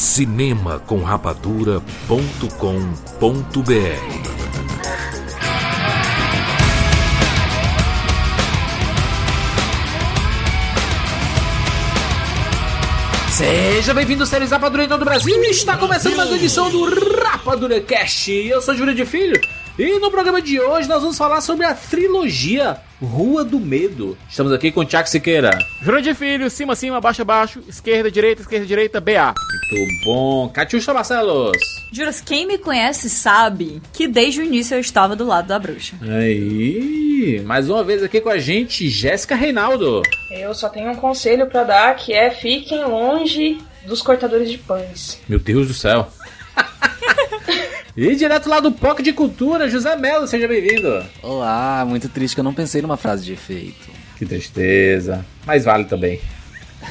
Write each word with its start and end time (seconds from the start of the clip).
Cinema 0.00 0.78
com 0.78 1.02
rapadura.com.br 1.02 1.80
Seja 13.30 13.92
bem-vindo, 13.92 14.24
séries 14.24 14.50
Rapadura 14.50 14.84
em 14.84 14.88
todo 14.88 15.02
o 15.02 15.04
Brasil. 15.04 15.38
Está 15.44 15.76
começando 15.76 16.16
mais 16.16 16.30
uma 16.30 16.38
edição 16.38 16.70
do 16.70 16.82
Rapadura 17.22 17.78
Cast. 17.82 18.32
Eu 18.32 18.62
sou 18.62 18.74
Júlio 18.74 18.94
de 18.94 19.04
Filho 19.04 19.38
e 19.78 19.98
no 19.98 20.10
programa 20.10 20.42
de 20.42 20.60
hoje 20.60 20.88
nós 20.88 21.02
vamos 21.02 21.16
falar 21.16 21.40
sobre 21.40 21.64
a 21.64 21.74
trilogia 21.74 22.78
Rua 23.00 23.44
do 23.44 23.58
Medo. 23.58 24.16
Estamos 24.28 24.52
aqui 24.52 24.70
com 24.70 24.80
o 24.80 24.84
Tiago 24.84 25.08
Siqueira. 25.08 25.58
De 26.02 26.14
Filho, 26.14 26.50
cima, 26.50 26.76
cima, 26.76 27.00
baixo, 27.00 27.24
baixo, 27.24 27.62
esquerda, 27.66 28.10
direita, 28.10 28.42
esquerda, 28.42 28.66
direita, 28.66 29.00
BA. 29.00 29.32
Muito 29.72 30.04
bom. 30.04 30.48
Catiuxa 30.48 30.92
Marcelos. 30.92 31.56
Juras, 31.92 32.20
quem 32.20 32.46
me 32.46 32.58
conhece 32.58 33.08
sabe 33.08 33.80
que 33.92 34.06
desde 34.06 34.40
o 34.40 34.44
início 34.44 34.74
eu 34.74 34.80
estava 34.80 35.16
do 35.16 35.26
lado 35.26 35.48
da 35.48 35.58
bruxa. 35.58 35.96
Aí, 36.02 37.42
mais 37.46 37.70
uma 37.70 37.82
vez 37.82 38.02
aqui 38.02 38.20
com 38.20 38.28
a 38.28 38.38
gente, 38.38 38.88
Jéssica 38.88 39.34
Reinaldo. 39.34 40.02
Eu 40.30 40.54
só 40.54 40.68
tenho 40.68 40.90
um 40.90 40.96
conselho 40.96 41.46
pra 41.46 41.64
dar 41.64 41.96
que 41.96 42.12
é 42.12 42.30
fiquem 42.30 42.84
longe 42.84 43.58
dos 43.86 44.02
cortadores 44.02 44.50
de 44.50 44.58
pães. 44.58 45.20
Meu 45.28 45.38
Deus 45.38 45.68
do 45.68 45.74
céu. 45.74 46.10
e 47.96 48.14
direto 48.14 48.48
lá 48.48 48.60
do 48.60 48.70
POC 48.70 49.02
de 49.02 49.12
Cultura, 49.12 49.68
José 49.68 49.96
Melo, 49.96 50.26
seja 50.26 50.46
bem-vindo. 50.46 51.04
Olá, 51.22 51.84
muito 51.86 52.08
triste 52.08 52.34
que 52.34 52.40
eu 52.40 52.44
não 52.44 52.54
pensei 52.54 52.80
numa 52.80 52.96
frase 52.96 53.24
de 53.24 53.32
efeito. 53.32 53.90
Que 54.16 54.24
tristeza. 54.24 55.24
Mas 55.44 55.64
vale 55.64 55.84
também. 55.84 56.20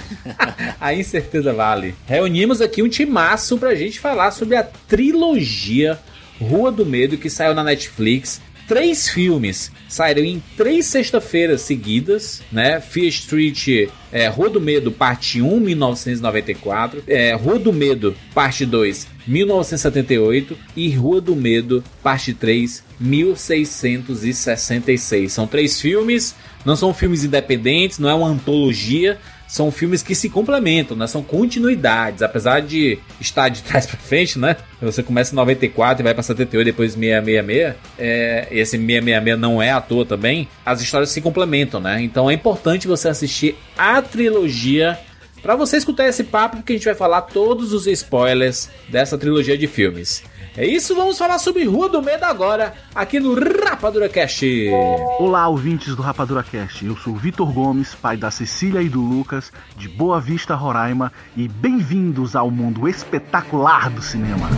a 0.79 0.93
incerteza 0.93 1.53
vale. 1.53 1.95
Reunimos 2.05 2.59
aqui 2.59 2.83
um 2.83 2.89
timaço 2.89 3.57
pra 3.57 3.75
gente 3.75 3.99
falar 3.99 4.31
sobre 4.31 4.55
a 4.55 4.63
trilogia 4.63 5.97
Rua 6.39 6.71
do 6.71 6.85
Medo 6.85 7.17
que 7.17 7.29
saiu 7.29 7.53
na 7.53 7.63
Netflix. 7.63 8.41
Três 8.67 9.09
filmes 9.09 9.71
saíram 9.87 10.23
em 10.23 10.43
três 10.55 10.85
sexta-feiras 10.85 11.61
seguidas, 11.61 12.43
né? 12.51 12.79
Fear 12.79 13.07
Street, 13.07 13.89
é, 14.11 14.27
Rua 14.27 14.49
do 14.49 14.61
Medo, 14.61 14.91
parte 14.91 15.41
1, 15.41 15.59
1994. 15.59 17.03
É, 17.07 17.33
Rua 17.33 17.57
do 17.57 17.73
Medo, 17.73 18.15
parte 18.33 18.65
2, 18.65 19.07
1978. 19.29 20.57
E 20.75 20.89
Rua 20.89 21.21
do 21.21 21.35
Medo, 21.35 21.83
parte 22.01 22.33
3, 22.33 22.83
1666. 22.99 25.31
São 25.31 25.45
três 25.45 25.79
filmes, 25.79 26.35
não 26.65 26.75
são 26.75 26.91
filmes 26.93 27.23
independentes, 27.23 27.99
não 27.99 28.09
é 28.09 28.13
uma 28.13 28.27
antologia, 28.27 29.19
são 29.49 29.71
filmes 29.71 30.03
que 30.03 30.13
se 30.13 30.29
complementam, 30.29 30.95
né? 30.95 31.07
São 31.07 31.23
continuidades, 31.23 32.21
apesar 32.21 32.61
de 32.61 32.99
estar 33.19 33.49
de 33.49 33.63
trás 33.63 33.87
para 33.87 33.97
frente, 33.97 34.37
né? 34.37 34.55
Você 34.79 35.01
começa 35.01 35.33
em 35.33 35.35
94 35.35 36.01
e 36.01 36.03
vai 36.03 36.13
para 36.13 36.21
78, 36.21 36.65
depois 36.65 36.93
666. 36.93 37.75
É, 37.97 38.47
esse 38.51 38.77
666 38.77 39.39
não 39.39 39.61
é 39.61 39.71
à 39.71 39.81
toa 39.81 40.05
também. 40.05 40.47
As 40.63 40.81
histórias 40.81 41.09
se 41.09 41.19
complementam, 41.19 41.79
né? 41.79 41.99
Então 42.01 42.29
é 42.29 42.33
importante 42.33 42.87
você 42.87 43.09
assistir 43.09 43.55
a 43.75 43.99
trilogia 44.01 44.99
para 45.41 45.55
você 45.55 45.77
escutar 45.77 46.07
esse 46.07 46.23
papo, 46.23 46.57
porque 46.57 46.73
a 46.73 46.75
gente 46.75 46.85
vai 46.85 46.95
falar 46.95 47.21
todos 47.21 47.73
os 47.73 47.87
spoilers 47.87 48.69
dessa 48.87 49.17
trilogia 49.17 49.57
de 49.57 49.67
filmes. 49.67 50.23
É 50.57 50.65
isso, 50.65 50.95
vamos 50.95 51.17
falar 51.17 51.39
sobre 51.39 51.63
Rua 51.63 51.87
do 51.87 52.01
Medo 52.01 52.25
agora, 52.25 52.73
aqui 52.93 53.19
no 53.19 53.33
Rapadura 53.33 54.09
Cast. 54.09 54.45
Olá, 55.19 55.47
ouvintes 55.47 55.95
do 55.95 56.01
Rapadura 56.01 56.43
Cast. 56.43 56.85
Eu 56.85 56.97
sou 56.97 57.13
o 57.13 57.15
Vitor 57.15 57.51
Gomes, 57.53 57.95
pai 57.95 58.17
da 58.17 58.29
Cecília 58.29 58.81
e 58.81 58.89
do 58.89 58.99
Lucas, 58.99 59.53
de 59.77 59.87
Boa 59.87 60.19
Vista, 60.19 60.55
Roraima, 60.55 61.13
e 61.37 61.47
bem-vindos 61.47 62.35
ao 62.35 62.51
mundo 62.51 62.89
espetacular 62.89 63.89
do 63.89 64.01
cinema. 64.01 64.49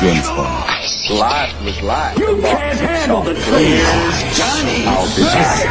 James 0.00 0.28
Bond. 0.30 0.79
Life 1.10 1.60
was 1.64 1.82
life. 1.82 2.16
You 2.16 2.40
can't 2.40 2.78
handle 2.78 3.22
the 3.22 3.34
truth, 3.34 4.38
Johnny. 4.38 4.86
I'll 4.86 5.10
be 5.16 5.22
back. 5.24 5.66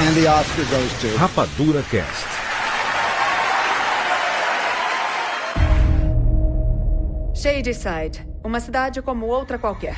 And 0.00 0.14
the 0.14 0.28
Oscar 0.28 0.64
goes 0.70 0.92
to 1.00 1.08
Rapadura 1.18 1.82
Cast. 1.90 2.26
Shadyside, 7.34 8.24
uma 8.44 8.60
cidade 8.60 9.02
como 9.02 9.26
outra 9.26 9.58
qualquer. 9.58 9.96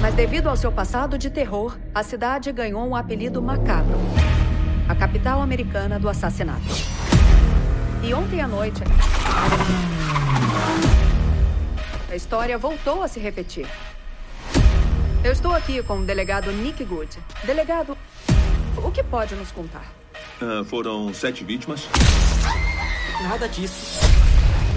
Mas 0.00 0.14
devido 0.14 0.48
ao 0.48 0.56
seu 0.56 0.70
passado 0.70 1.18
de 1.18 1.30
terror, 1.30 1.76
a 1.92 2.04
cidade 2.04 2.52
ganhou 2.52 2.86
um 2.86 2.94
apelido 2.94 3.42
macabro. 3.42 3.98
A 4.88 4.94
capital 4.94 5.42
americana 5.42 5.98
do 5.98 6.08
assassinato. 6.08 6.62
E 8.04 8.14
ontem 8.14 8.40
à 8.40 8.46
noite, 8.46 8.84
a 12.14 12.16
história 12.16 12.56
voltou 12.56 13.02
a 13.02 13.08
se 13.08 13.18
repetir. 13.18 13.66
Eu 15.24 15.32
estou 15.32 15.52
aqui 15.52 15.82
com 15.82 15.98
o 15.98 16.04
delegado 16.04 16.52
Nick 16.52 16.84
Good. 16.84 17.18
Delegado, 17.42 17.98
o 18.76 18.90
que 18.92 19.02
pode 19.02 19.34
nos 19.34 19.50
contar? 19.50 19.84
Ah, 20.40 20.62
foram 20.64 21.12
sete 21.12 21.42
vítimas. 21.42 21.88
Nada 23.20 23.48
disso 23.48 23.98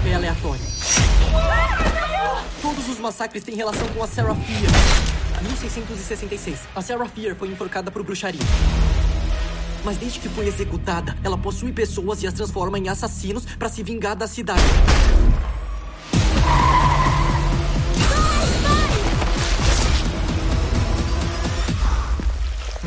é 0.04 0.14
aleatório. 0.14 0.64
Todos 2.60 2.88
os 2.88 2.98
massacres 2.98 3.44
têm 3.44 3.54
relação 3.54 3.86
com 3.88 4.02
a 4.02 4.08
Sarah 4.08 4.34
Fear. 4.34 5.42
1666. 5.42 6.58
A 6.74 6.82
Sarah 6.82 7.06
Fear 7.06 7.36
foi 7.36 7.48
enforcada 7.48 7.88
por 7.88 8.02
bruxaria. 8.02 8.40
Mas 9.84 9.96
desde 9.96 10.18
que 10.18 10.28
foi 10.28 10.48
executada, 10.48 11.16
ela 11.22 11.38
possui 11.38 11.72
pessoas 11.72 12.20
e 12.20 12.26
as 12.26 12.34
transforma 12.34 12.80
em 12.80 12.88
assassinos 12.88 13.46
para 13.46 13.68
se 13.68 13.84
vingar 13.84 14.16
da 14.16 14.26
cidade. 14.26 14.60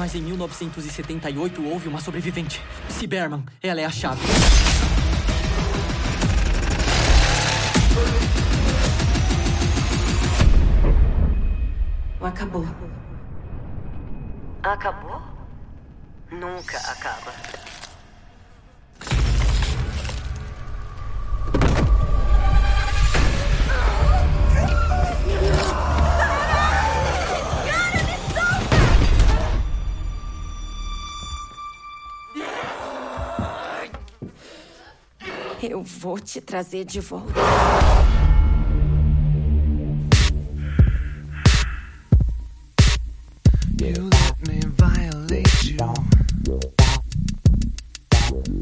Mas 0.02 0.16
em 0.16 0.22
1978 0.24 1.64
houve 1.64 1.88
uma 1.88 2.02
sobrevivente. 2.02 2.60
Cyberman. 2.90 3.46
Ela 3.62 3.82
é 3.82 3.86
a 3.86 3.90
chave. 3.92 4.20
Acabou. 12.20 12.66
Acabou? 14.64 15.22
Nunca 16.32 16.78
acaba. 16.80 17.61
Eu 35.64 35.84
vou 35.84 36.20
te 36.20 36.42
trazer 36.42 36.84
de 36.86 37.00
volta. 37.00 37.34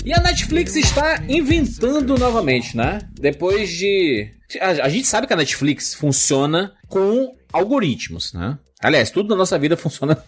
E 0.04 0.14
a 0.14 0.20
Netflix 0.20 0.76
está 0.76 1.24
inventando 1.30 2.18
novamente, 2.18 2.76
né? 2.76 3.00
Depois 3.14 3.70
de. 3.70 4.34
A, 4.60 4.68
a, 4.68 4.90
gente 4.90 5.08
sabe 5.08 5.26
que 5.26 5.32
a 5.32 5.38
Netflix 5.38 5.94
funciona 5.94 6.74
com 6.90 7.34
algoritmos, 7.54 8.34
né? 8.34 8.58
Aliás, 8.82 9.10
tudo 9.10 9.30
na 9.30 9.38
nossa 9.38 9.58
vida 9.58 9.78
funciona 9.78 10.22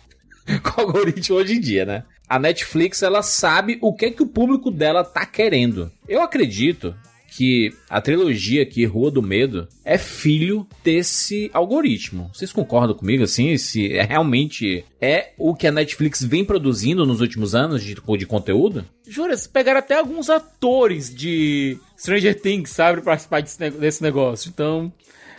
com 0.63 0.81
algoritmo 0.81 1.35
hoje 1.35 1.55
em 1.55 1.59
dia, 1.59 1.85
né? 1.85 2.03
A 2.31 2.39
Netflix 2.39 3.03
ela 3.03 3.21
sabe 3.21 3.77
o 3.81 3.93
que 3.93 4.05
é 4.05 4.09
que 4.09 4.23
o 4.23 4.25
público 4.25 4.71
dela 4.71 5.03
tá 5.03 5.25
querendo. 5.25 5.91
Eu 6.07 6.21
acredito 6.21 6.95
que 7.27 7.73
a 7.89 7.99
trilogia 7.99 8.63
aqui, 8.63 8.85
Rua 8.85 9.11
do 9.11 9.21
Medo, 9.21 9.67
é 9.83 9.97
filho 9.97 10.65
desse 10.81 11.51
algoritmo. 11.53 12.31
Vocês 12.33 12.53
concordam 12.53 12.95
comigo, 12.95 13.25
assim? 13.25 13.57
Se 13.57 13.91
é 13.97 14.03
realmente 14.03 14.85
é 15.01 15.33
o 15.37 15.53
que 15.53 15.67
a 15.67 15.73
Netflix 15.73 16.23
vem 16.23 16.45
produzindo 16.45 17.05
nos 17.05 17.19
últimos 17.19 17.53
anos 17.53 17.83
de, 17.83 17.95
de 17.95 18.25
conteúdo? 18.25 18.85
Juras, 19.05 19.45
pegaram 19.45 19.79
até 19.79 19.99
alguns 19.99 20.29
atores 20.29 21.13
de 21.13 21.77
Stranger 21.99 22.39
Things, 22.39 22.69
sabe, 22.69 23.01
pra 23.01 23.17
participar 23.17 23.71
desse 23.71 24.01
negócio. 24.01 24.47
Então, 24.47 24.89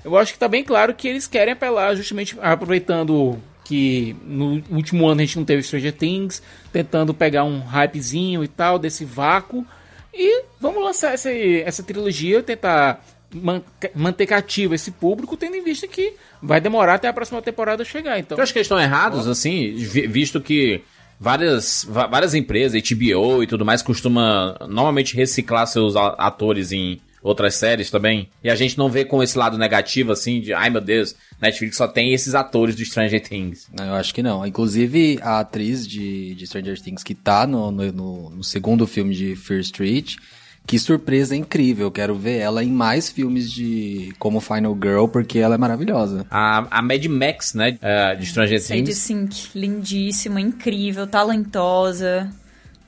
eu 0.04 0.14
acho 0.18 0.34
que 0.34 0.38
tá 0.38 0.46
bem 0.46 0.62
claro 0.62 0.94
que 0.94 1.08
eles 1.08 1.26
querem 1.26 1.54
apelar 1.54 1.94
justamente 1.94 2.36
aproveitando 2.38 3.40
que 3.64 4.16
no 4.24 4.62
último 4.70 5.08
ano 5.08 5.20
a 5.20 5.24
gente 5.24 5.36
não 5.38 5.44
teve 5.44 5.62
Stranger 5.62 5.92
Things, 5.92 6.42
tentando 6.72 7.14
pegar 7.14 7.44
um 7.44 7.60
hypezinho 7.60 8.42
e 8.42 8.48
tal 8.48 8.78
desse 8.78 9.04
vácuo. 9.04 9.66
E 10.12 10.44
vamos 10.60 10.82
lançar 10.82 11.14
essa, 11.14 11.30
essa 11.32 11.82
trilogia, 11.82 12.42
tentar 12.42 13.04
man- 13.32 13.62
manter 13.94 14.26
cativo 14.26 14.74
esse 14.74 14.90
público, 14.90 15.36
tendo 15.36 15.56
em 15.56 15.62
vista 15.64 15.86
que 15.86 16.14
vai 16.42 16.60
demorar 16.60 16.94
até 16.94 17.08
a 17.08 17.12
próxima 17.12 17.40
temporada 17.40 17.84
chegar. 17.84 18.18
Então, 18.18 18.36
Eu 18.36 18.42
acho 18.42 18.52
que 18.52 18.58
eles 18.58 18.66
estão 18.66 18.80
errados, 18.80 19.26
assim, 19.26 19.74
vi- 19.74 20.06
visto 20.06 20.40
que 20.40 20.82
várias, 21.18 21.86
várias 21.88 22.34
empresas, 22.34 22.82
HBO 22.82 23.42
e 23.42 23.46
tudo 23.46 23.64
mais, 23.64 23.80
costuma 23.80 24.56
normalmente 24.68 25.16
reciclar 25.16 25.66
seus 25.66 25.94
atores 25.96 26.72
em 26.72 27.00
outras 27.22 27.54
séries 27.54 27.90
também. 27.90 28.28
E 28.42 28.50
a 28.50 28.54
gente 28.54 28.76
não 28.76 28.88
vê 28.90 29.04
com 29.04 29.22
esse 29.22 29.38
lado 29.38 29.56
negativo, 29.56 30.10
assim, 30.12 30.40
de 30.40 30.52
ai 30.52 30.69
meu 30.70 30.80
Deus, 30.80 31.14
Netflix 31.40 31.76
só 31.76 31.86
tem 31.88 32.12
esses 32.12 32.34
atores 32.34 32.74
do 32.74 32.84
Stranger 32.84 33.20
Things. 33.22 33.69
Não, 33.76 33.86
eu 33.86 33.94
acho 33.94 34.12
que 34.14 34.22
não. 34.22 34.44
Inclusive, 34.46 35.19
a 35.22 35.40
atriz 35.40 35.86
de, 35.86 36.34
de 36.34 36.46
Stranger 36.46 36.80
Things 36.80 37.02
que 37.02 37.14
tá 37.14 37.46
no, 37.46 37.70
no, 37.70 37.92
no- 37.92 38.30
no 38.30 38.44
segundo 38.44 38.86
filme 38.86 39.14
de 39.14 39.36
Fear 39.36 39.60
Street, 39.60 40.16
que 40.64 40.78
surpresa 40.78 41.34
incrível. 41.34 41.86
Eu 41.86 41.90
quero 41.90 42.14
ver 42.14 42.38
ela 42.38 42.62
em 42.62 42.70
mais 42.70 43.08
filmes 43.10 43.50
de 43.50 44.12
como 44.19 44.40
Final 44.40 44.76
Girl, 44.80 45.06
porque 45.06 45.38
ela 45.40 45.56
é 45.56 45.58
maravilhosa. 45.58 46.24
A, 46.30 46.78
a 46.78 46.82
Mad 46.82 47.04
Max, 47.06 47.52
né, 47.54 47.76
eh, 47.82 48.14
de 48.16 48.26
Stranger 48.26 48.60
Sadie 48.60 48.82
Things. 48.84 48.98
Sink, 48.98 49.34
lindíssima, 49.58 50.40
incrível, 50.40 51.06
talentosa. 51.08 52.30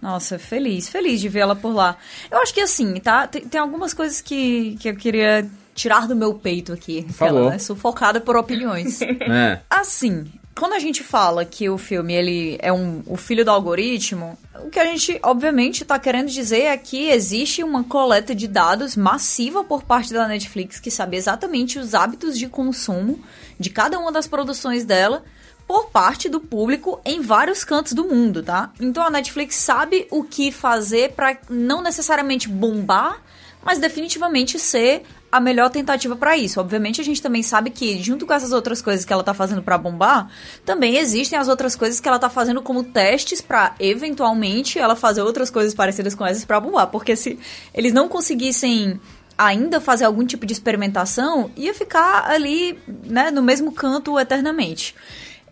Nossa, 0.05 0.39
feliz, 0.39 0.87
feliz 0.87 1.19
de 1.19 1.31
vê-la 1.31 1.57
por 1.57 1.75
lá. 1.75 1.97
Eu 2.31 2.39
acho 2.41 2.53
que 2.53 2.61
assim, 2.61 3.01
tá? 3.01 3.27
Tem, 3.27 3.41
tem 3.41 3.59
algumas 3.59 3.95
coisas 3.95 4.21
que, 4.21 4.77
que 4.79 4.91
eu 4.91 4.95
queria 4.95 5.49
tirar 5.75 6.07
do 6.07 6.15
meu 6.15 6.35
peito 6.35 6.75
aqui. 6.75 7.07
Favor. 7.11 7.51
né? 7.51 7.59
Sufocada 7.59 8.21
por 8.21 8.37
opiniões. 8.37 9.01
É. 9.27 9.61
Assim, 9.71 10.31
quando 10.55 10.75
a 10.75 10.79
gente 10.79 11.03
fala 11.03 11.47
que 11.47 11.71
o 11.71 11.79
filme 11.79 12.13
ele 12.13 12.59
é 12.61 12.71
um, 12.71 13.03
o 13.07 13.17
filho 13.17 13.43
do 13.43 13.51
algoritmo, 13.51 14.37
o 14.63 14.69
que 14.69 14.79
a 14.79 14.85
gente 14.85 15.19
obviamente 15.23 15.83
tá 15.83 15.99
querendo 15.99 16.29
dizer 16.29 16.65
é 16.65 16.77
que 16.77 17.09
existe 17.09 17.65
uma 17.65 17.83
coleta 17.83 18.35
de 18.35 18.47
dados 18.47 18.97
massiva 18.97 19.65
por 19.65 19.83
parte 19.83 20.13
da 20.13 20.29
Netflix 20.29 20.79
que 20.79 20.91
sabe 20.91 21.17
exatamente 21.17 21.79
os 21.79 21.95
hábitos 21.95 22.39
de 22.39 22.49
consumo 22.49 23.19
de 23.59 23.71
cada 23.71 23.99
uma 23.99 24.13
das 24.13 24.27
produções 24.27 24.85
dela 24.85 25.25
por 25.67 25.87
parte 25.87 26.29
do 26.29 26.41
público 26.41 27.01
em 27.05 27.21
vários 27.21 27.65
cantos 27.65 27.93
do 27.93 28.05
mundo, 28.05 28.43
tá? 28.43 28.71
Então 28.81 29.05
a 29.05 29.11
Netflix 29.11 29.57
sabe 29.57 30.07
o 30.11 30.23
que 30.23 30.53
fazer 30.53 31.13
pra 31.13 31.37
não 31.49 31.83
necessariamente 31.83 32.49
bombar, 32.49 33.21
mas 33.63 33.79
definitivamente 33.79 34.59
ser 34.59 35.03
a 35.33 35.41
melhor 35.41 35.69
tentativa 35.69 36.15
pra 36.15 36.37
isso. 36.37 36.61
Obviamente 36.61 37.01
a 37.01 37.05
gente 37.05 37.21
também 37.21 37.43
sabe 37.43 37.71
que 37.71 38.01
junto 38.01 38.25
com 38.25 38.33
essas 38.33 38.53
outras 38.53 38.81
coisas 38.81 39.05
que 39.05 39.13
ela 39.13 39.25
tá 39.25 39.35
fazendo 39.35 39.63
pra 39.63 39.77
bombar, 39.77 40.31
também 40.65 40.97
existem 40.97 41.37
as 41.37 41.49
outras 41.49 41.75
coisas 41.75 41.99
que 41.99 42.07
ela 42.07 42.21
tá 42.21 42.31
fazendo 42.31 42.63
como 42.63 42.85
testes 42.85 43.41
pra 43.41 43.75
eventualmente 43.81 44.79
ela 44.79 44.95
fazer 44.95 45.23
outras 45.23 45.51
coisas 45.51 45.75
parecidas 45.75 46.15
com 46.15 46.25
essas 46.25 46.45
pra 46.45 46.61
bombar, 46.61 46.87
porque 46.87 47.17
se 47.17 47.39
eles 47.73 47.93
não 47.93 48.09
conseguissem 48.09 49.01
ainda 49.37 49.81
fazer 49.81 50.05
algum 50.05 50.25
tipo 50.25 50.47
de 50.47 50.53
experimentação, 50.53 51.51
ia 51.57 51.75
ficar 51.75 52.31
ali, 52.31 52.79
né, 52.87 53.33
no 53.33 53.43
mesmo 53.43 53.73
canto 53.73 54.17
eternamente. 54.21 54.95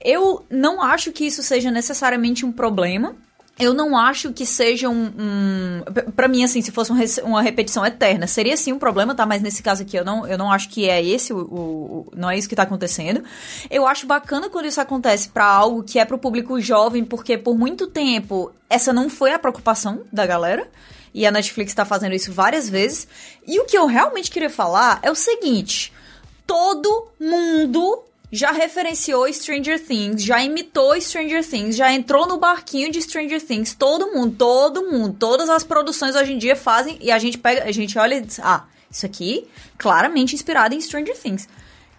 Eu 0.04 0.44
não 0.50 0.82
acho 0.82 1.12
que 1.12 1.24
isso 1.26 1.42
seja 1.42 1.70
necessariamente 1.70 2.44
um 2.44 2.52
problema. 2.52 3.14
Eu 3.58 3.74
não 3.74 3.96
acho 3.96 4.32
que 4.32 4.46
seja 4.46 4.88
um. 4.88 5.12
um 5.18 5.82
para 6.16 6.26
mim, 6.26 6.42
assim, 6.42 6.62
se 6.62 6.72
fosse 6.72 6.90
um 6.90 6.96
uma 7.24 7.42
repetição 7.42 7.84
eterna, 7.84 8.26
seria 8.26 8.56
sim 8.56 8.72
um 8.72 8.78
problema, 8.78 9.14
tá? 9.14 9.26
Mas 9.26 9.42
nesse 9.42 9.62
caso 9.62 9.82
aqui 9.82 9.94
eu 9.94 10.04
não, 10.04 10.26
eu 10.26 10.38
não 10.38 10.50
acho 10.50 10.70
que 10.70 10.88
é 10.88 11.04
esse 11.04 11.34
o, 11.34 11.38
o- 11.38 12.12
Não 12.16 12.30
é 12.30 12.38
isso 12.38 12.48
que 12.48 12.56
tá 12.56 12.62
acontecendo. 12.62 13.22
Eu 13.70 13.86
acho 13.86 14.06
bacana 14.06 14.48
quando 14.48 14.64
isso 14.66 14.80
acontece 14.80 15.28
pra 15.28 15.44
algo 15.44 15.82
que 15.82 15.98
é 15.98 16.04
pro 16.06 16.16
público 16.18 16.58
jovem, 16.62 17.04
porque 17.04 17.36
por 17.36 17.56
muito 17.56 17.86
tempo 17.86 18.50
essa 18.70 18.90
não 18.90 19.10
foi 19.10 19.32
a 19.32 19.38
preocupação 19.38 20.00
da 20.10 20.24
galera. 20.26 20.66
E 21.14 21.26
a 21.26 21.30
Netflix 21.30 21.74
tá 21.74 21.84
fazendo 21.84 22.14
isso 22.14 22.32
várias 22.32 22.70
vezes. 22.70 23.06
E 23.46 23.60
o 23.60 23.66
que 23.66 23.76
eu 23.76 23.84
realmente 23.84 24.30
queria 24.30 24.48
falar 24.48 24.98
é 25.02 25.10
o 25.10 25.14
seguinte: 25.14 25.92
todo 26.46 27.08
mundo 27.20 28.02
já 28.32 28.50
referenciou 28.50 29.30
Stranger 29.30 29.78
Things, 29.78 30.24
já 30.24 30.42
imitou 30.42 30.98
Stranger 30.98 31.46
Things, 31.46 31.76
já 31.76 31.92
entrou 31.92 32.26
no 32.26 32.38
barquinho 32.38 32.90
de 32.90 33.02
Stranger 33.02 33.44
Things. 33.44 33.74
Todo 33.74 34.10
mundo, 34.10 34.34
todo 34.36 34.90
mundo, 34.90 35.14
todas 35.18 35.50
as 35.50 35.62
produções 35.62 36.16
hoje 36.16 36.32
em 36.32 36.38
dia 36.38 36.56
fazem 36.56 36.96
e 36.98 37.10
a 37.10 37.18
gente 37.18 37.36
pega, 37.36 37.64
a 37.64 37.72
gente 37.72 37.98
olha 37.98 38.14
e 38.14 38.22
diz: 38.22 38.40
"Ah, 38.40 38.64
isso 38.90 39.04
aqui 39.04 39.46
claramente 39.76 40.34
inspirado 40.34 40.74
em 40.74 40.80
Stranger 40.80 41.16
Things". 41.16 41.46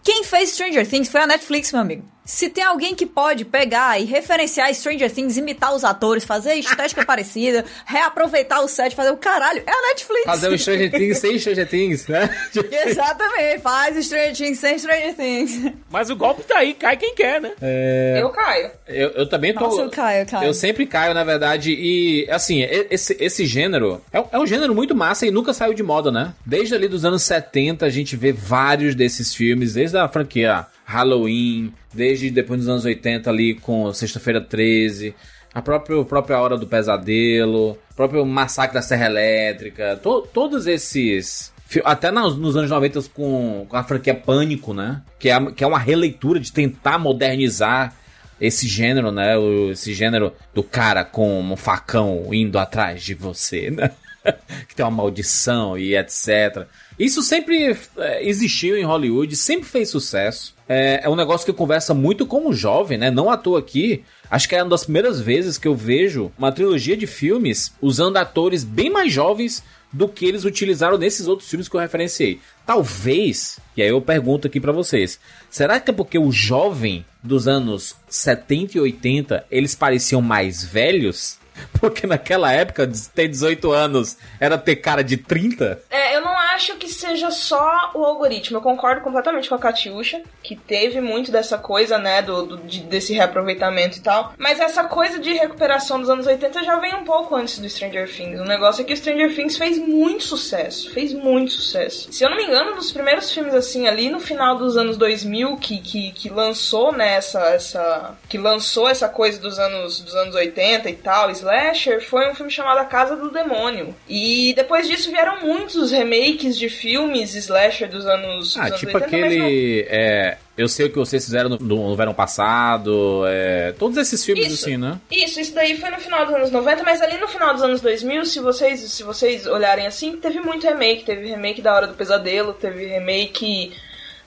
Quem 0.04 0.24
fez 0.24 0.50
Stranger 0.50 0.90
Things 0.90 1.08
foi 1.08 1.22
a 1.22 1.28
Netflix, 1.28 1.72
meu 1.72 1.82
amigo. 1.82 2.04
Se 2.26 2.50
tem 2.50 2.64
alguém 2.64 2.96
que 2.96 3.06
pode 3.06 3.44
pegar 3.44 4.00
e 4.00 4.06
referenciar 4.06 4.74
Stranger 4.74 5.12
Things, 5.12 5.36
imitar 5.38 5.76
os 5.76 5.84
atores, 5.84 6.24
fazer 6.24 6.54
estética 6.56 7.04
parecida, 7.06 7.66
reaproveitar 7.86 8.62
o 8.62 8.68
set, 8.68 8.96
fazer 8.96 9.12
o 9.12 9.18
caralho, 9.18 9.62
é 9.66 9.72
a 9.72 9.82
Netflix. 9.90 10.24
Fazer 10.26 10.48
o 10.50 10.58
Stranger 10.58 10.92
Things 10.92 11.18
sem 11.20 11.38
Stranger 11.38 11.68
Things, 11.70 12.08
né? 12.08 12.30
Exatamente, 12.88 13.60
faz 13.62 14.06
Stranger 14.06 14.34
Things 14.36 14.60
sem 14.60 14.78
Stranger 14.80 15.16
Things. 15.16 15.72
Mas 15.90 16.10
o 16.10 16.16
golpe 16.16 16.44
tá 16.44 16.60
aí, 16.60 16.74
cai 16.74 16.96
quem 16.96 17.14
quer, 17.14 17.42
né? 17.42 17.52
É... 17.62 18.20
Eu 18.22 18.30
caio. 18.30 18.72
Eu, 18.88 19.10
eu 19.12 19.28
também 19.30 19.54
tô. 19.54 19.60
Nossa, 19.62 19.82
eu 19.82 19.90
caio, 19.90 20.22
eu 20.22 20.26
caio. 20.26 20.48
Eu 20.48 20.54
sempre 20.54 20.86
caio, 20.86 21.14
na 21.14 21.24
verdade, 21.24 21.72
e 21.74 22.26
assim, 22.30 22.62
esse, 22.90 23.18
esse 23.20 23.46
gênero 23.46 24.02
é, 24.12 24.20
um- 24.20 24.28
é 24.32 24.40
um 24.40 24.46
gênero 24.48 24.74
muito 24.74 24.96
massa 24.96 25.26
e 25.26 25.32
nunca 25.32 25.54
saiu 25.54 25.74
de 25.74 25.84
moda, 25.84 26.12
né? 26.12 26.34
Desde 26.46 26.74
ali 26.74 26.88
dos 26.88 27.04
anos 27.04 27.24
70 27.24 27.86
a 27.86 27.90
gente 27.90 28.16
vê 28.16 28.32
vários 28.32 28.96
desses 28.96 29.36
filmes, 29.36 29.74
desde 29.74 29.98
a 29.98 30.08
franquia 30.08 30.66
Halloween, 30.86 31.74
desde 31.94 32.30
depois 32.30 32.60
dos 32.60 32.70
anos 32.70 32.86
80 32.86 33.30
ali 33.30 33.56
com 33.56 33.92
Sexta-feira 33.94 34.42
13, 34.42 35.14
a 35.54 35.62
própria, 35.62 36.04
própria 36.04 36.40
Hora 36.40 36.58
do 36.58 36.66
Pesadelo, 36.68 37.78
próprio 37.96 38.26
Massacre 38.26 38.74
da 38.74 38.82
Serra 38.82 39.06
Elétrica, 39.06 39.98
to- 40.02 40.28
todos 40.34 40.68
esses. 40.68 41.52
Até 41.84 42.12
nos, 42.12 42.38
nos 42.38 42.56
anos 42.56 42.70
90 42.70 43.02
com, 43.14 43.66
com 43.68 43.76
a 43.78 43.84
franquia 43.84 44.14
Pânico, 44.14 44.74
né? 44.74 45.02
Que 45.18 45.30
é, 45.30 45.52
que 45.52 45.64
é 45.64 45.68
uma 45.68 45.80
releitura 45.80 46.40
de 46.40 46.52
tentar 46.52 47.00
modernizar 47.00 47.96
esse 48.40 48.68
gênero, 48.68 49.12
né? 49.12 49.34
Esse 49.72 49.94
gênero 49.94 50.34
do 50.54 50.62
cara 50.62 51.04
com 51.04 51.42
um 51.42 51.56
facão 51.56 52.28
indo 52.32 52.60
atrás 52.60 53.02
de 53.02 53.14
você, 53.16 53.72
né? 53.72 53.92
que 54.68 54.76
tem 54.76 54.86
uma 54.86 54.92
maldição 54.92 55.78
e 55.78 55.96
etc. 55.96 56.68
Isso 56.98 57.22
sempre 57.22 57.78
é, 57.98 58.28
existiu 58.28 58.78
em 58.78 58.84
Hollywood, 58.84 59.36
sempre 59.36 59.68
fez 59.68 59.90
sucesso. 59.90 60.54
É, 60.68 61.02
é 61.04 61.10
um 61.10 61.16
negócio 61.16 61.46
que 61.46 61.54
conversa 61.54 61.94
muito 61.94 62.26
com 62.26 62.48
o 62.48 62.54
jovem, 62.54 62.98
né? 62.98 63.12
Não 63.12 63.30
à 63.30 63.38
toa 63.38 63.60
aqui. 63.60 64.04
Acho 64.30 64.48
que 64.48 64.56
é 64.56 64.64
uma 64.64 64.70
das 64.70 64.84
primeiras 64.84 65.20
vezes 65.20 65.58
que 65.58 65.68
eu 65.68 65.76
vejo 65.76 66.32
uma 66.38 66.52
trilogia 66.52 66.98
de 66.98 67.06
filmes 67.06 67.74
usando 67.82 68.18
atores 68.18 68.64
bem 68.64 68.90
mais 68.90 69.12
jovens 69.12 69.64
do 69.94 70.08
que 70.08 70.26
eles 70.26 70.44
utilizaram 70.44 70.98
nesses 70.98 71.28
outros 71.28 71.48
filmes 71.48 71.70
que 71.70 71.76
eu 71.76 71.80
referenciei. 71.80 72.40
Talvez, 72.66 73.60
e 73.78 73.84
aí 73.84 73.90
eu 73.90 74.02
pergunto 74.02 74.48
aqui 74.48 74.60
pra 74.60 74.72
vocês, 74.72 75.20
será 75.52 75.80
que 75.80 75.92
é 75.92 75.94
porque 75.94 76.18
o 76.18 76.32
jovem 76.32 77.06
dos 77.22 77.48
anos 77.48 77.96
70 78.10 78.78
e 78.78 78.82
80 78.82 79.46
eles 79.52 79.76
pareciam 79.76 80.22
mais 80.22 80.64
velhos? 80.64 81.38
Porque 81.80 82.08
naquela 82.08 82.52
época, 82.52 82.90
ter 83.14 83.28
18 83.28 83.72
anos 83.72 84.18
era 84.40 84.58
ter 84.58 84.78
cara 84.78 85.04
de 85.04 85.18
30? 85.18 85.82
É, 85.90 86.16
eu 86.16 86.22
não 86.22 86.38
acho 86.38 86.76
que 86.76 86.88
seja 86.88 87.30
só 87.32 87.92
o 87.94 88.04
algoritmo. 88.06 88.58
Eu 88.58 88.62
concordo 88.62 89.02
completamente 89.02 89.50
com 89.50 89.56
a 89.56 89.60
Katiusha, 89.60 90.22
que 90.42 90.56
teve 90.56 91.02
muito 91.02 91.32
dessa 91.32 91.58
coisa, 91.58 91.98
né, 91.98 92.22
do, 92.22 92.46
do- 92.46 92.58
de- 92.58 92.82
desse 92.82 93.14
reaproveitamento 93.14 93.98
e 93.98 94.02
tal. 94.02 94.34
Mas 94.38 94.60
essa 94.60 94.84
coisa 94.86 95.20
de 95.20 95.34
recuperação 95.34 96.00
dos 96.00 96.10
anos 96.10 96.26
80 96.28 96.64
já 96.64 96.78
vem 96.80 96.96
um 96.96 97.04
pouco 97.04 97.36
antes 97.36 97.60
do 97.60 97.70
Stranger 97.70 98.10
Things. 98.10 98.40
O 98.40 98.46
negócio 98.46 98.82
é 98.82 98.86
que 98.86 98.94
o 98.94 98.98
Stranger 98.98 99.34
Things 99.36 99.58
fez 99.58 99.78
muito 99.78 100.24
sucesso. 100.24 100.92
Fez 100.92 101.14
muito 101.14 101.52
sucesso. 101.52 102.12
Se 102.12 102.24
eu 102.24 102.30
não 102.30 102.38
me 102.38 102.44
engano, 102.46 102.76
dos 102.76 102.92
primeiros 102.92 103.32
filmes, 103.32 103.54
assim, 103.54 103.88
ali 103.88 104.10
no 104.10 104.20
final 104.20 104.58
dos 104.58 104.78
anos 104.78 104.96
2000, 104.98 105.58
que, 105.58 105.80
que, 105.82 106.12
que 106.12 106.30
lançou, 106.30 106.92
né, 106.94 107.16
essa, 107.16 107.40
essa... 107.50 108.16
Que 108.30 108.38
lançou 108.38 108.88
essa 108.88 109.10
coisa 109.10 109.40
dos 109.40 109.60
anos, 109.60 110.00
dos 110.00 110.16
anos 110.16 110.36
80 110.36 110.90
e 110.90 110.96
tal, 110.96 111.30
Slasher, 111.44 112.02
foi 112.02 112.30
um 112.32 112.34
filme 112.36 112.50
chamado 112.52 112.78
A 112.80 112.86
Casa 112.86 113.16
do 113.16 113.30
Demônio. 113.30 113.94
E 114.08 114.54
depois 114.56 114.88
disso 114.88 115.12
vieram 115.12 115.42
muitos 115.42 115.92
remakes 115.92 116.58
de 116.58 116.70
filmes 116.70 117.36
slasher 117.36 117.90
dos 117.90 118.06
anos, 118.06 118.56
Ah, 118.58 118.62
dos 118.62 118.68
anos 118.70 118.80
tipo 118.80 118.94
80, 118.98 119.18
mas 119.18 119.36
não- 119.38 119.46
aquele. 119.46 119.86
É, 119.90 120.38
eu 120.58 120.68
sei 120.70 120.86
o 120.86 120.90
que 120.90 120.98
vocês 120.98 121.24
fizeram 121.26 121.50
no, 121.50 121.58
no- 121.58 121.96
verão 121.96 122.14
passado. 122.14 123.24
é, 123.28 123.74
todos 123.78 123.98
esses 123.98 124.24
filmes 124.24 124.48
Isso. 124.48 124.66
assim, 124.66 124.78
né? 124.78 125.00
Isso, 125.12 125.40
isso 125.40 125.54
daí 125.54 125.78
foi 125.78 125.90
no 125.90 125.98
final 126.00 126.26
dos 126.26 126.36
anos 126.36 126.52
90, 126.52 126.84
mas 126.84 127.02
ali 127.02 127.18
no 127.18 127.28
final 127.28 127.54
dos 127.54 127.62
anos 127.64 127.82
2000, 127.82 128.26
se 128.26 128.40
vocês, 128.40 128.80
se 128.80 129.04
vocês 129.04 129.46
olharem 129.46 129.86
assim, 129.86 130.16
teve 130.18 130.40
muito 130.40 130.66
remake. 130.66 131.04
Teve 131.04 131.28
remake 131.28 131.62
da 131.62 131.74
Hora 131.76 131.88
do 131.88 131.94
Pesadelo, 131.94 132.54
teve 132.54 132.86
remake 132.86 133.74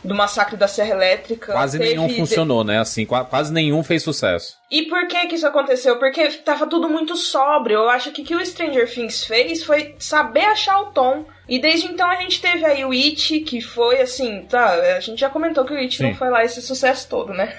do 0.05 0.15
Massacre 0.15 0.57
da 0.57 0.69
Serra 0.69 0.91
Elétrica. 0.91 1.53
Quase 1.53 1.79
teve 1.79 1.91
nenhum 1.91 2.09
funcionou, 2.11 2.63
né? 2.63 2.79
Assim, 2.79 3.05
qua- 3.05 3.25
quase 3.25 3.53
nenhum 3.53 3.83
fez 3.83 4.03
sucesso. 4.05 4.57
E 4.69 4.83
por 4.83 5.07
que 5.07 5.27
que 5.29 5.37
isso 5.37 5.47
aconteceu? 5.47 5.97
Porque 5.97 6.29
tava 6.29 6.67
tudo 6.67 6.89
muito 6.89 7.15
sóbrio. 7.17 7.77
Eu 7.79 7.89
acho 7.89 8.11
que 8.11 8.23
o 8.23 8.25
que 8.25 8.35
o 8.35 8.45
Stranger 8.45 8.93
Things 8.93 9.25
fez 9.25 9.63
foi 9.63 9.95
saber 9.99 10.45
achar 10.47 10.81
o 10.81 10.87
tom. 10.87 11.25
E 11.49 11.61
desde 11.61 11.87
então 11.87 12.11
a 12.11 12.17
gente 12.17 12.41
teve 12.41 12.65
aí 12.65 12.85
o 12.85 12.91
It, 12.91 13.39
que 13.43 13.61
foi 13.61 14.01
assim, 14.01 14.43
tá, 14.49 14.73
a 14.97 14.99
gente 14.99 15.21
já 15.21 15.31
comentou 15.31 15.65
que 15.65 15.73
o 15.73 15.77
It 15.77 16.03
não 16.03 16.11
Sim. 16.11 16.17
foi 16.17 16.29
lá 16.29 16.45
esse 16.45 16.61
sucesso 16.61 17.09
todo, 17.09 17.33
né? 17.33 17.55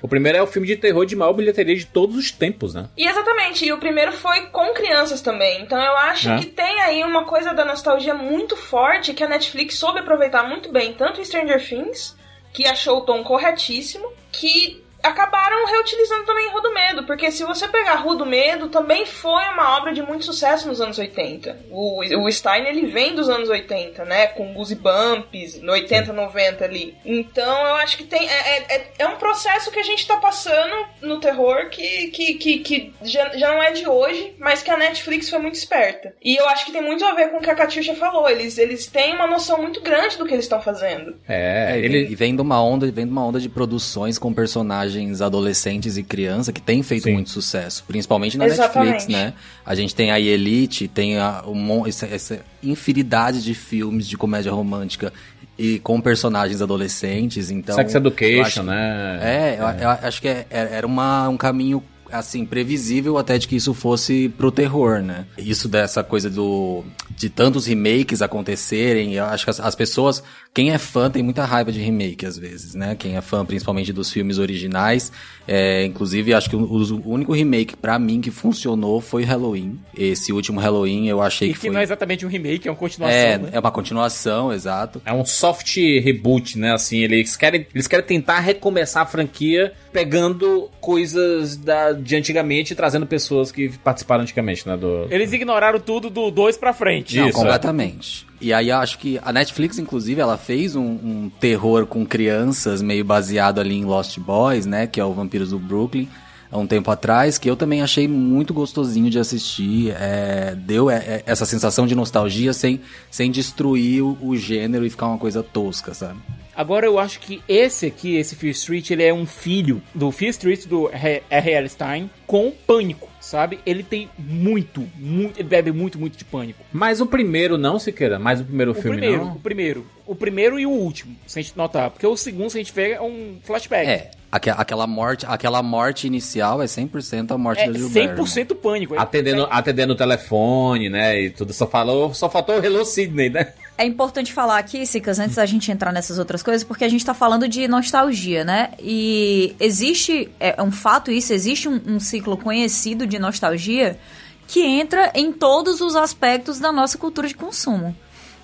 O 0.00 0.08
primeiro 0.08 0.38
é 0.38 0.42
o 0.42 0.46
filme 0.46 0.66
de 0.66 0.76
terror 0.76 1.04
de 1.04 1.14
maior 1.14 1.34
bilheteria 1.34 1.76
de 1.76 1.84
todos 1.84 2.16
os 2.16 2.30
tempos, 2.30 2.72
né? 2.72 2.88
E 2.96 3.06
exatamente, 3.06 3.66
e 3.66 3.72
o 3.74 3.78
primeiro 3.78 4.10
foi 4.10 4.46
com 4.46 4.72
crianças 4.72 5.20
também. 5.20 5.60
Então 5.60 5.78
eu 5.78 5.94
acho 5.98 6.30
É. 6.30 6.38
que 6.38 6.46
tem 6.46 6.80
aí 6.80 7.04
uma 7.04 7.26
coisa 7.26 7.52
da 7.52 7.66
nostalgia 7.66 8.14
muito 8.14 8.56
forte 8.56 9.12
que 9.12 9.22
a 9.22 9.28
Netflix 9.28 9.74
soube 9.78 9.98
aproveitar 9.98 10.48
muito 10.48 10.72
bem, 10.72 10.94
tanto 10.94 11.22
Stranger 11.22 11.62
Things, 11.68 12.16
que 12.54 12.66
achou 12.66 12.98
o 13.00 13.02
tom 13.02 13.22
corretíssimo, 13.22 14.10
que 14.32 14.79
acabaram 15.02 15.66
reutilizando 15.66 16.24
também 16.24 16.50
Rua 16.50 16.62
do 16.62 16.74
Medo, 16.74 17.04
porque 17.04 17.30
se 17.30 17.44
você 17.44 17.66
pegar 17.68 17.96
Rua 17.96 18.16
do 18.16 18.26
Medo, 18.26 18.68
também 18.68 19.06
foi 19.06 19.42
uma 19.48 19.76
obra 19.78 19.92
de 19.92 20.02
muito 20.02 20.24
sucesso 20.24 20.68
nos 20.68 20.80
anos 20.80 20.98
80. 20.98 21.66
O, 21.70 22.02
o 22.24 22.30
Stein, 22.32 22.66
ele 22.66 22.86
vem 22.86 23.14
dos 23.14 23.28
anos 23.28 23.48
80, 23.48 24.04
né, 24.04 24.26
com 24.28 24.52
Goosebumps, 24.54 25.60
no 25.62 25.72
80, 25.72 26.12
90 26.12 26.64
ali. 26.64 26.96
Então 27.04 27.66
eu 27.68 27.74
acho 27.76 27.96
que 27.96 28.04
tem, 28.04 28.28
é, 28.28 28.32
é- 28.58 28.66
é, 28.76 28.86
é 29.00 29.06
um 29.08 29.16
processo 29.16 29.70
que 29.70 29.78
a 29.78 29.82
gente 29.84 30.06
tá 30.06 30.16
passando 30.16 30.74
no 31.02 31.18
terror 31.20 31.68
que, 31.70 32.08
que, 32.08 32.34
que, 32.34 32.58
que 32.58 32.94
já, 33.02 33.30
já 33.36 33.48
não 33.52 33.62
é 33.62 33.72
de 33.72 33.88
hoje, 33.88 34.34
mas 34.38 34.62
que 34.62 34.70
a 34.70 34.76
Netflix 34.76 35.28
foi 35.30 35.38
muito 35.38 35.54
esperta. 35.54 36.14
E 36.22 36.36
eu 36.40 36.48
acho 36.48 36.64
que 36.66 36.72
tem 36.72 36.82
muito 36.82 37.04
a 37.04 37.12
ver 37.14 37.30
com 37.30 37.38
o 37.38 37.40
que 37.40 37.50
a 37.50 37.54
Katyusha 37.54 37.94
falou, 37.94 38.28
eles, 38.28 38.58
eles 38.58 38.86
têm 38.86 39.14
uma 39.14 39.26
noção 39.26 39.58
muito 39.60 39.80
grande 39.80 40.16
do 40.18 40.26
que 40.26 40.32
eles 40.34 40.44
estão 40.44 40.60
fazendo. 40.60 41.16
É, 41.28 41.78
e 41.78 41.84
ele. 41.84 42.00
E 42.10 42.14
vem 42.14 42.34
de 42.34 42.42
uma 42.42 42.62
onda, 42.62 42.90
vem 42.90 43.06
de 43.06 43.12
uma 43.12 43.24
onda 43.24 43.38
de 43.40 43.48
produções 43.48 44.18
com 44.18 44.32
personagens 44.32 44.89
adolescentes 45.22 45.96
e 45.96 46.02
criança 46.02 46.52
que 46.52 46.60
tem 46.60 46.82
feito 46.82 47.08
muito 47.10 47.30
sucesso, 47.30 47.84
principalmente 47.86 48.36
na 48.38 48.46
Exatamente. 48.46 48.92
Netflix, 48.92 49.12
né? 49.12 49.32
A 49.64 49.74
gente 49.74 49.94
tem 49.94 50.10
a 50.10 50.18
Elite, 50.20 50.88
tem 50.88 51.18
a, 51.18 51.42
um 51.46 51.86
essa, 51.86 52.06
essa 52.06 52.40
infinidade 52.62 53.42
de 53.42 53.54
filmes 53.54 54.06
de 54.08 54.16
comédia 54.16 54.52
romântica 54.52 55.12
e 55.58 55.78
com 55.80 56.00
personagens 56.00 56.62
adolescentes, 56.62 57.50
então 57.50 57.74
Sex 57.74 57.94
Education, 57.94 58.62
que- 58.62 58.66
né? 58.66 59.18
É, 59.22 59.56
eu, 59.58 59.82
eu 59.82 59.90
acho 59.90 60.20
que 60.20 60.28
é- 60.28 60.46
é- 60.50 60.68
era 60.72 60.86
uma, 60.86 61.28
um 61.28 61.36
caminho 61.36 61.82
assim 62.12 62.44
previsível 62.44 63.18
até 63.18 63.38
de 63.38 63.46
que 63.48 63.56
isso 63.56 63.74
fosse 63.74 64.28
pro 64.36 64.50
terror, 64.50 65.02
né? 65.02 65.26
Isso 65.38 65.68
dessa 65.68 66.02
coisa 66.02 66.28
do 66.30 66.84
de 67.16 67.28
tantos 67.28 67.66
remakes 67.66 68.22
acontecerem, 68.22 69.14
eu 69.14 69.24
acho 69.24 69.44
que 69.44 69.50
as, 69.50 69.60
as 69.60 69.74
pessoas, 69.74 70.22
quem 70.54 70.70
é 70.70 70.78
fã 70.78 71.10
tem 71.10 71.22
muita 71.22 71.44
raiva 71.44 71.70
de 71.70 71.80
remake 71.80 72.24
às 72.24 72.38
vezes, 72.38 72.74
né? 72.74 72.94
Quem 72.94 73.16
é 73.16 73.20
fã 73.20 73.44
principalmente 73.44 73.92
dos 73.92 74.10
filmes 74.10 74.38
originais, 74.38 75.12
é, 75.46 75.84
inclusive 75.84 76.32
acho 76.32 76.48
que 76.48 76.56
o, 76.56 76.60
o 76.62 77.10
único 77.10 77.32
remake 77.32 77.76
pra 77.76 77.98
mim 77.98 78.20
que 78.20 78.30
funcionou 78.30 79.00
foi 79.00 79.22
Halloween. 79.24 79.78
Esse 79.96 80.32
último 80.32 80.60
Halloween 80.60 81.08
eu 81.08 81.20
achei 81.20 81.48
E 81.48 81.52
que 81.52 81.58
que 81.58 81.66
foi 81.66 81.70
não 81.70 81.80
é 81.80 81.82
exatamente 81.82 82.24
um 82.24 82.28
remake, 82.28 82.68
é 82.68 82.70
uma 82.70 82.76
continuação, 82.76 83.18
é, 83.18 83.38
né? 83.38 83.48
é 83.52 83.60
uma 83.60 83.70
continuação, 83.70 84.52
exato. 84.52 85.02
É 85.04 85.12
um 85.12 85.24
soft 85.24 85.76
reboot, 85.76 86.58
né? 86.58 86.72
Assim, 86.72 86.98
eles 86.98 87.36
querem, 87.36 87.66
eles 87.74 87.86
querem 87.86 88.04
tentar 88.04 88.40
recomeçar 88.40 89.02
a 89.02 89.06
franquia 89.06 89.72
pegando 89.92 90.70
coisas 90.80 91.56
da, 91.56 91.92
de 91.92 92.16
antigamente 92.16 92.72
e 92.72 92.76
trazendo 92.76 93.06
pessoas 93.06 93.50
que 93.50 93.68
participaram 93.78 94.22
antigamente, 94.22 94.66
né? 94.66 94.76
Do... 94.76 95.06
Eles 95.10 95.32
ignoraram 95.32 95.80
tudo 95.80 96.08
do 96.08 96.30
2 96.30 96.56
pra 96.56 96.72
frente. 96.72 97.16
Não, 97.16 97.28
Isso, 97.28 97.38
é. 97.38 97.42
completamente. 97.42 98.26
E 98.40 98.52
aí 98.52 98.70
eu 98.70 98.76
acho 98.76 98.98
que 98.98 99.20
a 99.22 99.32
Netflix, 99.32 99.78
inclusive, 99.78 100.20
ela 100.20 100.38
fez 100.38 100.74
um, 100.74 100.82
um 100.82 101.30
terror 101.40 101.86
com 101.86 102.06
crianças, 102.06 102.80
meio 102.80 103.04
baseado 103.04 103.60
ali 103.60 103.74
em 103.74 103.84
Lost 103.84 104.18
Boys, 104.18 104.64
né? 104.64 104.86
Que 104.86 105.00
é 105.00 105.04
o 105.04 105.12
Vampiros 105.12 105.50
do 105.50 105.58
Brooklyn, 105.58 106.08
há 106.50 106.56
um 106.56 106.66
tempo 106.66 106.90
atrás, 106.90 107.36
que 107.36 107.50
eu 107.50 107.56
também 107.56 107.82
achei 107.82 108.08
muito 108.08 108.54
gostosinho 108.54 109.10
de 109.10 109.18
assistir. 109.18 109.94
É, 109.98 110.54
deu 110.56 110.90
é, 110.90 110.96
é, 110.96 111.22
essa 111.26 111.44
sensação 111.44 111.86
de 111.86 111.94
nostalgia 111.94 112.52
sem, 112.52 112.80
sem 113.10 113.30
destruir 113.30 114.02
o, 114.02 114.16
o 114.22 114.36
gênero 114.36 114.86
e 114.86 114.90
ficar 114.90 115.08
uma 115.08 115.18
coisa 115.18 115.42
tosca, 115.42 115.92
sabe? 115.92 116.18
Agora 116.54 116.86
eu 116.86 116.98
acho 116.98 117.20
que 117.20 117.42
esse 117.48 117.86
aqui, 117.86 118.16
esse 118.16 118.34
Fear 118.36 118.52
Street, 118.52 118.90
ele 118.90 119.02
é 119.04 119.12
um 119.14 119.24
filho 119.26 119.82
do 119.94 120.10
Fear 120.10 120.30
Street 120.30 120.66
do 120.66 120.88
R.L. 120.92 121.68
Stein 121.68 122.10
com 122.26 122.52
Pânico, 122.66 123.08
sabe? 123.20 123.58
Ele 123.64 123.82
tem 123.82 124.08
muito, 124.18 124.86
muito, 124.96 125.38
ele 125.40 125.48
bebe 125.48 125.72
muito, 125.72 125.98
muito 125.98 126.16
de 126.16 126.24
Pânico. 126.24 126.64
Mas 126.72 127.00
o 127.00 127.06
primeiro 127.06 127.56
não, 127.58 127.78
Siqueira? 127.78 128.18
Mas 128.18 128.40
o 128.40 128.44
primeiro 128.44 128.70
O 128.72 128.74
filme 128.74 128.98
primeiro, 128.98 129.24
não? 129.24 129.32
o 129.34 129.40
primeiro, 129.40 129.86
o 130.06 130.14
primeiro 130.14 130.58
e 130.60 130.66
o 130.66 130.70
último, 130.70 131.16
se 131.26 131.38
a 131.38 131.42
gente 131.42 131.56
notar, 131.56 131.90
porque 131.90 132.06
o 132.06 132.16
segundo 132.16 132.50
se 132.50 132.58
a 132.58 132.60
gente 132.62 132.72
vê 132.72 132.92
é 132.92 133.00
um 133.02 133.38
flashback. 133.42 133.88
É, 133.88 134.10
aque- 134.30 134.50
aquela 134.50 134.86
morte, 134.86 135.24
aquela 135.28 135.62
morte 135.62 136.06
inicial 136.06 136.62
é 136.62 136.66
100% 136.66 137.32
a 137.32 137.38
morte 137.38 137.62
É 137.62 137.66
da 137.70 137.78
Gilberto. 137.78 138.22
100% 138.22 138.54
Pânico. 138.54 138.94
É- 138.94 138.98
Atendendo, 138.98 139.46
atendendo 139.50 139.92
o 139.92 139.96
telefone, 139.96 140.88
né? 140.88 141.20
E 141.20 141.30
tudo. 141.30 141.52
Só 141.52 141.66
falou, 141.66 142.12
só 142.14 142.28
faltou 142.28 142.58
o 142.60 142.64
Hello 142.64 142.84
Sidney, 142.84 143.30
né? 143.30 143.52
É 143.80 143.86
importante 143.86 144.30
falar 144.30 144.58
aqui, 144.58 144.84
Sicas, 144.84 145.18
antes 145.18 145.36
da 145.36 145.46
gente 145.46 145.72
entrar 145.72 145.90
nessas 145.90 146.18
outras 146.18 146.42
coisas, 146.42 146.62
porque 146.62 146.84
a 146.84 146.88
gente 146.90 147.02
tá 147.02 147.14
falando 147.14 147.48
de 147.48 147.66
nostalgia, 147.66 148.44
né? 148.44 148.72
E 148.78 149.56
existe, 149.58 150.28
é 150.38 150.62
um 150.62 150.70
fato 150.70 151.10
isso, 151.10 151.32
existe 151.32 151.66
um, 151.66 151.80
um 151.86 151.98
ciclo 151.98 152.36
conhecido 152.36 153.06
de 153.06 153.18
nostalgia 153.18 153.98
que 154.46 154.60
entra 154.60 155.10
em 155.14 155.32
todos 155.32 155.80
os 155.80 155.96
aspectos 155.96 156.60
da 156.60 156.70
nossa 156.70 156.98
cultura 156.98 157.26
de 157.26 157.34
consumo. 157.34 157.96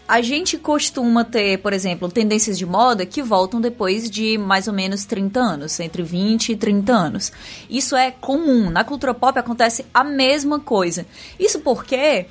A 0.08 0.22
gente 0.22 0.56
costuma 0.56 1.22
ter, 1.22 1.58
por 1.58 1.74
exemplo, 1.74 2.10
tendências 2.10 2.56
de 2.56 2.64
moda 2.64 3.04
que 3.04 3.22
voltam 3.22 3.60
depois 3.60 4.08
de 4.08 4.38
mais 4.38 4.66
ou 4.66 4.72
menos 4.72 5.04
30 5.04 5.38
anos, 5.38 5.78
entre 5.80 6.02
20 6.02 6.52
e 6.52 6.56
30 6.56 6.92
anos. 6.94 7.30
Isso 7.68 7.94
é 7.94 8.10
comum. 8.10 8.70
Na 8.70 8.84
cultura 8.84 9.12
pop 9.12 9.38
acontece 9.38 9.84
a 9.92 10.02
mesma 10.02 10.58
coisa. 10.58 11.04
Isso 11.38 11.58
porque 11.58 12.24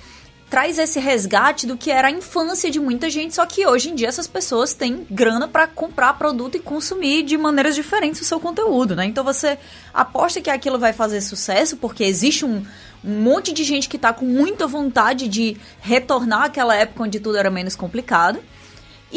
traz 0.50 0.78
esse 0.78 1.00
resgate 1.00 1.66
do 1.66 1.76
que 1.76 1.92
era 1.92 2.08
a 2.08 2.12
infância 2.12 2.70
de 2.70 2.80
muita 2.80 3.10
gente, 3.10 3.36
só 3.36 3.46
que 3.46 3.66
hoje 3.66 3.90
em 3.90 3.96
dia 3.96 4.08
essas 4.08 4.28
pessoas 4.28 4.74
têm 4.74 5.06
grana 5.10 5.48
para 5.48 5.68
comprar 5.68 6.14
produto 6.14 6.56
e 6.56 6.60
consumir 6.60 7.24
de 7.24 7.38
maneiras 7.38 7.76
diferentes 7.76 8.22
o 8.22 8.26
seu 8.26 8.40
conteúdo, 8.40 8.96
né? 8.96 9.06
Então 9.06 9.24
você 9.24 9.58
aposta 9.94 10.42
que 10.42 10.50
aquilo 10.50 10.78
vai 10.78 10.94
fazer 10.94 11.22
sucesso 11.22 11.78
porque 11.78 12.04
existe 12.04 12.46
um, 12.46 12.64
um 13.04 13.20
monte 13.22 13.52
de 13.52 13.64
gente 13.64 13.90
que 13.90 13.98
tá 13.98 14.14
com 14.14 14.26
muita 14.26 14.68
vontade 14.68 15.28
de 15.28 15.58
retornar 15.80 16.44
àquela 16.44 16.76
época 16.76 17.04
onde 17.04 17.20
tudo 17.20 17.38
era 17.38 17.50
menos 17.50 17.76
complicado. 17.76 18.40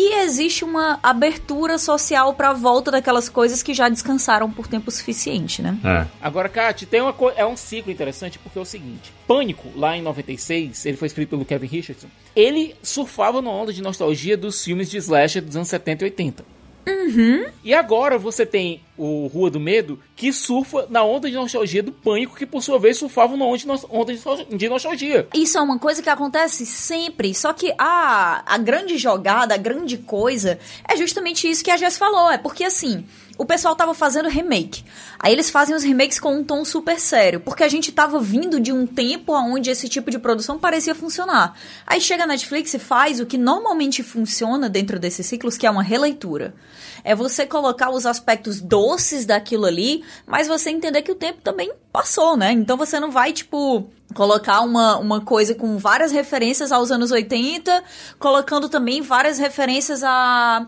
E 0.00 0.14
existe 0.20 0.64
uma 0.64 1.00
abertura 1.02 1.76
social 1.76 2.32
para 2.32 2.50
a 2.50 2.52
volta 2.52 2.88
daquelas 2.88 3.28
coisas 3.28 3.64
que 3.64 3.74
já 3.74 3.88
descansaram 3.88 4.48
por 4.48 4.68
tempo 4.68 4.92
suficiente, 4.92 5.60
né? 5.60 5.76
É. 5.84 6.06
Agora, 6.22 6.48
Kat, 6.48 6.86
tem 6.86 7.00
uma 7.00 7.12
é 7.34 7.44
um 7.44 7.56
ciclo 7.56 7.90
interessante 7.90 8.38
porque 8.38 8.56
é 8.56 8.62
o 8.62 8.64
seguinte: 8.64 9.12
Pânico, 9.26 9.68
lá 9.74 9.96
em 9.96 10.02
96, 10.02 10.86
ele 10.86 10.96
foi 10.96 11.06
escrito 11.06 11.30
pelo 11.30 11.44
Kevin 11.44 11.66
Richardson. 11.66 12.06
Ele 12.36 12.76
surfava 12.80 13.42
na 13.42 13.50
onda 13.50 13.72
de 13.72 13.82
nostalgia 13.82 14.36
dos 14.36 14.62
filmes 14.62 14.88
de 14.88 14.98
slasher 14.98 15.42
dos 15.42 15.56
anos 15.56 15.66
70 15.66 16.04
e 16.04 16.06
80. 16.06 16.57
Uhum. 16.88 17.46
E 17.62 17.74
agora 17.74 18.18
você 18.18 18.46
tem 18.46 18.80
o 18.96 19.26
Rua 19.28 19.50
do 19.50 19.60
Medo, 19.60 19.98
que 20.16 20.32
surfa 20.32 20.86
na 20.90 21.04
onda 21.04 21.28
de 21.28 21.36
nostalgia 21.36 21.82
do 21.82 21.92
Pânico, 21.92 22.36
que 22.36 22.44
por 22.44 22.62
sua 22.62 22.78
vez 22.78 22.96
surfava 22.96 23.36
na 23.36 23.44
onda 23.44 23.58
de, 23.58 23.66
onda 23.88 24.46
de 24.56 24.68
nostalgia. 24.68 25.28
Isso 25.34 25.56
é 25.56 25.60
uma 25.60 25.78
coisa 25.78 26.02
que 26.02 26.10
acontece 26.10 26.66
sempre, 26.66 27.34
só 27.34 27.52
que 27.52 27.72
a, 27.78 28.42
a 28.44 28.58
grande 28.58 28.98
jogada, 28.98 29.54
a 29.54 29.58
grande 29.58 29.98
coisa, 29.98 30.58
é 30.88 30.96
justamente 30.96 31.48
isso 31.48 31.62
que 31.62 31.70
a 31.70 31.76
Jess 31.76 31.96
falou. 31.96 32.30
É 32.30 32.38
porque 32.38 32.64
assim, 32.64 33.04
o 33.38 33.46
pessoal 33.46 33.76
tava 33.76 33.94
fazendo 33.94 34.28
remake. 34.28 34.84
Aí 35.16 35.32
eles 35.32 35.48
fazem 35.48 35.74
os 35.74 35.84
remakes 35.84 36.18
com 36.18 36.34
um 36.34 36.42
tom 36.42 36.64
super 36.64 36.98
sério, 36.98 37.38
porque 37.38 37.62
a 37.62 37.68
gente 37.68 37.92
tava 37.92 38.18
vindo 38.18 38.58
de 38.58 38.72
um 38.72 38.84
tempo 38.84 39.32
onde 39.32 39.70
esse 39.70 39.88
tipo 39.88 40.10
de 40.10 40.18
produção 40.18 40.58
parecia 40.58 40.94
funcionar. 40.94 41.54
Aí 41.86 42.00
chega 42.00 42.24
a 42.24 42.26
Netflix 42.26 42.74
e 42.74 42.78
faz 42.80 43.20
o 43.20 43.26
que 43.26 43.38
normalmente 43.38 44.02
funciona 44.02 44.68
dentro 44.68 44.98
desses 44.98 45.24
ciclos, 45.24 45.56
que 45.56 45.66
é 45.66 45.70
uma 45.70 45.84
releitura. 45.84 46.52
É 47.04 47.14
você 47.14 47.46
colocar 47.46 47.90
os 47.90 48.04
aspectos 48.04 48.60
doces 48.60 49.24
daquilo 49.24 49.66
ali, 49.66 50.02
mas 50.26 50.48
você 50.48 50.70
entender 50.70 51.02
que 51.02 51.12
o 51.12 51.14
tempo 51.14 51.40
também 51.40 51.72
passou, 51.92 52.36
né? 52.36 52.50
Então 52.50 52.76
você 52.76 52.98
não 52.98 53.12
vai, 53.12 53.32
tipo, 53.32 53.88
colocar 54.14 54.62
uma, 54.62 54.98
uma 54.98 55.20
coisa 55.20 55.54
com 55.54 55.78
várias 55.78 56.10
referências 56.10 56.72
aos 56.72 56.90
anos 56.90 57.12
80, 57.12 57.84
colocando 58.18 58.68
também 58.68 59.00
várias 59.00 59.38
referências 59.38 60.02
a 60.02 60.66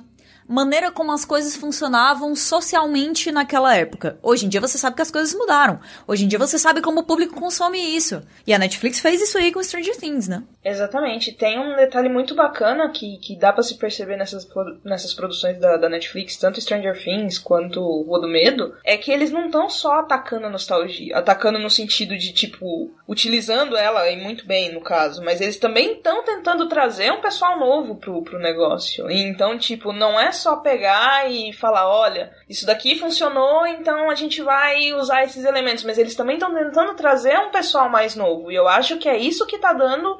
maneira 0.50 0.90
como 0.90 1.12
as 1.12 1.24
coisas 1.24 1.54
funcionavam 1.54 2.34
socialmente 2.34 3.30
naquela 3.30 3.76
época. 3.76 4.18
Hoje 4.20 4.46
em 4.46 4.48
dia 4.48 4.60
você 4.60 4.76
sabe 4.76 4.96
que 4.96 5.02
as 5.02 5.10
coisas 5.10 5.32
mudaram. 5.32 5.78
Hoje 6.08 6.24
em 6.24 6.28
dia 6.28 6.40
você 6.40 6.58
sabe 6.58 6.82
como 6.82 7.00
o 7.00 7.04
público 7.04 7.38
consome 7.38 7.78
isso. 7.78 8.20
E 8.44 8.52
a 8.52 8.58
Netflix 8.58 8.98
fez 8.98 9.22
isso 9.22 9.38
aí 9.38 9.52
com 9.52 9.62
Stranger 9.62 9.96
Things, 9.96 10.26
né? 10.26 10.42
Exatamente. 10.64 11.32
Tem 11.32 11.56
um 11.56 11.76
detalhe 11.76 12.08
muito 12.08 12.34
bacana 12.34 12.90
que, 12.90 13.18
que 13.18 13.38
dá 13.38 13.52
para 13.52 13.62
se 13.62 13.78
perceber 13.78 14.16
nessas, 14.16 14.48
nessas 14.84 15.14
produções 15.14 15.58
da, 15.60 15.76
da 15.76 15.88
Netflix, 15.88 16.36
tanto 16.36 16.60
Stranger 16.60 17.00
Things 17.00 17.38
quanto 17.38 17.80
Rua 17.80 18.20
do 18.20 18.28
Medo, 18.28 18.74
é 18.84 18.96
que 18.96 19.12
eles 19.12 19.30
não 19.30 19.46
estão 19.46 19.70
só 19.70 20.00
atacando 20.00 20.46
a 20.46 20.50
nostalgia, 20.50 21.16
atacando 21.16 21.60
no 21.60 21.70
sentido 21.70 22.16
de, 22.18 22.32
tipo, 22.32 22.92
utilizando 23.08 23.76
ela, 23.76 24.10
e 24.10 24.16
muito 24.16 24.44
bem 24.46 24.72
no 24.72 24.80
caso, 24.80 25.22
mas 25.22 25.40
eles 25.40 25.58
também 25.58 25.92
estão 25.92 26.24
tentando 26.24 26.68
trazer 26.68 27.12
um 27.12 27.20
pessoal 27.20 27.58
novo 27.58 27.94
pro, 27.94 28.22
pro 28.22 28.38
negócio. 28.38 29.10
E 29.10 29.22
então, 29.22 29.56
tipo, 29.56 29.92
não 29.92 30.18
é 30.18 30.32
só 30.40 30.56
pegar 30.56 31.30
e 31.30 31.52
falar, 31.52 31.88
olha, 31.88 32.32
isso 32.48 32.66
daqui 32.66 32.98
funcionou, 32.98 33.66
então 33.66 34.10
a 34.10 34.14
gente 34.14 34.42
vai 34.42 34.92
usar 34.94 35.24
esses 35.24 35.44
elementos, 35.44 35.84
mas 35.84 35.98
eles 35.98 36.14
também 36.14 36.36
estão 36.36 36.54
tentando 36.54 36.94
trazer 36.94 37.38
um 37.38 37.50
pessoal 37.50 37.88
mais 37.88 38.16
novo. 38.16 38.50
E 38.50 38.54
eu 38.54 38.66
acho 38.66 38.98
que 38.98 39.08
é 39.08 39.16
isso 39.16 39.46
que 39.46 39.58
tá 39.58 39.72
dando 39.72 40.18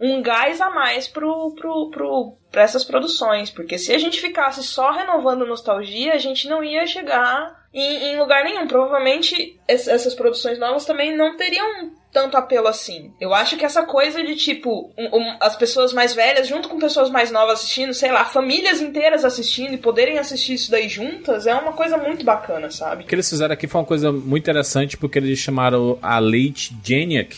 um 0.00 0.20
gás 0.22 0.60
a 0.60 0.70
mais 0.70 1.08
pro, 1.08 1.54
pro, 1.54 1.90
pro, 1.90 2.36
pra 2.50 2.62
essas 2.62 2.84
produções. 2.84 3.50
Porque 3.50 3.78
se 3.78 3.92
a 3.92 3.98
gente 3.98 4.20
ficasse 4.20 4.62
só 4.62 4.90
renovando 4.90 5.46
nostalgia, 5.46 6.14
a 6.14 6.18
gente 6.18 6.48
não 6.48 6.62
ia 6.62 6.86
chegar 6.86 7.63
em, 7.74 8.12
em 8.12 8.18
lugar 8.18 8.44
nenhum. 8.44 8.66
Provavelmente 8.66 9.58
essas 9.66 10.14
produções 10.14 10.58
novas 10.58 10.84
também 10.84 11.16
não 11.16 11.36
teriam 11.36 11.90
tanto 12.12 12.36
apelo 12.36 12.68
assim. 12.68 13.12
Eu 13.20 13.34
acho 13.34 13.56
que 13.56 13.64
essa 13.64 13.82
coisa 13.82 14.22
de 14.22 14.36
tipo 14.36 14.92
um, 14.96 15.18
um, 15.18 15.36
as 15.40 15.56
pessoas 15.56 15.92
mais 15.92 16.14
velhas 16.14 16.46
junto 16.46 16.68
com 16.68 16.78
pessoas 16.78 17.10
mais 17.10 17.32
novas 17.32 17.58
assistindo, 17.58 17.92
sei 17.92 18.12
lá, 18.12 18.24
famílias 18.24 18.80
inteiras 18.80 19.24
assistindo 19.24 19.74
e 19.74 19.78
poderem 19.78 20.18
assistir 20.18 20.54
isso 20.54 20.70
daí 20.70 20.88
juntas 20.88 21.48
é 21.48 21.54
uma 21.54 21.72
coisa 21.72 21.98
muito 21.98 22.24
bacana, 22.24 22.70
sabe? 22.70 23.02
O 23.02 23.06
que 23.06 23.14
eles 23.14 23.28
fizeram 23.28 23.52
aqui 23.52 23.66
foi 23.66 23.80
uma 23.80 23.86
coisa 23.86 24.12
muito 24.12 24.44
interessante 24.44 24.96
porque 24.96 25.18
eles 25.18 25.40
chamaram 25.40 25.98
a 26.00 26.20
Leite 26.20 26.72
Janiak 26.84 27.36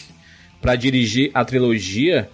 para 0.61 0.77
dirigir 0.77 1.31
a 1.33 1.43
trilogia 1.43 2.29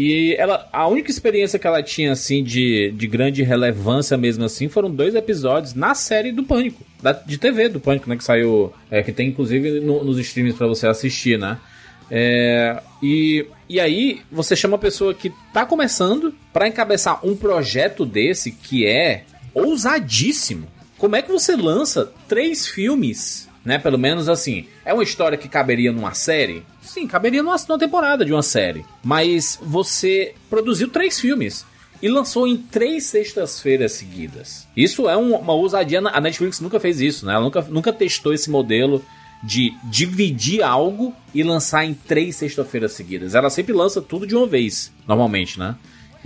e 0.00 0.36
ela, 0.36 0.68
a 0.72 0.86
única 0.86 1.10
experiência 1.10 1.58
que 1.58 1.66
ela 1.66 1.82
tinha, 1.82 2.12
assim, 2.12 2.44
de, 2.44 2.92
de 2.92 3.08
grande 3.08 3.42
relevância 3.42 4.16
mesmo 4.16 4.44
assim, 4.44 4.68
foram 4.68 4.88
dois 4.88 5.16
episódios 5.16 5.74
na 5.74 5.92
série 5.92 6.30
do 6.30 6.44
Pânico. 6.44 6.84
Da, 7.02 7.10
de 7.10 7.36
TV 7.36 7.68
do 7.68 7.80
Pânico, 7.80 8.08
né? 8.08 8.16
Que 8.16 8.22
saiu. 8.22 8.72
É, 8.88 9.02
que 9.02 9.10
tem 9.10 9.30
inclusive 9.30 9.80
no, 9.80 10.04
nos 10.04 10.16
streams 10.20 10.56
para 10.56 10.68
você 10.68 10.86
assistir, 10.86 11.36
né? 11.36 11.58
É, 12.08 12.80
e, 13.02 13.44
e 13.68 13.80
aí 13.80 14.22
você 14.30 14.54
chama 14.54 14.74
uma 14.74 14.78
pessoa 14.78 15.12
que 15.12 15.32
tá 15.52 15.66
começando 15.66 16.32
para 16.52 16.68
encabeçar 16.68 17.26
um 17.26 17.34
projeto 17.34 18.06
desse 18.06 18.52
que 18.52 18.86
é 18.86 19.24
ousadíssimo. 19.52 20.68
Como 20.96 21.16
é 21.16 21.22
que 21.22 21.32
você 21.32 21.56
lança 21.56 22.12
três 22.28 22.68
filmes, 22.68 23.47
né? 23.68 23.78
Pelo 23.78 23.98
menos 23.98 24.30
assim. 24.30 24.64
É 24.82 24.94
uma 24.94 25.02
história 25.02 25.36
que 25.36 25.46
caberia 25.46 25.92
numa 25.92 26.14
série? 26.14 26.64
Sim, 26.80 27.06
caberia 27.06 27.42
numa, 27.42 27.56
numa 27.68 27.78
temporada 27.78 28.24
de 28.24 28.32
uma 28.32 28.42
série. 28.42 28.82
Mas 29.04 29.58
você 29.62 30.34
produziu 30.48 30.88
três 30.88 31.20
filmes 31.20 31.66
e 32.02 32.08
lançou 32.08 32.48
em 32.48 32.56
três 32.56 33.04
sextas-feiras 33.04 33.92
seguidas. 33.92 34.66
Isso 34.74 35.06
é 35.06 35.16
um, 35.18 35.36
uma 35.36 35.52
ousadia. 35.52 36.00
A 36.00 36.20
Netflix 36.20 36.60
nunca 36.60 36.80
fez 36.80 36.98
isso, 36.98 37.26
né? 37.26 37.34
Ela 37.34 37.44
nunca, 37.44 37.60
nunca 37.60 37.92
testou 37.92 38.32
esse 38.32 38.48
modelo 38.48 39.04
de 39.44 39.74
dividir 39.84 40.62
algo 40.62 41.14
e 41.34 41.42
lançar 41.42 41.84
em 41.84 41.92
três 41.92 42.36
sextas-feiras 42.36 42.92
seguidas. 42.92 43.34
Ela 43.34 43.50
sempre 43.50 43.74
lança 43.74 44.00
tudo 44.00 44.26
de 44.26 44.34
uma 44.34 44.46
vez, 44.46 44.90
normalmente, 45.06 45.58
né? 45.58 45.76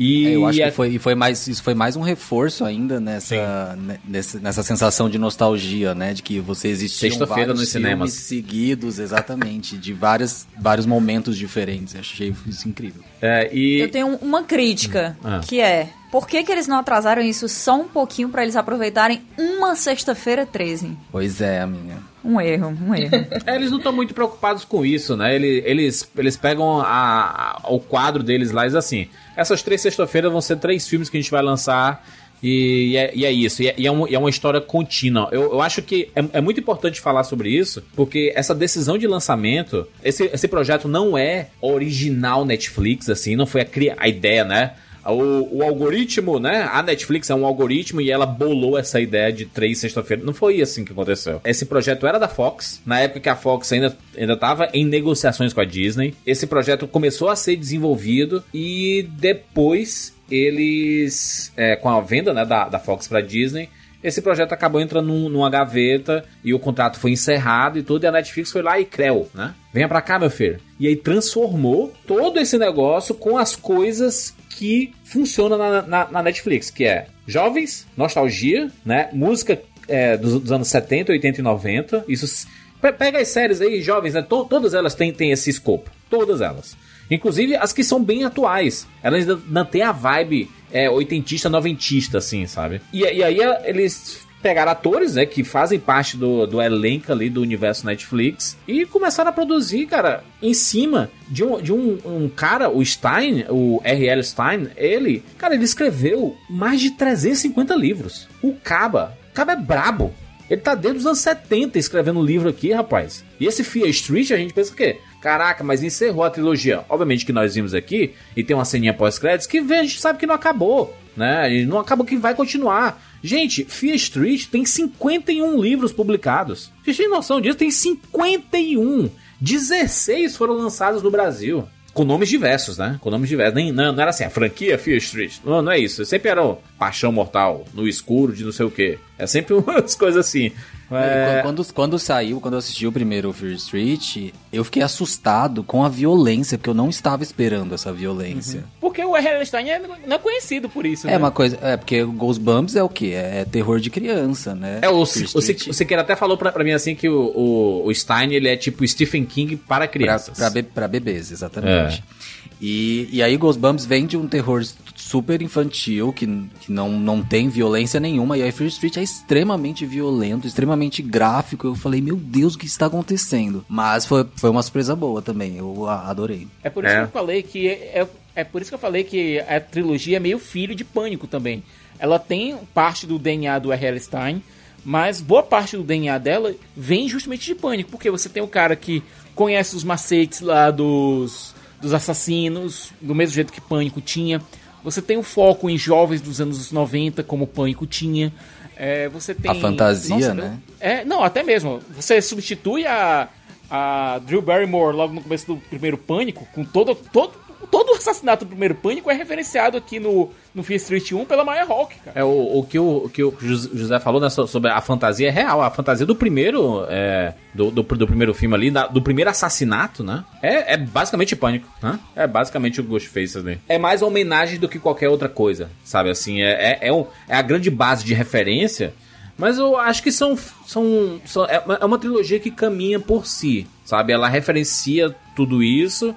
E 0.02 0.26
é, 0.26 0.30
eu 0.34 0.46
acho 0.46 0.58
que 0.58 0.70
foi, 0.72 0.98
foi 0.98 1.14
mais, 1.14 1.46
isso 1.46 1.62
foi 1.62 1.74
mais 1.74 1.94
um 1.94 2.00
reforço 2.00 2.64
ainda 2.64 2.98
nessa, 2.98 3.78
nessa, 4.04 4.40
nessa 4.40 4.62
sensação 4.64 5.08
de 5.08 5.16
nostalgia, 5.16 5.94
né? 5.94 6.12
De 6.12 6.24
que 6.24 6.40
você 6.40 6.66
existia 6.66 7.08
Sexta-feira 7.08 7.54
nos 7.54 7.68
cinemas 7.68 8.12
seguidos, 8.12 8.98
exatamente, 8.98 9.78
de 9.78 9.92
várias, 9.92 10.44
vários 10.58 10.86
momentos 10.86 11.38
diferentes. 11.38 11.94
Eu 11.94 12.00
achei 12.00 12.34
isso 12.48 12.68
incrível. 12.68 13.00
É, 13.20 13.48
e... 13.54 13.78
Eu 13.78 13.90
tenho 13.92 14.16
uma 14.16 14.42
crítica, 14.42 15.16
hum. 15.24 15.28
ah. 15.28 15.40
que 15.46 15.60
é 15.60 15.90
por 16.10 16.28
que, 16.28 16.42
que 16.42 16.52
eles 16.52 16.66
não 16.66 16.78
atrasaram 16.78 17.22
isso 17.22 17.48
só 17.48 17.80
um 17.80 17.88
pouquinho 17.88 18.28
para 18.28 18.42
eles 18.42 18.54
aproveitarem 18.54 19.22
uma 19.38 19.74
sexta-feira 19.74 20.44
13? 20.44 20.94
Pois 21.10 21.40
é, 21.40 21.62
a 21.62 21.66
minha. 21.66 21.96
Um 22.22 22.38
erro, 22.38 22.76
um 22.86 22.94
erro. 22.94 23.26
é, 23.46 23.56
eles 23.56 23.70
não 23.70 23.78
estão 23.78 23.92
muito 23.94 24.12
preocupados 24.12 24.62
com 24.62 24.84
isso, 24.84 25.16
né? 25.16 25.34
Eles, 25.34 25.62
eles, 25.64 26.10
eles 26.14 26.36
pegam 26.36 26.80
a, 26.80 27.60
a, 27.64 27.70
o 27.70 27.80
quadro 27.80 28.22
deles 28.22 28.50
lá 28.50 28.64
e 28.64 28.66
dizem 28.66 28.78
assim: 28.78 29.08
essas 29.36 29.62
três 29.62 29.80
sexta-feiras 29.80 30.30
vão 30.30 30.40
ser 30.40 30.56
três 30.56 30.86
filmes 30.86 31.08
que 31.08 31.16
a 31.16 31.20
gente 31.20 31.30
vai 31.30 31.42
lançar. 31.42 32.04
E, 32.42 32.96
é, 32.96 33.12
e 33.14 33.24
é, 33.24 33.30
isso, 33.30 33.62
e 33.62 33.68
é, 33.68 33.74
e 33.78 33.86
é, 33.86 33.92
um, 33.92 34.04
é, 34.04 34.18
uma 34.18 34.28
história 34.28 34.60
contínua. 34.60 35.28
Eu, 35.30 35.42
eu 35.42 35.62
acho 35.62 35.80
que 35.80 36.10
é, 36.16 36.24
é, 36.32 36.40
muito 36.40 36.58
importante 36.58 37.00
falar 37.00 37.22
sobre 37.22 37.50
isso, 37.50 37.84
porque 37.94 38.32
essa 38.34 38.52
decisão 38.52 38.98
de 38.98 39.06
lançamento, 39.06 39.86
esse, 40.02 40.24
esse 40.24 40.48
projeto 40.48 40.88
não 40.88 41.16
é 41.16 41.50
original 41.60 42.44
Netflix, 42.44 43.08
assim, 43.08 43.36
não 43.36 43.46
foi 43.46 43.60
a, 43.60 43.66
a 43.96 44.08
ideia, 44.08 44.44
né? 44.44 44.72
O, 45.04 45.58
o, 45.58 45.62
algoritmo, 45.62 46.38
né? 46.38 46.68
A 46.72 46.82
Netflix 46.82 47.30
é 47.30 47.34
um 47.34 47.44
algoritmo 47.44 48.00
e 48.00 48.10
ela 48.10 48.26
bolou 48.26 48.78
essa 48.78 49.00
ideia 49.00 49.32
de 49.32 49.46
três 49.46 49.78
sexta-feira. 49.78 50.22
Não 50.24 50.32
foi 50.32 50.60
assim 50.60 50.84
que 50.84 50.92
aconteceu. 50.92 51.40
Esse 51.44 51.66
projeto 51.66 52.06
era 52.06 52.18
da 52.18 52.28
Fox, 52.28 52.80
na 52.86 53.00
época 53.00 53.20
que 53.20 53.28
a 53.28 53.36
Fox 53.36 53.72
ainda 53.72 53.96
ainda 54.16 54.34
estava 54.34 54.68
em 54.72 54.84
negociações 54.84 55.52
com 55.52 55.60
a 55.60 55.64
Disney. 55.64 56.14
Esse 56.26 56.46
projeto 56.46 56.86
começou 56.86 57.28
a 57.28 57.36
ser 57.36 57.56
desenvolvido 57.56 58.44
e 58.52 59.08
depois 59.18 60.14
eles, 60.30 61.52
é, 61.56 61.76
com 61.76 61.88
a 61.88 62.00
venda 62.00 62.32
né, 62.32 62.44
da, 62.44 62.68
da 62.68 62.78
Fox 62.78 63.08
para 63.08 63.20
Disney, 63.20 63.68
esse 64.02 64.20
projeto 64.20 64.52
acabou 64.52 64.80
entrando 64.80 65.06
num, 65.06 65.28
numa 65.28 65.48
gaveta 65.48 66.24
e 66.42 66.52
o 66.52 66.58
contrato 66.58 66.98
foi 66.98 67.12
encerrado 67.12 67.78
e 67.78 67.82
tudo. 67.82 68.04
E 68.04 68.06
a 68.06 68.12
Netflix 68.12 68.50
foi 68.50 68.60
lá 68.60 68.80
e 68.80 68.84
creu, 68.84 69.28
né? 69.32 69.54
Venha 69.72 69.88
pra 69.88 70.02
cá, 70.02 70.18
meu 70.18 70.30
filho. 70.30 70.58
E 70.78 70.88
aí 70.88 70.96
transformou 70.96 71.92
todo 72.06 72.40
esse 72.40 72.58
negócio 72.58 73.14
com 73.14 73.38
as 73.38 73.54
coisas 73.54 74.34
que 74.56 74.92
funciona 75.04 75.56
na, 75.56 75.82
na, 75.82 76.10
na 76.10 76.22
Netflix, 76.22 76.70
que 76.70 76.84
é 76.84 77.06
jovens, 77.26 77.86
nostalgia, 77.96 78.70
né? 78.84 79.08
Música 79.12 79.60
é, 79.88 80.16
dos, 80.16 80.40
dos, 80.40 80.52
anos 80.52 80.68
70, 80.68 81.12
80 81.12 81.40
e 81.40 81.42
90. 81.42 82.04
Isso. 82.08 82.46
Pega 82.80 83.20
as 83.20 83.28
séries 83.28 83.60
aí, 83.60 83.80
jovens, 83.80 84.14
né? 84.14 84.22
To, 84.22 84.44
todas 84.44 84.74
elas 84.74 84.94
têm, 84.94 85.12
têm 85.12 85.30
esse 85.30 85.50
escopo. 85.50 85.90
Todas 86.10 86.40
elas. 86.40 86.76
Inclusive 87.10 87.56
as 87.56 87.72
que 87.72 87.84
são 87.84 88.02
bem 88.02 88.24
atuais. 88.24 88.86
Elas 89.02 89.28
ainda 89.28 89.40
não 89.48 89.64
têm 89.64 89.82
a 89.82 89.92
vibe 89.92 90.50
é, 90.72 90.88
oitentista, 90.90 91.48
noventista, 91.48 92.18
assim, 92.18 92.46
sabe? 92.46 92.80
E, 92.92 93.00
e 93.00 93.22
aí 93.22 93.38
eles 93.64 94.26
pegaram 94.42 94.72
atores, 94.72 95.14
né, 95.14 95.24
que 95.24 95.44
fazem 95.44 95.78
parte 95.78 96.16
do, 96.16 96.46
do 96.46 96.60
elenco 96.60 97.12
ali 97.12 97.30
do 97.30 97.40
universo 97.40 97.86
Netflix 97.86 98.56
e 98.66 98.84
começaram 98.84 99.30
a 99.30 99.32
produzir, 99.32 99.86
cara, 99.86 100.24
em 100.42 100.52
cima 100.52 101.10
de 101.28 101.44
um, 101.44 101.62
de 101.62 101.72
um, 101.72 101.98
um 102.04 102.28
cara, 102.28 102.68
o 102.68 102.84
Stein, 102.84 103.44
o 103.48 103.80
R.L. 103.84 104.22
Stein, 104.22 104.68
ele, 104.76 105.22
cara, 105.38 105.54
ele 105.54 105.64
escreveu 105.64 106.36
mais 106.50 106.80
de 106.80 106.90
350 106.90 107.74
livros. 107.74 108.28
O 108.42 108.52
Caba, 108.54 109.16
o 109.30 109.34
Caba 109.34 109.52
é 109.52 109.56
brabo. 109.56 110.12
Ele 110.50 110.60
tá 110.60 110.74
desde 110.74 110.98
os 110.98 111.06
anos 111.06 111.20
70 111.20 111.78
escrevendo 111.78 112.20
um 112.20 112.24
livro 112.24 112.48
aqui, 112.48 112.72
rapaz. 112.72 113.24
E 113.40 113.46
esse 113.46 113.64
Fear 113.64 113.88
Street, 113.88 114.32
a 114.32 114.36
gente 114.36 114.52
pensa 114.52 114.70
o 114.70 114.76
quê? 114.76 114.98
Caraca, 115.22 115.64
mas 115.64 115.82
encerrou 115.82 116.24
a 116.24 116.30
trilogia. 116.30 116.84
Obviamente 116.90 117.24
que 117.24 117.32
nós 117.32 117.54
vimos 117.54 117.72
aqui, 117.72 118.12
e 118.36 118.44
tem 118.44 118.54
uma 118.54 118.64
ceninha 118.64 118.92
pós-créditos, 118.92 119.46
que 119.46 119.58
a 119.58 119.82
gente 119.82 119.98
sabe 119.98 120.18
que 120.18 120.26
não 120.26 120.34
acabou, 120.34 120.94
né? 121.16 121.50
E 121.54 121.64
não 121.64 121.78
acabou 121.78 122.04
que 122.04 122.16
vai 122.16 122.34
continuar. 122.34 123.00
Gente, 123.22 123.64
Fear 123.64 123.94
Street 123.94 124.46
tem 124.46 124.64
51 124.64 125.60
livros 125.60 125.92
publicados. 125.92 126.70
Vocês 126.82 126.96
têm 126.96 127.08
noção 127.08 127.40
disso? 127.40 127.56
Tem 127.56 127.70
51. 127.70 129.08
16 129.40 130.36
foram 130.36 130.54
lançados 130.54 131.02
no 131.02 131.10
Brasil. 131.10 131.66
Com 131.94 132.04
nomes 132.04 132.28
diversos, 132.28 132.78
né? 132.78 132.98
Com 133.00 133.10
nomes 133.10 133.28
diversos. 133.28 133.54
Nem, 133.54 133.70
não, 133.70 133.92
não 133.92 134.00
era 134.00 134.10
assim, 134.10 134.24
a 134.24 134.30
franquia 134.30 134.78
Fear 134.78 134.96
Street. 134.96 135.34
Não, 135.44 135.60
não 135.60 135.70
é 135.70 135.78
isso. 135.78 136.04
Sempre 136.04 136.30
era 136.30 136.42
o 136.42 136.58
Paixão 136.78 137.12
Mortal, 137.12 137.66
no 137.74 137.86
escuro 137.86 138.32
de 138.32 138.44
não 138.44 138.52
sei 138.52 138.64
o 138.66 138.70
que. 138.70 138.98
É 139.18 139.26
sempre 139.26 139.54
umas 139.54 139.94
coisas 139.94 140.26
assim. 140.26 140.52
É... 140.96 141.40
Quando, 141.42 141.64
quando 141.72 141.98
saiu, 141.98 142.40
quando 142.40 142.54
eu 142.54 142.58
assisti 142.58 142.86
o 142.86 142.92
primeiro 142.92 143.32
Fear 143.32 143.52
Street, 143.52 144.32
eu 144.52 144.64
fiquei 144.64 144.82
assustado 144.82 145.62
com 145.62 145.84
a 145.84 145.88
violência, 145.88 146.58
porque 146.58 146.70
eu 146.70 146.74
não 146.74 146.88
estava 146.88 147.22
esperando 147.22 147.74
essa 147.74 147.92
violência. 147.92 148.60
Uhum. 148.60 148.66
Porque 148.80 149.04
o 149.04 149.16
R.L. 149.16 149.44
Stein 149.44 149.70
é, 149.70 149.78
não 149.78 150.16
é 150.16 150.18
conhecido 150.18 150.68
por 150.68 150.84
isso, 150.84 151.06
É 151.06 151.12
né? 151.12 151.18
uma 151.18 151.30
coisa, 151.30 151.58
é 151.62 151.76
porque 151.76 152.04
Ghostbumps 152.04 152.76
é 152.76 152.82
o 152.82 152.88
quê? 152.88 153.12
É 153.14 153.44
terror 153.44 153.80
de 153.80 153.90
criança, 153.90 154.54
né? 154.54 154.80
É, 154.82 154.88
o, 154.88 155.02
o, 155.02 155.02
o 155.02 156.00
até 156.00 156.16
falou 156.16 156.36
pra, 156.36 156.52
pra 156.52 156.64
mim 156.64 156.72
assim 156.72 156.94
que 156.94 157.08
o, 157.08 157.32
o, 157.34 157.86
o, 157.86 157.94
Stein, 157.94 158.32
ele 158.32 158.48
é 158.48 158.56
tipo 158.56 158.86
Stephen 158.86 159.24
King 159.24 159.56
para 159.56 159.86
crianças. 159.86 160.36
Pra, 160.36 160.50
pra, 160.50 160.62
be, 160.62 160.62
pra 160.62 160.88
bebês, 160.88 161.30
exatamente. 161.30 162.02
É. 162.18 162.22
E, 162.60 163.08
e 163.10 163.22
aí 163.22 163.36
Ghostbumps 163.36 163.84
vem 163.84 164.06
de 164.06 164.16
um 164.16 164.28
terror 164.28 164.62
super 165.12 165.42
infantil, 165.42 166.10
que, 166.10 166.26
que 166.60 166.72
não, 166.72 166.88
não 166.92 167.22
tem 167.22 167.50
violência 167.50 168.00
nenhuma, 168.00 168.38
e 168.38 168.42
aí 168.42 168.50
Fear 168.50 168.68
Street 168.68 168.96
é 168.96 169.02
extremamente 169.02 169.84
violento, 169.84 170.46
extremamente 170.46 171.02
gráfico. 171.02 171.66
Eu 171.66 171.74
falei, 171.74 172.00
meu 172.00 172.16
Deus, 172.16 172.54
o 172.54 172.58
que 172.58 172.64
está 172.64 172.86
acontecendo? 172.86 173.62
Mas 173.68 174.06
foi, 174.06 174.26
foi 174.36 174.48
uma 174.48 174.62
surpresa 174.62 174.96
boa 174.96 175.20
também, 175.20 175.58
eu 175.58 175.86
adorei. 175.86 176.48
É 176.64 176.70
por 176.70 176.82
isso 176.82 176.94
é. 176.94 177.00
que 177.00 177.04
eu 177.04 177.10
falei 177.10 177.42
que 177.42 177.68
é, 177.68 178.00
é, 178.00 178.08
é 178.36 178.44
por 178.44 178.62
isso 178.62 178.70
que 178.70 178.74
eu 178.74 178.78
falei 178.78 179.04
que 179.04 179.38
a 179.40 179.60
trilogia 179.60 180.16
é 180.16 180.20
meio 180.20 180.38
filho 180.38 180.74
de 180.74 180.82
pânico 180.82 181.26
também. 181.26 181.62
ela 181.98 182.18
tem 182.18 182.56
parte 182.72 183.06
do 183.06 183.18
DNA 183.18 183.58
do 183.58 183.70
R.L. 183.70 184.00
Stein, 184.00 184.42
mas 184.82 185.20
boa 185.20 185.42
parte 185.42 185.76
do 185.76 185.82
DNA 185.82 186.16
dela 186.16 186.54
vem 186.74 187.06
justamente 187.06 187.44
de 187.44 187.54
Pânico, 187.54 187.90
porque 187.90 188.10
você 188.10 188.30
tem 188.30 188.42
o 188.42 188.48
cara 188.48 188.74
que 188.74 189.02
conhece 189.34 189.76
os 189.76 189.84
macetes 189.84 190.40
lá 190.40 190.70
dos, 190.70 191.54
dos 191.80 191.92
assassinos, 191.92 192.92
do 193.00 193.14
mesmo 193.14 193.34
jeito 193.34 193.52
que 193.52 193.60
Pânico 193.60 194.00
tinha. 194.00 194.40
Você 194.82 195.00
tem 195.00 195.16
o 195.16 195.22
foco 195.22 195.70
em 195.70 195.78
jovens 195.78 196.20
dos 196.20 196.40
anos 196.40 196.72
90, 196.72 197.22
como 197.22 197.46
Pânico 197.46 197.86
tinha. 197.86 198.32
É, 198.76 199.08
você 199.08 199.34
tem. 199.34 199.50
A 199.50 199.54
fantasia, 199.54 200.16
Nossa, 200.16 200.34
né? 200.34 200.58
É, 200.80 201.04
não, 201.04 201.22
até 201.22 201.42
mesmo. 201.42 201.80
Você 201.94 202.20
substitui 202.20 202.86
a, 202.86 203.28
a 203.70 204.20
Drew 204.26 204.42
Barrymore 204.42 204.96
logo 204.96 205.14
no 205.14 205.22
começo 205.22 205.46
do 205.46 205.56
primeiro 205.56 205.96
Pânico, 205.96 206.46
com 206.52 206.64
todo, 206.64 206.94
todo, 206.94 207.32
todo 207.70 207.90
o 207.90 207.94
assassinato 207.96 208.44
do 208.44 208.48
primeiro 208.48 208.74
Pânico 208.74 209.10
é 209.10 209.14
referenciado 209.14 209.76
aqui 209.76 209.98
no, 210.00 210.30
no 210.54 210.62
Fear 210.62 210.76
Street 210.78 211.12
1 211.12 211.24
pela 211.24 211.44
Maya 211.44 211.64
Hawke, 211.64 211.96
cara. 212.04 212.18
É, 212.20 212.24
o, 212.24 212.58
o, 212.58 212.66
que 212.68 212.78
o, 212.78 212.96
o 213.04 213.08
que 213.08 213.22
o 213.22 213.34
Jos- 213.40 213.70
José 213.72 213.98
falou 214.00 214.20
né, 214.20 214.28
so- 214.30 214.46
sobre 214.46 214.70
a 214.70 214.80
fantasia 214.80 215.28
é 215.28 215.30
real. 215.30 215.62
A 215.62 215.70
fantasia 215.70 216.04
do 216.06 216.14
primeiro. 216.14 216.84
é, 216.88 217.34
do, 217.54 217.70
do, 217.70 217.82
do 217.82 218.06
primeiro 218.06 218.32
filme 218.34 218.54
ali, 218.54 218.70
da- 218.70 218.86
do 218.86 219.00
primeiro 219.02 219.30
assassinato, 219.30 220.02
né? 220.02 220.24
É, 220.42 220.74
é 220.74 220.76
basicamente 220.76 221.36
pânico, 221.36 221.68
né? 221.82 221.98
É 222.16 222.26
basicamente 222.26 222.80
o 222.80 222.84
Ghostface 222.84 223.36
ali. 223.38 223.58
É 223.68 223.78
mais 223.78 224.02
homenagem 224.02 224.58
do 224.58 224.68
que 224.68 224.78
qualquer 224.78 225.08
outra 225.08 225.28
coisa, 225.28 225.70
sabe? 225.84 226.10
Assim, 226.10 226.40
é, 226.42 226.78
é, 226.80 226.88
é, 226.88 226.92
um- 226.92 227.06
é 227.28 227.34
a 227.36 227.42
grande 227.42 227.70
base 227.70 228.04
de 228.04 228.14
referência. 228.14 228.94
Mas 229.38 229.58
eu 229.58 229.76
acho 229.78 230.02
que 230.02 230.12
são. 230.12 230.36
são, 230.66 231.20
são 231.24 231.44
é, 231.46 231.62
é 231.80 231.84
uma 231.84 231.98
trilogia 231.98 232.38
que 232.38 232.50
caminha 232.50 233.00
por 233.00 233.26
si, 233.26 233.66
sabe? 233.84 234.12
Ela 234.12 234.28
referencia 234.28 235.14
tudo 235.34 235.62
isso. 235.62 236.14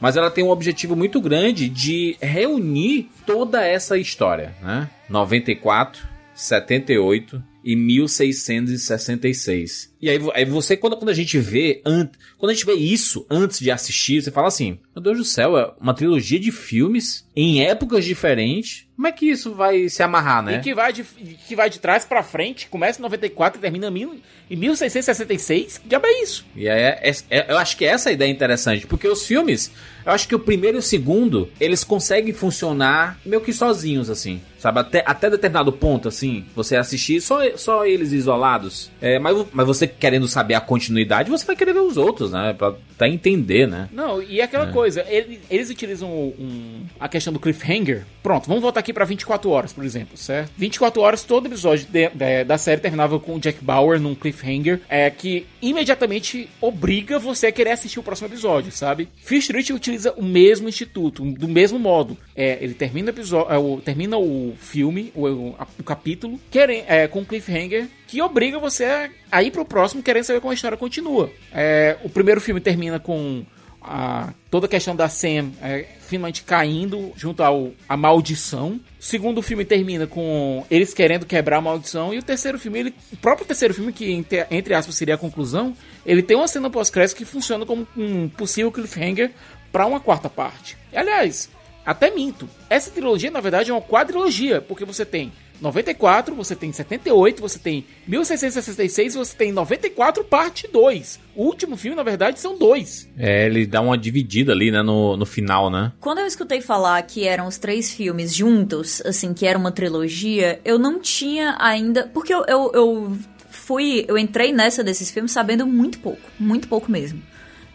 Mas 0.00 0.16
ela 0.16 0.30
tem 0.30 0.44
um 0.44 0.50
objetivo 0.50 0.94
muito 0.94 1.20
grande 1.20 1.68
de 1.68 2.16
reunir 2.20 3.10
toda 3.26 3.64
essa 3.64 3.98
história, 3.98 4.54
né? 4.62 4.88
94, 5.08 6.06
78 6.34 7.42
e 7.64 7.76
1666. 7.76 9.92
E 10.00 10.08
aí, 10.08 10.18
aí 10.34 10.44
você, 10.44 10.76
quando, 10.76 10.96
quando 10.96 11.08
a 11.10 11.14
gente 11.14 11.38
vê 11.38 11.80
an- 11.84 12.08
quando 12.38 12.50
a 12.50 12.54
gente 12.54 12.64
vê 12.64 12.74
isso 12.74 13.26
antes 13.28 13.58
de 13.58 13.70
assistir, 13.70 14.22
você 14.22 14.30
fala 14.30 14.48
assim: 14.48 14.78
Meu 14.94 15.02
Deus 15.02 15.18
do 15.18 15.24
céu, 15.24 15.58
é 15.58 15.72
uma 15.80 15.94
trilogia 15.94 16.38
de 16.38 16.52
filmes 16.52 17.26
em 17.34 17.64
épocas 17.64 18.04
diferentes. 18.04 18.86
Como 18.94 19.06
é 19.06 19.12
que 19.12 19.26
isso 19.26 19.54
vai 19.54 19.88
se 19.88 20.02
amarrar, 20.02 20.42
né? 20.42 20.56
E 20.56 20.60
que 20.60 20.74
vai, 20.74 20.92
de, 20.92 21.04
que 21.04 21.54
vai 21.54 21.70
de 21.70 21.78
trás 21.78 22.04
pra 22.04 22.22
frente, 22.22 22.66
começa 22.68 22.98
em 22.98 23.02
94 23.02 23.58
e 23.58 23.62
termina 23.62 23.86
em 23.88 23.92
mil- 23.92 24.20
em 24.50 24.56
1666. 24.56 25.78
Que 25.78 25.88
diabo 25.88 26.06
é 26.06 26.22
isso? 26.22 26.44
E 26.56 26.66
é, 26.68 26.98
é- 27.02 27.12
é- 27.30 27.52
eu 27.52 27.58
acho 27.58 27.76
que 27.76 27.84
essa 27.84 28.10
é 28.10 28.14
ideia 28.14 28.30
interessante, 28.30 28.86
porque 28.88 29.06
os 29.06 29.24
filmes, 29.24 29.70
eu 30.04 30.10
acho 30.12 30.26
que 30.26 30.34
o 30.34 30.38
primeiro 30.40 30.78
e 30.78 30.80
o 30.80 30.82
segundo, 30.82 31.48
eles 31.60 31.84
conseguem 31.84 32.32
funcionar 32.32 33.20
meio 33.24 33.40
que 33.40 33.52
sozinhos, 33.52 34.10
assim, 34.10 34.40
sabe? 34.58 34.80
Até, 34.80 35.04
até 35.06 35.30
determinado 35.30 35.72
ponto, 35.72 36.08
assim, 36.08 36.44
você 36.54 36.74
assistir 36.76 37.20
só, 37.20 37.38
só 37.56 37.86
eles 37.86 38.12
isolados. 38.12 38.90
É, 39.00 39.18
mas, 39.18 39.46
mas 39.52 39.66
você 39.66 39.86
querendo 39.86 40.26
saber 40.28 40.54
a 40.54 40.60
continuidade, 40.60 41.30
você 41.30 41.44
vai 41.46 41.56
querer 41.56 41.72
ver 41.72 41.80
os 41.80 41.96
outros, 41.96 42.32
né? 42.32 42.54
Pra 42.56 42.74
até 42.94 43.08
entender, 43.08 43.66
né? 43.68 43.88
Não, 43.92 44.20
e 44.22 44.40
é 44.40 44.44
aquela 44.44 44.68
É. 44.68 44.72
coisa, 44.72 45.04
ele- 45.08 45.40
eles 45.50 45.70
utilizam 45.70 46.10
um- 46.10 46.82
a 46.98 47.08
questão 47.08 47.32
do 47.32 47.38
cliffhanger. 47.38 48.04
Pronto, 48.22 48.46
vamos 48.48 48.60
voltar 48.62 48.80
aqui 48.80 48.92
pra 48.92 49.04
24 49.04 49.50
horas, 49.50 49.72
por 49.72 49.84
exemplo, 49.84 50.16
certo? 50.16 50.50
24 50.56 51.00
horas, 51.00 51.22
todo 51.22 51.46
episódio 51.46 51.86
de- 51.90 52.08
de- 52.08 52.44
da 52.44 52.58
série 52.58 52.80
terminava 52.80 53.18
com 53.20 53.36
o 53.36 53.38
Jack 53.40 53.64
Bauer 53.64 54.00
num 54.00 54.14
cliffhanger, 54.14 54.80
é 54.88 55.08
que 55.10 55.46
imediatamente 55.60 56.48
obriga 56.60 57.18
você 57.18 57.48
a 57.48 57.52
querer 57.52 57.70
assistir 57.70 57.98
o 57.98 58.02
próximo 58.02 58.28
episódio, 58.28 58.70
sabe? 58.72 59.08
Fear 59.16 59.40
Street 59.40 59.70
utiliza 59.70 60.12
o 60.12 60.22
mesmo 60.24 60.68
instituto, 60.68 61.24
do 61.24 61.48
mesmo 61.48 61.78
modo. 61.78 62.16
É, 62.34 62.58
ele 62.60 62.74
termina 62.74 63.08
o 63.08 63.14
episódio, 63.14 63.52
é, 63.52 63.58
o- 63.58 63.80
termina 63.80 64.16
o 64.18 64.54
filme, 64.58 65.12
o, 65.14 65.26
o- 65.26 65.56
o 65.78 65.82
capítulo, 65.84 66.38
querem, 66.50 66.84
é, 66.86 67.06
com 67.08 67.20
um 67.20 67.24
cliffhanger 67.24 67.86
que 68.06 68.20
obriga 68.22 68.58
você 68.58 68.84
a, 68.84 69.10
a 69.32 69.42
ir 69.42 69.50
pro 69.50 69.64
próximo 69.64 70.02
querendo 70.02 70.24
saber 70.24 70.40
como 70.40 70.50
a 70.50 70.54
história 70.54 70.76
continua. 70.78 71.30
É, 71.52 71.96
o 72.04 72.08
primeiro 72.08 72.40
filme 72.40 72.60
termina 72.60 72.98
com 72.98 73.44
a, 73.80 74.32
toda 74.50 74.66
a 74.66 74.68
questão 74.68 74.94
da 74.94 75.08
Sam 75.08 75.52
é, 75.62 75.86
finalmente 76.00 76.42
caindo 76.42 77.12
junto 77.16 77.42
ao 77.42 77.72
a 77.88 77.96
maldição. 77.96 78.80
O 78.98 79.02
segundo 79.02 79.42
filme 79.42 79.64
termina 79.64 80.06
com 80.06 80.64
eles 80.70 80.92
querendo 80.92 81.26
quebrar 81.26 81.58
a 81.58 81.60
maldição. 81.60 82.12
E 82.12 82.18
o 82.18 82.22
terceiro 82.22 82.58
filme, 82.58 82.78
ele, 82.78 82.94
o 83.12 83.16
próprio 83.16 83.46
terceiro 83.46 83.74
filme, 83.74 83.92
que 83.92 84.10
entre, 84.10 84.46
entre 84.50 84.74
aspas 84.74 84.94
seria 84.94 85.14
a 85.14 85.18
conclusão, 85.18 85.74
ele 86.04 86.22
tem 86.22 86.36
uma 86.36 86.48
cena 86.48 86.70
pós-crédito 86.70 87.16
que 87.16 87.24
funciona 87.24 87.64
como 87.64 87.86
um 87.96 88.28
possível 88.28 88.72
cliffhanger 88.72 89.30
para 89.70 89.86
uma 89.86 90.00
quarta 90.00 90.28
parte. 90.28 90.76
Aliás, 90.94 91.48
até 91.84 92.10
minto. 92.10 92.48
Essa 92.68 92.90
trilogia, 92.90 93.30
na 93.30 93.40
verdade, 93.40 93.70
é 93.70 93.74
uma 93.74 93.82
quadrilogia, 93.82 94.60
porque 94.60 94.84
você 94.84 95.06
tem 95.06 95.32
94, 95.60 96.34
você 96.34 96.54
tem 96.54 96.72
78, 96.72 97.40
você 97.40 97.58
tem 97.58 97.84
1666 98.06 99.14
e 99.14 99.18
você 99.18 99.36
tem 99.36 99.52
94 99.52 100.24
parte 100.24 100.68
2. 100.68 101.20
O 101.34 101.44
último 101.44 101.76
filme, 101.76 101.96
na 101.96 102.02
verdade, 102.02 102.40
são 102.40 102.56
dois. 102.56 103.08
É, 103.16 103.46
ele 103.46 103.66
dá 103.66 103.80
uma 103.80 103.96
dividida 103.96 104.52
ali, 104.52 104.70
né, 104.70 104.82
no, 104.82 105.16
no 105.16 105.26
final, 105.26 105.70
né? 105.70 105.92
Quando 106.00 106.18
eu 106.18 106.26
escutei 106.26 106.60
falar 106.60 107.00
que 107.02 107.26
eram 107.26 107.46
os 107.46 107.58
três 107.58 107.92
filmes 107.92 108.34
juntos, 108.34 109.00
assim, 109.04 109.34
que 109.34 109.46
era 109.46 109.58
uma 109.58 109.72
trilogia, 109.72 110.60
eu 110.64 110.78
não 110.78 111.00
tinha 111.00 111.56
ainda. 111.58 112.08
Porque 112.12 112.32
eu, 112.32 112.44
eu, 112.46 112.70
eu 112.74 113.18
fui. 113.50 114.04
Eu 114.08 114.16
entrei 114.16 114.52
nessa 114.52 114.82
desses 114.82 115.10
filmes 115.10 115.32
sabendo 115.32 115.66
muito 115.66 115.98
pouco. 115.98 116.22
Muito 116.38 116.68
pouco 116.68 116.90
mesmo. 116.90 117.22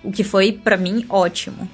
O 0.04 0.12
que 0.12 0.24
foi, 0.24 0.52
pra 0.52 0.76
mim, 0.76 1.06
ótimo. 1.08 1.70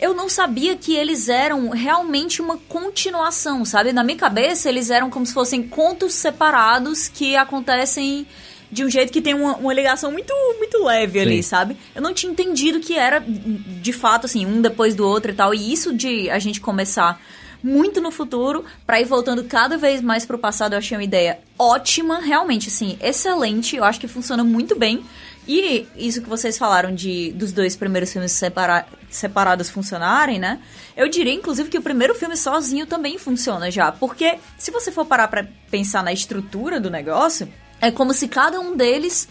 Eu 0.00 0.14
não 0.14 0.28
sabia 0.28 0.76
que 0.76 0.94
eles 0.94 1.28
eram 1.28 1.70
realmente 1.70 2.42
uma 2.42 2.58
continuação, 2.68 3.64
sabe? 3.64 3.92
Na 3.92 4.04
minha 4.04 4.18
cabeça, 4.18 4.68
eles 4.68 4.90
eram 4.90 5.08
como 5.08 5.24
se 5.24 5.32
fossem 5.32 5.62
contos 5.62 6.14
separados 6.14 7.08
que 7.08 7.34
acontecem 7.34 8.26
de 8.70 8.84
um 8.84 8.90
jeito 8.90 9.12
que 9.12 9.22
tem 9.22 9.32
uma, 9.32 9.56
uma 9.56 9.72
ligação 9.72 10.10
muito, 10.10 10.34
muito 10.58 10.84
leve 10.84 11.20
ali, 11.20 11.42
Sim. 11.42 11.48
sabe? 11.48 11.76
Eu 11.94 12.02
não 12.02 12.12
tinha 12.12 12.30
entendido 12.30 12.80
que 12.80 12.94
era, 12.94 13.24
de 13.26 13.92
fato, 13.92 14.26
assim, 14.26 14.44
um 14.44 14.60
depois 14.60 14.94
do 14.94 15.06
outro 15.06 15.30
e 15.30 15.34
tal. 15.34 15.54
E 15.54 15.72
isso 15.72 15.94
de 15.94 16.28
a 16.28 16.38
gente 16.38 16.60
começar 16.60 17.20
muito 17.62 18.00
no 18.00 18.10
futuro 18.10 18.64
pra 18.86 19.00
ir 19.00 19.04
voltando 19.04 19.44
cada 19.44 19.76
vez 19.76 20.00
mais 20.00 20.24
pro 20.26 20.38
passado, 20.38 20.74
eu 20.74 20.78
achei 20.78 20.96
uma 20.96 21.04
ideia 21.04 21.38
ótima, 21.58 22.20
realmente, 22.20 22.68
assim, 22.68 22.98
excelente. 23.00 23.76
Eu 23.76 23.84
acho 23.84 23.98
que 23.98 24.08
funciona 24.08 24.44
muito 24.44 24.76
bem. 24.76 25.04
E 25.48 25.86
isso 25.96 26.22
que 26.22 26.28
vocês 26.28 26.58
falaram 26.58 26.94
de 26.94 27.32
dos 27.32 27.52
dois 27.52 27.76
primeiros 27.76 28.12
filmes 28.12 28.32
separa- 28.32 28.86
separados 29.08 29.70
funcionarem, 29.70 30.38
né? 30.38 30.60
Eu 30.96 31.08
diria, 31.08 31.32
inclusive, 31.32 31.68
que 31.68 31.78
o 31.78 31.82
primeiro 31.82 32.14
filme 32.14 32.36
sozinho 32.36 32.86
também 32.86 33.16
funciona 33.16 33.70
já. 33.70 33.92
Porque 33.92 34.38
se 34.58 34.70
você 34.70 34.90
for 34.90 35.06
parar 35.06 35.28
pra 35.28 35.46
pensar 35.70 36.02
na 36.02 36.12
estrutura 36.12 36.80
do 36.80 36.90
negócio, 36.90 37.48
é 37.80 37.90
como 37.90 38.12
se 38.12 38.26
cada 38.26 38.58
um 38.58 38.76
deles 38.76 39.28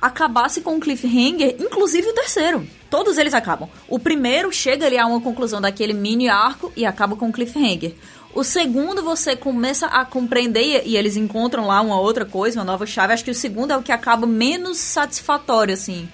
acabasse 0.00 0.60
com 0.60 0.76
um 0.76 0.80
cliffhanger, 0.80 1.56
inclusive 1.58 2.08
o 2.08 2.14
terceiro. 2.14 2.66
Todos 2.88 3.18
eles 3.18 3.34
acabam. 3.34 3.68
O 3.88 3.98
primeiro 3.98 4.50
chega 4.52 4.86
ali 4.86 4.96
a 4.96 5.06
uma 5.06 5.20
conclusão 5.20 5.60
daquele 5.60 5.92
mini 5.92 6.28
arco 6.28 6.72
e 6.76 6.86
acaba 6.86 7.16
com 7.16 7.26
um 7.26 7.32
cliffhanger. 7.32 7.94
O 8.34 8.44
segundo 8.44 9.02
você 9.02 9.34
começa 9.34 9.86
a 9.86 10.04
compreender 10.04 10.82
e 10.84 10.96
eles 10.96 11.16
encontram 11.16 11.66
lá 11.66 11.80
uma 11.80 11.98
outra 11.98 12.24
coisa, 12.24 12.58
uma 12.58 12.64
nova 12.64 12.86
chave. 12.86 13.12
Acho 13.12 13.24
que 13.24 13.30
o 13.30 13.34
segundo 13.34 13.72
é 13.72 13.76
o 13.76 13.82
que 13.82 13.90
acaba 13.90 14.26
menos 14.26 14.78
satisfatório, 14.78 15.74
assim. 15.74 16.08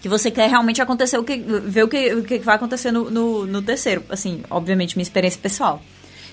Que 0.00 0.08
você 0.08 0.30
quer 0.30 0.48
realmente 0.48 0.80
acontecer 0.80 1.18
o 1.18 1.24
que. 1.24 1.36
ver 1.36 1.82
o 1.82 1.88
que, 1.88 2.14
o 2.14 2.22
que 2.22 2.38
vai 2.38 2.56
acontecer 2.56 2.92
no, 2.92 3.10
no, 3.10 3.46
no 3.46 3.62
terceiro. 3.62 4.04
Assim, 4.08 4.42
obviamente, 4.48 4.96
minha 4.96 5.02
experiência 5.02 5.40
pessoal. 5.40 5.82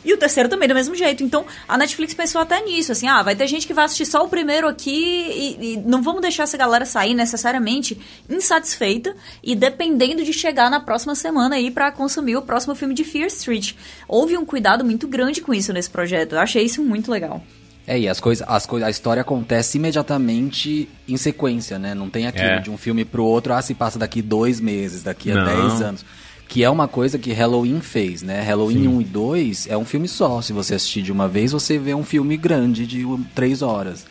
E 0.06 0.14
o 0.14 0.18
terceiro 0.18 0.50
também 0.50 0.68
do 0.68 0.74
mesmo 0.76 0.94
jeito. 0.96 1.24
Então, 1.24 1.46
a 1.68 1.78
Netflix 1.78 2.14
pensou 2.14 2.42
até 2.42 2.62
nisso, 2.62 2.92
assim, 2.92 3.08
ah, 3.08 3.24
vai 3.24 3.36
ter 3.36 3.48
gente 3.48 3.66
que 3.66 3.74
vai 3.74 3.86
assistir 3.86 4.06
só 4.06 4.24
o 4.24 4.28
primeiro 4.28 4.68
aqui 4.68 4.92
e, 4.92 5.74
e 5.74 5.78
não 5.78 6.02
vamos 6.02 6.22
deixar 6.22 6.44
essa 6.44 6.58
galera 6.58 6.86
sair 6.86 7.14
necessariamente 7.14 7.98
insatisfeita 8.30 9.16
e 9.42 9.56
dependendo 9.56 10.24
de 10.24 10.34
chegar 10.34 10.70
na 10.70 10.80
próxima 10.80 11.16
semana 11.16 11.56
aí 11.56 11.72
pra 11.72 11.92
consumir 11.92 12.36
o 12.36 12.42
próximo 12.42 12.76
filme 12.76 12.94
de 12.94 13.04
Fear 13.04 13.28
Street. 13.28 13.74
Houve 14.08 14.38
um 14.38 14.46
cuidado 14.46 14.84
muito 14.84 15.08
grande 15.08 15.42
com 15.42 15.54
isso 15.54 15.72
nesse 15.72 15.90
projeto. 15.90 16.34
Eu 16.34 16.40
achei 16.40 16.64
isso 16.64 16.84
muito 16.84 17.10
legal. 17.12 17.42
É, 17.86 18.00
e 18.00 18.08
as 18.08 18.20
coisas, 18.20 18.46
as 18.48 18.66
coisas, 18.66 18.88
a 18.88 18.90
história 18.90 19.22
acontece 19.22 19.78
imediatamente 19.78 20.88
em 21.08 21.18
sequência, 21.18 21.78
né? 21.78 21.94
Não 21.94 22.10
tem 22.10 22.28
aquilo 22.28 22.46
É. 22.46 22.60
de 22.60 22.70
um 22.72 22.78
filme 22.78 23.04
pro 23.04 23.26
outro, 23.26 23.54
ah, 23.54 23.62
se 23.62 23.74
passa 23.74 24.00
daqui 24.00 24.22
dois 24.22 24.60
meses, 24.62 25.04
daqui 25.04 25.32
a 25.32 25.36
Não. 25.36 25.46
dez 25.46 25.82
anos. 25.82 26.06
Que 26.54 26.64
é 26.64 26.70
uma 26.70 26.88
coisa 26.88 27.18
que 27.18 27.34
Halloween 27.34 27.82
fez, 27.82 28.22
né? 28.22 28.40
Halloween 28.42 28.88
1 28.88 29.02
e 29.02 29.04
2 29.06 29.68
é 29.72 29.76
um 29.76 29.84
filme 29.84 30.08
só. 30.08 30.40
Se 30.40 30.54
você 30.54 30.76
assistir 30.76 31.02
de 31.02 31.12
uma 31.12 31.28
vez, 31.28 31.52
você 31.52 31.80
vê 31.80 31.96
um 31.96 32.04
filme 32.04 32.38
grande 32.38 32.86
de 32.86 33.04
três 33.34 33.64
horas. 33.64 34.06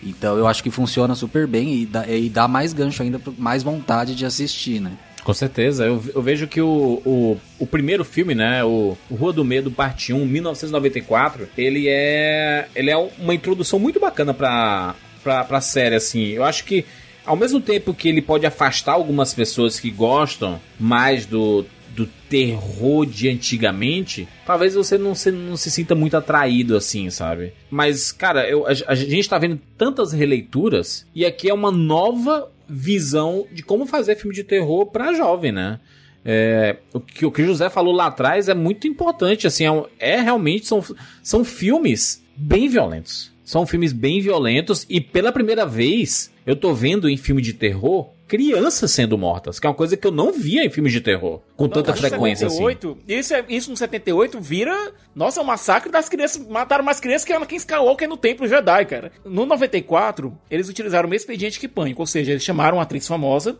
Então 0.00 0.38
eu 0.38 0.46
acho 0.46 0.62
que 0.62 0.70
funciona 0.70 1.16
super 1.16 1.44
bem 1.48 1.74
e 1.74 1.86
dá, 1.86 2.06
e 2.06 2.28
dá 2.28 2.46
mais 2.46 2.72
gancho 2.72 3.02
ainda, 3.02 3.20
mais 3.36 3.64
vontade 3.64 4.14
de 4.14 4.24
assistir, 4.24 4.80
né? 4.80 4.92
Com 5.24 5.34
certeza. 5.34 5.86
Eu, 5.86 6.00
eu 6.14 6.22
vejo 6.22 6.46
que 6.46 6.60
o, 6.60 7.02
o, 7.04 7.36
o 7.58 7.66
primeiro 7.66 8.04
filme, 8.04 8.32
né? 8.32 8.62
O, 8.62 8.96
o 9.10 9.16
Rua 9.16 9.32
do 9.32 9.44
Medo, 9.44 9.68
parte 9.68 10.12
1, 10.12 10.24
1994, 10.24 11.48
ele 11.58 11.88
é. 11.88 12.68
Ele 12.76 12.92
é 12.92 12.96
uma 12.96 13.34
introdução 13.34 13.80
muito 13.80 13.98
bacana 13.98 14.32
pra, 14.32 14.94
pra, 15.24 15.42
pra 15.42 15.60
série, 15.60 15.96
assim. 15.96 16.26
Eu 16.26 16.44
acho 16.44 16.62
que. 16.62 16.84
Ao 17.26 17.36
mesmo 17.36 17.60
tempo 17.60 17.92
que 17.92 18.08
ele 18.08 18.22
pode 18.22 18.46
afastar 18.46 18.92
algumas 18.92 19.34
pessoas 19.34 19.78
que 19.78 19.90
gostam 19.90 20.58
mais 20.80 21.26
do, 21.26 21.66
do 21.98 22.06
terror 22.28 23.04
de 23.04 23.28
antigamente, 23.28 24.28
talvez 24.46 24.76
você 24.76 24.96
não 24.96 25.16
se, 25.16 25.32
não 25.32 25.56
se 25.56 25.68
sinta 25.68 25.96
muito 25.96 26.16
atraído 26.16 26.76
assim, 26.76 27.10
sabe? 27.10 27.52
Mas, 27.68 28.12
cara, 28.12 28.48
eu, 28.48 28.64
a, 28.68 28.70
a 28.86 28.94
gente 28.94 29.28
tá 29.28 29.36
vendo 29.36 29.60
tantas 29.76 30.12
releituras 30.12 31.04
e 31.12 31.26
aqui 31.26 31.50
é 31.50 31.54
uma 31.54 31.72
nova 31.72 32.52
visão 32.68 33.48
de 33.52 33.64
como 33.64 33.84
fazer 33.84 34.14
filme 34.14 34.32
de 34.32 34.44
terror 34.44 34.86
pra 34.86 35.12
jovem, 35.12 35.50
né? 35.50 35.80
É, 36.24 36.76
o, 36.92 37.00
que, 37.00 37.26
o 37.26 37.32
que 37.32 37.42
o 37.42 37.46
José 37.46 37.68
falou 37.68 37.92
lá 37.92 38.06
atrás 38.06 38.48
é 38.48 38.54
muito 38.54 38.86
importante, 38.86 39.48
assim, 39.48 39.64
é, 39.66 39.86
é 39.98 40.20
realmente, 40.20 40.68
são, 40.68 40.84
são 41.20 41.44
filmes 41.44 42.24
bem 42.36 42.68
violentos. 42.68 43.32
São 43.42 43.66
filmes 43.66 43.92
bem 43.92 44.20
violentos 44.20 44.86
e 44.88 45.00
pela 45.00 45.32
primeira 45.32 45.66
vez 45.66 46.32
eu 46.46 46.54
tô 46.54 46.72
vendo 46.74 47.08
em 47.08 47.16
filme 47.16 47.42
de 47.42 47.54
terror 47.54 48.10
crianças 48.28 48.90
sendo 48.90 49.16
mortas, 49.16 49.58
que 49.58 49.66
é 49.66 49.70
uma 49.70 49.74
coisa 49.74 49.96
que 49.96 50.06
eu 50.06 50.12
não 50.12 50.32
via 50.32 50.64
em 50.64 50.70
filmes 50.70 50.92
de 50.92 51.00
terror 51.00 51.40
com 51.56 51.64
não, 51.64 51.70
tanta 51.70 51.94
frequência 51.94 52.48
78, 52.48 52.88
assim. 52.88 53.00
Isso, 53.08 53.34
é, 53.34 53.44
isso 53.48 53.70
no 53.70 53.76
78 53.76 54.38
vira, 54.40 54.92
nossa, 55.14 55.40
o 55.40 55.42
um 55.42 55.46
massacre 55.46 55.90
das 55.90 56.08
crianças, 56.08 56.46
mataram 56.46 56.84
mais 56.84 57.00
crianças 57.00 57.24
que 57.24 57.32
Anakin 57.32 57.56
Skywalker 57.56 58.08
no 58.08 58.18
Templo 58.18 58.46
Jedi, 58.46 58.84
cara. 58.84 59.10
No 59.24 59.46
94, 59.46 60.36
eles 60.50 60.68
utilizaram 60.68 61.06
o 61.06 61.10
mesmo 61.10 61.22
expediente 61.22 61.58
que 61.58 61.66
Pânico, 61.66 62.02
ou 62.02 62.06
seja, 62.06 62.32
eles 62.32 62.44
chamaram 62.44 62.76
uma 62.76 62.82
atriz 62.82 63.08
famosa, 63.08 63.56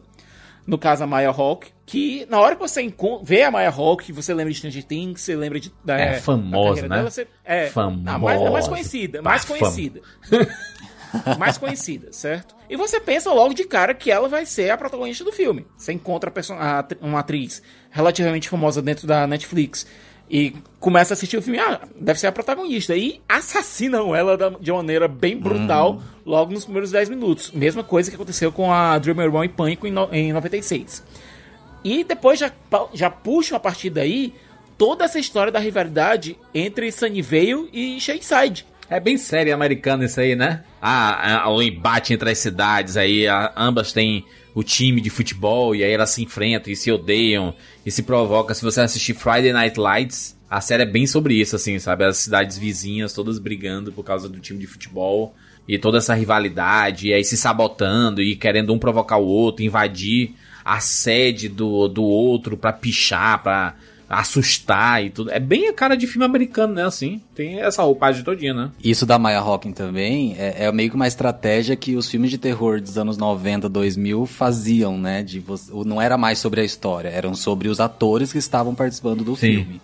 no 0.66 0.76
caso 0.76 1.02
a 1.02 1.06
Maya 1.06 1.30
Hawke, 1.30 1.70
que 1.86 2.26
na 2.28 2.38
hora 2.38 2.54
que 2.54 2.60
você 2.60 2.94
vê 3.22 3.42
a 3.42 3.50
Maya 3.50 3.70
Hawke, 3.70 4.12
você 4.12 4.34
lembra 4.34 4.52
de 4.52 4.58
Stranger 4.58 4.84
Things, 4.84 5.22
você 5.22 5.34
lembra 5.34 5.58
de 5.58 5.72
da, 5.82 5.98
é 5.98 6.20
famosa, 6.20 6.82
né? 6.82 6.96
Dela, 6.96 7.10
você, 7.10 7.26
é, 7.42 7.68
famosa. 7.68 8.18
mais, 8.18 8.40
é 8.42 8.50
mais 8.50 8.68
conhecida, 8.68 9.22
mais 9.22 9.44
conhecida. 9.46 10.02
mais 11.38 11.56
conhecida, 11.56 12.12
certo? 12.12 12.57
E 12.68 12.76
você 12.76 13.00
pensa 13.00 13.32
logo 13.32 13.54
de 13.54 13.64
cara 13.64 13.94
que 13.94 14.10
ela 14.10 14.28
vai 14.28 14.44
ser 14.44 14.70
a 14.70 14.76
protagonista 14.76 15.24
do 15.24 15.32
filme. 15.32 15.66
Você 15.76 15.92
encontra 15.92 16.32
uma 17.00 17.20
atriz 17.20 17.62
relativamente 17.90 18.48
famosa 18.48 18.82
dentro 18.82 19.06
da 19.06 19.26
Netflix 19.26 19.86
e 20.30 20.54
começa 20.78 21.12
a 21.12 21.14
assistir 21.14 21.38
o 21.38 21.42
filme, 21.42 21.58
ah, 21.58 21.80
deve 21.98 22.20
ser 22.20 22.26
a 22.26 22.32
protagonista. 22.32 22.94
E 22.94 23.20
assassinam 23.28 24.14
ela 24.14 24.36
de 24.60 24.70
maneira 24.70 25.08
bem 25.08 25.36
brutal 25.36 25.92
uhum. 25.92 26.00
logo 26.26 26.52
nos 26.52 26.64
primeiros 26.64 26.90
10 26.90 27.08
minutos. 27.08 27.50
Mesma 27.52 27.82
coisa 27.82 28.10
que 28.10 28.16
aconteceu 28.16 28.52
com 28.52 28.72
a 28.72 28.98
Drew 28.98 29.14
Barrymore 29.14 29.46
em 29.46 29.50
Pânico 29.50 29.86
em, 29.86 29.90
no, 29.90 30.08
em 30.12 30.32
96. 30.32 31.02
E 31.82 32.04
depois 32.04 32.38
já, 32.38 32.52
já 32.92 33.08
puxam 33.08 33.56
a 33.56 33.60
partir 33.60 33.88
daí 33.88 34.34
toda 34.76 35.04
essa 35.04 35.18
história 35.18 35.50
da 35.50 35.58
rivalidade 35.58 36.38
entre 36.54 36.92
Sunnyvale 36.92 37.68
e 37.72 37.98
Shadeside. 38.00 38.66
É 38.90 38.98
bem 38.98 39.18
série 39.18 39.52
americana 39.52 40.06
isso 40.06 40.18
aí, 40.18 40.34
né? 40.34 40.64
Ah, 40.80 41.44
o 41.48 41.60
embate 41.60 42.14
entre 42.14 42.30
as 42.30 42.38
cidades 42.38 42.96
aí, 42.96 43.28
a, 43.28 43.52
ambas 43.54 43.92
têm 43.92 44.24
o 44.54 44.62
time 44.62 45.00
de 45.00 45.10
futebol 45.10 45.76
e 45.76 45.84
aí 45.84 45.92
elas 45.92 46.10
se 46.10 46.22
enfrentam 46.22 46.72
e 46.72 46.76
se 46.76 46.90
odeiam 46.90 47.54
e 47.84 47.90
se 47.90 48.02
provocam. 48.02 48.54
Se 48.54 48.64
você 48.64 48.80
assistir 48.80 49.12
Friday 49.12 49.52
Night 49.52 49.78
Lights, 49.78 50.38
a 50.50 50.62
série 50.62 50.84
é 50.84 50.86
bem 50.86 51.06
sobre 51.06 51.34
isso, 51.34 51.54
assim, 51.54 51.78
sabe? 51.78 52.04
As 52.04 52.16
cidades 52.16 52.56
vizinhas 52.56 53.12
todas 53.12 53.38
brigando 53.38 53.92
por 53.92 54.02
causa 54.02 54.26
do 54.26 54.40
time 54.40 54.58
de 54.58 54.66
futebol 54.66 55.34
e 55.68 55.76
toda 55.78 55.98
essa 55.98 56.14
rivalidade, 56.14 57.08
e 57.08 57.12
aí 57.12 57.22
se 57.22 57.36
sabotando 57.36 58.22
e 58.22 58.34
querendo 58.34 58.72
um 58.72 58.78
provocar 58.78 59.18
o 59.18 59.26
outro, 59.26 59.62
invadir 59.62 60.34
a 60.64 60.80
sede 60.80 61.46
do, 61.46 61.88
do 61.88 62.02
outro 62.02 62.56
pra 62.56 62.72
pichar, 62.72 63.42
pra 63.42 63.74
assustar 64.08 65.04
e 65.04 65.10
tudo. 65.10 65.30
É 65.30 65.38
bem 65.38 65.68
a 65.68 65.72
cara 65.72 65.96
de 65.96 66.06
filme 66.06 66.24
americano, 66.24 66.74
né? 66.74 66.84
Assim, 66.84 67.20
tem 67.34 67.60
essa 67.60 67.82
roupagem 67.82 68.24
todinha, 68.24 68.54
né? 68.54 68.70
Isso 68.82 69.04
da 69.04 69.18
Maya 69.18 69.40
Hawking 69.40 69.72
também 69.72 70.34
é, 70.38 70.64
é, 70.64 70.72
meio 70.72 70.88
que 70.88 70.96
uma 70.96 71.06
estratégia 71.06 71.76
que 71.76 71.94
os 71.94 72.08
filmes 72.08 72.30
de 72.30 72.38
terror 72.38 72.80
dos 72.80 72.96
anos 72.96 73.18
90, 73.18 73.68
2000 73.68 74.24
faziam, 74.26 74.96
né? 74.98 75.22
De 75.22 75.40
você, 75.40 75.70
não 75.84 76.00
era 76.00 76.16
mais 76.16 76.38
sobre 76.38 76.60
a 76.60 76.64
história, 76.64 77.08
eram 77.08 77.34
sobre 77.34 77.68
os 77.68 77.80
atores 77.80 78.32
que 78.32 78.38
estavam 78.38 78.74
participando 78.74 79.22
do 79.22 79.36
Sim. 79.36 79.56
filme. 79.56 79.80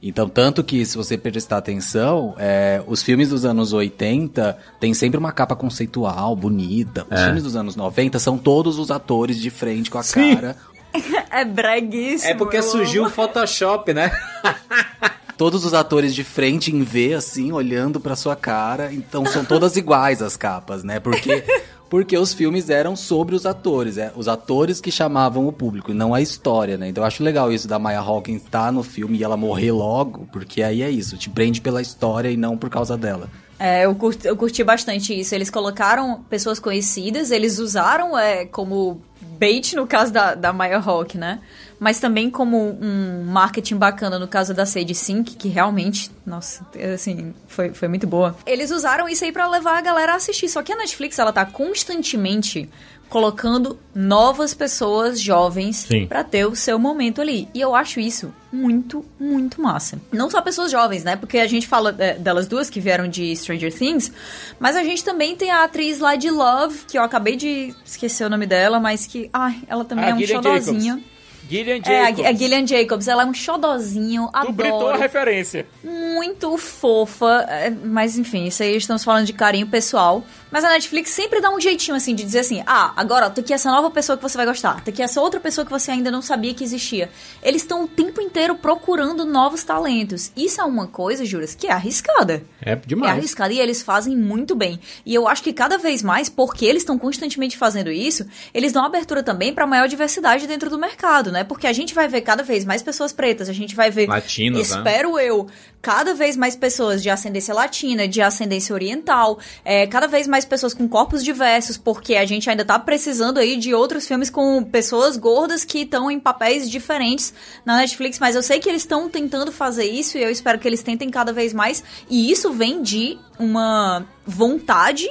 Então, 0.00 0.28
tanto 0.28 0.62
que, 0.62 0.84
se 0.86 0.96
você 0.96 1.18
prestar 1.18 1.58
atenção, 1.58 2.34
é, 2.38 2.80
os 2.86 3.02
filmes 3.02 3.30
dos 3.30 3.44
anos 3.44 3.72
80 3.72 4.56
tem 4.78 4.94
sempre 4.94 5.18
uma 5.18 5.32
capa 5.32 5.56
conceitual, 5.56 6.36
bonita. 6.36 7.04
Os 7.10 7.18
é. 7.18 7.24
filmes 7.24 7.42
dos 7.42 7.56
anos 7.56 7.74
90 7.74 8.18
são 8.20 8.38
todos 8.38 8.78
os 8.78 8.92
atores 8.92 9.40
de 9.40 9.50
frente 9.50 9.90
com 9.90 9.98
a 9.98 10.02
Sim. 10.04 10.36
cara 10.36 10.56
é 11.30 11.44
breguíssimo. 11.44 12.30
É 12.30 12.34
porque 12.34 12.62
surgiu 12.62 13.04
o 13.04 13.10
Photoshop, 13.10 13.92
né? 13.92 14.10
Todos 15.36 15.64
os 15.64 15.72
atores 15.72 16.14
de 16.14 16.24
frente 16.24 16.74
em 16.74 16.82
V, 16.82 17.14
assim, 17.14 17.52
olhando 17.52 18.00
pra 18.00 18.16
sua 18.16 18.34
cara. 18.34 18.92
Então 18.92 19.24
são 19.24 19.44
todas 19.44 19.76
iguais 19.76 20.20
as 20.20 20.36
capas, 20.36 20.82
né? 20.82 20.98
Porque, 20.98 21.44
porque 21.88 22.18
os 22.18 22.34
filmes 22.34 22.68
eram 22.68 22.96
sobre 22.96 23.36
os 23.36 23.46
atores. 23.46 23.98
É, 23.98 24.12
os 24.16 24.26
atores 24.26 24.80
que 24.80 24.90
chamavam 24.90 25.46
o 25.46 25.52
público, 25.52 25.94
não 25.94 26.12
a 26.12 26.20
história, 26.20 26.76
né? 26.76 26.88
Então 26.88 27.04
eu 27.04 27.06
acho 27.06 27.22
legal 27.22 27.52
isso 27.52 27.68
da 27.68 27.78
Maya 27.78 28.00
Hawkins 28.00 28.42
estar 28.42 28.64
tá 28.64 28.72
no 28.72 28.82
filme 28.82 29.18
e 29.18 29.22
ela 29.22 29.36
morrer 29.36 29.70
logo, 29.70 30.26
porque 30.32 30.60
aí 30.60 30.82
é 30.82 30.90
isso, 30.90 31.16
te 31.16 31.30
prende 31.30 31.60
pela 31.60 31.80
história 31.80 32.28
e 32.28 32.36
não 32.36 32.58
por 32.58 32.68
causa 32.68 32.96
dela. 32.96 33.30
É, 33.58 33.84
eu 33.84 33.94
curti, 33.94 34.26
eu 34.26 34.36
curti 34.36 34.62
bastante 34.62 35.18
isso. 35.18 35.34
Eles 35.34 35.50
colocaram 35.50 36.22
pessoas 36.30 36.58
conhecidas, 36.58 37.30
eles 37.30 37.58
usaram 37.58 38.16
é, 38.16 38.44
como 38.46 39.00
bait 39.38 39.74
no 39.74 39.86
caso 39.86 40.12
da, 40.12 40.34
da 40.34 40.52
Maya 40.52 40.78
Hawk, 40.78 41.16
né? 41.16 41.40
Mas 41.78 42.00
também 42.00 42.28
como 42.28 42.76
um 42.80 43.24
marketing 43.24 43.76
bacana 43.76 44.18
no 44.18 44.26
caso 44.26 44.52
da 44.52 44.66
Sage 44.66 44.94
Sync, 44.94 45.36
que 45.36 45.48
realmente, 45.48 46.10
nossa, 46.26 46.66
assim, 46.94 47.32
foi, 47.46 47.72
foi 47.72 47.86
muito 47.86 48.06
boa. 48.06 48.36
Eles 48.44 48.70
usaram 48.70 49.08
isso 49.08 49.24
aí 49.24 49.30
para 49.30 49.48
levar 49.48 49.78
a 49.78 49.80
galera 49.80 50.12
a 50.12 50.16
assistir. 50.16 50.48
Só 50.48 50.60
que 50.62 50.72
a 50.72 50.76
Netflix, 50.76 51.18
ela 51.18 51.32
tá 51.32 51.46
constantemente 51.46 52.68
colocando 53.08 53.78
novas 53.94 54.54
pessoas 54.54 55.20
jovens 55.20 55.86
para 56.08 56.22
ter 56.22 56.46
o 56.46 56.54
seu 56.54 56.78
momento 56.78 57.20
ali. 57.20 57.48
E 57.54 57.60
eu 57.60 57.74
acho 57.74 58.00
isso 58.00 58.32
muito, 58.52 59.04
muito 59.18 59.60
massa. 59.60 60.00
Não 60.12 60.30
só 60.30 60.40
pessoas 60.40 60.70
jovens, 60.70 61.04
né? 61.04 61.16
Porque 61.16 61.38
a 61.38 61.46
gente 61.46 61.66
fala 61.66 61.94
é, 61.98 62.14
delas 62.14 62.46
duas 62.46 62.70
que 62.70 62.80
vieram 62.80 63.08
de 63.08 63.34
Stranger 63.36 63.72
Things, 63.72 64.12
mas 64.58 64.76
a 64.76 64.82
gente 64.82 65.04
também 65.04 65.36
tem 65.36 65.50
a 65.50 65.64
atriz 65.64 65.98
lá 65.98 66.16
de 66.16 66.30
Love, 66.30 66.80
que 66.86 66.98
eu 66.98 67.02
acabei 67.02 67.36
de 67.36 67.74
esquecer 67.84 68.24
o 68.24 68.30
nome 68.30 68.46
dela, 68.46 68.78
mas 68.78 69.06
que, 69.06 69.28
ai, 69.32 69.60
ela 69.66 69.84
também 69.84 70.06
ah, 70.06 70.10
é 70.10 70.14
um 70.14 70.26
xodozinho. 70.26 71.02
Gillian 71.48 71.76
Jacobs. 71.82 72.20
É, 72.20 72.26
a, 72.26 72.30
a 72.30 72.32
Gillian 72.32 72.66
Jacobs, 72.66 73.08
ela 73.08 73.22
é 73.22 73.26
um 73.26 73.32
xodozinho, 73.32 74.28
adoro. 74.32 74.78
Tu 74.78 74.86
a 74.88 74.96
referência. 74.96 75.66
Muito 75.82 76.58
fofa, 76.58 77.46
é, 77.48 77.70
mas 77.70 78.18
enfim, 78.18 78.46
isso 78.46 78.62
aí 78.62 78.76
estamos 78.76 79.02
falando 79.02 79.24
de 79.24 79.32
carinho 79.32 79.66
pessoal. 79.66 80.22
Mas 80.50 80.64
a 80.64 80.70
Netflix 80.70 81.10
sempre 81.10 81.40
dá 81.40 81.50
um 81.50 81.60
jeitinho 81.60 81.96
assim 81.96 82.14
de 82.14 82.24
dizer 82.24 82.40
assim: 82.40 82.62
ah, 82.66 82.92
agora 82.96 83.28
tem 83.30 83.42
aqui 83.42 83.52
essa 83.52 83.70
nova 83.70 83.90
pessoa 83.90 84.16
que 84.16 84.22
você 84.22 84.36
vai 84.36 84.46
gostar, 84.46 84.82
tem 84.82 84.92
aqui 84.92 85.02
essa 85.02 85.20
outra 85.20 85.40
pessoa 85.40 85.64
que 85.64 85.70
você 85.70 85.90
ainda 85.90 86.10
não 86.10 86.22
sabia 86.22 86.54
que 86.54 86.64
existia. 86.64 87.10
Eles 87.42 87.62
estão 87.62 87.84
o 87.84 87.88
tempo 87.88 88.20
inteiro 88.20 88.54
procurando 88.54 89.24
novos 89.24 89.62
talentos. 89.64 90.32
Isso 90.36 90.60
é 90.60 90.64
uma 90.64 90.86
coisa, 90.86 91.24
Juras, 91.24 91.54
que 91.54 91.66
é 91.66 91.72
arriscada. 91.72 92.42
É 92.60 92.74
demais. 92.76 93.12
É 93.12 93.16
arriscada 93.16 93.52
e 93.52 93.60
eles 93.60 93.82
fazem 93.82 94.16
muito 94.16 94.54
bem. 94.54 94.80
E 95.04 95.14
eu 95.14 95.28
acho 95.28 95.42
que 95.42 95.52
cada 95.52 95.78
vez 95.78 96.02
mais, 96.02 96.28
porque 96.28 96.64
eles 96.64 96.82
estão 96.82 96.98
constantemente 96.98 97.56
fazendo 97.56 97.90
isso, 97.90 98.26
eles 98.52 98.72
dão 98.72 98.84
abertura 98.84 99.22
também 99.22 99.52
para 99.52 99.66
maior 99.66 99.88
diversidade 99.88 100.46
dentro 100.46 100.70
do 100.70 100.78
mercado, 100.78 101.30
né? 101.30 101.44
Porque 101.44 101.66
a 101.66 101.72
gente 101.72 101.94
vai 101.94 102.08
ver 102.08 102.22
cada 102.22 102.42
vez 102.42 102.64
mais 102.64 102.82
pessoas 102.82 103.12
pretas, 103.12 103.48
a 103.48 103.52
gente 103.52 103.74
vai 103.74 103.90
ver. 103.90 104.08
Latinos, 104.08 104.70
né? 104.70 104.76
Espero 104.76 105.16
né? 105.16 105.28
eu, 105.28 105.46
cada 105.80 106.14
vez 106.14 106.36
mais 106.36 106.56
pessoas 106.56 107.02
de 107.02 107.10
ascendência 107.10 107.54
latina, 107.54 108.08
de 108.08 108.20
ascendência 108.20 108.74
oriental, 108.74 109.38
é, 109.64 109.86
cada 109.86 110.06
vez 110.06 110.26
mais 110.26 110.37
pessoas 110.44 110.74
com 110.74 110.88
corpos 110.88 111.24
diversos, 111.24 111.76
porque 111.76 112.16
a 112.16 112.24
gente 112.24 112.48
ainda 112.48 112.64
tá 112.64 112.78
precisando 112.78 113.38
aí 113.38 113.56
de 113.56 113.74
outros 113.74 114.06
filmes 114.06 114.30
com 114.30 114.62
pessoas 114.62 115.16
gordas 115.16 115.64
que 115.64 115.80
estão 115.80 116.10
em 116.10 116.18
papéis 116.20 116.68
diferentes 116.68 117.32
na 117.64 117.76
Netflix, 117.78 118.18
mas 118.18 118.36
eu 118.36 118.42
sei 118.42 118.58
que 118.58 118.68
eles 118.68 118.82
estão 118.82 119.08
tentando 119.08 119.52
fazer 119.52 119.84
isso 119.84 120.18
e 120.18 120.22
eu 120.22 120.30
espero 120.30 120.58
que 120.58 120.68
eles 120.68 120.82
tentem 120.82 121.10
cada 121.10 121.32
vez 121.32 121.52
mais, 121.52 121.82
e 122.08 122.30
isso 122.30 122.52
vem 122.52 122.82
de 122.82 123.18
uma 123.38 124.04
vontade 124.26 125.08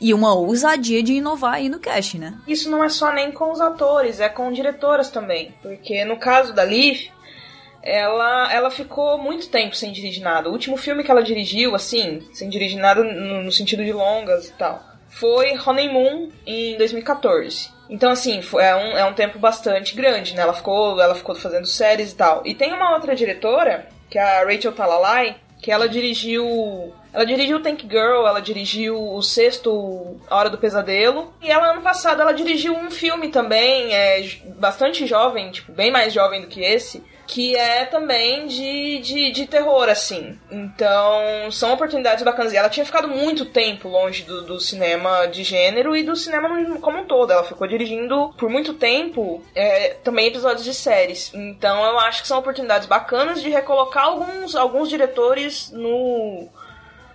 e 0.00 0.14
uma 0.14 0.34
ousadia 0.34 1.02
de 1.02 1.14
inovar 1.14 1.54
aí 1.54 1.68
no 1.68 1.78
cast, 1.78 2.18
né? 2.18 2.38
Isso 2.46 2.70
não 2.70 2.82
é 2.82 2.88
só 2.88 3.12
nem 3.12 3.30
com 3.30 3.52
os 3.52 3.60
atores, 3.60 4.18
é 4.18 4.28
com 4.28 4.50
diretoras 4.50 5.10
também, 5.10 5.54
porque 5.62 6.04
no 6.04 6.18
caso 6.18 6.54
da 6.54 6.62
Leaf, 6.62 7.10
ela, 7.82 8.52
ela 8.52 8.70
ficou 8.70 9.18
muito 9.18 9.48
tempo 9.48 9.74
sem 9.74 9.92
dirigir 9.92 10.22
nada. 10.22 10.48
O 10.48 10.52
último 10.52 10.76
filme 10.76 11.02
que 11.02 11.10
ela 11.10 11.22
dirigiu, 11.22 11.74
assim, 11.74 12.26
sem 12.32 12.48
dirigir 12.48 12.78
nada 12.78 13.02
no, 13.02 13.42
no 13.42 13.52
sentido 13.52 13.84
de 13.84 13.92
longas 13.92 14.48
e 14.48 14.52
tal, 14.52 14.82
foi 15.08 15.58
Honeymoon 15.58 16.30
em 16.46 16.76
2014. 16.76 17.70
Então, 17.88 18.12
assim, 18.12 18.40
é, 18.58 18.76
um, 18.76 18.98
é 18.98 19.04
um 19.04 19.14
tempo 19.14 19.38
bastante 19.38 19.96
grande, 19.96 20.34
né? 20.34 20.42
Ela 20.42 20.52
ficou, 20.52 21.00
ela 21.00 21.14
ficou 21.14 21.34
fazendo 21.34 21.66
séries 21.66 22.12
e 22.12 22.16
tal. 22.16 22.42
E 22.46 22.54
tem 22.54 22.72
uma 22.72 22.94
outra 22.94 23.16
diretora, 23.16 23.88
que 24.08 24.18
é 24.18 24.22
a 24.22 24.44
Rachel 24.44 24.72
Talalay, 24.72 25.34
que 25.60 25.72
ela 25.72 25.88
dirigiu. 25.88 26.92
Ela 27.12 27.26
dirigiu 27.26 27.60
Tank 27.60 27.82
Girl, 27.90 28.26
ela 28.26 28.40
dirigiu 28.40 28.96
o 28.96 29.20
sexto 29.20 30.20
A 30.30 30.36
Hora 30.36 30.48
do 30.48 30.58
Pesadelo. 30.58 31.34
E 31.42 31.50
ela, 31.50 31.72
ano 31.72 31.82
passado, 31.82 32.22
ela 32.22 32.32
dirigiu 32.32 32.72
um 32.72 32.90
filme 32.90 33.28
também, 33.28 33.92
é, 33.92 34.24
bastante 34.56 35.04
jovem, 35.06 35.50
tipo, 35.50 35.72
bem 35.72 35.90
mais 35.90 36.12
jovem 36.12 36.40
do 36.40 36.46
que 36.46 36.60
esse, 36.60 37.02
que 37.30 37.54
é 37.54 37.84
também 37.84 38.48
de, 38.48 38.98
de, 38.98 39.30
de 39.30 39.46
terror, 39.46 39.88
assim. 39.88 40.36
Então, 40.50 41.48
são 41.52 41.72
oportunidades 41.72 42.24
bacanas. 42.24 42.52
E 42.52 42.56
ela 42.56 42.68
tinha 42.68 42.84
ficado 42.84 43.06
muito 43.06 43.46
tempo 43.46 43.88
longe 43.88 44.24
do, 44.24 44.42
do 44.42 44.58
cinema 44.58 45.26
de 45.26 45.44
gênero 45.44 45.94
e 45.94 46.02
do 46.02 46.16
cinema 46.16 46.48
como 46.80 46.98
um 46.98 47.04
todo. 47.04 47.32
Ela 47.32 47.44
ficou 47.44 47.68
dirigindo 47.68 48.34
por 48.36 48.50
muito 48.50 48.74
tempo 48.74 49.44
é, 49.54 49.90
também 50.02 50.26
episódios 50.26 50.64
de 50.64 50.74
séries. 50.74 51.32
Então, 51.32 51.84
eu 51.84 52.00
acho 52.00 52.22
que 52.22 52.26
são 52.26 52.40
oportunidades 52.40 52.88
bacanas 52.88 53.40
de 53.40 53.48
recolocar 53.48 54.06
alguns, 54.06 54.56
alguns 54.56 54.88
diretores 54.88 55.70
no 55.70 56.48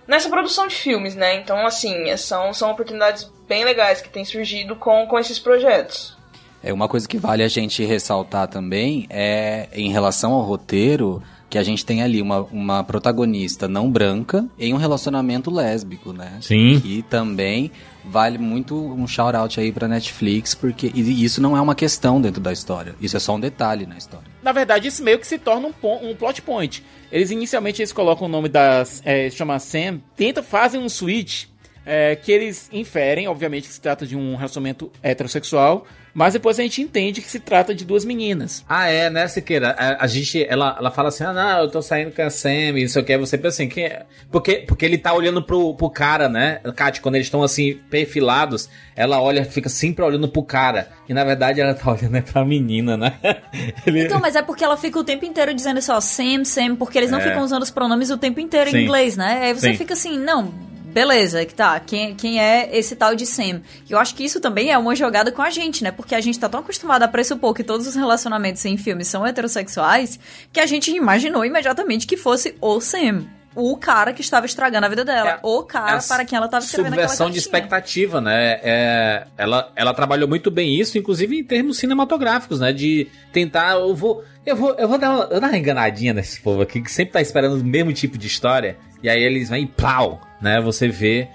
nessa 0.06 0.30
produção 0.30 0.66
de 0.66 0.76
filmes, 0.76 1.14
né? 1.14 1.34
Então, 1.34 1.66
assim, 1.66 2.16
são, 2.16 2.54
são 2.54 2.70
oportunidades 2.70 3.24
bem 3.46 3.64
legais 3.64 4.00
que 4.00 4.08
têm 4.08 4.24
surgido 4.24 4.76
com, 4.76 5.06
com 5.06 5.18
esses 5.18 5.38
projetos. 5.38 6.15
É 6.62 6.72
uma 6.72 6.88
coisa 6.88 7.06
que 7.06 7.18
vale 7.18 7.42
a 7.42 7.48
gente 7.48 7.84
ressaltar 7.84 8.48
também 8.48 9.06
é 9.08 9.68
em 9.72 9.90
relação 9.90 10.32
ao 10.32 10.42
roteiro 10.42 11.22
que 11.48 11.58
a 11.58 11.62
gente 11.62 11.86
tem 11.86 12.02
ali 12.02 12.20
uma, 12.20 12.40
uma 12.40 12.82
protagonista 12.82 13.68
não 13.68 13.90
branca 13.90 14.44
em 14.58 14.74
um 14.74 14.76
relacionamento 14.76 15.50
lésbico, 15.50 16.12
né? 16.12 16.38
Sim. 16.40 16.82
E 16.84 17.02
também 17.02 17.70
vale 18.04 18.36
muito 18.36 18.74
um 18.74 19.06
shout 19.06 19.36
out 19.36 19.60
aí 19.60 19.70
pra 19.70 19.86
Netflix, 19.86 20.54
porque 20.54 20.90
isso 20.94 21.40
não 21.40 21.56
é 21.56 21.60
uma 21.60 21.74
questão 21.74 22.20
dentro 22.20 22.40
da 22.40 22.52
história. 22.52 22.94
Isso 23.00 23.16
é 23.16 23.20
só 23.20 23.36
um 23.36 23.40
detalhe 23.40 23.86
na 23.86 23.96
história. 23.96 24.26
Na 24.42 24.52
verdade, 24.52 24.88
isso 24.88 25.02
meio 25.02 25.18
que 25.18 25.26
se 25.26 25.38
torna 25.38 25.68
um, 25.68 26.10
um 26.10 26.14
plot 26.16 26.42
point. 26.42 26.82
Eles 27.12 27.30
inicialmente 27.30 27.80
eles 27.80 27.92
colocam 27.92 28.26
o 28.26 28.30
nome 28.30 28.48
das. 28.48 29.00
É, 29.04 29.30
chama 29.30 29.58
Sam, 29.58 30.00
tenta, 30.16 30.42
fazem 30.42 30.80
um 30.80 30.88
switch 30.88 31.44
é, 31.84 32.16
que 32.16 32.32
eles 32.32 32.68
inferem, 32.72 33.28
obviamente, 33.28 33.68
que 33.68 33.74
se 33.74 33.80
trata 33.80 34.04
de 34.04 34.16
um 34.16 34.34
relacionamento 34.34 34.90
heterossexual, 35.00 35.86
mas 36.16 36.32
depois 36.32 36.58
a 36.58 36.62
gente 36.62 36.80
entende 36.80 37.20
que 37.20 37.28
se 37.28 37.38
trata 37.38 37.74
de 37.74 37.84
duas 37.84 38.02
meninas. 38.02 38.64
Ah, 38.66 38.88
é, 38.88 39.10
né, 39.10 39.28
Siqueira? 39.28 39.76
A, 39.78 40.04
a 40.04 40.06
gente, 40.06 40.42
ela, 40.48 40.74
ela 40.80 40.90
fala 40.90 41.08
assim, 41.08 41.24
ah, 41.24 41.32
não, 41.34 41.60
eu 41.60 41.70
tô 41.70 41.82
saindo 41.82 42.10
com 42.10 42.22
a 42.22 42.30
Sam, 42.30 42.78
e 42.78 42.84
isso 42.84 42.98
aqui, 42.98 43.14
você 43.18 43.36
pensa 43.36 43.48
assim, 43.48 43.68
quem 43.68 43.84
é? 43.84 44.06
Porque, 44.32 44.64
porque 44.66 44.86
ele 44.86 44.96
tá 44.96 45.12
olhando 45.12 45.42
pro, 45.42 45.74
pro 45.74 45.90
cara, 45.90 46.26
né? 46.26 46.58
Kat, 46.74 47.02
quando 47.02 47.16
eles 47.16 47.26
estão 47.26 47.42
assim, 47.42 47.78
perfilados, 47.90 48.70
ela 48.96 49.20
olha, 49.20 49.44
fica 49.44 49.68
sempre 49.68 50.02
olhando 50.02 50.26
pro 50.26 50.42
cara. 50.42 50.88
E 51.06 51.12
na 51.12 51.22
verdade 51.22 51.60
ela 51.60 51.74
tá 51.74 51.92
olhando 51.92 52.16
é 52.16 52.22
pra 52.22 52.46
menina, 52.46 52.96
né? 52.96 53.12
Ele... 53.86 54.06
Então, 54.06 54.18
mas 54.18 54.34
é 54.36 54.42
porque 54.42 54.64
ela 54.64 54.78
fica 54.78 54.98
o 54.98 55.04
tempo 55.04 55.26
inteiro 55.26 55.52
dizendo 55.52 55.82
só 55.82 56.00
Sam, 56.00 56.46
Sam, 56.46 56.76
porque 56.76 56.96
eles 56.96 57.10
não 57.10 57.18
é. 57.18 57.22
ficam 57.22 57.42
usando 57.42 57.62
os 57.62 57.70
pronomes 57.70 58.10
o 58.10 58.16
tempo 58.16 58.40
inteiro 58.40 58.70
Sim. 58.70 58.78
em 58.78 58.84
inglês, 58.84 59.18
né? 59.18 59.40
Aí 59.42 59.52
você 59.52 59.72
Sim. 59.72 59.76
fica 59.76 59.92
assim, 59.92 60.18
não, 60.18 60.50
beleza, 60.96 61.44
que 61.44 61.54
tá, 61.54 61.78
quem, 61.78 62.14
quem 62.14 62.40
é 62.40 62.70
esse 62.72 62.96
tal 62.96 63.14
de 63.14 63.26
Sam? 63.26 63.60
E 63.86 63.92
eu 63.92 63.98
acho 63.98 64.14
que 64.14 64.24
isso 64.24 64.40
também 64.40 64.70
é 64.70 64.78
uma 64.78 64.96
jogada 64.96 65.30
com 65.30 65.42
a 65.42 65.50
gente, 65.50 65.84
né? 65.84 65.90
Porque 65.90 66.14
a 66.14 66.22
gente 66.22 66.38
tá 66.38 66.48
tão 66.48 66.60
acostumado 66.60 67.02
a 67.02 67.08
pressupor 67.08 67.52
que 67.52 67.62
todos 67.62 67.86
os 67.86 67.94
relacionamentos 67.94 68.64
em 68.64 68.78
filmes 68.78 69.06
são 69.06 69.26
heterossexuais 69.26 70.18
que 70.50 70.58
a 70.58 70.64
gente 70.64 70.90
imaginou 70.90 71.44
imediatamente 71.44 72.06
que 72.06 72.16
fosse 72.16 72.56
o 72.62 72.80
Sam 72.80 73.26
o 73.54 73.76
cara 73.76 74.14
que 74.14 74.22
estava 74.22 74.46
estragando 74.46 74.86
a 74.86 74.88
vida 74.88 75.04
dela. 75.04 75.32
É, 75.32 75.38
o 75.42 75.62
cara 75.62 75.98
para 76.06 76.24
quem 76.24 76.36
ela 76.36 76.46
estava 76.46 76.64
escrevendo 76.64 76.94
aquela 76.94 77.08
Subversão 77.08 77.30
de 77.30 77.38
expectativa, 77.38 78.20
né? 78.20 78.60
É, 78.62 79.26
ela, 79.36 79.72
ela 79.76 79.92
trabalhou 79.92 80.28
muito 80.28 80.50
bem 80.50 80.78
isso, 80.78 80.96
inclusive 80.96 81.38
em 81.38 81.44
termos 81.44 81.76
cinematográficos, 81.76 82.60
né? 82.60 82.72
De 82.72 83.06
tentar, 83.32 83.72
eu 83.74 83.94
vou... 83.94 84.24
Eu 84.44 84.54
vou, 84.54 84.74
eu 84.78 84.88
vou 84.88 84.96
dar, 84.96 85.10
uma, 85.10 85.24
eu 85.24 85.30
vou 85.30 85.40
dar 85.40 85.48
uma 85.48 85.58
enganadinha 85.58 86.14
nesse 86.14 86.40
povo 86.40 86.62
aqui, 86.62 86.80
que 86.80 86.90
sempre 86.90 87.12
tá 87.14 87.20
esperando 87.20 87.60
o 87.60 87.64
mesmo 87.64 87.92
tipo 87.92 88.16
de 88.16 88.28
história, 88.28 88.78
e 89.02 89.08
aí 89.08 89.20
eles 89.20 89.48
vêm 89.48 89.64
e 89.64 89.66
plau, 89.66 90.20
né? 90.46 90.60
Você 90.60 90.86
vê 90.86 91.28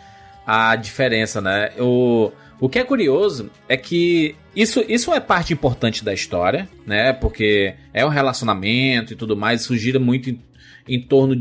a 0.48 0.74
diferença, 0.78 1.42
né? 1.42 1.72
O, 1.78 2.32
o 2.62 2.70
que 2.70 2.80
é 2.80 2.84
curioso 2.84 3.52
é 3.68 3.76
que 3.76 4.36
isso, 4.56 4.84
isso 4.88 5.14
é 5.14 5.20
parte 5.20 5.52
importante 5.52 6.04
da 6.04 6.14
história, 6.14 6.68
né? 6.88 7.12
Porque 7.12 7.76
é 7.94 8.06
um 8.06 8.10
relacionamento 8.10 9.12
e 9.12 9.16
tudo 9.18 9.36
mais, 9.36 9.62
isso 9.62 9.78
gira 9.78 10.00
muito 10.00 10.30
em, 10.30 10.42
em 10.88 11.02
torno 11.02 11.36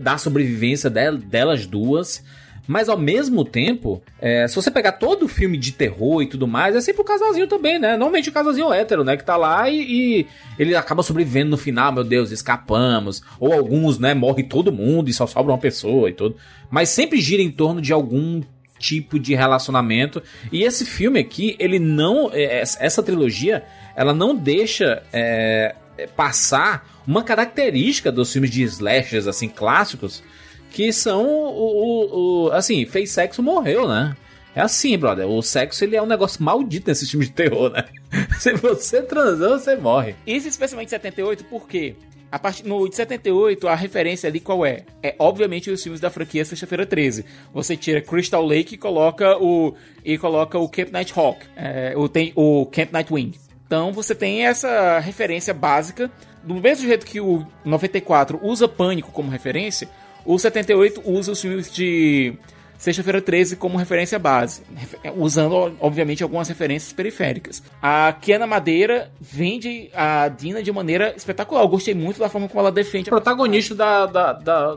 da 0.00 0.18
sobrevivência 0.18 0.90
delas 0.90 1.64
duas. 1.64 2.24
Mas 2.66 2.88
ao 2.88 2.96
mesmo 2.96 3.44
tempo, 3.44 4.02
é, 4.20 4.46
se 4.46 4.54
você 4.54 4.70
pegar 4.70 4.92
todo 4.92 5.24
o 5.24 5.28
filme 5.28 5.58
de 5.58 5.72
terror 5.72 6.22
e 6.22 6.26
tudo 6.26 6.46
mais, 6.46 6.76
é 6.76 6.80
sempre 6.80 7.02
o 7.02 7.04
casalzinho 7.04 7.48
também, 7.48 7.78
né? 7.78 7.92
Normalmente 7.92 8.28
o 8.28 8.32
casalzinho 8.32 8.72
hétero, 8.72 9.02
né? 9.02 9.16
Que 9.16 9.24
tá 9.24 9.36
lá 9.36 9.68
e, 9.68 9.80
e, 9.80 10.26
ele 10.58 10.76
acaba 10.76 11.02
sobrevivendo 11.02 11.50
no 11.50 11.56
final, 11.56 11.92
meu 11.92 12.04
Deus, 12.04 12.30
escapamos. 12.30 13.22
Ou 13.40 13.52
alguns, 13.52 13.98
né? 13.98 14.14
Morre 14.14 14.44
todo 14.44 14.72
mundo 14.72 15.08
e 15.08 15.12
só 15.12 15.26
sobra 15.26 15.52
uma 15.52 15.58
pessoa 15.58 16.08
e 16.08 16.12
tudo. 16.12 16.36
Mas 16.70 16.88
sempre 16.88 17.20
gira 17.20 17.42
em 17.42 17.50
torno 17.50 17.80
de 17.80 17.92
algum 17.92 18.40
tipo 18.78 19.18
de 19.18 19.34
relacionamento. 19.34 20.22
E 20.52 20.62
esse 20.62 20.84
filme 20.84 21.18
aqui, 21.18 21.56
ele 21.58 21.80
não. 21.80 22.30
É, 22.32 22.60
essa 22.60 23.02
trilogia, 23.02 23.64
ela 23.96 24.14
não 24.14 24.36
deixa 24.36 25.02
é, 25.12 25.74
passar 26.16 27.02
uma 27.06 27.24
característica 27.24 28.12
dos 28.12 28.32
filmes 28.32 28.50
de 28.50 28.62
slashers, 28.62 29.26
assim, 29.26 29.48
clássicos 29.48 30.22
que 30.72 30.92
são 30.92 31.24
o, 31.24 31.66
o, 31.66 32.46
o, 32.46 32.52
assim, 32.52 32.86
fez 32.86 33.10
sexo, 33.10 33.42
morreu, 33.42 33.86
né? 33.86 34.16
É 34.54 34.60
assim, 34.60 34.96
brother. 34.98 35.26
O 35.26 35.42
sexo 35.42 35.84
ele 35.84 35.96
é 35.96 36.02
um 36.02 36.06
negócio 36.06 36.42
maldito 36.42 36.88
nesse 36.88 37.06
filme 37.06 37.26
de 37.26 37.32
terror, 37.32 37.70
né? 37.70 37.84
Se 38.38 38.52
você 38.54 39.02
transou, 39.02 39.58
você 39.58 39.76
morre. 39.76 40.14
Isso 40.26 40.48
especialmente 40.48 40.88
em 40.88 40.90
78, 40.90 41.44
por 41.44 41.66
quê? 41.66 41.94
A 42.30 42.38
partir, 42.38 42.66
no 42.66 42.88
de 42.88 42.96
78, 42.96 43.68
a 43.68 43.74
referência 43.74 44.26
ali 44.26 44.40
qual 44.40 44.64
é? 44.64 44.84
É 45.02 45.14
obviamente 45.18 45.70
os 45.70 45.82
filmes 45.82 46.00
da 46.00 46.10
franquia 46.10 46.44
Sexta-feira 46.44 46.86
13. 46.86 47.26
Você 47.52 47.76
tira 47.76 48.00
Crystal 48.00 48.44
Lake 48.44 48.74
e 48.74 48.78
coloca 48.78 49.36
o 49.36 49.74
e 50.02 50.16
coloca 50.16 50.58
o 50.58 50.66
Camp 50.68 50.90
Night 50.90 51.12
Hawk, 51.14 51.44
é, 51.54 51.92
o, 51.94 52.08
tem, 52.08 52.32
o 52.34 52.64
Camp 52.66 52.90
Night 52.90 53.12
Wing. 53.12 53.38
Então 53.66 53.92
você 53.92 54.14
tem 54.14 54.46
essa 54.46 54.98
referência 54.98 55.52
básica. 55.52 56.10
Do 56.42 56.54
mesmo 56.54 56.86
jeito 56.88 57.06
que 57.06 57.20
o 57.20 57.46
94 57.64 58.40
usa 58.42 58.66
Pânico 58.66 59.12
como 59.12 59.30
referência, 59.30 59.88
o 60.24 60.38
78 60.38 61.02
usa 61.04 61.32
os 61.32 61.40
filmes 61.40 61.72
de 61.72 62.36
Sexta-feira 62.82 63.22
13 63.22 63.54
como 63.54 63.78
referência 63.78 64.18
base, 64.18 64.64
usando, 65.16 65.72
obviamente, 65.78 66.20
algumas 66.24 66.48
referências 66.48 66.92
periféricas. 66.92 67.62
A 67.80 68.12
Kiana 68.12 68.44
Madeira 68.44 69.12
vende 69.20 69.88
a 69.94 70.26
Dina 70.26 70.60
de 70.60 70.72
maneira 70.72 71.14
espetacular. 71.16 71.62
Eu 71.62 71.68
gostei 71.68 71.94
muito 71.94 72.18
da 72.18 72.28
forma 72.28 72.48
como 72.48 72.58
ela 72.58 72.72
defende. 72.72 73.08
Protagonista 73.08 73.72
da, 73.72 74.06
da, 74.06 74.32
da, 74.32 74.76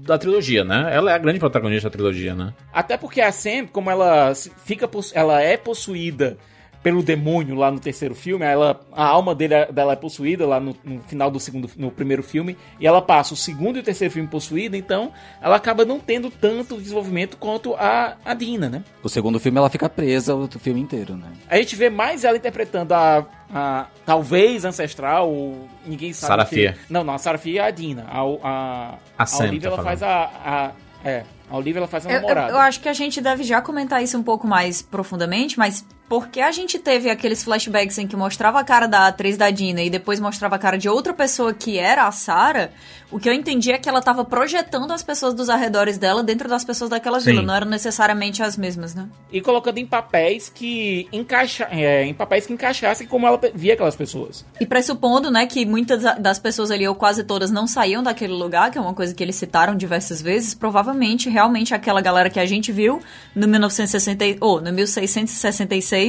da 0.00 0.16
trilogia, 0.16 0.62
né? 0.62 0.90
Ela 0.92 1.10
é 1.10 1.14
a 1.16 1.18
grande 1.18 1.40
protagonista 1.40 1.88
da 1.88 1.92
trilogia, 1.92 2.36
né? 2.36 2.54
Até 2.72 2.96
porque 2.96 3.20
a 3.20 3.32
Sam, 3.32 3.66
como 3.66 3.90
ela 3.90 4.32
fica, 4.64 4.88
ela 5.12 5.42
é 5.42 5.56
possuída 5.56 6.38
pelo 6.82 7.02
demônio 7.02 7.54
lá 7.54 7.70
no 7.70 7.78
terceiro 7.78 8.14
filme, 8.14 8.44
ela, 8.44 8.80
a 8.92 9.04
alma 9.04 9.34
dele, 9.34 9.66
dela 9.66 9.92
é 9.92 9.96
possuída 9.96 10.46
lá 10.46 10.58
no, 10.58 10.74
no, 10.82 11.00
final 11.02 11.30
do 11.30 11.38
segundo, 11.38 11.68
no 11.76 11.90
primeiro 11.90 12.22
filme, 12.22 12.56
e 12.78 12.86
ela 12.86 13.02
passa 13.02 13.34
o 13.34 13.36
segundo 13.36 13.76
e 13.76 13.80
o 13.80 13.82
terceiro 13.82 14.12
filme 14.12 14.28
possuída, 14.28 14.76
então 14.76 15.12
ela 15.42 15.56
acaba 15.56 15.84
não 15.84 16.00
tendo 16.00 16.30
tanto 16.30 16.78
desenvolvimento 16.78 17.36
quanto 17.36 17.74
a, 17.74 18.16
a 18.24 18.32
Dina, 18.32 18.68
né? 18.68 18.82
O 19.02 19.08
segundo 19.08 19.38
filme 19.38 19.58
ela 19.58 19.68
fica 19.68 19.88
presa 19.88 20.34
o 20.34 20.48
filme 20.48 20.80
inteiro, 20.80 21.16
né? 21.16 21.30
A 21.48 21.56
gente 21.56 21.76
vê 21.76 21.90
mais 21.90 22.24
ela 22.24 22.36
interpretando 22.36 22.92
a, 22.92 23.26
a 23.52 23.86
talvez 24.06 24.64
ancestral, 24.64 25.30
ou 25.30 25.68
ninguém 25.84 26.12
sabe. 26.12 26.28
Sarafia. 26.28 26.72
Que... 26.72 26.92
Não, 26.92 27.04
não, 27.04 27.14
a 27.14 27.18
Sarafia 27.18 27.62
é 27.62 27.64
a 27.66 27.70
Dina. 27.70 28.06
A, 28.08 28.20
a, 28.20 28.98
a, 29.18 29.24
a 29.24 29.38
Olivia, 29.38 29.60
tá 29.60 29.74
ela 29.74 29.84
faz 29.84 30.02
a, 30.02 30.30
a. 30.44 30.72
É, 31.04 31.24
a 31.50 31.56
Olivia 31.56 31.80
ela 31.80 31.88
faz 31.88 32.06
a 32.06 32.10
namorada. 32.10 32.52
Eu, 32.52 32.54
eu, 32.54 32.60
acho 32.60 32.80
que 32.80 32.88
a 32.88 32.92
gente 32.92 33.20
deve 33.20 33.42
já 33.42 33.60
comentar 33.60 34.02
isso 34.02 34.16
um 34.16 34.22
pouco 34.22 34.46
mais 34.46 34.80
profundamente, 34.80 35.58
mas 35.58 35.84
porque 36.10 36.40
a 36.40 36.50
gente 36.50 36.76
teve 36.76 37.08
aqueles 37.08 37.44
flashbacks 37.44 37.96
em 37.96 38.04
que 38.04 38.16
mostrava 38.16 38.58
a 38.58 38.64
cara 38.64 38.88
da 38.88 39.06
atriz 39.06 39.36
da 39.36 39.48
Dina 39.48 39.80
e 39.80 39.88
depois 39.88 40.18
mostrava 40.18 40.56
a 40.56 40.58
cara 40.58 40.76
de 40.76 40.88
outra 40.88 41.14
pessoa 41.14 41.54
que 41.54 41.78
era 41.78 42.04
a 42.04 42.10
Sarah, 42.10 42.72
o 43.12 43.20
que 43.20 43.28
eu 43.28 43.32
entendi 43.32 43.70
é 43.70 43.78
que 43.78 43.88
ela 43.88 44.00
estava 44.00 44.24
projetando 44.24 44.92
as 44.92 45.04
pessoas 45.04 45.34
dos 45.34 45.48
arredores 45.48 45.98
dela 45.98 46.24
dentro 46.24 46.48
das 46.48 46.64
pessoas 46.64 46.90
daquela 46.90 47.20
Sim. 47.20 47.26
vila, 47.30 47.42
não 47.42 47.54
eram 47.54 47.68
necessariamente 47.68 48.42
as 48.42 48.56
mesmas, 48.56 48.92
né? 48.92 49.08
E 49.32 49.40
colocando 49.40 49.78
em 49.78 49.86
papéis 49.86 50.48
que 50.48 51.06
encaixa, 51.12 51.68
é, 51.70 52.04
em 52.04 52.12
papéis 52.12 52.44
que 52.44 52.52
encaixassem 52.52 53.06
como 53.06 53.28
ela 53.28 53.38
via 53.54 53.74
aquelas 53.74 53.94
pessoas. 53.94 54.44
E 54.60 54.66
pressupondo, 54.66 55.30
né, 55.30 55.46
que 55.46 55.64
muitas 55.64 56.02
das 56.18 56.40
pessoas 56.40 56.72
ali 56.72 56.88
ou 56.88 56.94
quase 56.96 57.22
todas 57.22 57.52
não 57.52 57.68
saíam 57.68 58.02
daquele 58.02 58.32
lugar, 58.32 58.72
que 58.72 58.78
é 58.78 58.80
uma 58.80 58.94
coisa 58.94 59.14
que 59.14 59.22
eles 59.22 59.36
citaram 59.36 59.76
diversas 59.76 60.20
vezes, 60.20 60.54
provavelmente 60.54 61.30
realmente 61.30 61.72
aquela 61.72 62.00
galera 62.00 62.28
que 62.28 62.40
a 62.40 62.46
gente 62.46 62.72
viu 62.72 63.00
no 63.32 63.46
1960 63.46 64.24
ou 64.40 64.56
oh, 64.56 64.60
no 64.60 64.72
1666 64.72 65.99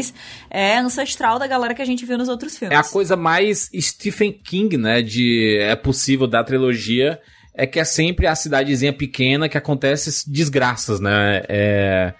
é 0.49 0.77
ancestral 0.77 1.37
da 1.37 1.47
galera 1.47 1.73
que 1.73 1.81
a 1.81 1.85
gente 1.85 2.05
viu 2.05 2.17
nos 2.17 2.29
outros 2.29 2.57
filmes. 2.57 2.75
É 2.75 2.79
a 2.79 2.83
coisa 2.83 3.15
mais 3.15 3.69
Stephen 3.79 4.31
King, 4.31 4.77
né? 4.77 5.01
De 5.01 5.57
é 5.59 5.75
possível 5.75 6.27
da 6.27 6.43
trilogia. 6.43 7.19
É 7.53 7.67
que 7.67 7.79
é 7.79 7.83
sempre 7.83 8.27
a 8.27 8.35
cidadezinha 8.35 8.93
pequena 8.93 9.49
que 9.49 9.57
acontece 9.57 10.29
desgraças, 10.29 10.99
né? 10.99 11.43
É, 11.49 12.13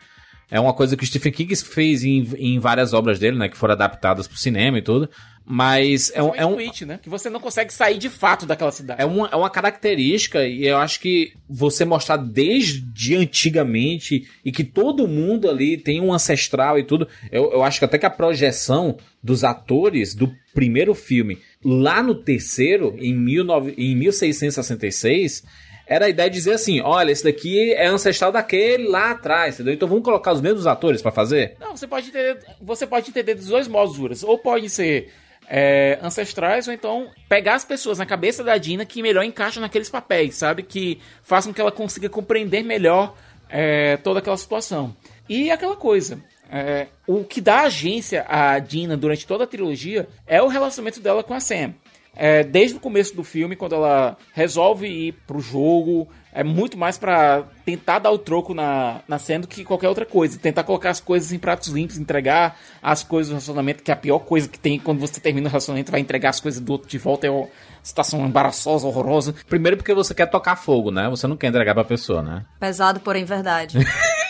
é 0.52 0.60
uma 0.60 0.74
coisa 0.74 0.98
que 0.98 1.04
o 1.04 1.08
Stephen 1.08 1.32
King 1.32 1.56
fez 1.56 2.04
em, 2.04 2.28
em 2.38 2.60
várias 2.60 2.94
obras 2.94 3.18
dele, 3.18 3.38
né? 3.38 3.48
Que 3.50 3.58
foram 3.58 3.74
adaptadas 3.74 4.28
pro 4.28 4.38
cinema 4.38 4.78
e 4.78 4.82
tudo. 4.82 5.10
Mas 5.44 6.12
é 6.14 6.22
um. 6.22 6.36
É 6.36 6.46
um 6.46 6.54
tweet, 6.54 6.86
né? 6.86 7.00
Que 7.02 7.10
você 7.10 7.30
não 7.30 7.40
consegue 7.40 7.74
sair 7.74 7.98
de 7.98 8.10
fato 8.10 8.46
daquela 8.46 8.72
cidade. 8.72 9.02
É 9.02 9.06
uma, 9.06 9.28
é 9.30 9.36
uma 9.36 9.50
característica, 9.50 10.46
e 10.46 10.68
eu 10.68 10.78
acho 10.78 11.00
que 11.00 11.34
você 11.50 11.84
mostrar 11.84 12.18
desde 12.18 13.16
antigamente 13.16 14.28
e 14.46 14.52
que 14.52 14.64
todo 14.64 15.08
mundo 15.08 15.50
ali 15.50 15.78
tem 15.78 16.00
um 16.00 16.14
ancestral 16.14 16.78
e 16.78 16.84
tudo. 16.84 17.08
Eu, 17.32 17.52
eu 17.54 17.64
acho 17.64 17.80
que 17.80 17.86
até 17.86 17.98
que 17.98 18.06
a 18.06 18.10
projeção 18.12 18.98
dos 19.24 19.44
atores 19.44 20.14
do 20.14 20.32
primeiro 20.54 20.94
filme 20.94 21.40
Lá 21.64 22.02
no 22.02 22.16
terceiro, 22.16 22.96
em, 22.98 23.24
19, 23.24 23.76
em 23.78 23.96
1666, 23.96 25.44
era 25.92 26.06
a 26.06 26.10
ideia 26.10 26.30
de 26.30 26.38
dizer 26.38 26.54
assim: 26.54 26.80
olha, 26.80 27.12
esse 27.12 27.26
daqui 27.26 27.74
é 27.74 27.86
ancestral 27.86 28.32
daquele 28.32 28.88
lá 28.88 29.12
atrás, 29.12 29.56
entendeu? 29.56 29.74
Então 29.74 29.90
vamos 29.90 30.06
colocar 30.06 30.32
os 30.32 30.40
mesmos 30.40 30.66
atores 30.66 31.02
pra 31.02 31.12
fazer? 31.12 31.58
Não, 31.60 31.76
você 31.76 31.86
pode 31.86 32.08
entender, 32.08 32.38
você 32.62 32.88
pode 32.88 33.10
entender 33.10 33.36
dos 33.36 33.48
dois 33.48 33.68
modos, 33.68 33.98
Juras. 33.98 34.24
Ou 34.24 34.38
pode 34.38 34.70
ser 34.70 35.12
é, 35.50 36.00
ancestrais, 36.02 36.66
ou 36.70 36.74
então 36.74 37.10
pegar 37.28 37.56
as 37.56 37.66
pessoas 37.66 37.98
na 37.98 38.06
cabeça 38.06 38.42
da 38.42 38.58
Dina 38.58 38.86
que 38.86 39.04
melhor 39.04 39.26
encaixam 39.26 39.60
naqueles 39.60 39.90
papéis, 39.90 40.36
sabe? 40.36 40.64
Que 40.64 40.98
façam 41.24 41.52
que 41.52 41.60
ela 41.60 41.74
consiga 41.74 42.08
compreender 42.08 42.64
melhor 42.64 43.14
é, 43.50 43.98
toda 43.98 44.20
aquela 44.20 44.38
situação. 44.38 44.96
E 45.28 45.52
aquela 45.52 45.76
coisa. 45.76 46.24
é, 46.50 46.88
o 47.06 47.26
que 47.26 47.42
dá 47.42 47.64
agência 47.64 48.26
à 48.30 48.60
Dina 48.60 48.96
durante 48.96 49.28
toda 49.28 49.44
a 49.44 49.48
trilogia 49.48 50.08
é 50.26 50.42
o 50.42 50.48
relacionamento 50.48 51.02
dela 51.02 51.22
com 51.22 51.34
a 51.34 51.40
Sam. 51.42 51.74
É, 52.16 52.44
desde 52.44 52.78
o 52.78 52.80
começo 52.80 53.16
do 53.16 53.24
filme, 53.24 53.56
quando 53.56 53.76
ela 53.76 54.18
resolve 54.34 54.88
ir 54.88 55.14
pro 55.26 55.40
jogo, 55.40 56.10
é 56.34 56.44
muito 56.44 56.78
mais 56.78 56.98
pra 56.98 57.44
tentar 57.66 58.00
dar 58.00 58.12
o 58.12 58.18
troco 58.18 58.54
na, 58.54 59.02
na 59.08 59.18
Sam 59.18 59.42
do 59.42 59.48
que 59.48 59.64
qualquer 59.64 59.88
outra 59.88 60.06
coisa. 60.06 60.38
Tentar 60.38 60.64
colocar 60.64 60.90
as 60.90 61.00
coisas 61.00 61.32
em 61.32 61.40
pratos 61.40 61.70
limpos, 61.70 61.98
entregar 61.98 62.58
as 62.82 63.04
coisas 63.04 63.30
do 63.30 63.34
relacionamento, 63.34 63.84
que 63.84 63.92
é 63.92 63.94
a 63.94 63.98
pior 63.98 64.20
coisa 64.20 64.48
que 64.48 64.60
tem 64.60 64.80
quando 64.80 65.00
você 65.00 65.20
termina 65.20 65.48
o 65.48 65.50
relacionamento, 65.50 65.92
vai 65.92 66.02
entregar 66.02 66.30
as 66.30 66.40
coisas 66.40 66.62
do 66.62 66.72
outro 66.72 66.90
de 66.90 66.98
volta, 66.98 67.28
é 67.28 67.32
uma 67.32 67.48
situação 67.82 68.26
embaraçosa, 68.26 68.88
horrorosa. 68.88 69.36
Primeiro 69.48 69.78
porque 69.78 69.94
você 69.94 70.14
quer 70.14 70.28
tocar 70.28 70.56
fogo, 70.56 70.92
né? 70.92 71.10
Você 71.10 71.28
não 71.28 71.38
quer 71.38 71.48
entregar 71.48 71.74
pra 71.74 71.84
pessoa, 71.84 72.22
né? 72.22 72.46
Pesado, 72.60 73.00
porém 73.00 73.26
verdade. 73.26 73.78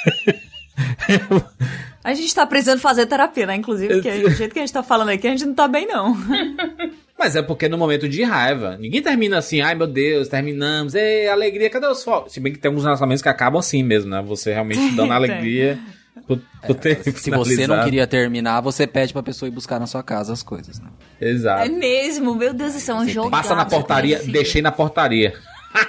A 2.04 2.16
gente 2.16 2.34
tá 2.34 2.48
precisando 2.48 2.80
fazer 2.80 3.06
terapia, 3.06 3.46
né? 3.46 3.56
Inclusive, 3.56 3.94
porque 3.94 4.12
do 4.12 4.32
jeito 4.32 4.54
que 4.54 4.60
a 4.60 4.64
gente 4.64 4.74
tá 4.74 4.82
falando 4.82 5.10
aqui, 5.10 5.28
a 5.28 5.32
gente 5.32 5.46
não 5.46 5.54
tá 5.54 5.68
bem, 5.68 5.86
não. 5.86 6.18
Mas 7.18 7.36
é 7.36 7.44
porque 7.44 7.70
no 7.70 7.78
momento 7.78 8.10
de 8.10 8.24
raiva, 8.24 8.76
ninguém 8.80 9.04
termina 9.04 9.38
assim, 9.38 9.62
ai 9.62 9.76
meu 9.76 9.86
Deus, 9.86 10.28
terminamos, 10.28 10.96
ei, 10.96 11.28
alegria, 11.28 11.70
cadê 11.70 11.86
os 11.86 12.04
fogos? 12.04 12.34
Se 12.34 12.40
bem 12.40 12.52
que 12.52 12.58
tem 12.58 12.70
alguns 12.70 12.84
relacionamentos 12.84 13.22
que 13.22 13.30
acabam 13.30 13.60
assim 13.60 13.84
mesmo, 13.84 14.10
né? 14.10 14.24
Você 14.26 14.52
realmente 14.52 14.96
dando 14.96 15.14
alegria 15.14 15.78
por, 16.28 16.42
por 16.66 16.76
ter 16.76 17.04
Se 17.14 17.30
você 17.30 17.68
não 17.68 17.84
queria 17.84 18.08
terminar, 18.08 18.62
você 18.62 18.88
pede 18.88 19.14
pra 19.14 19.22
pessoa 19.22 19.48
ir 19.48 19.52
buscar 19.52 19.80
na 19.80 19.86
sua 19.86 20.02
casa 20.02 20.34
as 20.34 20.42
coisas, 20.42 20.80
né? 20.80 20.88
Exato. 21.20 21.64
É 21.64 21.70
mesmo, 21.70 22.34
meu 22.34 22.52
Deus 22.54 22.74
do 22.74 22.80
céu, 22.80 22.96
um 22.96 23.08
jogo. 23.08 23.30
Passa 23.30 23.54
na 23.54 23.66
portaria, 23.66 24.20
deixei 24.26 24.62
na 24.64 24.72
portaria. 24.72 25.36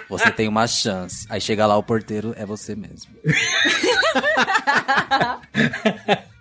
Você 0.09 0.31
tem 0.31 0.49
uma 0.49 0.67
chance. 0.67 1.27
Aí 1.29 1.41
chega 1.41 1.67
lá, 1.67 1.77
o 1.77 1.83
porteiro 1.83 2.33
é 2.37 2.47
você 2.47 2.75
mesmo. 2.77 3.13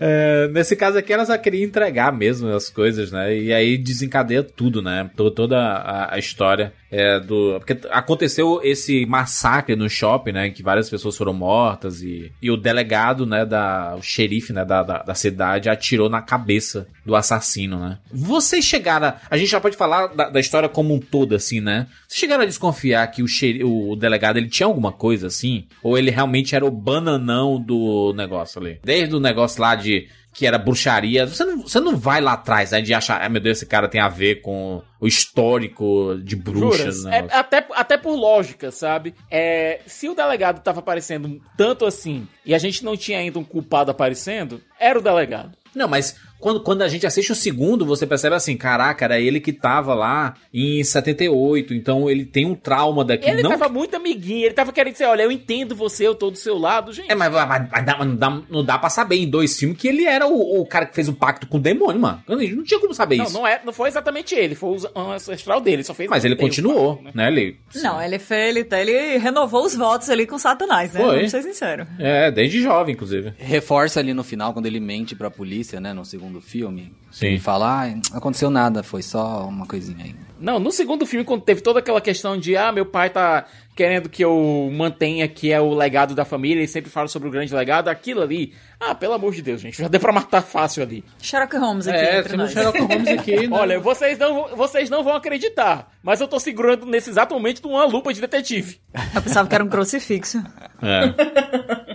É, 0.00 0.48
nesse 0.48 0.74
caso 0.74 0.98
aqui, 0.98 1.12
ela 1.12 1.24
só 1.24 1.38
queria 1.38 1.64
entregar 1.64 2.12
mesmo 2.12 2.48
as 2.48 2.68
coisas, 2.68 3.12
né? 3.12 3.34
E 3.36 3.52
aí 3.54 3.78
desencadeia 3.78 4.42
tudo, 4.42 4.82
né? 4.82 5.08
To- 5.16 5.30
Toda 5.30 5.56
a, 5.58 6.14
a 6.14 6.18
história 6.18 6.72
é, 6.94 7.18
do. 7.18 7.56
Porque 7.58 7.76
aconteceu 7.90 8.60
esse 8.62 9.04
massacre 9.04 9.74
no 9.74 9.90
shopping, 9.90 10.30
né? 10.30 10.46
Em 10.46 10.52
que 10.52 10.62
várias 10.62 10.88
pessoas 10.88 11.16
foram 11.16 11.34
mortas 11.34 12.02
e, 12.02 12.30
e 12.40 12.52
o 12.52 12.56
delegado, 12.56 13.26
né? 13.26 13.44
Da, 13.44 13.96
o 13.98 14.02
xerife, 14.02 14.52
né? 14.52 14.64
Da, 14.64 14.84
da, 14.84 15.02
da 15.02 15.14
cidade 15.14 15.68
atirou 15.68 16.08
na 16.08 16.22
cabeça 16.22 16.86
do 17.04 17.16
assassino, 17.16 17.80
né? 17.80 17.98
Vocês 18.12 18.64
chegaram. 18.64 19.08
A, 19.08 19.16
a 19.28 19.36
gente 19.36 19.50
já 19.50 19.60
pode 19.60 19.76
falar 19.76 20.06
da, 20.06 20.30
da 20.30 20.38
história 20.38 20.68
como 20.68 20.94
um 20.94 21.00
todo, 21.00 21.34
assim, 21.34 21.60
né? 21.60 21.88
Vocês 22.06 22.20
chegaram 22.20 22.44
a 22.44 22.46
desconfiar 22.46 23.04
que 23.08 23.24
o, 23.24 23.28
xeri, 23.28 23.64
o 23.64 23.96
delegado 23.96 24.36
ele 24.36 24.48
tinha 24.48 24.68
alguma 24.68 24.92
coisa 24.92 25.26
assim? 25.26 25.64
Ou 25.82 25.98
ele 25.98 26.12
realmente 26.12 26.54
era 26.54 26.64
o 26.64 26.70
bananão 26.70 27.60
do 27.60 28.12
negócio 28.16 28.60
ali? 28.60 28.78
Desde 28.84 29.16
o 29.16 29.20
negócio 29.20 29.60
lá 29.60 29.74
de 29.74 30.06
que 30.34 30.46
era 30.46 30.58
bruxaria. 30.58 31.26
Você 31.26 31.44
não, 31.44 31.62
você 31.62 31.78
não 31.78 31.96
vai 31.96 32.20
lá 32.20 32.32
atrás, 32.32 32.72
né? 32.72 32.80
De 32.80 32.92
achar, 32.92 33.22
ah, 33.22 33.28
meu 33.28 33.40
Deus, 33.40 33.58
esse 33.58 33.66
cara 33.66 33.88
tem 33.88 34.00
a 34.00 34.08
ver 34.08 34.42
com 34.42 34.82
o 35.00 35.06
histórico 35.06 36.18
de 36.22 36.34
bruxas, 36.34 36.96
Juras, 36.96 37.04
né? 37.04 37.28
é, 37.30 37.36
até, 37.36 37.64
até 37.72 37.96
por 37.96 38.16
lógica, 38.16 38.72
sabe? 38.72 39.14
É, 39.30 39.80
se 39.86 40.08
o 40.08 40.14
delegado 40.14 40.60
tava 40.60 40.80
aparecendo 40.80 41.40
tanto 41.56 41.86
assim 41.86 42.26
e 42.44 42.52
a 42.52 42.58
gente 42.58 42.84
não 42.84 42.96
tinha 42.96 43.18
ainda 43.18 43.38
um 43.38 43.44
culpado 43.44 43.92
aparecendo, 43.92 44.60
era 44.78 44.98
o 44.98 45.02
delegado. 45.02 45.56
Não, 45.74 45.88
mas 45.88 46.16
quando, 46.44 46.60
quando 46.60 46.82
a 46.82 46.88
gente 46.88 47.06
assiste 47.06 47.32
o 47.32 47.34
segundo, 47.34 47.86
você 47.86 48.06
percebe 48.06 48.36
assim, 48.36 48.54
caraca, 48.54 49.02
era 49.02 49.18
ele 49.18 49.40
que 49.40 49.50
tava 49.50 49.94
lá 49.94 50.34
em 50.52 50.84
78, 50.84 51.72
então 51.72 52.10
ele 52.10 52.26
tem 52.26 52.44
um 52.44 52.54
trauma 52.54 53.02
daqui. 53.02 53.30
Ele 53.30 53.42
não 53.42 53.48
tava 53.50 53.68
muito 53.70 53.96
amiguinho, 53.96 54.44
ele 54.44 54.52
tava 54.52 54.70
querendo 54.70 54.92
dizer, 54.92 55.06
olha, 55.06 55.22
eu 55.22 55.32
entendo 55.32 55.74
você, 55.74 56.06
eu 56.06 56.14
tô 56.14 56.30
do 56.30 56.36
seu 56.36 56.58
lado, 56.58 56.92
gente. 56.92 57.10
É, 57.10 57.14
mas, 57.14 57.32
mas- 57.32 57.68
mas 57.72 57.86
não, 57.98 58.14
dá, 58.16 58.42
não 58.50 58.62
dá 58.62 58.76
pra 58.78 58.90
saber 58.90 59.16
em 59.16 59.26
dois 59.26 59.58
filmes 59.58 59.78
que 59.78 59.88
ele 59.88 60.04
era 60.04 60.26
o, 60.26 60.60
o 60.60 60.66
cara 60.66 60.84
que 60.84 60.94
fez 60.94 61.08
o 61.08 61.14
pacto 61.14 61.46
com 61.46 61.56
o 61.56 61.60
demônio, 61.60 61.98
mano. 62.00 62.22
Não 62.28 62.62
tinha 62.62 62.78
como 62.78 62.92
saber 62.92 63.16
Não, 63.16 63.24
isso. 63.24 63.32
não, 63.34 63.46
é, 63.46 63.62
não 63.64 63.72
foi 63.72 63.88
exatamente 63.88 64.34
ele, 64.34 64.54
foi 64.54 64.76
o 64.94 65.10
ancestral 65.12 65.62
dele, 65.62 65.82
só 65.82 65.94
fez 65.94 66.10
Mas 66.10 66.26
ele 66.26 66.36
continuou, 66.36 67.02
né? 67.14 67.28
Ele, 67.28 67.56
Não, 67.76 68.02
ele, 68.02 68.18
fez, 68.18 68.54
ele, 68.54 68.68
ele 68.70 69.16
renovou 69.16 69.64
os 69.64 69.74
votos 69.74 70.10
ali 70.10 70.26
com 70.26 70.38
Satanás, 70.38 70.92
né? 70.92 71.00
Foi. 71.00 71.16
Vamos 71.16 71.30
ser 71.30 71.42
sinceros. 71.42 71.86
é, 71.98 72.30
desde 72.30 72.60
jovem, 72.60 72.92
inclusive. 72.94 73.32
Reforça 73.38 73.98
ali 74.00 74.12
no 74.12 74.22
final, 74.22 74.52
quando 74.52 74.66
ele 74.66 74.78
mente 74.80 75.14
pra 75.16 75.30
polícia, 75.30 75.80
né? 75.80 75.92
No 75.94 76.04
segundo 76.04 76.33
filme. 76.40 76.92
Sim. 77.10 77.26
Ele 77.26 77.38
fala, 77.40 77.84
ah, 77.84 78.16
aconteceu 78.16 78.50
nada, 78.50 78.82
foi 78.82 79.02
só 79.02 79.46
uma 79.46 79.66
coisinha 79.66 80.04
aí. 80.04 80.14
Não, 80.44 80.60
no 80.60 80.70
segundo 80.70 81.06
filme, 81.06 81.24
quando 81.24 81.40
teve 81.40 81.62
toda 81.62 81.78
aquela 81.78 82.02
questão 82.02 82.36
de, 82.38 82.54
ah, 82.54 82.70
meu 82.70 82.84
pai 82.84 83.08
tá 83.08 83.46
querendo 83.74 84.10
que 84.10 84.22
eu 84.22 84.70
mantenha 84.72 85.26
que 85.26 85.50
é 85.50 85.58
o 85.58 85.72
legado 85.74 86.14
da 86.14 86.24
família 86.24 86.62
e 86.62 86.68
sempre 86.68 86.90
fala 86.90 87.08
sobre 87.08 87.28
o 87.28 87.30
grande 87.30 87.52
legado, 87.54 87.88
aquilo 87.88 88.20
ali, 88.20 88.52
ah, 88.78 88.94
pelo 88.94 89.14
amor 89.14 89.32
de 89.34 89.40
Deus, 89.40 89.60
gente, 89.62 89.78
já 89.78 89.88
deu 89.88 89.98
pra 89.98 90.12
matar 90.12 90.42
fácil 90.42 90.82
ali. 90.82 91.02
Sherlock 91.18 91.56
Holmes 91.56 91.88
aqui 91.88 91.96
É, 91.98 92.18
entre 92.18 92.28
temos 92.32 92.44
nós. 92.44 92.52
Sherlock 92.52 92.78
Holmes 92.78 93.08
aqui, 93.08 93.36
né? 93.48 93.56
Olha, 93.58 93.80
vocês 93.80 94.18
não, 94.18 94.54
vocês 94.54 94.90
não 94.90 95.02
vão 95.02 95.16
acreditar, 95.16 95.90
mas 96.02 96.20
eu 96.20 96.28
tô 96.28 96.38
segurando 96.38 96.84
nesse 96.84 97.08
exato 97.08 97.32
momento 97.34 97.66
uma 97.66 97.86
lupa 97.86 98.12
de 98.12 98.20
detetive. 98.20 98.78
Eu 99.14 99.22
pensava 99.22 99.48
que 99.48 99.54
era 99.54 99.64
um 99.64 99.68
crucifixo. 99.68 100.44
É. 100.82 101.94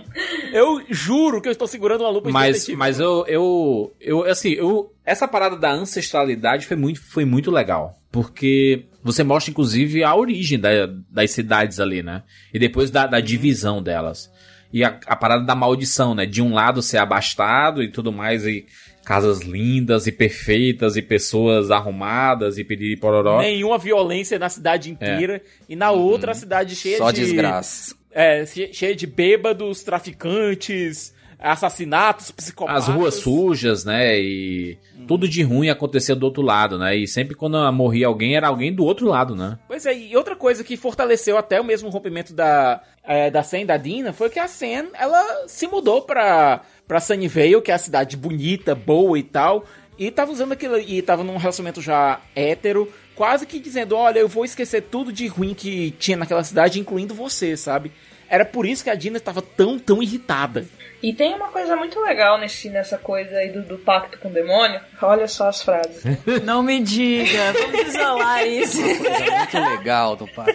Eu 0.52 0.82
juro 0.90 1.40
que 1.40 1.46
eu 1.46 1.52
estou 1.52 1.68
segurando 1.68 2.00
uma 2.00 2.10
lupa 2.10 2.26
de 2.26 2.32
Mas, 2.32 2.54
detetive. 2.54 2.76
mas 2.76 2.98
eu, 2.98 3.24
eu, 3.28 3.92
eu, 4.00 4.24
assim, 4.24 4.50
eu, 4.50 4.92
essa 5.04 5.28
parada 5.28 5.56
da 5.56 5.70
ancestralidade 5.70 6.66
foi 6.66 6.76
muito, 6.76 7.00
foi 7.00 7.24
muito 7.24 7.50
legal. 7.50 7.99
Porque 8.12 8.86
você 9.02 9.22
mostra, 9.22 9.50
inclusive, 9.50 10.02
a 10.02 10.14
origem 10.14 10.58
da- 10.58 10.86
das 11.10 11.30
cidades 11.30 11.78
ali, 11.80 12.02
né? 12.02 12.22
E 12.52 12.58
depois 12.58 12.90
da, 12.90 13.06
da 13.06 13.20
divisão 13.20 13.82
delas. 13.82 14.30
E 14.72 14.84
a, 14.84 14.98
a 15.06 15.16
parada 15.16 15.44
da 15.44 15.54
maldição, 15.54 16.14
né? 16.14 16.26
De 16.26 16.42
um 16.42 16.52
lado 16.52 16.82
ser 16.82 16.98
abastado 16.98 17.82
e 17.82 17.88
tudo 17.90 18.12
mais, 18.12 18.44
e 18.46 18.66
casas 19.04 19.40
lindas 19.40 20.06
e 20.06 20.12
perfeitas, 20.12 20.96
e 20.96 21.02
pessoas 21.02 21.70
arrumadas, 21.70 22.58
e 22.58 22.64
pedir 22.64 22.98
pororó. 22.98 23.40
Nenhuma 23.40 23.78
violência 23.78 24.38
na 24.38 24.48
cidade 24.48 24.90
inteira. 24.90 25.40
E 25.68 25.74
na 25.74 25.90
outra, 25.90 26.32
a 26.32 26.34
cidade 26.34 26.76
cheia 26.76 26.98
Só 26.98 27.10
de... 27.10 27.20
desgraça. 27.22 27.94
É, 28.12 28.44
che- 28.44 28.72
cheia 28.72 28.94
de 28.94 29.06
bêbados, 29.06 29.82
traficantes, 29.84 31.14
assassinatos, 31.40 32.30
psicopatas. 32.30 32.88
As 32.88 32.94
ruas 32.94 33.14
sujas, 33.14 33.84
né? 33.84 34.18
E 34.18 34.78
tudo 35.08 35.28
de 35.28 35.42
ruim 35.42 35.70
acontecia 35.70 36.14
do 36.14 36.24
outro 36.24 36.42
lado, 36.42 36.78
né? 36.78 36.96
E 36.96 37.08
sempre 37.08 37.34
quando 37.34 37.58
morria 37.72 38.06
alguém, 38.06 38.36
era 38.36 38.48
alguém 38.48 38.72
do 38.72 38.84
outro 38.84 39.06
lado, 39.06 39.34
né? 39.34 39.58
Pois 39.66 39.86
é, 39.86 39.96
e 39.96 40.16
outra 40.16 40.36
coisa 40.36 40.62
que 40.62 40.76
fortaleceu 40.76 41.38
até 41.38 41.60
o 41.60 41.64
mesmo 41.64 41.88
rompimento 41.88 42.34
da, 42.34 42.82
é, 43.02 43.30
da 43.30 43.42
Sen 43.42 43.62
e 43.62 43.66
da 43.66 43.76
Dina 43.76 44.12
foi 44.12 44.28
que 44.28 44.38
a 44.38 44.46
Sen, 44.46 44.88
ela 44.94 45.48
se 45.48 45.66
mudou 45.66 46.02
pra, 46.02 46.60
pra 46.86 47.00
Sunnyvale, 47.00 47.62
que 47.62 47.70
é 47.70 47.74
a 47.74 47.78
cidade 47.78 48.16
bonita, 48.16 48.74
boa 48.74 49.18
e 49.18 49.22
tal, 49.22 49.64
e 49.98 50.10
tava 50.10 50.32
usando 50.32 50.52
aquilo, 50.52 50.78
e 50.78 51.00
tava 51.02 51.24
num 51.24 51.36
relacionamento 51.36 51.80
já 51.80 52.20
hétero, 52.34 52.90
quase 53.14 53.46
que 53.46 53.58
dizendo, 53.58 53.96
olha, 53.96 54.18
eu 54.18 54.28
vou 54.28 54.44
esquecer 54.44 54.82
tudo 54.82 55.12
de 55.12 55.26
ruim 55.26 55.54
que 55.54 55.90
tinha 55.92 56.16
naquela 56.16 56.44
cidade, 56.44 56.80
incluindo 56.80 57.14
você, 57.14 57.56
sabe? 57.56 57.92
Era 58.28 58.44
por 58.44 58.64
isso 58.64 58.84
que 58.84 58.90
a 58.90 58.94
Dina 58.94 59.16
estava 59.16 59.42
tão, 59.42 59.78
tão 59.78 60.02
irritada. 60.02 60.66
E 61.02 61.14
tem 61.14 61.34
uma 61.34 61.48
coisa 61.48 61.74
muito 61.76 61.98
legal 62.00 62.38
nesse, 62.38 62.68
nessa 62.68 62.98
coisa 62.98 63.38
aí 63.38 63.50
do, 63.50 63.62
do 63.62 63.78
pacto 63.78 64.18
com 64.18 64.28
o 64.28 64.32
demônio. 64.32 64.80
Olha 65.00 65.26
só 65.26 65.48
as 65.48 65.62
frases. 65.62 66.04
né? 66.04 66.18
Não 66.44 66.62
me 66.62 66.80
diga, 66.80 67.52
vamos 67.52 67.88
isolar 67.88 68.46
isso. 68.46 68.82
Muito 68.82 69.58
legal 69.58 70.14
do 70.14 70.26
pai. 70.28 70.52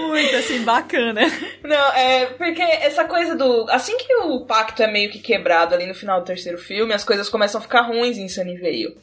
Muito 0.00 0.36
assim, 0.36 0.62
bacana. 0.62 1.22
Não, 1.62 1.92
é 1.94 2.26
porque 2.26 2.62
essa 2.62 3.04
coisa 3.04 3.34
do. 3.34 3.66
Assim 3.70 3.96
que 3.96 4.14
o 4.16 4.44
pacto 4.44 4.82
é 4.82 4.86
meio 4.86 5.10
que 5.10 5.18
quebrado 5.18 5.74
ali 5.74 5.86
no 5.86 5.94
final 5.94 6.20
do 6.20 6.26
terceiro 6.26 6.58
filme, 6.58 6.92
as 6.92 7.04
coisas 7.04 7.28
começam 7.28 7.58
a 7.58 7.62
ficar 7.62 7.82
ruins 7.82 8.18
em 8.18 8.28
Sunnyvale. 8.28 8.96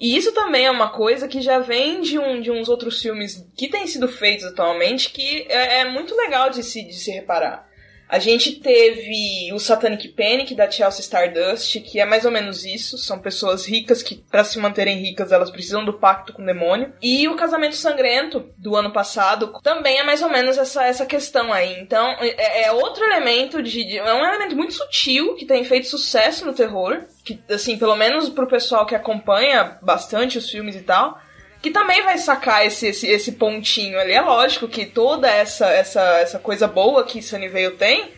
E 0.00 0.16
isso 0.16 0.32
também 0.32 0.64
é 0.64 0.70
uma 0.70 0.88
coisa 0.88 1.28
que 1.28 1.42
já 1.42 1.58
vem 1.58 2.00
de, 2.00 2.18
um, 2.18 2.40
de 2.40 2.50
uns 2.50 2.68
outros 2.68 3.00
filmes 3.02 3.46
que 3.56 3.68
têm 3.68 3.86
sido 3.86 4.08
feitos 4.08 4.46
atualmente, 4.46 5.10
que 5.10 5.46
é, 5.48 5.80
é 5.80 5.84
muito 5.84 6.16
legal 6.16 6.48
de 6.48 6.62
se, 6.62 6.82
de 6.82 6.94
se 6.94 7.10
reparar. 7.10 7.68
A 8.10 8.18
gente 8.18 8.56
teve 8.56 9.52
o 9.52 9.60
Satanic 9.60 10.08
Panic 10.08 10.52
da 10.52 10.68
Chelsea 10.68 11.00
Stardust, 11.00 11.80
que 11.80 12.00
é 12.00 12.04
mais 12.04 12.24
ou 12.24 12.32
menos 12.32 12.64
isso. 12.64 12.98
São 12.98 13.20
pessoas 13.20 13.64
ricas 13.64 14.02
que, 14.02 14.16
para 14.16 14.42
se 14.42 14.58
manterem 14.58 14.98
ricas, 14.98 15.30
elas 15.30 15.48
precisam 15.48 15.84
do 15.84 15.92
pacto 15.92 16.32
com 16.32 16.42
o 16.42 16.46
demônio. 16.46 16.92
E 17.00 17.28
o 17.28 17.36
Casamento 17.36 17.76
Sangrento 17.76 18.50
do 18.58 18.74
ano 18.74 18.92
passado 18.92 19.60
também 19.62 19.98
é 19.98 20.02
mais 20.02 20.22
ou 20.22 20.28
menos 20.28 20.58
essa, 20.58 20.84
essa 20.84 21.06
questão 21.06 21.52
aí. 21.52 21.80
Então, 21.80 22.16
é, 22.18 22.64
é 22.64 22.72
outro 22.72 23.04
elemento 23.04 23.62
de, 23.62 23.96
É 23.96 24.12
um 24.12 24.24
elemento 24.24 24.56
muito 24.56 24.74
sutil 24.74 25.36
que 25.36 25.46
tem 25.46 25.62
feito 25.62 25.86
sucesso 25.86 26.44
no 26.44 26.52
terror. 26.52 27.04
Que, 27.24 27.38
assim, 27.48 27.78
pelo 27.78 27.94
menos 27.94 28.28
pro 28.28 28.48
pessoal 28.48 28.84
que 28.84 28.94
acompanha 28.96 29.78
bastante 29.80 30.36
os 30.36 30.50
filmes 30.50 30.74
e 30.74 30.80
tal 30.80 31.16
que 31.62 31.70
também 31.70 32.02
vai 32.02 32.16
sacar 32.18 32.66
esse, 32.66 32.88
esse, 32.88 33.06
esse 33.06 33.32
pontinho 33.32 33.98
ali. 33.98 34.12
É 34.12 34.20
lógico 34.20 34.66
que 34.66 34.86
toda 34.86 35.28
essa, 35.28 35.66
essa, 35.66 36.00
essa 36.18 36.38
coisa 36.38 36.66
boa 36.66 37.04
que 37.04 37.22
Sunnyvale 37.22 37.76
tem 37.76 38.10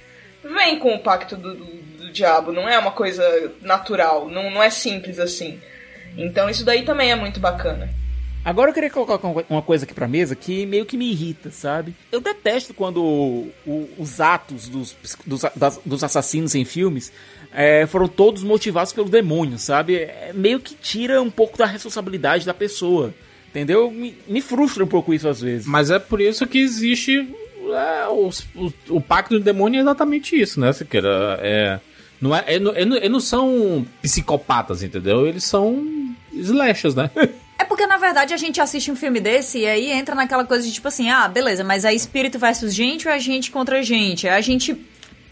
vem 0.44 0.78
com 0.78 0.94
o 0.94 0.98
pacto 0.98 1.36
do, 1.36 1.54
do, 1.54 1.64
do 1.64 2.10
diabo, 2.10 2.52
não 2.52 2.68
é 2.68 2.78
uma 2.78 2.92
coisa 2.92 3.52
natural, 3.60 4.28
não, 4.28 4.50
não 4.50 4.62
é 4.62 4.70
simples 4.70 5.18
assim. 5.18 5.60
Então 6.16 6.48
isso 6.48 6.64
daí 6.64 6.82
também 6.82 7.10
é 7.10 7.16
muito 7.16 7.40
bacana. 7.40 7.88
Agora 8.44 8.70
eu 8.70 8.74
queria 8.74 8.90
colocar 8.90 9.20
uma 9.48 9.62
coisa 9.62 9.84
aqui 9.84 9.94
pra 9.94 10.08
mesa 10.08 10.34
que 10.34 10.66
meio 10.66 10.84
que 10.84 10.96
me 10.96 11.08
irrita, 11.08 11.50
sabe? 11.52 11.94
Eu 12.10 12.20
detesto 12.20 12.74
quando 12.74 13.00
o, 13.00 13.88
os 13.96 14.20
atos 14.20 14.68
dos, 14.68 14.96
dos, 15.24 15.42
das, 15.54 15.80
dos, 15.86 16.02
assassinos 16.02 16.52
em 16.56 16.64
filmes 16.64 17.12
é, 17.52 17.86
foram 17.86 18.08
todos 18.08 18.42
motivados 18.42 18.92
pelo 18.92 19.08
demônio, 19.08 19.58
sabe? 19.58 19.96
É, 19.96 20.32
meio 20.34 20.58
que 20.58 20.74
tira 20.74 21.22
um 21.22 21.30
pouco 21.30 21.56
da 21.56 21.66
responsabilidade 21.66 22.44
da 22.44 22.52
pessoa. 22.52 23.14
Entendeu? 23.52 23.90
Me, 23.90 24.16
me 24.26 24.40
frustra 24.40 24.82
um 24.82 24.86
pouco 24.86 25.12
isso 25.12 25.28
às 25.28 25.42
vezes. 25.42 25.66
Mas 25.66 25.90
é 25.90 25.98
por 25.98 26.22
isso 26.22 26.46
que 26.46 26.58
existe 26.58 27.28
é, 27.70 28.08
o, 28.08 28.30
o, 28.56 28.72
o, 28.96 29.00
pacto 29.00 29.38
do 29.38 29.44
demônio 29.44 29.78
é 29.78 29.82
exatamente 29.82 30.40
isso, 30.40 30.58
né, 30.58 30.72
Siqueira? 30.72 31.38
É, 31.40 31.78
não 32.20 32.34
é, 32.34 32.44
é, 32.46 32.54
é, 32.54 32.56
eles 32.56 33.10
não 33.10 33.20
são 33.20 33.86
psicopatas, 34.00 34.82
entendeu? 34.82 35.26
Eles 35.26 35.44
são 35.44 35.86
slashers, 36.32 36.94
né? 36.94 37.10
É 37.58 37.64
porque, 37.64 37.86
na 37.86 37.96
verdade, 37.96 38.34
a 38.34 38.36
gente 38.36 38.60
assiste 38.60 38.90
um 38.90 38.96
filme 38.96 39.20
desse 39.20 39.60
e 39.60 39.66
aí 39.66 39.92
entra 39.92 40.16
naquela 40.16 40.44
coisa 40.44 40.66
de 40.66 40.72
tipo 40.72 40.88
assim, 40.88 41.10
ah, 41.10 41.28
beleza, 41.28 41.62
mas 41.62 41.84
é 41.84 41.94
espírito 41.94 42.36
versus 42.36 42.74
gente 42.74 43.06
ou 43.06 43.14
é 43.14 43.20
gente 43.20 43.52
contra 43.52 43.80
gente? 43.84 44.26
A 44.26 44.40
gente 44.40 44.74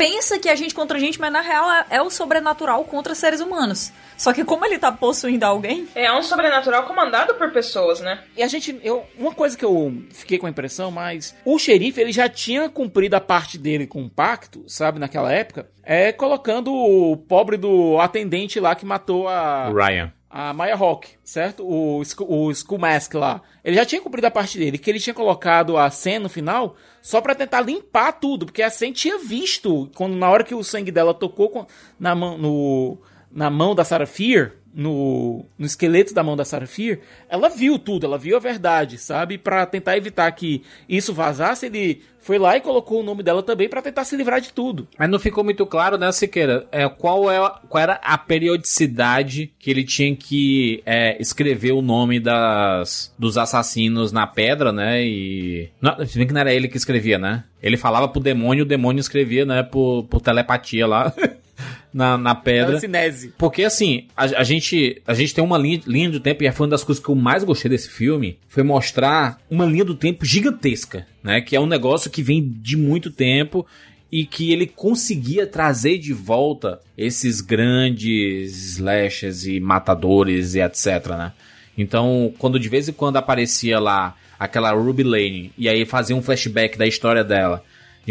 pensa 0.00 0.38
que 0.38 0.48
é 0.48 0.56
gente 0.56 0.74
contra 0.74 0.98
gente, 0.98 1.20
mas 1.20 1.30
na 1.30 1.42
real 1.42 1.70
é, 1.70 1.84
é 1.90 2.02
o 2.02 2.08
sobrenatural 2.08 2.82
contra 2.84 3.14
seres 3.14 3.40
humanos. 3.40 3.92
Só 4.16 4.32
que 4.32 4.44
como 4.44 4.64
ele 4.64 4.78
tá 4.78 4.90
possuindo 4.90 5.44
alguém. 5.44 5.86
É 5.94 6.10
um 6.10 6.22
sobrenatural 6.22 6.84
comandado 6.84 7.34
por 7.34 7.52
pessoas, 7.52 8.00
né? 8.00 8.22
E 8.34 8.42
a 8.42 8.46
gente. 8.46 8.80
Eu, 8.82 9.04
uma 9.18 9.34
coisa 9.34 9.56
que 9.56 9.64
eu 9.64 9.92
fiquei 10.10 10.38
com 10.38 10.46
a 10.46 10.50
impressão, 10.50 10.90
mas. 10.90 11.36
O 11.44 11.58
xerife, 11.58 12.00
ele 12.00 12.12
já 12.12 12.30
tinha 12.30 12.68
cumprido 12.70 13.14
a 13.14 13.20
parte 13.20 13.58
dele 13.58 13.86
com 13.86 14.02
o 14.02 14.10
pacto, 14.10 14.64
sabe, 14.66 14.98
naquela 14.98 15.30
época. 15.32 15.68
É 15.82 16.12
colocando 16.12 16.72
o 16.72 17.16
pobre 17.16 17.58
do 17.58 17.98
atendente 18.00 18.58
lá 18.58 18.74
que 18.74 18.86
matou 18.86 19.28
a. 19.28 19.70
Ryan 19.70 20.12
a 20.30 20.52
Maya 20.52 20.76
Rock, 20.76 21.08
certo? 21.24 21.64
O, 21.66 21.98
o 21.98 22.50
Skull 22.52 22.78
Mask 22.78 23.14
lá. 23.14 23.42
Ele 23.64 23.74
já 23.74 23.84
tinha 23.84 24.00
cumprido 24.00 24.28
a 24.28 24.30
parte 24.30 24.56
dele, 24.56 24.78
que 24.78 24.88
ele 24.88 25.00
tinha 25.00 25.12
colocado 25.12 25.76
a 25.76 25.90
cena 25.90 26.20
no 26.20 26.28
final 26.28 26.76
só 27.02 27.20
para 27.20 27.34
tentar 27.34 27.62
limpar 27.62 28.12
tudo, 28.12 28.46
porque 28.46 28.62
a 28.62 28.70
Sen 28.70 28.92
tinha 28.92 29.18
visto, 29.18 29.90
quando 29.96 30.14
na 30.14 30.30
hora 30.30 30.44
que 30.44 30.54
o 30.54 30.62
sangue 30.62 30.92
dela 30.92 31.12
tocou 31.12 31.66
na 31.98 32.14
mão, 32.14 32.38
no, 32.38 32.98
na 33.32 33.50
mão 33.50 33.74
da 33.74 33.84
Sarah 33.84 34.06
Fear, 34.06 34.52
no, 34.74 35.44
no 35.58 35.66
esqueleto 35.66 36.14
da 36.14 36.22
mão 36.22 36.36
da 36.36 36.44
Sarah 36.44 36.66
Fear, 36.66 36.98
ela 37.28 37.48
viu 37.48 37.78
tudo, 37.78 38.06
ela 38.06 38.18
viu 38.18 38.36
a 38.36 38.40
verdade, 38.40 38.98
sabe? 38.98 39.36
Para 39.36 39.66
tentar 39.66 39.96
evitar 39.96 40.30
que 40.32 40.62
isso 40.88 41.12
vazasse, 41.12 41.66
ele 41.66 42.02
foi 42.20 42.38
lá 42.38 42.56
e 42.56 42.60
colocou 42.60 43.00
o 43.00 43.02
nome 43.02 43.22
dela 43.22 43.42
também 43.42 43.68
para 43.68 43.82
tentar 43.82 44.04
se 44.04 44.14
livrar 44.16 44.40
de 44.40 44.52
tudo. 44.52 44.86
Mas 44.98 45.08
não 45.08 45.18
ficou 45.18 45.42
muito 45.42 45.64
claro, 45.66 45.96
né, 45.96 46.12
Siqueira? 46.12 46.66
É, 46.70 46.88
qual, 46.88 47.30
é, 47.30 47.38
qual 47.68 47.82
era 47.82 47.94
a 48.02 48.16
periodicidade 48.18 49.52
que 49.58 49.70
ele 49.70 49.84
tinha 49.84 50.14
que 50.14 50.82
é, 50.84 51.20
escrever 51.20 51.72
o 51.72 51.82
nome 51.82 52.20
das, 52.20 53.12
dos 53.18 53.38
assassinos 53.38 54.12
na 54.12 54.26
pedra, 54.26 54.70
né? 54.72 55.02
E. 55.02 55.70
Não, 55.80 56.04
se 56.06 56.18
bem 56.18 56.26
que 56.26 56.32
não 56.32 56.40
era 56.40 56.52
ele 56.52 56.68
que 56.68 56.76
escrevia, 56.76 57.18
né? 57.18 57.44
Ele 57.62 57.76
falava 57.76 58.08
pro 58.08 58.20
demônio, 58.20 58.64
o 58.64 58.68
demônio 58.68 59.00
escrevia, 59.00 59.44
né, 59.44 59.62
por, 59.62 60.04
por 60.04 60.20
telepatia 60.20 60.86
lá. 60.86 61.12
na, 61.92 62.16
na 62.16 62.34
pedra. 62.34 62.78
Cinese. 62.78 63.32
Porque 63.36 63.64
assim, 63.64 64.06
a, 64.16 64.24
a, 64.24 64.44
gente, 64.44 65.00
a 65.06 65.14
gente 65.14 65.34
tem 65.34 65.42
uma 65.42 65.58
linha, 65.58 65.80
linha 65.86 66.10
do 66.10 66.20
tempo, 66.20 66.44
e 66.44 66.52
foi 66.52 66.66
uma 66.66 66.70
das 66.70 66.84
coisas 66.84 67.02
que 67.02 67.10
eu 67.10 67.14
mais 67.14 67.44
gostei 67.44 67.68
desse 67.70 67.88
filme, 67.88 68.38
foi 68.48 68.62
mostrar 68.62 69.40
uma 69.50 69.64
linha 69.64 69.84
do 69.84 69.94
tempo 69.94 70.24
gigantesca, 70.24 71.06
né? 71.22 71.40
Que 71.40 71.56
é 71.56 71.60
um 71.60 71.66
negócio 71.66 72.10
que 72.10 72.22
vem 72.22 72.48
de 72.60 72.76
muito 72.76 73.10
tempo 73.10 73.66
e 74.10 74.24
que 74.24 74.52
ele 74.52 74.66
conseguia 74.66 75.46
trazer 75.46 75.98
de 75.98 76.12
volta 76.12 76.80
esses 76.98 77.40
grandes 77.40 78.74
slashers 78.74 79.46
e 79.46 79.60
matadores 79.60 80.54
e 80.54 80.60
etc, 80.60 81.08
né? 81.10 81.32
Então, 81.78 82.32
quando 82.38 82.58
de 82.58 82.68
vez 82.68 82.88
em 82.88 82.92
quando 82.92 83.16
aparecia 83.16 83.78
lá 83.78 84.16
aquela 84.38 84.72
Ruby 84.72 85.02
Lane 85.02 85.52
e 85.56 85.68
aí 85.68 85.84
fazia 85.84 86.16
um 86.16 86.22
flashback 86.22 86.76
da 86.76 86.86
história 86.86 87.22
dela 87.22 87.62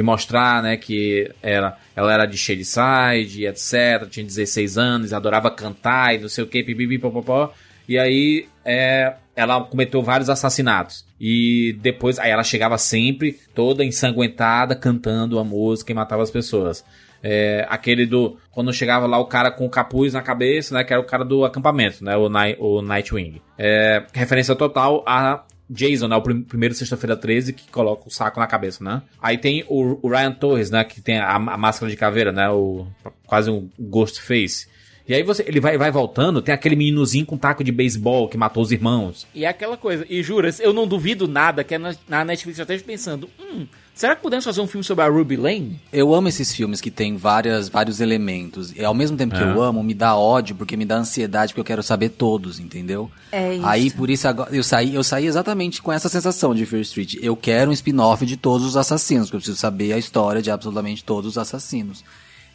mostrar, 0.02 0.62
né, 0.64 0.78
que 0.78 1.32
era, 1.42 1.78
ela 1.96 2.14
era 2.14 2.26
de 2.26 2.38
Shadyside, 2.38 3.46
etc, 3.46 4.08
tinha 4.10 4.26
16 4.26 4.78
anos, 4.78 5.14
adorava 5.14 5.52
cantar 5.52 6.16
e 6.16 6.20
não 6.20 6.30
sei 6.30 6.44
o 6.44 6.48
que, 6.48 6.64
pipipi, 6.64 6.98
popopó. 6.98 7.52
E 7.88 7.98
aí 7.98 8.48
é, 8.64 9.16
ela 9.36 9.64
cometeu 9.64 10.02
vários 10.02 10.30
assassinatos. 10.30 11.06
E 11.20 11.78
depois, 11.82 12.20
aí 12.20 12.30
ela 12.30 12.44
chegava 12.44 12.78
sempre 12.78 13.40
toda 13.56 13.84
ensanguentada, 13.84 14.76
cantando 14.76 15.40
a 15.40 15.44
música 15.44 15.92
e 15.92 15.96
matava 15.96 16.22
as 16.22 16.30
pessoas. 16.30 16.86
É, 17.22 17.66
aquele 17.70 18.06
do. 18.06 18.38
Quando 18.52 18.72
chegava 18.72 19.06
lá 19.06 19.18
o 19.18 19.26
cara 19.26 19.52
com 19.52 19.66
o 19.66 19.70
capuz 19.70 20.14
na 20.14 20.22
cabeça, 20.22 20.74
né? 20.74 20.84
Que 20.84 20.94
era 20.94 21.02
o 21.02 21.06
cara 21.06 21.26
do 21.26 21.44
acampamento, 21.44 22.04
né? 22.04 22.16
O, 22.16 22.30
o 22.60 22.82
Nightwing. 22.82 23.42
É, 23.58 24.04
referência 24.14 24.56
total 24.56 25.04
a 25.06 25.44
Jason, 25.70 26.08
né? 26.08 26.16
O 26.16 26.22
prim 26.22 26.42
primeiro 26.42 26.74
Sexta-feira 26.74 27.16
13 27.16 27.54
que 27.54 27.70
coloca 27.70 28.08
o 28.08 28.12
saco 28.12 28.40
na 28.40 28.48
cabeça, 28.48 28.84
né? 28.84 29.02
Aí 29.22 29.38
tem 29.38 29.64
o, 29.68 30.00
o 30.02 30.10
Ryan 30.10 30.32
Torres, 30.32 30.72
né? 30.72 30.84
Que 30.84 31.00
tem 31.00 31.20
a, 31.20 31.36
a, 31.36 31.58
máscara 31.58 31.92
de 31.92 31.98
caveira, 31.98 32.32
né? 32.32 32.50
O, 32.50 32.88
quase 33.26 33.50
um 33.50 33.70
ghost 33.78 34.20
face. 34.22 34.68
E 35.10 35.14
aí 35.16 35.24
você, 35.24 35.44
ele 35.48 35.60
vai, 35.60 35.76
vai 35.76 35.90
voltando, 35.90 36.40
tem 36.40 36.54
aquele 36.54 36.76
meninozinho 36.76 37.26
com 37.26 37.36
taco 37.36 37.64
de 37.64 37.72
beisebol 37.72 38.30
que 38.30 38.38
matou 38.38 38.62
os 38.62 38.72
irmãos. 38.72 39.26
E 39.34 39.44
é 39.44 39.48
aquela 39.48 39.76
coisa, 39.76 40.06
e 40.08 40.22
juras, 40.22 40.60
eu 40.60 40.72
não 40.72 40.88
duvido 40.88 41.28
nada 41.28 41.64
que 41.64 41.76
na, 41.80 41.96
na 42.08 42.24
Netflix 42.24 42.58
já 42.58 42.64
esteja 42.64 42.84
pensando, 42.84 43.28
hum, 43.40 43.66
Será 44.00 44.16
que 44.16 44.22
podemos 44.22 44.46
fazer 44.46 44.62
um 44.62 44.68
filme 44.68 44.82
sobre 44.82 45.04
a 45.04 45.10
Ruby 45.10 45.36
Lane? 45.36 45.78
Eu 45.92 46.16
amo 46.16 46.30
esses 46.30 46.56
filmes 46.56 46.80
que 46.80 46.90
tem 46.90 47.18
várias, 47.18 47.68
vários 47.68 48.00
elementos. 48.00 48.74
E 48.74 48.82
ao 48.82 48.94
mesmo 48.94 49.18
tempo 49.18 49.36
que 49.36 49.44
é. 49.44 49.46
eu 49.46 49.62
amo, 49.62 49.84
me 49.84 49.94
dá 49.94 50.16
ódio, 50.16 50.56
porque 50.56 50.78
me 50.78 50.86
dá 50.86 50.96
ansiedade, 50.96 51.52
porque 51.52 51.60
eu 51.60 51.66
quero 51.66 51.84
saber 51.84 52.08
todos, 52.08 52.62
entendeu? 52.62 53.12
É 53.30 53.56
isso. 53.56 53.66
Aí, 53.66 53.92
por 53.92 54.10
isso, 54.10 54.26
agora, 54.26 54.56
eu 54.56 54.64
saí, 54.64 54.96
eu 54.96 55.04
saí 55.04 55.28
exatamente 55.28 55.82
com 55.82 55.92
essa 55.92 56.08
sensação 56.08 56.56
de 56.56 56.66
Fear 56.66 56.82
Street. 56.84 57.16
Eu 57.22 57.36
quero 57.36 57.72
um 57.72 57.74
spin-off 57.74 58.26
de 58.26 58.38
todos 58.38 58.66
os 58.66 58.78
assassinos, 58.78 59.26
porque 59.26 59.36
eu 59.36 59.40
preciso 59.42 59.60
saber 59.60 59.92
a 59.92 59.98
história 59.98 60.42
de 60.42 60.50
absolutamente 60.50 61.04
todos 61.04 61.32
os 61.32 61.38
assassinos. 61.38 62.02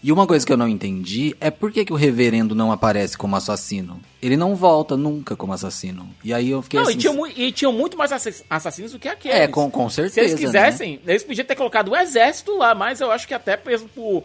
E 0.05 0.13
uma 0.13 0.27
coisa 0.27 0.45
que 0.45 0.53
eu 0.53 0.57
não 0.59 0.69
entendi 0.69 1.35
é 1.41 1.51
por 1.51 1.73
que, 1.73 1.83
que 1.83 1.91
o 1.91 1.97
reverendo 1.97 2.55
não 2.55 2.71
aparece 2.71 3.17
como 3.17 3.37
assassino. 3.37 3.99
Ele 4.21 4.37
não 4.37 4.55
volta 4.55 4.99
nunca 4.99 5.35
como 5.35 5.55
assassino. 5.55 6.07
E 6.23 6.35
aí 6.35 6.51
eu 6.51 6.61
fiquei 6.61 6.79
não, 6.79 6.87
assim... 6.87 6.99
E 6.99 7.01
tinham, 7.01 7.27
e 7.27 7.53
tinham 7.53 7.73
muito 7.73 7.97
mais 7.97 8.13
assassinos 8.51 8.93
do 8.93 8.99
que 8.99 9.09
aqueles. 9.09 9.35
É, 9.35 9.49
com, 9.49 9.71
com 9.71 9.89
certeza, 9.89 10.15
Se 10.15 10.21
eles 10.21 10.35
quisessem, 10.35 11.01
né? 11.03 11.15
eles 11.15 11.25
podiam 11.25 11.47
ter 11.47 11.55
colocado 11.55 11.89
o 11.89 11.97
exército 11.97 12.55
lá, 12.55 12.75
mas 12.75 13.01
eu 13.01 13.11
acho 13.11 13.27
que 13.27 13.33
até 13.33 13.59
mesmo 13.65 13.89
por 13.89 14.25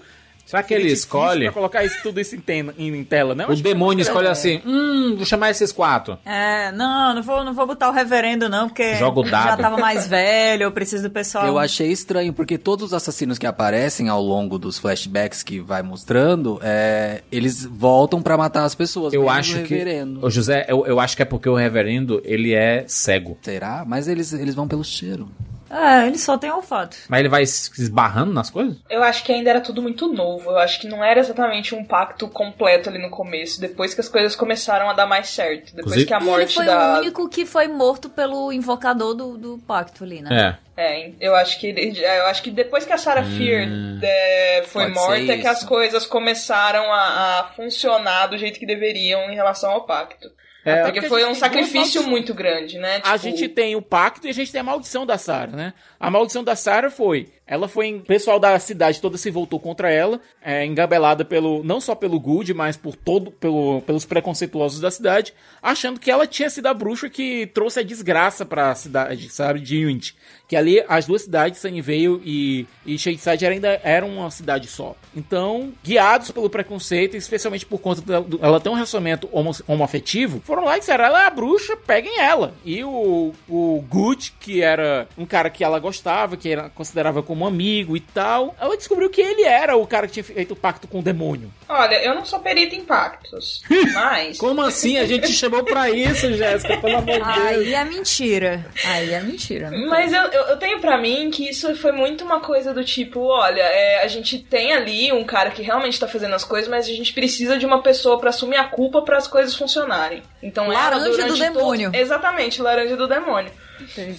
Será 0.50 0.64
que 0.64 0.74
ele 0.74 0.92
escolhe? 0.92 1.44
Pra 1.44 1.52
colocar 1.52 1.86
isso, 1.86 2.00
tudo 2.02 2.20
isso 2.20 2.36
em, 2.36 2.40
ten, 2.40 2.72
em 2.76 3.04
tela, 3.04 3.36
né? 3.36 3.46
O 3.48 3.56
demônio 3.56 4.02
escolhe 4.02 4.26
é. 4.26 4.32
assim, 4.32 4.60
hum, 4.66 5.14
vou 5.16 5.24
chamar 5.24 5.52
esses 5.52 5.72
quatro. 5.72 6.18
É, 6.26 6.72
não, 6.72 7.14
não 7.14 7.22
vou, 7.22 7.44
não 7.44 7.54
vou 7.54 7.68
botar 7.68 7.88
o 7.88 7.92
reverendo 7.92 8.50
não, 8.50 8.68
porque 8.68 8.96
Jogo 8.96 9.22
dado. 9.22 9.50
já 9.50 9.58
tava 9.58 9.78
mais 9.78 10.08
velho, 10.10 10.64
eu 10.64 10.72
preciso 10.72 11.04
do 11.04 11.12
pessoal. 11.12 11.46
Eu 11.46 11.60
achei 11.60 11.92
estranho, 11.92 12.34
porque 12.34 12.58
todos 12.58 12.88
os 12.88 12.94
assassinos 12.96 13.38
que 13.38 13.46
aparecem 13.46 14.10
ao 14.10 14.24
longo 14.24 14.58
dos 14.58 14.80
flashbacks 14.80 15.44
que 15.44 15.60
vai 15.60 15.84
mostrando, 15.84 16.60
é, 16.64 17.22
eles 17.32 17.64
voltam 17.64 18.20
para 18.20 18.36
matar 18.36 18.64
as 18.64 18.74
pessoas. 18.74 19.14
Eu 19.14 19.30
acho 19.30 19.62
que... 19.62 19.86
O 20.20 20.32
José, 20.32 20.66
eu, 20.68 20.84
eu 20.88 21.00
acho 21.00 21.16
que 21.16 21.22
é 21.22 21.26
porque 21.26 21.48
o 21.48 21.54
reverendo, 21.54 22.24
ele 22.26 22.56
é 22.56 22.86
cego. 22.88 23.38
Será? 23.44 23.86
Mas 23.86 24.08
eles, 24.08 24.34
eles 24.34 24.56
vão 24.56 24.68
pelo 24.68 24.84
cheiro. 24.84 25.30
É, 25.70 26.08
ele 26.08 26.18
só 26.18 26.38
tem 26.38 26.52
olfato. 26.52 26.98
Mas 27.08 27.20
ele 27.20 27.30
vai 27.30 27.46
se 27.46 27.70
esbarrando 27.82 28.34
nas 28.34 28.50
coisas? 28.50 28.78
Eu 28.90 29.04
acho 29.04 29.24
que 29.24 29.32
ainda 29.32 29.50
era 29.50 29.62
tudo 29.62 29.82
muito 29.82 30.12
novo. 30.12 30.50
Eu 30.50 30.58
acho 30.58 30.80
que 30.80 30.88
não 30.88 31.04
era 31.04 31.20
exatamente 31.20 31.76
um 31.76 31.86
pacto 31.86 32.28
completo 32.28 32.90
ali 32.90 32.98
no 32.98 33.10
começo. 33.10 33.62
Depois 33.62 33.94
que 33.94 34.02
as 34.02 34.10
coisas 34.10 34.36
começaram 34.36 34.90
a 34.90 34.94
dar 34.94 35.06
mais 35.06 35.30
certo. 35.30 35.76
Depois 35.76 35.96
Inclusive, 35.96 36.06
que 36.06 36.14
a 36.14 36.20
morte 36.20 36.42
ele 36.42 36.54
foi 36.54 36.66
da... 36.66 36.96
o 36.96 36.98
único 37.00 37.30
que 37.30 37.46
foi 37.46 37.68
morto 37.68 38.10
pelo 38.10 38.52
invocador 38.52 39.14
do, 39.14 39.38
do 39.38 39.58
pacto 39.60 40.04
ali, 40.04 40.22
né? 40.22 40.58
É. 40.58 40.70
É, 40.82 41.12
eu 41.20 41.36
acho 41.36 41.60
que 41.60 41.68
ele, 41.68 42.00
eu 42.00 42.26
acho 42.28 42.42
que 42.42 42.50
depois 42.50 42.86
que 42.86 42.94
a 42.94 42.98
Sarah 42.98 43.22
hum, 43.22 43.38
Fear 43.38 43.68
é, 44.02 44.64
foi 44.66 44.88
morta 44.88 45.34
é 45.34 45.38
que 45.38 45.46
as 45.46 45.62
coisas 45.62 46.06
começaram 46.06 46.90
a, 46.94 47.42
a 47.42 47.44
funcionar 47.54 48.28
do 48.28 48.38
jeito 48.38 48.58
que 48.58 48.66
deveriam 48.66 49.30
em 49.30 49.36
relação 49.36 49.72
ao 49.72 49.86
pacto. 49.86 50.32
É, 50.66 50.84
porque 50.84 51.02
foi 51.04 51.26
um 51.26 51.34
sacrifício 51.34 52.04
muito 52.04 52.34
grande, 52.34 52.78
né? 52.78 52.96
Tipo... 52.96 53.10
A 53.10 53.18
gente 53.18 53.48
tem 53.48 53.76
o 53.76 53.82
pacto 53.82 54.28
e 54.28 54.30
a 54.30 54.34
gente 54.34 54.52
tem 54.52 54.62
a 54.62 54.64
maldição 54.64 55.06
da 55.06 55.18
Sarah, 55.18 55.56
né? 55.56 55.74
A 56.00 56.10
maldição 56.10 56.44
da 56.44 56.56
Sarah 56.56 56.90
foi 56.90 57.28
ela 57.50 57.68
foi. 57.68 57.96
O 57.96 58.02
pessoal 58.02 58.40
da 58.40 58.58
cidade 58.60 59.02
toda 59.02 59.18
se 59.18 59.32
voltou 59.32 59.60
contra 59.60 59.92
ela, 59.92 60.22
é, 60.40 60.64
engabelada 60.64 61.26
pelo. 61.26 61.64
não 61.64 61.82
só 61.82 61.96
pelo 61.96 62.20
Good, 62.20 62.54
mas 62.54 62.78
por 62.78 62.96
todo. 62.96 63.32
Pelo, 63.32 63.82
pelos 63.82 64.06
preconceituosos 64.06 64.80
da 64.80 64.92
cidade, 64.92 65.34
achando 65.62 66.00
que 66.00 66.12
ela 66.12 66.28
tinha 66.28 66.50
sido 66.50 66.68
a 66.68 66.74
bruxa 66.74 67.10
que 67.10 67.48
trouxe 67.48 67.80
a 67.80 67.84
desgraça 67.84 68.46
pra 68.46 68.76
cidade, 68.76 69.30
sabe, 69.30 69.60
de 69.60 69.84
Unity. 69.84 70.16
Que 70.48 70.56
ali 70.56 70.84
as 70.88 71.06
duas 71.08 71.24
cidades, 71.24 71.60
Sunnyvale 71.60 72.22
e, 72.24 72.68
e 72.86 72.98
Shadeside, 72.98 73.46
ainda 73.46 73.80
eram 73.84 74.10
uma 74.18 74.30
cidade 74.30 74.68
só. 74.68 74.96
Então, 75.16 75.74
guiados 75.84 76.32
pelo 76.32 76.50
preconceito, 76.50 77.16
especialmente 77.16 77.66
por 77.66 77.80
conta 77.80 78.02
dela 78.02 78.60
ter 78.60 78.70
um 78.70 78.74
relacionamento 78.74 79.30
homo, 79.32 79.52
homoafetivo, 79.68 80.42
foram 80.44 80.66
lá 80.66 80.78
e 80.78 80.80
disseram: 80.80 81.06
ela 81.06 81.24
é 81.24 81.28
a 81.28 81.32
bruxa, 81.32 81.76
peguem 81.78 82.20
ela. 82.20 82.54
E 82.64 82.84
o, 82.84 83.34
o 83.48 83.86
Good, 83.90 84.36
que 84.40 84.62
era 84.62 85.08
um 85.18 85.26
cara 85.26 85.50
que 85.50 85.64
ela 85.64 85.80
gostava, 85.80 85.89
que 86.38 86.52
era, 86.52 86.70
considerava 86.70 87.24
como 87.24 87.46
amigo 87.46 87.96
e 87.96 88.00
tal, 88.00 88.56
ela 88.60 88.76
descobriu 88.76 89.10
que 89.10 89.22
ele 89.22 89.44
era 89.44 89.76
o 89.76 89.86
cara 89.86 90.08
que 90.08 90.14
tinha 90.14 90.24
feito 90.24 90.54
o 90.54 90.56
pacto 90.56 90.88
com 90.88 91.00
o 91.00 91.02
demônio. 91.02 91.52
Olha, 91.68 92.04
eu 92.04 92.16
não 92.16 92.26
sou 92.26 92.40
perita 92.40 92.76
em 92.76 92.84
pactos, 92.84 93.62
mas. 93.94 94.38
Como 94.38 94.62
assim? 94.62 94.98
A 94.98 95.06
gente 95.06 95.28
chamou 95.30 95.64
pra 95.64 95.90
isso, 95.90 96.34
Jéssica, 96.34 96.78
pelo 96.78 96.98
amor 96.98 97.20
de 97.20 97.42
Deus. 97.42 97.48
Aí 97.48 97.74
é 97.74 97.86
mentira. 97.86 98.66
Aí 98.86 99.14
é 99.14 99.22
mentira. 99.22 99.72
Mas 99.88 100.14
eu, 100.14 100.24
eu, 100.24 100.44
eu 100.44 100.58
tenho 100.58 100.80
para 100.80 100.98
mim 100.98 101.30
que 101.32 101.50
isso 101.50 101.76
foi 101.76 101.92
muito 101.92 102.24
uma 102.24 102.40
coisa 102.40 102.74
do 102.74 102.84
tipo: 102.84 103.20
olha, 103.22 103.62
é, 103.62 104.04
a 104.04 104.08
gente 104.08 104.40
tem 104.40 104.74
ali 104.74 105.12
um 105.12 105.24
cara 105.24 105.52
que 105.52 105.62
realmente 105.62 106.00
tá 106.00 106.08
fazendo 106.08 106.36
as 106.36 106.44
coisas, 106.44 106.70
mas 106.70 106.86
a 106.86 106.94
gente 106.94 107.14
precisa 107.14 107.58
de 107.58 107.66
uma 107.66 107.82
pessoa 107.82 108.20
para 108.20 108.30
assumir 108.30 108.58
a 108.58 108.66
culpa 108.66 109.02
para 109.02 109.18
as 109.18 109.28
coisas 109.28 109.56
funcionarem. 109.56 110.24
Então, 110.42 110.68
laranja 110.68 111.26
do 111.26 111.38
demônio. 111.38 111.92
Todo... 111.92 112.02
Exatamente, 112.02 112.62
laranja 112.62 112.96
do 112.96 113.08
demônio. 113.08 113.52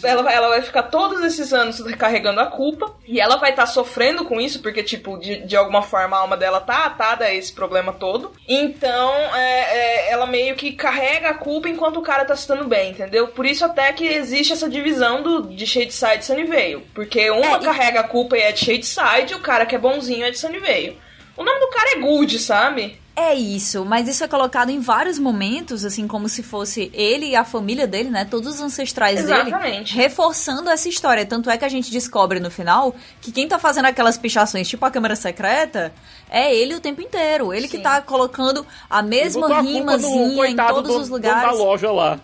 Ela 0.02 0.22
vai, 0.22 0.34
ela 0.34 0.48
vai 0.48 0.62
ficar 0.62 0.84
todos 0.84 1.22
esses 1.22 1.52
anos 1.52 1.80
carregando 1.96 2.40
a 2.40 2.46
culpa 2.46 2.94
e 3.06 3.20
ela 3.20 3.36
vai 3.36 3.50
estar 3.50 3.66
tá 3.66 3.68
sofrendo 3.68 4.24
com 4.24 4.40
isso, 4.40 4.60
porque, 4.60 4.82
tipo, 4.82 5.18
de, 5.18 5.38
de 5.46 5.56
alguma 5.56 5.82
forma 5.82 6.16
a 6.16 6.20
alma 6.20 6.36
dela 6.36 6.60
tá 6.60 6.84
atada 6.84 7.24
a 7.24 7.34
esse 7.34 7.52
problema 7.52 7.92
todo. 7.92 8.32
Então, 8.48 9.12
é, 9.34 9.60
é, 9.60 10.12
ela 10.12 10.26
meio 10.26 10.54
que 10.56 10.72
carrega 10.72 11.30
a 11.30 11.34
culpa 11.34 11.68
enquanto 11.68 11.98
o 11.98 12.02
cara 12.02 12.24
tá 12.24 12.36
se 12.36 12.48
dando 12.48 12.64
bem, 12.64 12.90
entendeu? 12.90 13.28
Por 13.28 13.46
isso 13.46 13.64
até 13.64 13.92
que 13.92 14.06
existe 14.06 14.52
essa 14.52 14.68
divisão 14.68 15.22
do, 15.22 15.42
de 15.42 15.66
Shadeside 15.66 16.20
e 16.20 16.24
Sunnyvale. 16.24 16.86
Porque 16.94 17.30
uma 17.30 17.56
é, 17.56 17.60
carrega 17.60 18.00
a 18.00 18.04
culpa 18.04 18.36
e 18.36 18.40
é 18.40 18.52
de 18.52 18.60
Shadeside 18.60 19.32
e 19.32 19.36
o 19.36 19.40
cara 19.40 19.66
que 19.66 19.74
é 19.74 19.78
bonzinho 19.78 20.24
é 20.24 20.30
de 20.30 20.38
Sunnyvale. 20.38 20.98
O 21.36 21.44
nome 21.44 21.60
do 21.60 21.68
cara 21.68 21.92
é 21.92 22.00
Good, 22.00 22.38
sabe? 22.38 23.00
É 23.20 23.34
isso, 23.34 23.84
mas 23.84 24.08
isso 24.08 24.24
é 24.24 24.28
colocado 24.28 24.70
em 24.70 24.80
vários 24.80 25.18
momentos, 25.18 25.84
assim, 25.84 26.08
como 26.08 26.26
se 26.26 26.42
fosse 26.42 26.90
ele 26.94 27.26
e 27.26 27.36
a 27.36 27.44
família 27.44 27.86
dele, 27.86 28.08
né? 28.08 28.24
Todos 28.24 28.54
os 28.54 28.60
ancestrais 28.62 29.20
Exatamente. 29.20 29.92
dele, 29.92 30.02
reforçando 30.02 30.70
essa 30.70 30.88
história. 30.88 31.26
Tanto 31.26 31.50
é 31.50 31.58
que 31.58 31.64
a 31.66 31.68
gente 31.68 31.90
descobre 31.90 32.40
no 32.40 32.50
final 32.50 32.94
que 33.20 33.30
quem 33.30 33.46
tá 33.46 33.58
fazendo 33.58 33.84
aquelas 33.84 34.16
pichações, 34.16 34.66
tipo 34.66 34.86
a 34.86 34.90
câmera 34.90 35.14
secreta, 35.14 35.92
é 36.30 36.54
ele 36.54 36.74
o 36.74 36.80
tempo 36.80 37.02
inteiro. 37.02 37.52
Ele 37.52 37.68
Sim. 37.68 37.76
que 37.76 37.82
tá 37.82 38.00
colocando 38.00 38.66
a 38.88 39.02
mesma 39.02 39.60
rimazinha 39.60 40.46
em 40.46 40.56
todos 40.56 40.90
do, 40.90 41.00
os 41.00 41.10
lugares. 41.10 41.42
da 41.42 41.52
loja 41.52 41.92
lá. 41.92 42.18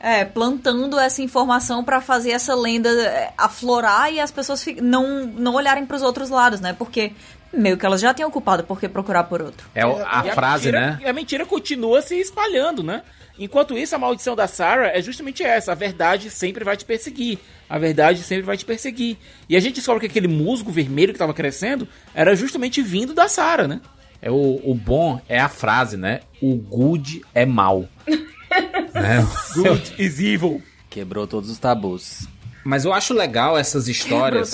É, 0.00 0.24
plantando 0.24 0.98
essa 0.98 1.22
informação 1.22 1.84
para 1.84 2.00
fazer 2.00 2.32
essa 2.32 2.56
lenda 2.56 2.90
é, 2.90 3.32
aflorar 3.38 4.12
e 4.12 4.18
as 4.18 4.32
pessoas 4.32 4.66
não, 4.82 5.26
não 5.26 5.54
olharem 5.54 5.86
para 5.86 5.96
os 5.96 6.02
outros 6.02 6.28
lados, 6.28 6.60
né? 6.60 6.74
Porque 6.76 7.12
meio 7.54 7.76
que 7.76 7.86
elas 7.86 8.00
já 8.00 8.12
têm 8.12 8.24
ocupado, 8.24 8.64
por 8.64 8.78
que 8.78 8.88
procurar 8.88 9.24
por 9.24 9.40
outro? 9.40 9.68
É 9.74 9.82
a, 9.82 10.24
e 10.26 10.32
frase, 10.32 10.68
a 10.68 10.72
mentira, 10.72 10.80
né? 10.80 10.98
E 11.02 11.08
a 11.08 11.12
mentira 11.12 11.46
continua 11.46 12.02
se 12.02 12.16
espalhando, 12.16 12.82
né? 12.82 13.02
Enquanto 13.38 13.76
isso, 13.76 13.94
a 13.94 13.98
maldição 13.98 14.36
da 14.36 14.46
Sarah 14.46 14.88
é 14.88 15.02
justamente 15.02 15.42
essa: 15.42 15.72
a 15.72 15.74
verdade 15.74 16.30
sempre 16.30 16.64
vai 16.64 16.76
te 16.76 16.84
perseguir. 16.84 17.38
A 17.68 17.78
verdade 17.78 18.22
sempre 18.22 18.44
vai 18.44 18.56
te 18.56 18.64
perseguir. 18.64 19.16
E 19.48 19.56
a 19.56 19.60
gente 19.60 19.76
descobre 19.76 20.00
que 20.00 20.06
aquele 20.06 20.28
musgo 20.28 20.70
vermelho 20.70 21.12
que 21.12 21.16
estava 21.16 21.34
crescendo 21.34 21.88
era 22.14 22.36
justamente 22.36 22.80
vindo 22.80 23.12
da 23.12 23.28
Sarah, 23.28 23.66
né? 23.66 23.80
É 24.22 24.30
o, 24.30 24.60
o 24.64 24.74
bom 24.74 25.20
é 25.28 25.38
a 25.38 25.48
frase, 25.48 25.96
né? 25.96 26.20
O 26.40 26.54
good 26.54 27.22
é 27.34 27.44
mal. 27.44 27.88
né? 28.94 29.26
Good 29.54 29.94
is 29.98 30.20
evil. 30.20 30.62
Quebrou 30.88 31.26
todos 31.26 31.50
os 31.50 31.58
tabus. 31.58 32.28
Mas 32.64 32.84
eu 32.86 32.92
acho 32.92 33.12
legal 33.12 33.58
essas 33.58 33.88
histórias. 33.88 34.52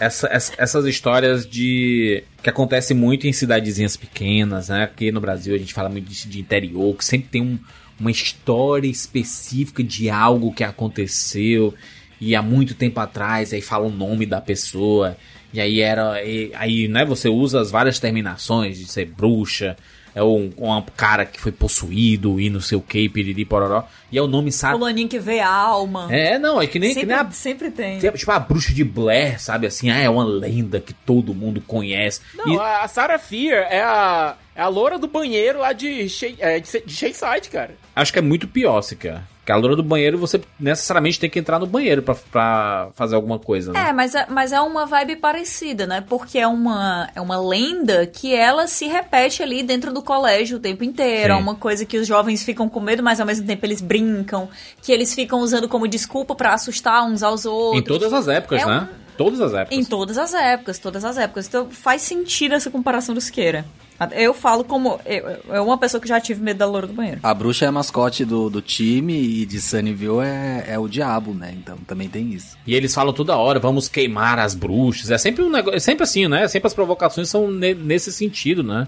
essa, 0.00 0.28
essa, 0.28 0.52
essas 0.56 0.86
histórias 0.86 1.46
de. 1.46 2.22
que 2.42 2.48
acontecem 2.48 2.96
muito 2.96 3.26
em 3.26 3.32
cidadezinhas 3.32 3.96
pequenas, 3.96 4.68
né? 4.68 4.84
Aqui 4.84 5.10
no 5.10 5.20
Brasil 5.20 5.54
a 5.54 5.58
gente 5.58 5.74
fala 5.74 5.88
muito 5.88 6.08
de, 6.08 6.28
de 6.28 6.40
interior, 6.40 6.96
que 6.96 7.04
sempre 7.04 7.28
tem 7.28 7.42
um, 7.42 7.58
uma 7.98 8.10
história 8.10 8.88
específica 8.88 9.82
de 9.82 10.08
algo 10.08 10.54
que 10.54 10.62
aconteceu 10.62 11.74
e 12.20 12.34
há 12.34 12.42
muito 12.42 12.74
tempo 12.74 12.98
atrás, 13.00 13.52
aí 13.52 13.60
fala 13.60 13.86
o 13.86 13.90
nome 13.90 14.24
da 14.24 14.40
pessoa. 14.40 15.16
E 15.52 15.60
aí 15.60 15.80
era. 15.80 16.22
E, 16.24 16.52
aí, 16.54 16.88
né, 16.88 17.04
você 17.04 17.28
usa 17.28 17.60
as 17.60 17.70
várias 17.70 17.98
terminações 17.98 18.78
de 18.78 18.86
ser 18.86 19.06
bruxa, 19.06 19.76
é 20.18 20.22
um, 20.22 20.50
um 20.58 20.82
cara 20.96 21.24
que 21.24 21.40
foi 21.40 21.52
possuído 21.52 22.40
e 22.40 22.50
não 22.50 22.60
sei 22.60 22.76
o 22.76 22.80
que, 22.80 23.08
piriri, 23.08 23.44
pororó. 23.44 23.84
E 24.10 24.18
é 24.18 24.22
o 24.22 24.26
nome, 24.26 24.50
sabe? 24.50 24.76
Fulaninho 24.76 25.08
que 25.08 25.20
vê 25.20 25.38
a 25.38 25.48
alma. 25.48 26.08
É, 26.10 26.38
não, 26.40 26.60
é 26.60 26.66
que 26.66 26.80
nem, 26.80 26.92
sempre, 26.92 27.06
que 27.06 27.06
nem 27.06 27.16
a, 27.16 27.30
sempre 27.30 27.70
tem. 27.70 28.00
Tipo 28.00 28.32
a 28.32 28.38
bruxa 28.40 28.74
de 28.74 28.82
Blair, 28.82 29.40
sabe? 29.40 29.68
Assim, 29.68 29.90
ah, 29.90 29.98
é 29.98 30.10
uma 30.10 30.24
lenda 30.24 30.80
que 30.80 30.92
todo 30.92 31.32
mundo 31.32 31.62
conhece. 31.64 32.20
Não, 32.34 32.52
e... 32.52 32.58
a 32.58 32.88
Sarah 32.88 33.18
Fear 33.18 33.68
é 33.70 33.80
a, 33.80 34.34
é 34.58 34.62
a 34.62 34.66
loura 34.66 34.98
do 34.98 35.06
banheiro 35.06 35.60
lá 35.60 35.72
de, 35.72 36.08
Shea, 36.08 36.34
é, 36.40 36.58
de, 36.58 36.82
de 36.84 36.92
Shayside, 36.92 37.48
cara. 37.48 37.76
Acho 37.94 38.12
que 38.12 38.18
é 38.18 38.22
muito 38.22 38.48
pior, 38.48 38.82
se 38.82 38.96
quer. 38.96 39.22
Porque 39.38 39.52
a 39.52 39.56
loura 39.56 39.76
do 39.76 39.84
banheiro, 39.84 40.18
você 40.18 40.40
necessariamente 40.58 41.20
tem 41.20 41.30
que 41.30 41.38
entrar 41.38 41.60
no 41.60 41.66
banheiro 41.66 42.02
pra, 42.02 42.16
pra 42.16 42.88
fazer 42.94 43.14
alguma 43.14 43.38
coisa, 43.38 43.72
né? 43.72 43.88
É, 43.88 43.92
mas 43.92 44.16
é, 44.16 44.26
mas 44.28 44.52
é 44.52 44.60
uma 44.60 44.84
vibe 44.84 45.16
parecida, 45.16 45.86
né? 45.86 46.04
Porque 46.06 46.38
é 46.38 46.46
uma, 46.48 47.08
é 47.14 47.20
uma 47.20 47.40
lenda 47.40 48.04
que 48.04 48.34
ela 48.34 48.66
se 48.66 48.88
repete 48.88 49.44
ali 49.44 49.62
dentro 49.62 49.92
do 49.92 50.02
colégio 50.02 50.56
o 50.58 50.60
tempo 50.60 50.82
inteiro. 50.82 51.32
Sim. 51.32 51.38
É 51.38 51.42
uma 51.42 51.54
coisa 51.54 51.86
que 51.86 51.96
os 51.96 52.06
jovens 52.06 52.42
ficam 52.42 52.68
com 52.68 52.80
medo, 52.80 53.02
mas 53.02 53.20
ao 53.20 53.26
mesmo 53.26 53.46
tempo 53.46 53.64
eles 53.64 53.80
brincam. 53.80 54.48
Que 54.82 54.90
eles 54.90 55.14
ficam 55.14 55.38
usando 55.38 55.68
como 55.68 55.86
desculpa 55.86 56.34
para 56.34 56.52
assustar 56.52 57.04
uns 57.04 57.22
aos 57.22 57.46
outros. 57.46 57.80
Em 57.80 57.84
todas 57.84 58.12
as 58.12 58.26
épocas, 58.26 58.60
é 58.60 58.66
né? 58.66 58.88
Um... 58.92 59.07
Todas 59.18 59.40
as 59.40 59.52
épocas. 59.52 59.76
Em 59.76 59.84
todas 59.84 60.16
as 60.16 60.32
épocas, 60.32 60.78
todas 60.78 61.04
as 61.04 61.18
épocas. 61.18 61.48
Então 61.48 61.68
faz 61.68 62.02
sentido 62.02 62.54
essa 62.54 62.70
comparação 62.70 63.14
do 63.14 63.20
Siqueira. 63.20 63.66
Eu 64.12 64.32
falo 64.32 64.62
como. 64.62 65.00
Eu, 65.04 65.40
eu 65.48 65.64
uma 65.64 65.76
pessoa 65.76 66.00
que 66.00 66.06
já 66.06 66.20
tive 66.20 66.40
medo 66.40 66.58
da 66.58 66.66
loura 66.66 66.86
do 66.86 66.92
banheiro. 66.92 67.18
A 67.20 67.34
bruxa 67.34 67.64
é 67.64 67.68
a 67.68 67.72
mascote 67.72 68.24
do, 68.24 68.48
do 68.48 68.62
time 68.62 69.12
e 69.12 69.44
de 69.44 69.60
Sunnyville 69.60 70.20
é, 70.20 70.66
é 70.68 70.78
o 70.78 70.86
diabo, 70.86 71.34
né? 71.34 71.52
Então 71.52 71.76
também 71.78 72.08
tem 72.08 72.32
isso. 72.32 72.56
E 72.64 72.76
eles 72.76 72.94
falam 72.94 73.12
toda 73.12 73.36
hora, 73.36 73.58
vamos 73.58 73.88
queimar 73.88 74.38
as 74.38 74.54
bruxas. 74.54 75.10
É 75.10 75.18
sempre 75.18 75.42
um 75.42 75.50
negócio. 75.50 75.76
É 75.76 75.80
sempre 75.80 76.04
assim, 76.04 76.28
né? 76.28 76.46
Sempre 76.46 76.68
as 76.68 76.74
provocações 76.74 77.28
são 77.28 77.50
ne, 77.50 77.74
nesse 77.74 78.12
sentido, 78.12 78.62
né? 78.62 78.86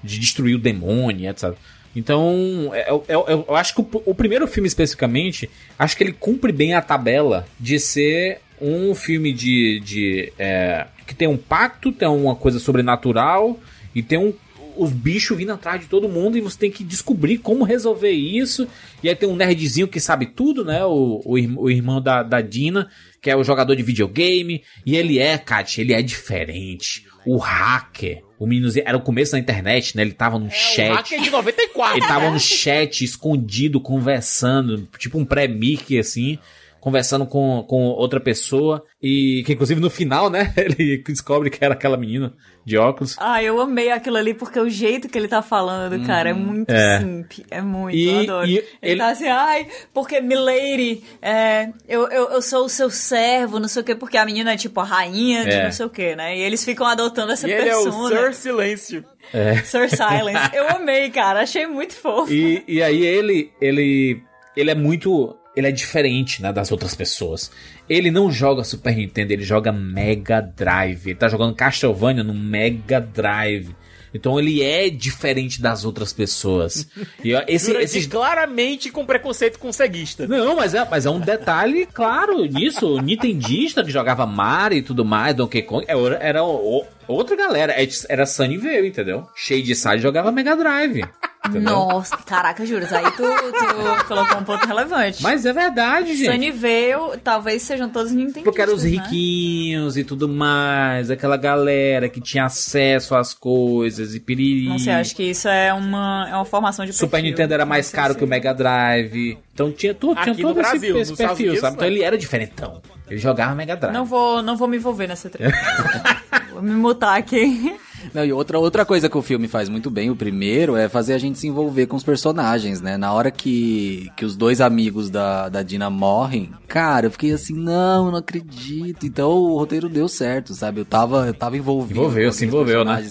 De 0.00 0.16
destruir 0.16 0.54
o 0.54 0.60
demônio, 0.60 1.28
etc. 1.28 1.56
Então, 1.94 2.72
eu, 2.88 3.04
eu, 3.08 3.24
eu, 3.28 3.44
eu 3.48 3.56
acho 3.56 3.74
que 3.74 3.80
o, 3.80 4.02
o, 4.06 4.14
primeiro 4.14 4.46
filme 4.46 4.66
especificamente, 4.66 5.50
acho 5.78 5.96
que 5.96 6.02
ele 6.02 6.12
cumpre 6.12 6.50
bem 6.50 6.74
a 6.74 6.80
tabela 6.80 7.46
de 7.60 7.78
ser 7.78 8.40
um 8.60 8.94
filme 8.94 9.32
de. 9.32 9.80
de 9.80 10.32
é, 10.38 10.86
que 11.06 11.14
tem 11.14 11.28
um 11.28 11.36
pacto, 11.36 11.92
tem 11.92 12.08
uma 12.08 12.34
coisa 12.34 12.58
sobrenatural 12.58 13.58
e 13.94 14.02
tem 14.02 14.18
um, 14.18 14.32
os 14.76 14.90
bichos 14.90 15.36
vindo 15.36 15.52
atrás 15.52 15.80
de 15.80 15.86
todo 15.86 16.08
mundo 16.08 16.38
e 16.38 16.40
você 16.40 16.58
tem 16.58 16.70
que 16.70 16.84
descobrir 16.84 17.38
como 17.38 17.64
resolver 17.64 18.10
isso. 18.10 18.66
E 19.02 19.08
aí 19.08 19.14
tem 19.14 19.28
um 19.28 19.36
nerdzinho 19.36 19.88
que 19.88 20.00
sabe 20.00 20.26
tudo, 20.26 20.64
né? 20.64 20.84
O, 20.84 21.20
o, 21.24 21.62
o 21.64 21.70
irmão 21.70 22.00
da, 22.00 22.22
da 22.22 22.40
Dina, 22.40 22.88
que 23.20 23.30
é 23.30 23.36
o 23.36 23.44
jogador 23.44 23.74
de 23.74 23.82
videogame. 23.82 24.62
E 24.86 24.96
ele 24.96 25.18
é, 25.18 25.36
Kat, 25.36 25.80
ele 25.80 25.92
é 25.92 26.02
diferente. 26.02 27.06
O 27.26 27.36
hacker. 27.36 28.22
O 28.38 28.46
meninozinho 28.46 28.84
era 28.86 28.96
o 28.96 29.00
começo 29.00 29.32
da 29.32 29.38
internet, 29.38 29.96
né? 29.96 30.02
Ele 30.02 30.12
tava 30.12 30.38
no 30.38 30.48
é, 30.48 30.50
chat. 30.50 30.90
O 30.90 30.94
hacker 30.94 31.20
de 31.20 31.30
94. 31.30 31.98
Ele 31.98 32.06
tava 32.06 32.30
no 32.30 32.40
chat, 32.40 33.04
escondido, 33.04 33.80
conversando, 33.80 34.88
tipo 34.98 35.18
um 35.18 35.24
pré-mic, 35.24 35.98
assim 35.98 36.38
conversando 36.82 37.24
com, 37.24 37.64
com 37.68 37.84
outra 37.90 38.18
pessoa. 38.18 38.84
E 39.00 39.44
que, 39.46 39.52
inclusive, 39.52 39.80
no 39.80 39.88
final, 39.88 40.28
né? 40.28 40.52
Ele 40.58 40.98
descobre 40.98 41.48
que 41.48 41.64
era 41.64 41.74
aquela 41.74 41.96
menina 41.96 42.34
de 42.64 42.76
óculos. 42.76 43.16
Ah, 43.20 43.40
eu 43.40 43.60
amei 43.60 43.92
aquilo 43.92 44.16
ali, 44.16 44.34
porque 44.34 44.58
o 44.58 44.68
jeito 44.68 45.08
que 45.08 45.18
ele 45.18 45.26
tá 45.26 45.42
falando, 45.42 45.94
hum, 45.94 46.04
cara, 46.04 46.30
é 46.30 46.32
muito 46.32 46.70
é. 46.70 47.00
simp. 47.00 47.32
É 47.50 47.60
muito, 47.60 47.96
e, 47.96 48.08
eu 48.08 48.20
adoro. 48.20 48.46
E 48.48 48.56
ele, 48.58 48.66
ele 48.82 49.00
tá 49.00 49.08
assim, 49.08 49.28
ai, 49.28 49.66
porque 49.92 50.20
Milady, 50.20 51.02
é, 51.20 51.70
eu, 51.88 52.08
eu, 52.08 52.30
eu 52.30 52.42
sou 52.42 52.64
o 52.64 52.68
seu 52.68 52.88
servo, 52.88 53.58
não 53.58 53.68
sei 53.68 53.82
o 53.82 53.84
quê, 53.84 53.94
porque 53.94 54.16
a 54.16 54.24
menina 54.24 54.52
é 54.52 54.56
tipo 54.56 54.78
a 54.80 54.84
rainha 54.84 55.44
de 55.44 55.50
é. 55.50 55.64
não 55.64 55.72
sei 55.72 55.86
o 55.86 55.90
quê, 55.90 56.14
né? 56.14 56.36
E 56.36 56.40
eles 56.40 56.64
ficam 56.64 56.86
adotando 56.86 57.32
essa 57.32 57.48
e 57.48 57.50
persona. 57.50 58.10
Ele 58.10 58.16
é 58.16 58.28
o 58.28 58.32
Sir 58.32 58.34
Silêncio. 58.34 59.04
É. 59.32 59.56
Sir 59.62 59.88
Silence. 59.88 60.50
Eu 60.54 60.68
amei, 60.68 61.10
cara. 61.10 61.42
Achei 61.42 61.66
muito 61.66 61.94
fofo. 61.94 62.32
E, 62.32 62.62
e 62.68 62.82
aí 62.82 63.04
ele, 63.04 63.52
ele, 63.60 64.22
ele 64.56 64.70
é 64.70 64.74
muito 64.74 65.36
ele 65.56 65.66
é 65.66 65.72
diferente, 65.72 66.40
né, 66.42 66.52
das 66.52 66.72
outras 66.72 66.94
pessoas. 66.94 67.50
Ele 67.88 68.10
não 68.10 68.30
joga 68.30 68.64
Super 68.64 68.96
Nintendo, 68.96 69.32
ele 69.32 69.42
joga 69.44 69.70
Mega 69.72 70.40
Drive. 70.40 71.06
Ele 71.10 71.14
tá 71.18 71.28
jogando 71.28 71.54
Castlevania 71.54 72.22
no 72.24 72.34
Mega 72.34 73.00
Drive. 73.00 73.74
Então 74.14 74.38
ele 74.38 74.62
é 74.62 74.90
diferente 74.90 75.60
das 75.62 75.86
outras 75.86 76.12
pessoas. 76.12 76.86
E 77.24 77.32
esse, 77.48 77.72
esses 77.78 78.06
claramente 78.06 78.90
com 78.90 79.06
preconceito 79.06 79.58
com 79.58 79.72
ceguista. 79.72 80.26
Não, 80.26 80.54
mas 80.54 80.74
é, 80.74 80.86
mas 80.90 81.06
é 81.06 81.10
um 81.10 81.18
detalhe 81.18 81.86
claro 81.86 82.44
nisso. 82.44 82.86
O 82.96 83.00
Nintendista 83.00 83.82
que 83.82 83.90
jogava 83.90 84.26
Mario 84.26 84.76
e 84.78 84.82
tudo 84.82 85.02
mais, 85.02 85.34
Donkey 85.34 85.62
Kong, 85.62 85.86
era, 85.88 86.16
era 86.16 86.44
o- 86.44 86.84
outra 87.08 87.34
galera. 87.34 87.72
É 87.72 87.88
Era 88.08 88.26
Sunnyvale, 88.26 88.88
entendeu? 88.88 89.26
Cheio 89.34 89.62
de 89.62 89.74
side 89.74 90.02
jogava 90.02 90.30
Mega 90.30 90.54
Drive. 90.56 91.02
Entendeu? 91.44 91.72
Nossa, 91.72 92.16
caraca, 92.18 92.64
juros, 92.64 92.92
aí 92.92 93.04
tu, 93.12 93.22
tu 93.22 94.04
colocou 94.06 94.38
um 94.38 94.44
ponto 94.44 94.64
relevante. 94.64 95.22
Mas 95.22 95.44
é 95.44 95.52
verdade, 95.52 96.14
gente. 96.14 96.30
Sunnyvale, 96.30 97.18
talvez 97.22 97.62
sejam 97.62 97.88
todos 97.88 98.12
Nintendo. 98.12 98.44
Porque 98.44 98.60
eram 98.60 98.74
os 98.74 98.84
riquinhos 98.84 99.96
e 99.96 100.04
tudo 100.04 100.28
mais, 100.28 101.10
aquela 101.10 101.36
galera 101.36 102.08
que 102.08 102.20
tinha 102.20 102.44
acesso 102.44 103.16
às 103.16 103.34
coisas 103.34 104.14
e 104.14 104.20
piriri. 104.20 104.68
Não 104.68 104.78
sei, 104.78 104.92
acho 104.92 105.16
que 105.16 105.24
isso 105.24 105.48
é 105.48 105.72
uma, 105.72 106.28
é 106.30 106.34
uma 106.36 106.44
formação 106.44 106.86
de 106.86 106.92
Super 106.92 107.10
perfil. 107.10 107.30
Nintendo 107.30 107.54
era 107.54 107.66
mais 107.66 107.90
caro 107.90 108.14
que 108.14 108.22
o 108.22 108.26
Mega 108.26 108.54
Drive. 108.54 109.36
Então 109.52 109.72
tinha 109.72 109.94
tudo, 109.94 110.20
tinha 110.22 110.34
todo 110.36 110.60
esse, 110.60 110.70
Brasil, 110.70 110.98
esse 110.98 111.16
perfil, 111.16 111.46
Unidos, 111.46 111.60
sabe? 111.60 111.74
Então 111.74 111.88
não. 111.88 111.94
ele 111.94 112.04
era 112.04 112.16
diferentão. 112.16 112.80
Ele 113.10 113.18
jogava 113.18 113.54
Mega 113.54 113.76
Drive. 113.76 113.92
Não 113.92 114.04
vou, 114.04 114.42
não 114.42 114.56
vou 114.56 114.68
me 114.68 114.76
envolver 114.76 115.08
nessa 115.08 115.28
treta. 115.28 115.52
vou 116.52 116.62
me 116.62 116.70
mutar 116.70 117.18
aqui. 117.18 117.76
Não, 118.12 118.24
e 118.24 118.32
outra, 118.32 118.58
outra 118.58 118.84
coisa 118.84 119.08
que 119.08 119.16
o 119.16 119.22
filme 119.22 119.48
faz 119.48 119.68
muito 119.68 119.90
bem, 119.90 120.10
o 120.10 120.16
primeiro, 120.16 120.76
é 120.76 120.88
fazer 120.88 121.14
a 121.14 121.18
gente 121.18 121.38
se 121.38 121.46
envolver 121.46 121.86
com 121.86 121.96
os 121.96 122.02
personagens, 122.04 122.80
né? 122.80 122.96
Na 122.96 123.12
hora 123.12 123.30
que, 123.30 124.10
que 124.16 124.24
os 124.24 124.36
dois 124.36 124.60
amigos 124.60 125.10
da, 125.10 125.48
da 125.48 125.62
Dina 125.62 125.88
morrem, 125.90 126.50
cara, 126.68 127.06
eu 127.06 127.10
fiquei 127.10 127.32
assim, 127.32 127.54
não, 127.54 128.06
eu 128.06 128.12
não 128.12 128.18
acredito. 128.18 129.06
Então 129.06 129.30
o 129.30 129.58
roteiro 129.58 129.88
deu 129.88 130.08
certo, 130.08 130.54
sabe? 130.54 130.80
Eu 130.80 130.84
tava, 130.84 131.26
eu 131.26 131.34
tava 131.34 131.56
envolvido. 131.56 132.00
Envolveu, 132.00 132.32
se 132.32 132.44
envolveu, 132.44 132.84
né? 132.84 133.10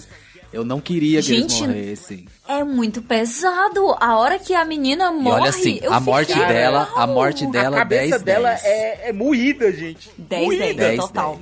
Eu 0.52 0.66
não 0.66 0.80
queria 0.82 1.22
que 1.22 1.32
eles 1.32 1.50
Gente, 1.50 1.66
morressem. 1.66 2.26
É 2.46 2.62
muito 2.62 3.00
pesado. 3.00 3.96
A 3.98 4.18
hora 4.18 4.38
que 4.38 4.52
a 4.54 4.66
menina 4.66 5.06
E 5.06 5.14
morre. 5.14 5.40
olha 5.40 5.48
assim, 5.48 5.78
eu 5.82 5.90
a 5.90 5.98
morte 5.98 6.34
fiquei, 6.34 6.46
dela, 6.46 6.90
a 6.94 7.06
morte 7.06 7.46
dela, 7.46 7.76
a 7.76 7.78
cabeça 7.80 8.18
10, 8.18 8.22
dela 8.22 8.48
10. 8.50 8.64
é, 8.64 9.08
é 9.08 9.12
moída, 9.14 9.72
gente. 9.72 10.10
10, 10.18 10.44
Moída. 10.44 10.74
10, 10.74 11.00
total. 11.00 11.38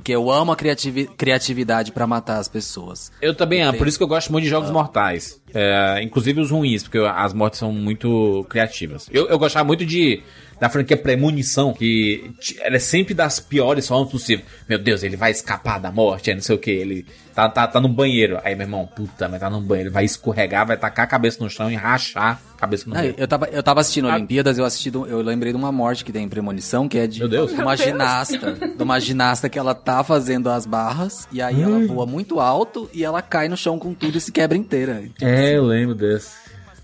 Porque 0.00 0.12
eu 0.14 0.30
amo 0.30 0.50
a 0.50 0.56
criativi- 0.56 1.06
criatividade 1.14 1.92
pra 1.92 2.06
matar 2.06 2.38
as 2.38 2.48
pessoas. 2.48 3.12
Eu 3.20 3.34
também 3.34 3.60
amo, 3.60 3.76
por 3.76 3.86
isso 3.86 3.98
que 3.98 4.02
eu 4.02 4.08
gosto 4.08 4.32
muito 4.32 4.44
de 4.44 4.50
jogos 4.50 4.70
mortais. 4.70 5.38
É, 5.52 6.00
inclusive 6.02 6.40
os 6.40 6.50
ruins, 6.50 6.82
porque 6.82 6.96
as 6.98 7.34
mortes 7.34 7.58
são 7.58 7.70
muito 7.70 8.46
criativas. 8.48 9.10
Eu, 9.12 9.28
eu 9.28 9.38
gostava 9.38 9.62
muito 9.66 9.84
de 9.84 10.22
da 10.60 10.68
franquia 10.68 10.96
Premonição, 10.96 11.72
que 11.72 12.32
ela 12.60 12.76
é 12.76 12.78
sempre 12.78 13.14
das 13.14 13.40
piores 13.40 13.88
formas 13.88 14.10
possíveis. 14.10 14.46
Meu 14.68 14.78
Deus, 14.78 15.02
ele 15.02 15.16
vai 15.16 15.30
escapar 15.30 15.80
da 15.80 15.90
morte, 15.90 16.30
é 16.30 16.34
não 16.34 16.42
sei 16.42 16.54
o 16.54 16.58
que. 16.58 16.70
Ele 16.70 17.06
tá, 17.34 17.48
tá, 17.48 17.66
tá 17.66 17.80
no 17.80 17.88
banheiro. 17.88 18.38
Aí, 18.44 18.54
meu 18.54 18.66
irmão, 18.66 18.86
puta, 18.86 19.26
mas 19.28 19.40
tá 19.40 19.48
no 19.48 19.60
banheiro. 19.60 19.88
Ele 19.88 19.94
vai 19.94 20.04
escorregar, 20.04 20.66
vai 20.66 20.76
tacar 20.76 21.04
a 21.06 21.08
cabeça 21.08 21.42
no 21.42 21.48
chão 21.48 21.70
e 21.70 21.74
rachar 21.74 22.40
a 22.54 22.58
cabeça 22.60 22.84
no 22.88 22.94
meio. 22.94 23.14
eu, 23.16 23.26
tava, 23.26 23.46
eu 23.46 23.62
tava 23.62 23.80
assistindo 23.80 24.06
Olimpíadas, 24.08 24.58
eu 24.58 24.64
assisti, 24.66 24.90
do- 24.90 25.06
eu 25.06 25.22
lembrei 25.22 25.50
de 25.52 25.56
uma 25.58 25.72
morte 25.72 26.04
que 26.04 26.12
tem 26.12 26.24
em 26.24 26.28
Premonição, 26.28 26.86
que 26.86 26.98
é 26.98 27.06
de 27.06 27.20
Meu 27.20 27.28
Deus. 27.28 27.52
uma 27.52 27.58
Meu 27.64 27.66
Deus. 27.76 27.80
ginasta. 27.80 28.52
De 28.52 28.82
uma 28.82 29.00
ginasta 29.00 29.48
que 29.48 29.58
ela 29.58 29.74
tá 29.74 30.04
fazendo 30.04 30.50
as 30.50 30.66
barras, 30.66 31.26
e 31.32 31.40
aí 31.40 31.62
ela 31.62 31.86
voa 31.86 32.04
muito 32.04 32.38
alto 32.38 32.88
e 32.92 33.02
ela 33.02 33.22
cai 33.22 33.48
no 33.48 33.56
chão 33.56 33.78
com 33.78 33.94
tudo 33.94 34.18
e 34.18 34.20
se 34.20 34.30
quebra 34.30 34.58
inteira. 34.58 35.02
É, 35.22 35.56
eu 35.56 35.64
lembro 35.64 35.94
desse. 35.94 36.30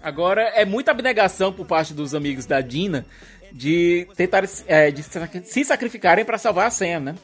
Agora, 0.02 0.40
é 0.54 0.64
muita 0.64 0.92
abnegação 0.92 1.52
por 1.52 1.66
parte 1.66 1.92
dos 1.92 2.14
amigos 2.14 2.46
da 2.46 2.60
Dina 2.60 3.04
de 3.52 4.06
tentar 4.16 4.44
é, 4.66 4.90
de 4.90 5.02
se 5.02 5.64
sacrificarem 5.64 6.24
pra 6.24 6.38
salvar 6.38 6.66
a 6.66 6.70
Sam, 6.70 7.00
né? 7.00 7.14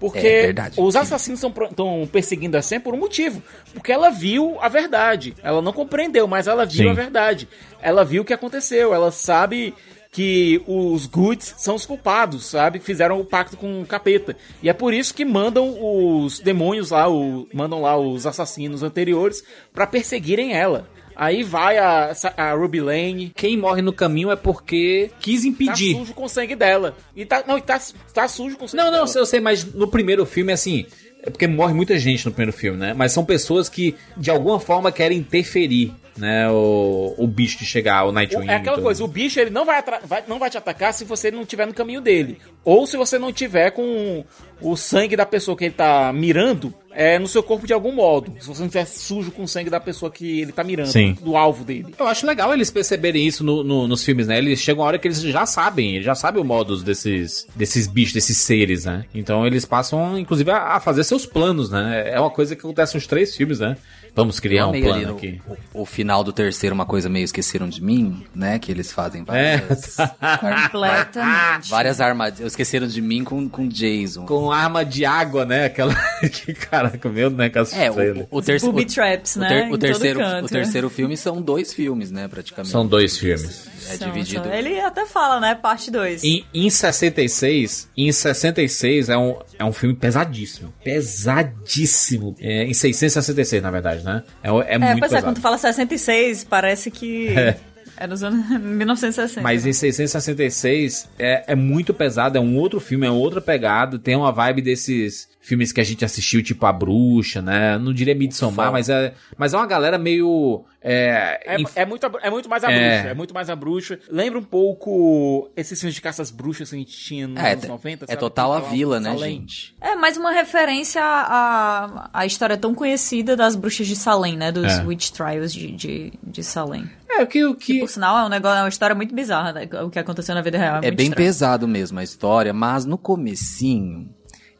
Porque 0.00 0.54
É 0.56 0.70
os 0.78 0.96
assassinos 0.96 1.42
estão 1.44 2.08
perseguindo 2.10 2.56
a 2.56 2.62
Sam 2.62 2.80
por 2.80 2.94
um 2.94 2.98
motivo. 2.98 3.42
Porque 3.74 3.92
ela 3.92 4.08
viu 4.08 4.56
a 4.58 4.68
verdade. 4.68 5.34
Ela 5.42 5.60
não 5.60 5.74
compreendeu, 5.74 6.26
mas 6.26 6.46
ela 6.46 6.64
viu 6.64 6.84
Sim. 6.84 6.88
a 6.88 6.94
verdade. 6.94 7.46
Ela 7.82 8.02
viu 8.02 8.22
o 8.22 8.24
que 8.24 8.32
aconteceu. 8.32 8.94
Ela 8.94 9.12
sabe 9.12 9.74
que 10.10 10.60
os 10.66 11.06
Goods 11.06 11.54
são 11.58 11.74
os 11.74 11.86
culpados, 11.86 12.46
sabe? 12.46 12.80
Fizeram 12.80 13.20
o 13.20 13.24
pacto 13.24 13.58
com 13.58 13.82
o 13.82 13.86
capeta. 13.86 14.36
E 14.62 14.68
é 14.68 14.72
por 14.72 14.92
isso 14.92 15.14
que 15.14 15.24
mandam 15.24 15.76
os 15.78 16.40
demônios 16.40 16.90
lá, 16.90 17.08
o, 17.08 17.46
mandam 17.52 17.82
lá 17.82 17.96
os 17.96 18.26
assassinos 18.26 18.82
anteriores 18.82 19.44
pra 19.72 19.86
perseguirem 19.86 20.54
ela. 20.54 20.88
Aí 21.20 21.42
vai 21.42 21.76
a, 21.76 22.12
a 22.34 22.54
Ruby 22.54 22.80
Lane. 22.80 23.30
Quem 23.36 23.54
morre 23.54 23.82
no 23.82 23.92
caminho 23.92 24.30
é 24.30 24.36
porque 24.36 25.10
quis 25.20 25.44
impedir. 25.44 25.92
Tá 25.92 25.98
sujo 25.98 26.14
com 26.14 26.24
o 26.24 26.28
sangue 26.30 26.56
dela. 26.56 26.96
E 27.14 27.26
tá, 27.26 27.44
não, 27.46 27.58
e 27.58 27.60
tá, 27.60 27.78
tá 28.14 28.26
sujo 28.26 28.56
com 28.56 28.64
o 28.64 28.68
sangue 28.68 28.82
Não, 28.82 28.90
não, 28.90 29.04
dela. 29.04 29.18
eu 29.18 29.26
sei, 29.26 29.38
mas 29.38 29.62
no 29.74 29.86
primeiro 29.86 30.24
filme, 30.24 30.50
assim. 30.50 30.86
É 31.22 31.28
porque 31.28 31.46
morre 31.46 31.74
muita 31.74 31.98
gente 31.98 32.24
no 32.24 32.32
primeiro 32.32 32.54
filme, 32.56 32.78
né? 32.78 32.94
Mas 32.94 33.12
são 33.12 33.22
pessoas 33.22 33.68
que, 33.68 33.94
de 34.16 34.30
alguma 34.30 34.58
forma, 34.58 34.90
querem 34.90 35.18
interferir, 35.18 35.92
né? 36.20 36.48
O, 36.50 37.14
o 37.18 37.26
bicho 37.26 37.58
de 37.58 37.64
chegar, 37.66 38.04
o 38.04 38.12
Nightwing. 38.12 38.48
É 38.48 38.54
aquela 38.56 38.80
coisa, 38.80 39.02
o 39.02 39.08
bicho 39.08 39.40
ele 39.40 39.50
não 39.50 39.64
vai, 39.64 39.82
vai- 40.04 40.24
não 40.28 40.38
vai 40.38 40.50
te 40.50 40.58
atacar 40.58 40.92
se 40.94 41.04
você 41.04 41.30
não 41.30 41.42
estiver 41.42 41.66
no 41.66 41.74
caminho 41.74 42.00
dele. 42.00 42.38
Ou 42.64 42.86
se 42.86 42.96
você 42.96 43.18
não 43.18 43.32
tiver 43.32 43.70
com 43.70 44.24
o 44.60 44.76
sangue 44.76 45.16
da 45.16 45.24
pessoa 45.26 45.56
que 45.56 45.64
ele 45.64 45.74
tá 45.74 46.12
mirando 46.12 46.72
é, 46.92 47.18
no 47.20 47.26
seu 47.28 47.42
corpo 47.42 47.66
de 47.66 47.72
algum 47.72 47.92
modo. 47.92 48.34
Se 48.40 48.48
você 48.48 48.60
não 48.60 48.66
estiver 48.66 48.84
sujo 48.84 49.30
com 49.30 49.44
o 49.44 49.48
sangue 49.48 49.70
da 49.70 49.78
pessoa 49.80 50.10
que 50.10 50.40
ele 50.40 50.50
tá 50.52 50.62
mirando, 50.64 50.88
Sim. 50.88 51.16
do 51.22 51.36
alvo 51.36 51.64
dele. 51.64 51.94
Eu 51.98 52.06
acho 52.06 52.26
legal 52.26 52.52
eles 52.52 52.68
perceberem 52.70 53.24
isso 53.26 53.42
no- 53.44 53.62
no- 53.62 53.86
nos 53.88 54.04
filmes, 54.04 54.26
né? 54.26 54.36
Eles 54.38 54.60
chegam 54.60 54.82
a 54.82 54.86
hora 54.88 54.98
que 54.98 55.06
eles 55.06 55.20
já 55.22 55.46
sabem, 55.46 55.92
eles 55.94 56.04
já 56.04 56.14
sabem 56.16 56.42
o 56.42 56.44
modus 56.44 56.82
desses, 56.82 57.46
desses 57.54 57.86
bichos, 57.86 58.12
desses 58.12 58.38
seres, 58.38 58.84
né? 58.84 59.04
Então 59.14 59.46
eles 59.46 59.64
passam, 59.64 60.18
inclusive, 60.18 60.50
a, 60.50 60.74
a 60.74 60.80
fazer 60.80 61.04
seus 61.04 61.24
planos, 61.24 61.70
né? 61.70 62.10
É 62.12 62.20
uma 62.20 62.30
coisa 62.30 62.54
que 62.56 62.60
acontece 62.60 62.94
nos 62.96 63.06
três 63.06 63.34
filmes, 63.36 63.60
né? 63.60 63.76
Vamos 64.12 64.40
criar 64.40 64.66
um 64.66 64.72
plano 64.72 64.92
ali 64.94 65.06
no- 65.06 65.12
aqui. 65.16 65.40
O, 65.72 65.82
o 65.82 65.86
final 65.86 66.09
do 66.24 66.32
terceiro, 66.32 66.74
uma 66.74 66.84
coisa 66.86 67.08
meio 67.08 67.24
esqueceram 67.24 67.68
de 67.68 67.82
mim, 67.82 68.24
né? 68.34 68.58
Que 68.58 68.70
eles 68.72 68.90
fazem 68.92 69.22
É. 69.28 69.56
várias, 69.58 69.96
Completamente. 70.40 71.70
várias 71.70 72.00
armadilhas. 72.00 72.52
Esqueceram 72.52 72.86
de 72.86 73.00
mim 73.00 73.24
com, 73.24 73.48
com 73.48 73.68
Jason. 73.68 74.26
Com 74.26 74.50
arma 74.52 74.84
de 74.84 75.04
água, 75.04 75.44
né? 75.44 75.66
Aquela. 75.66 75.94
que 76.30 76.52
caraca, 76.54 77.08
meu, 77.08 77.30
né? 77.30 77.48
Com 77.48 77.58
as 77.60 77.72
É, 77.72 77.90
o, 77.90 78.26
o, 78.30 78.42
terceiro, 78.42 78.72
Booby 78.74 78.86
traps, 78.86 79.36
o, 79.36 79.40
né? 79.40 79.68
o 79.70 79.78
terceiro, 79.78 80.18
canto, 80.20 80.44
o 80.46 80.48
terceiro 80.48 80.90
filme 80.90 81.16
são 81.16 81.40
dois 81.40 81.72
filmes, 81.72 82.10
né? 82.10 82.28
Praticamente. 82.28 82.70
São 82.70 82.86
dois 82.86 83.16
filmes. 83.18 83.68
É 83.88 83.96
São- 83.96 84.08
dividido. 84.08 84.44
são- 84.44 84.52
Ele 84.52 84.78
até 84.80 85.06
fala, 85.06 85.40
né? 85.40 85.54
Parte 85.54 85.90
2. 85.90 86.22
Em, 86.22 86.44
em 86.54 86.70
66, 86.70 87.88
em 87.96 88.12
66 88.12 89.08
é 89.08 89.16
um, 89.16 89.38
é 89.58 89.64
um 89.64 89.72
filme 89.72 89.94
pesadíssimo. 89.96 90.72
Pesadíssimo. 90.84 92.36
É, 92.40 92.64
em 92.64 92.74
666, 92.74 93.62
na 93.62 93.70
verdade, 93.70 94.04
né? 94.04 94.22
É, 94.42 94.48
é, 94.48 94.74
É, 94.74 94.78
muito 94.78 94.98
pois 95.00 95.12
é, 95.12 95.16
pesado. 95.16 95.24
quando 95.24 95.36
tu 95.36 95.40
fala 95.40 95.58
66, 95.58 95.99
parece 96.48 96.90
que 96.90 97.28
É. 97.28 97.56
é 97.96 98.06
nos 98.06 98.22
anos 98.22 98.48
1960. 98.60 99.40
Mas 99.42 99.64
em 99.66 99.72
666 99.72 101.08
é, 101.18 101.44
é 101.48 101.54
muito 101.54 101.92
pesado, 101.94 102.36
é 102.38 102.40
um 102.40 102.56
outro 102.56 102.80
filme, 102.80 103.06
é 103.06 103.10
outra 103.10 103.40
pegada, 103.40 103.98
tem 103.98 104.16
uma 104.16 104.32
vibe 104.32 104.62
desses 104.62 105.28
filmes 105.42 105.72
que 105.72 105.80
a 105.80 105.84
gente 105.84 106.04
assistiu, 106.04 106.42
tipo 106.42 106.64
A 106.66 106.72
Bruxa, 106.72 107.40
né? 107.40 107.78
Não 107.78 107.92
diria 107.94 108.14
Midsommar, 108.14 108.70
mas 108.70 108.88
é, 108.90 109.14
mas 109.38 109.54
é 109.54 109.56
uma 109.56 109.66
galera 109.66 109.96
meio... 109.98 110.64
É, 110.82 111.40
É, 111.54 111.60
inf- 111.60 111.72
é 111.76 111.84
muito, 111.86 112.06
é 112.22 112.30
muito 112.30 112.48
mais 112.48 112.62
a 112.64 112.70
É. 112.70 112.74
bruxa, 112.96 113.08
é 113.10 113.14
muito 113.14 113.34
mais 113.34 113.50
a 113.50 113.56
bruxa. 113.56 113.98
Lembra 114.10 114.38
um 114.38 114.42
pouco 114.42 115.50
esses 115.56 115.78
filmes 115.80 115.94
de 115.94 116.00
caças 116.02 116.30
bruxas 116.30 116.68
que 116.70 116.76
a 116.76 116.78
gente 116.78 116.92
tinha 116.96 117.26
nos 117.26 117.42
É, 117.42 117.52
anos 117.52 117.64
é 117.64 117.68
90, 117.68 118.04
é 118.04 118.08
sabe? 118.08 118.20
total 118.20 118.52
a 118.52 118.60
vila, 118.60 119.00
né, 119.00 119.10
Salem. 119.14 119.32
gente? 119.40 119.74
É 119.80 119.94
mais 119.94 120.16
uma 120.16 120.30
referência 120.30 121.02
à, 121.02 122.10
à 122.12 122.26
história 122.26 122.56
tão 122.56 122.74
conhecida 122.74 123.34
das 123.36 123.56
bruxas 123.56 123.86
de 123.86 123.96
Salem, 123.96 124.36
né? 124.36 124.52
Dos 124.52 124.64
É. 124.72 124.82
Witch 124.84 125.10
Trials 125.10 125.52
de, 125.52 125.70
de, 125.72 126.12
de 126.22 126.42
Salem. 126.44 126.88
É, 127.08 127.22
o 127.22 127.26
que... 127.26 127.44
O 127.44 127.54
que... 127.54 127.80
Por 127.80 127.88
sinal, 127.88 128.18
é 128.18 128.24
um 128.24 128.28
negócio, 128.28 128.58
é 128.58 128.62
uma 128.62 128.68
história 128.68 128.94
muito 128.94 129.14
bizarra, 129.14 129.52
né? 129.52 129.68
O 129.84 129.90
que 129.90 129.98
aconteceu 129.98 130.34
na 130.34 130.42
vida 130.42 130.58
real. 130.58 130.76
É, 130.76 130.78
É 130.78 130.80
muito 130.90 130.96
bem 130.96 131.06
estranho. 131.08 131.26
pesado 131.28 131.66
mesmo 131.68 131.98
a 131.98 132.02
história, 132.04 132.52
mas 132.52 132.84
no 132.84 132.96
comecinho, 132.96 134.08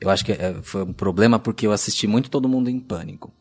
eu 0.01 0.11
acho 0.11 0.25
que 0.25 0.33
é, 0.33 0.57
foi 0.63 0.83
um 0.83 0.93
problema 0.93 1.39
porque 1.39 1.67
eu 1.67 1.73
assisti 1.73 2.07
muito 2.07 2.31
Todo 2.31 2.49
Mundo 2.49 2.71
em 2.71 2.81
Pânico. 2.81 3.33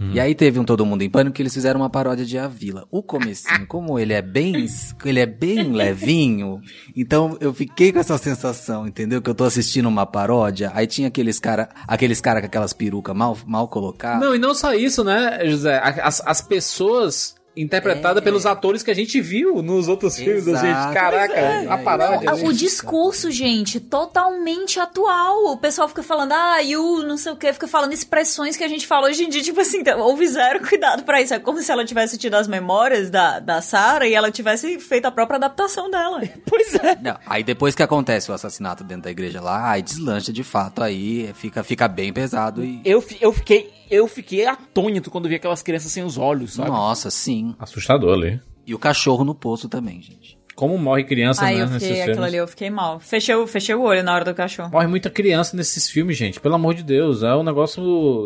E 0.00 0.20
aí 0.20 0.32
teve 0.32 0.60
um 0.60 0.64
Todo 0.64 0.86
Mundo 0.86 1.02
em 1.02 1.10
Pânico 1.10 1.34
que 1.34 1.42
eles 1.42 1.52
fizeram 1.52 1.80
uma 1.80 1.90
paródia 1.90 2.24
de 2.24 2.38
A 2.38 2.46
Vila. 2.46 2.86
O 2.88 3.02
comecinho, 3.02 3.66
como 3.66 3.98
ele 3.98 4.12
é 4.12 4.22
bem, 4.22 4.66
ele 5.04 5.18
é 5.18 5.26
bem 5.26 5.72
levinho, 5.72 6.60
então 6.96 7.36
eu 7.40 7.52
fiquei 7.52 7.92
com 7.92 7.98
essa 7.98 8.16
sensação, 8.16 8.86
entendeu? 8.86 9.20
Que 9.20 9.28
eu 9.28 9.34
tô 9.34 9.44
assistindo 9.44 9.88
uma 9.88 10.06
paródia, 10.06 10.70
aí 10.72 10.86
tinha 10.86 11.08
aqueles 11.08 11.40
cara, 11.40 11.68
aqueles 11.86 12.20
cara 12.20 12.40
com 12.40 12.46
aquelas 12.46 12.72
perucas 12.72 13.14
mal, 13.14 13.36
mal 13.44 13.66
colocadas. 13.66 14.20
Não, 14.20 14.34
e 14.34 14.38
não 14.38 14.54
só 14.54 14.72
isso, 14.72 15.02
né, 15.02 15.40
José? 15.46 15.80
As, 15.82 16.22
as 16.24 16.40
pessoas 16.40 17.34
interpretada 17.62 18.22
pelos 18.22 18.46
atores 18.46 18.82
que 18.82 18.90
a 18.90 18.94
gente 18.94 19.20
viu 19.20 19.62
nos 19.62 19.88
outros 19.88 20.16
filmes 20.16 20.44
da 20.44 20.54
gente. 20.54 20.70
Exato. 20.70 20.94
Caraca, 20.94 21.34
é. 21.34 21.66
a 21.66 21.78
paródia. 21.78 22.30
Não, 22.30 22.44
o 22.44 22.52
discurso, 22.52 23.30
gente, 23.30 23.80
totalmente 23.80 24.78
atual. 24.78 25.52
O 25.52 25.56
pessoal 25.56 25.88
fica 25.88 26.02
falando, 26.02 26.32
ah, 26.32 26.60
you, 26.60 27.02
não 27.02 27.16
sei 27.16 27.32
o 27.32 27.36
que, 27.36 27.52
fica 27.52 27.66
falando 27.66 27.92
expressões 27.92 28.56
que 28.56 28.64
a 28.64 28.68
gente 28.68 28.86
fala 28.86 29.08
hoje 29.08 29.24
em 29.24 29.28
dia, 29.28 29.42
tipo 29.42 29.60
assim, 29.60 29.78
então, 29.78 29.98
houve 30.00 30.26
zero 30.28 30.66
cuidado 30.66 31.02
pra 31.02 31.20
isso. 31.20 31.34
É 31.34 31.38
como 31.38 31.60
se 31.60 31.70
ela 31.70 31.84
tivesse 31.84 32.16
tido 32.16 32.34
as 32.34 32.46
memórias 32.46 33.10
da, 33.10 33.40
da 33.40 33.60
Sarah 33.60 34.06
e 34.06 34.14
ela 34.14 34.30
tivesse 34.30 34.78
feito 34.78 35.06
a 35.06 35.10
própria 35.10 35.36
adaptação 35.36 35.90
dela. 35.90 36.22
Pois 36.48 36.74
é. 36.76 36.96
Não, 37.02 37.16
aí 37.26 37.44
depois 37.44 37.74
que 37.74 37.82
acontece 37.82 38.30
o 38.30 38.34
assassinato 38.34 38.82
dentro 38.82 39.02
da 39.04 39.10
igreja 39.10 39.40
lá, 39.40 39.70
aí 39.70 39.82
deslancha 39.82 40.32
de 40.32 40.42
fato, 40.42 40.82
aí 40.82 41.30
fica, 41.34 41.62
fica 41.62 41.86
bem 41.86 42.12
pesado 42.12 42.64
e. 42.64 42.80
Eu, 42.84 43.04
eu 43.20 43.32
fiquei. 43.32 43.77
Eu 43.90 44.06
fiquei 44.06 44.46
atônito 44.46 45.10
quando 45.10 45.28
vi 45.28 45.34
aquelas 45.36 45.62
crianças 45.62 45.90
sem 45.92 46.04
os 46.04 46.18
olhos, 46.18 46.54
sabe? 46.54 46.70
Nossa, 46.70 47.10
sim. 47.10 47.54
Assustador 47.58 48.14
ali. 48.14 48.40
E 48.66 48.74
o 48.74 48.78
cachorro 48.78 49.24
no 49.24 49.34
poço 49.34 49.68
também, 49.68 50.00
gente. 50.02 50.36
Como 50.54 50.76
morre 50.76 51.04
criança, 51.04 51.44
Aí 51.44 51.54
né, 51.54 51.62
eu 51.62 51.66
nesses 51.66 51.82
fiquei, 51.82 51.94
filmes. 51.94 52.08
aquilo 52.10 52.24
ali, 52.24 52.36
eu 52.36 52.48
fiquei 52.48 52.68
mal. 52.68 52.98
Fechei, 52.98 53.32
o- 53.32 53.46
fechei 53.46 53.76
o 53.76 53.82
olho 53.82 54.02
na 54.02 54.12
hora 54.12 54.24
do 54.24 54.34
cachorro. 54.34 54.70
Morre 54.72 54.88
muita 54.88 55.08
criança 55.08 55.56
nesses 55.56 55.88
filmes, 55.88 56.16
gente. 56.16 56.40
Pelo 56.40 56.56
amor 56.56 56.74
de 56.74 56.82
Deus. 56.82 57.22
É 57.22 57.32
um 57.32 57.44
negócio. 57.44 57.80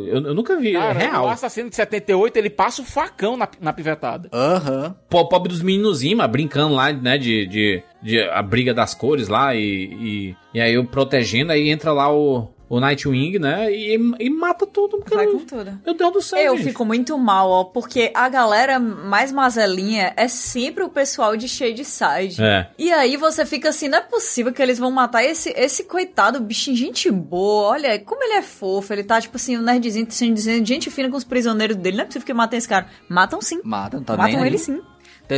Eu, 0.07 0.29
eu 0.29 0.35
nunca 0.35 0.59
vi. 0.59 0.73
Cara, 0.73 0.99
é 0.99 1.09
real. 1.09 1.27
o 1.27 1.29
assassino 1.29 1.69
de 1.69 1.77
78, 1.77 2.35
ele 2.39 2.49
passa 2.49 2.81
o 2.81 2.87
facão 2.87 3.37
na, 3.37 3.47
na 3.61 3.71
pivetada. 3.71 4.31
Aham. 4.33 4.97
Pô, 5.11 5.29
pobre 5.29 5.51
dos 5.51 5.61
meninozinhos, 5.61 6.17
mas 6.17 6.31
brincando 6.31 6.75
lá, 6.75 6.91
né? 6.91 7.19
De, 7.19 7.47
de, 7.47 7.83
de 8.03 8.21
a 8.23 8.41
briga 8.43 8.73
das 8.73 8.95
cores 8.95 9.29
lá 9.29 9.55
e, 9.55 9.61
e, 9.63 10.37
e 10.55 10.61
aí 10.63 10.73
eu 10.73 10.87
protegendo, 10.87 11.53
aí 11.53 11.69
entra 11.69 11.93
lá 11.93 12.11
o, 12.11 12.49
o 12.75 12.81
Nightwing, 12.81 13.39
né? 13.39 13.71
E, 13.71 13.95
e 14.19 14.31
mata 14.31 14.67
tudo. 14.67 14.97
porque 14.97 15.15
Vai 15.15 15.27
eu- 15.27 15.33
com 15.33 15.45
tudo. 15.45 15.79
Meu 15.85 15.95
Deus 15.95 16.13
do 16.13 16.23
céu. 16.23 16.39
Eu 16.39 16.57
gente. 16.57 16.69
fico 16.69 16.87
muito 16.87 17.19
mal, 17.19 17.51
ó, 17.51 17.65
porque 17.65 18.11
a 18.15 18.29
galera 18.31 18.79
mais 18.79 19.31
mazelinha 19.31 20.15
é 20.17 20.27
sempre 20.27 20.83
o 20.83 20.89
pessoal 20.89 21.37
de 21.37 21.47
Shadeside. 21.49 22.43
É. 22.43 22.71
E 22.79 22.91
aí 22.91 23.19
você 23.19 23.45
fica 23.45 23.69
assim, 23.69 23.89
não 23.89 23.99
é 23.99 24.01
possível 24.01 24.55
que 24.55 24.63
eles 24.63 24.79
vão 24.79 24.91
matar 24.91 25.23
esse, 25.23 25.51
esse 25.51 25.85
coitado 25.85 26.41
bichinho, 26.41 26.75
gente 26.77 27.11
boa. 27.11 27.73
Olha 27.73 27.99
como 27.99 28.23
ele 28.25 28.35
é 28.35 28.43
fofo. 28.43 28.91
Ele 28.93 29.05
tá, 29.05 29.21
tipo 29.21 29.37
assim, 29.37 29.59
um 29.59 29.63
nerdzinho 29.63 30.07
assim, 30.09 30.33
dizendo 30.33 30.65
gente 30.67 30.91
fina 30.91 31.11
com 31.11 31.17
os 31.19 31.25
prisioneiros 31.25 31.77
dele. 31.77 31.99
Não 31.99 32.05
é 32.05 32.07
possível 32.07 32.25
que 32.25 32.33
matem 32.33 32.57
esse 32.59 32.69
cara. 32.69 32.87
Matam 33.07 33.43
sim. 33.43 33.61
Matam, 33.63 34.03
tá 34.03 34.17
Matam 34.17 34.41
aí. 34.41 34.47
ele 34.49 34.57
sim. 34.57 34.81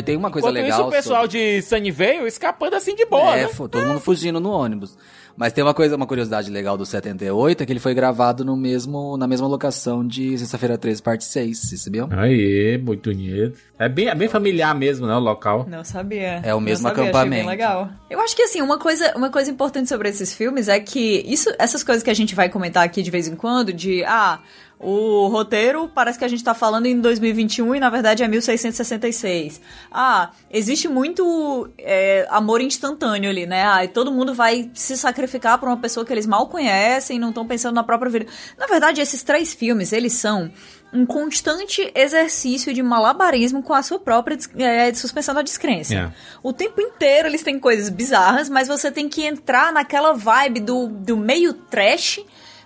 Tem, 0.04 0.16
uma 0.16 0.28
coisa 0.30 0.48
Enquanto 0.48 0.62
legal. 0.62 0.80
isso, 0.80 0.88
o 0.88 0.90
pessoal 0.90 1.22
sobre- 1.22 1.58
de 1.60 1.62
Sunnyvale 1.62 2.26
escapando 2.26 2.74
assim 2.74 2.96
de 2.96 3.06
boa, 3.06 3.36
é, 3.36 3.44
né? 3.44 3.50
todo 3.54 3.78
mundo 3.86 4.00
fugindo 4.00 4.40
no 4.40 4.50
ônibus. 4.50 4.96
Mas 5.36 5.52
tem 5.52 5.64
uma 5.64 5.74
coisa, 5.74 5.96
uma 5.96 6.06
curiosidade 6.06 6.50
legal 6.50 6.76
do 6.76 6.86
78, 6.86 7.62
é 7.62 7.66
que 7.66 7.72
ele 7.72 7.80
foi 7.80 7.92
gravado 7.92 8.44
no 8.44 8.56
mesmo, 8.56 9.16
na 9.16 9.26
mesma 9.26 9.46
locação 9.46 10.06
de 10.06 10.38
Sexta-feira 10.38 10.78
13, 10.78 11.02
parte 11.02 11.24
6, 11.24 11.58
vocês 11.58 11.80
sabiam? 11.80 12.08
Aí, 12.12 12.78
muito 12.78 13.10
bonito. 13.10 13.58
É 13.78 13.88
bem, 13.88 14.08
é 14.08 14.14
bem 14.14 14.28
familiar 14.28 14.74
mesmo, 14.74 15.06
né? 15.06 15.14
O 15.14 15.18
local. 15.18 15.66
Não 15.68 15.82
sabia. 15.82 16.40
É 16.44 16.54
o 16.54 16.60
mesmo 16.60 16.84
Não 16.84 16.90
sabia, 16.90 17.02
achei 17.02 17.10
acampamento. 17.10 17.42
bem 17.42 17.50
legal. 17.50 17.90
Eu 18.08 18.20
acho 18.20 18.36
que 18.36 18.42
assim, 18.42 18.62
uma 18.62 18.78
coisa, 18.78 19.12
uma 19.16 19.30
coisa 19.30 19.50
importante 19.50 19.88
sobre 19.88 20.08
esses 20.08 20.32
filmes 20.32 20.68
é 20.68 20.78
que 20.78 21.24
isso, 21.26 21.52
essas 21.58 21.82
coisas 21.82 22.02
que 22.02 22.10
a 22.10 22.14
gente 22.14 22.34
vai 22.34 22.48
comentar 22.48 22.84
aqui 22.84 23.02
de 23.02 23.10
vez 23.10 23.26
em 23.26 23.34
quando, 23.34 23.72
de 23.72 24.04
ah, 24.04 24.38
o 24.84 25.28
roteiro 25.28 25.88
parece 25.88 26.18
que 26.18 26.24
a 26.26 26.28
gente 26.28 26.44
tá 26.44 26.52
falando 26.52 26.84
em 26.84 27.00
2021 27.00 27.76
e 27.76 27.80
na 27.80 27.88
verdade 27.88 28.22
é 28.22 28.28
1666. 28.28 29.58
Ah, 29.90 30.30
existe 30.50 30.88
muito 30.88 31.70
é, 31.78 32.26
amor 32.28 32.60
instantâneo 32.60 33.30
ali, 33.30 33.46
né? 33.46 33.66
Ah, 33.66 33.82
e 33.82 33.88
todo 33.88 34.12
mundo 34.12 34.34
vai 34.34 34.70
se 34.74 34.94
sacrificar 34.98 35.58
por 35.58 35.68
uma 35.68 35.78
pessoa 35.78 36.04
que 36.04 36.12
eles 36.12 36.26
mal 36.26 36.48
conhecem, 36.48 37.18
não 37.18 37.30
estão 37.30 37.46
pensando 37.46 37.74
na 37.74 37.82
própria 37.82 38.10
vida. 38.10 38.26
Na 38.58 38.66
verdade, 38.66 39.00
esses 39.00 39.22
três 39.22 39.54
filmes, 39.54 39.90
eles 39.90 40.12
são 40.12 40.52
um 40.92 41.06
constante 41.06 41.90
exercício 41.94 42.72
de 42.74 42.82
malabarismo 42.82 43.62
com 43.62 43.72
a 43.72 43.82
sua 43.82 43.98
própria 43.98 44.38
é, 44.58 44.92
suspensão 44.92 45.34
da 45.34 45.40
descrença. 45.42 45.94
É. 45.94 46.12
O 46.42 46.52
tempo 46.52 46.80
inteiro 46.80 47.26
eles 47.26 47.42
têm 47.42 47.58
coisas 47.58 47.88
bizarras, 47.88 48.50
mas 48.50 48.68
você 48.68 48.92
tem 48.92 49.08
que 49.08 49.24
entrar 49.24 49.72
naquela 49.72 50.12
vibe 50.12 50.60
do, 50.60 50.88
do 50.88 51.16
meio 51.16 51.54
trash 51.54 52.20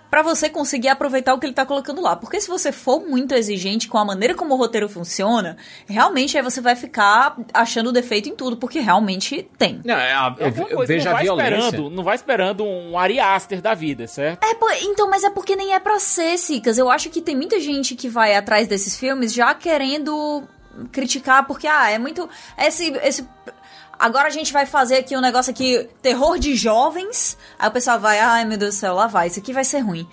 pra 0.09 0.21
você 0.21 0.49
conseguir 0.49 0.87
aproveitar 0.89 1.33
o 1.33 1.39
que 1.39 1.45
ele 1.45 1.53
tá 1.53 1.65
colocando 1.65 2.01
lá. 2.01 2.15
Porque 2.15 2.39
se 2.41 2.47
você 2.47 2.71
for 2.71 2.99
muito 3.05 3.33
exigente 3.35 3.87
com 3.87 3.97
a 3.97 4.05
maneira 4.05 4.33
como 4.33 4.53
o 4.53 4.57
roteiro 4.57 4.89
funciona, 4.89 5.55
realmente 5.87 6.35
aí 6.37 6.43
você 6.43 6.59
vai 6.61 6.75
ficar 6.75 7.37
achando 7.53 7.91
defeito 7.91 8.27
em 8.29 8.35
tudo, 8.35 8.57
porque 8.57 8.79
realmente 8.79 9.47
tem. 9.57 9.81
Não, 9.85 9.95
é 9.95 10.13
a- 10.13 10.35
É 10.39 10.51
coisa, 10.51 10.85
vejo 10.85 11.05
não 11.05 11.13
vai 11.13 11.23
esperando, 11.25 11.89
não 11.89 12.03
vai 12.03 12.15
esperando 12.15 12.63
um 12.65 12.97
Ari 12.97 13.19
Aster 13.19 13.61
da 13.61 13.73
vida, 13.73 14.07
certo? 14.07 14.43
É, 14.43 14.83
então, 14.83 15.09
mas 15.09 15.23
é 15.23 15.29
porque 15.29 15.55
nem 15.55 15.73
é 15.73 15.79
pra 15.79 15.99
ser, 15.99 16.37
Sicas. 16.37 16.77
Eu 16.77 16.89
acho 16.89 17.09
que 17.09 17.21
tem 17.21 17.35
muita 17.35 17.59
gente 17.59 17.95
que 17.95 18.09
vai 18.09 18.35
atrás 18.35 18.67
desses 18.67 18.97
filmes 18.97 19.33
já 19.33 19.53
querendo 19.53 20.43
criticar, 20.91 21.45
porque, 21.45 21.67
ah, 21.67 21.89
é 21.91 21.97
muito. 21.99 22.27
Esse. 22.57 22.91
esse 23.03 23.27
Agora 23.99 24.27
a 24.27 24.31
gente 24.31 24.53
vai 24.53 24.65
fazer 24.65 24.95
aqui 24.95 25.15
um 25.17 25.21
negócio 25.21 25.51
aqui, 25.51 25.87
terror 26.01 26.39
de 26.39 26.55
jovens. 26.55 27.37
Aí 27.59 27.67
o 27.67 27.71
pessoal 27.71 27.99
vai, 27.99 28.19
ai 28.19 28.45
meu 28.45 28.57
Deus 28.57 28.75
do 28.75 28.79
céu, 28.79 28.95
lá 28.95 29.07
vai, 29.07 29.27
isso 29.27 29.39
aqui 29.39 29.51
vai 29.51 29.65
ser 29.65 29.79
ruim. 29.79 30.07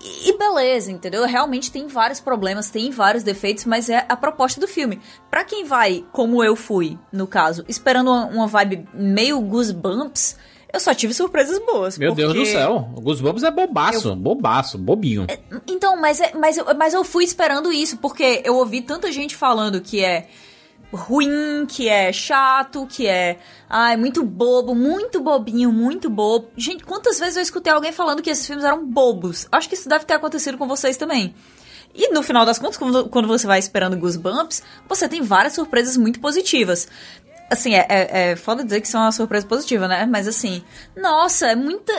E 0.00 0.36
beleza, 0.38 0.90
entendeu? 0.92 1.24
Realmente 1.26 1.70
tem 1.72 1.86
vários 1.86 2.20
problemas, 2.20 2.70
tem 2.70 2.90
vários 2.90 3.22
defeitos, 3.24 3.64
mas 3.64 3.88
é 3.88 4.04
a 4.08 4.16
proposta 4.16 4.60
do 4.60 4.68
filme. 4.68 5.00
Pra 5.30 5.42
quem 5.44 5.64
vai, 5.64 6.04
como 6.12 6.42
eu 6.44 6.54
fui, 6.56 6.98
no 7.12 7.26
caso, 7.26 7.64
esperando 7.68 8.10
uma, 8.10 8.26
uma 8.26 8.46
vibe 8.46 8.86
meio 8.94 9.40
Goosebumps, 9.40 10.36
eu 10.72 10.78
só 10.80 10.94
tive 10.94 11.12
surpresas 11.14 11.58
boas. 11.58 11.96
Meu 11.98 12.14
Deus 12.14 12.32
do 12.34 12.38
porque- 12.40 12.52
céu. 12.52 12.88
O 12.94 13.00
Goosebumps 13.00 13.42
é 13.42 13.50
bobaço, 13.50 14.14
bobaço, 14.14 14.78
bobinho. 14.78 15.26
então, 15.66 15.96
mas, 16.00 16.20
é, 16.20 16.32
mas, 16.34 16.56
eu, 16.58 16.66
mas 16.76 16.92
eu 16.94 17.02
fui 17.02 17.24
esperando 17.24 17.72
isso, 17.72 17.96
porque 17.96 18.42
eu 18.44 18.56
ouvi 18.56 18.82
tanta 18.82 19.10
gente 19.10 19.34
falando 19.34 19.80
que 19.80 20.04
é 20.04 20.28
ruim, 20.92 21.66
que 21.66 21.88
é 21.88 22.12
chato, 22.12 22.86
que 22.86 23.06
é 23.06 23.38
ai, 23.68 23.96
muito 23.96 24.24
bobo, 24.24 24.74
muito 24.74 25.20
bobinho, 25.20 25.72
muito 25.72 26.08
bobo. 26.08 26.48
Gente, 26.56 26.84
quantas 26.84 27.18
vezes 27.18 27.36
eu 27.36 27.42
escutei 27.42 27.72
alguém 27.72 27.92
falando 27.92 28.22
que 28.22 28.30
esses 28.30 28.46
filmes 28.46 28.64
eram 28.64 28.84
bobos? 28.84 29.46
Acho 29.50 29.68
que 29.68 29.74
isso 29.74 29.88
deve 29.88 30.04
ter 30.04 30.14
acontecido 30.14 30.58
com 30.58 30.66
vocês 30.66 30.96
também. 30.96 31.34
E 31.94 32.12
no 32.12 32.22
final 32.22 32.44
das 32.44 32.58
contas, 32.58 32.76
quando 32.76 33.26
você 33.26 33.46
vai 33.46 33.58
esperando 33.58 33.96
Goosebumps, 33.96 34.62
você 34.88 35.08
tem 35.08 35.22
várias 35.22 35.54
surpresas 35.54 35.96
muito 35.96 36.20
positivas. 36.20 36.88
Assim, 37.48 37.74
é, 37.74 37.86
é, 37.88 38.30
é 38.30 38.36
foda 38.36 38.64
dizer 38.64 38.80
que 38.80 38.88
são 38.88 39.00
uma 39.00 39.12
surpresa 39.12 39.46
positiva, 39.46 39.86
né? 39.86 40.04
Mas 40.04 40.26
assim, 40.26 40.62
nossa, 40.96 41.46
é 41.46 41.54
muita 41.54 41.92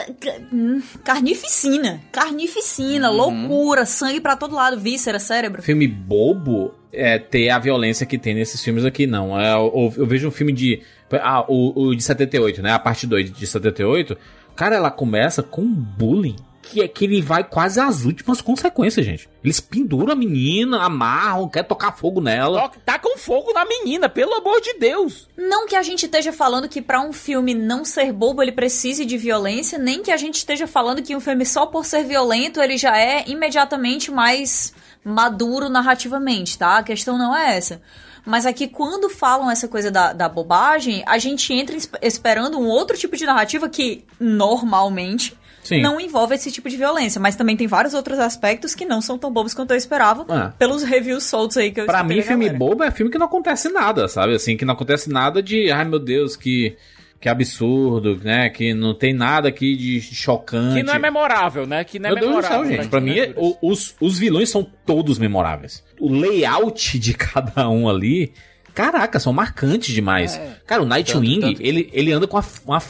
hum, 0.52 0.80
carnificina. 1.02 2.00
Carnificina, 2.12 3.10
loucura, 3.10 3.86
sangue 3.86 4.20
pra 4.20 4.36
todo 4.36 4.54
lado, 4.54 4.78
víscera, 4.78 5.18
cérebro. 5.18 5.62
Filme 5.62 5.88
bobo 5.88 6.74
é 6.92 7.18
ter 7.18 7.50
a 7.50 7.58
violência 7.58 8.06
que 8.06 8.18
tem 8.18 8.34
nesses 8.34 8.62
filmes 8.62 8.84
aqui, 8.84 9.06
não. 9.06 9.38
É, 9.38 9.54
eu, 9.54 9.92
eu 9.96 10.06
vejo 10.06 10.28
um 10.28 10.30
filme 10.30 10.52
de. 10.52 10.82
Ah, 11.12 11.44
o, 11.48 11.88
o 11.88 11.94
de 11.94 12.02
78, 12.02 12.62
né? 12.62 12.72
A 12.72 12.78
parte 12.78 13.06
2 13.06 13.32
de 13.32 13.46
78. 13.46 14.16
Cara, 14.54 14.76
ela 14.76 14.90
começa 14.90 15.42
com 15.42 15.64
bullying. 15.64 16.36
Que 16.60 16.82
é 16.82 16.88
que 16.88 17.04
ele 17.04 17.22
vai 17.22 17.44
quase 17.44 17.80
às 17.80 18.04
últimas 18.04 18.42
consequências, 18.42 19.06
gente. 19.06 19.26
Eles 19.42 19.58
penduram 19.58 20.12
a 20.12 20.16
menina, 20.16 20.82
amarram, 20.82 21.48
quer 21.48 21.62
tocar 21.62 21.92
fogo 21.92 22.20
nela. 22.20 22.70
Tá 22.84 22.98
com 22.98 23.16
fogo 23.16 23.54
na 23.54 23.64
menina, 23.64 24.06
pelo 24.06 24.34
amor 24.34 24.60
de 24.60 24.74
Deus. 24.74 25.28
Não 25.34 25.66
que 25.66 25.76
a 25.76 25.82
gente 25.82 26.04
esteja 26.04 26.30
falando 26.30 26.68
que 26.68 26.82
pra 26.82 27.00
um 27.00 27.12
filme 27.12 27.54
não 27.54 27.86
ser 27.86 28.12
bobo 28.12 28.42
ele 28.42 28.52
precise 28.52 29.06
de 29.06 29.16
violência, 29.16 29.78
nem 29.78 30.02
que 30.02 30.10
a 30.10 30.16
gente 30.18 30.34
esteja 30.34 30.66
falando 30.66 31.02
que 31.02 31.16
um 31.16 31.20
filme 31.20 31.46
só 31.46 31.64
por 31.64 31.86
ser 31.86 32.04
violento 32.04 32.60
ele 32.60 32.76
já 32.76 32.98
é 32.98 33.24
imediatamente 33.26 34.10
mais 34.10 34.74
maduro 35.08 35.68
narrativamente, 35.68 36.58
tá? 36.58 36.78
A 36.78 36.82
questão 36.82 37.16
não 37.18 37.36
é 37.36 37.56
essa. 37.56 37.80
Mas 38.26 38.44
aqui, 38.44 38.68
quando 38.68 39.08
falam 39.08 39.50
essa 39.50 39.66
coisa 39.66 39.90
da, 39.90 40.12
da 40.12 40.28
bobagem, 40.28 41.02
a 41.06 41.16
gente 41.18 41.52
entra 41.52 41.74
es- 41.76 41.90
esperando 42.02 42.58
um 42.58 42.66
outro 42.66 42.96
tipo 42.96 43.16
de 43.16 43.24
narrativa 43.24 43.68
que, 43.68 44.04
normalmente, 44.20 45.34
Sim. 45.62 45.80
não 45.80 45.98
envolve 46.00 46.34
esse 46.34 46.50
tipo 46.52 46.68
de 46.68 46.76
violência. 46.76 47.20
Mas 47.20 47.36
também 47.36 47.56
tem 47.56 47.66
vários 47.66 47.94
outros 47.94 48.18
aspectos 48.18 48.74
que 48.74 48.84
não 48.84 49.00
são 49.00 49.16
tão 49.16 49.32
bobos 49.32 49.54
quanto 49.54 49.70
eu 49.70 49.76
esperava, 49.76 50.26
Ah. 50.28 50.52
pelos 50.58 50.82
reviews 50.82 51.24
soltos 51.24 51.56
aí 51.56 51.70
que 51.70 51.80
eu 51.80 51.86
Pra 51.86 52.02
mim, 52.04 52.20
filme 52.22 52.50
bobo 52.50 52.82
é 52.84 52.90
filme 52.90 53.10
que 53.10 53.18
não 53.18 53.26
acontece 53.26 53.68
nada, 53.70 54.08
sabe? 54.08 54.34
Assim, 54.34 54.56
que 54.56 54.64
não 54.64 54.74
acontece 54.74 55.08
nada 55.10 55.42
de, 55.42 55.70
ai 55.70 55.84
meu 55.84 55.98
Deus, 55.98 56.36
que, 56.36 56.76
que 57.20 57.28
absurdo, 57.28 58.16
né? 58.22 58.48
Que 58.48 58.72
não 58.74 58.94
tem 58.94 59.12
nada 59.12 59.48
aqui 59.48 59.76
de 59.76 60.00
chocante. 60.00 60.76
Que 60.76 60.82
não 60.82 60.94
é 60.94 60.98
memorável, 60.98 61.66
né? 61.66 61.82
Que 61.84 61.98
não 61.98 62.10
é 62.10 62.12
Meu 62.14 62.20
Deus 62.20 62.26
do 62.30 62.36
memorável. 62.36 62.58
céu, 62.64 62.70
gente. 62.70 62.84
né? 62.84 62.88
Pra 62.90 63.00
mim, 63.00 63.18
é- 63.18 63.34
os, 63.60 63.94
os 64.00 64.18
vilões 64.18 64.48
são 64.50 64.62
todos 64.86 65.18
memoráveis. 65.18 65.82
O 66.00 66.12
layout 66.12 66.98
de 67.00 67.14
cada 67.14 67.68
um 67.68 67.88
ali, 67.88 68.32
caraca, 68.72 69.18
são 69.18 69.32
marcantes 69.32 69.92
demais. 69.94 70.36
É. 70.36 70.58
Cara, 70.66 70.82
o 70.82 70.86
Nightwing, 70.86 71.40
Tanto- 71.40 71.52
tanto- 71.54 71.62
Ele, 71.66 71.90
ele 71.92 72.12
anda 72.12 72.26
com 72.28 72.36
uma, 72.36 72.44
uma 72.66 72.80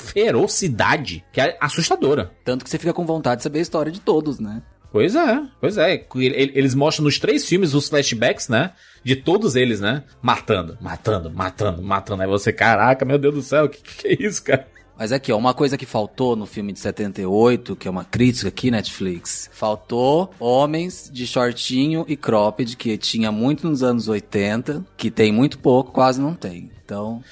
ferocidade 0.42 1.24
que 1.32 1.40
é 1.40 1.56
assustadora. 1.60 2.30
Tanto 2.44 2.64
que 2.64 2.70
você 2.70 2.78
fica 2.78 2.92
com 2.92 3.04
vontade 3.06 3.38
de 3.38 3.42
saber 3.44 3.58
a 3.60 3.62
história 3.62 3.90
de 3.92 4.00
todos, 4.00 4.38
né? 4.38 4.62
Pois 4.90 5.14
é, 5.14 5.42
pois 5.60 5.76
é. 5.76 6.06
Ele- 6.14 6.26
ele- 6.34 6.52
Eles 6.54 6.74
mostram 6.74 7.04
nos 7.04 7.18
três 7.18 7.44
filmes 7.46 7.74
os 7.74 7.88
flashbacks, 7.88 8.48
né? 8.48 8.72
De 9.04 9.14
todos 9.16 9.54
eles, 9.54 9.80
né? 9.80 10.02
Matando, 10.22 10.76
matando, 10.80 11.30
matando, 11.30 11.82
matando. 11.82 12.22
Aí 12.22 12.28
você, 12.28 12.52
caraca, 12.52 13.04
meu 13.04 13.18
Deus 13.18 13.34
do 13.34 13.42
céu, 13.42 13.66
o 13.66 13.68
que, 13.68 13.80
que 13.82 14.08
é 14.08 14.16
isso, 14.26 14.42
cara? 14.42 14.66
Mas 14.98 15.12
aqui, 15.12 15.30
ó, 15.30 15.36
uma 15.36 15.54
coisa 15.54 15.76
que 15.78 15.86
faltou 15.86 16.34
no 16.34 16.44
filme 16.44 16.72
de 16.72 16.80
78, 16.80 17.76
que 17.76 17.86
é 17.86 17.90
uma 17.90 18.04
crítica 18.04 18.48
aqui, 18.48 18.68
Netflix, 18.68 19.48
faltou 19.52 20.32
homens 20.40 21.08
de 21.12 21.24
shortinho 21.24 22.04
e 22.08 22.16
cropped, 22.16 22.76
que 22.76 22.98
tinha 22.98 23.30
muito 23.30 23.68
nos 23.68 23.82
anos 23.84 24.08
80, 24.08 24.84
que 24.96 25.08
tem 25.08 25.30
muito 25.30 25.58
pouco, 25.60 25.92
quase 25.92 26.20
não 26.20 26.34
tem. 26.34 26.72
Então, 26.84 27.22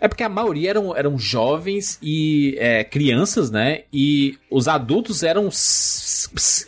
É 0.00 0.06
porque 0.06 0.22
a 0.22 0.28
maioria 0.28 0.70
eram, 0.70 0.96
eram 0.96 1.18
jovens 1.18 1.98
e 2.00 2.56
é, 2.58 2.84
crianças, 2.84 3.50
né? 3.50 3.82
E 3.92 4.38
os 4.50 4.68
adultos 4.68 5.22
eram 5.22 5.48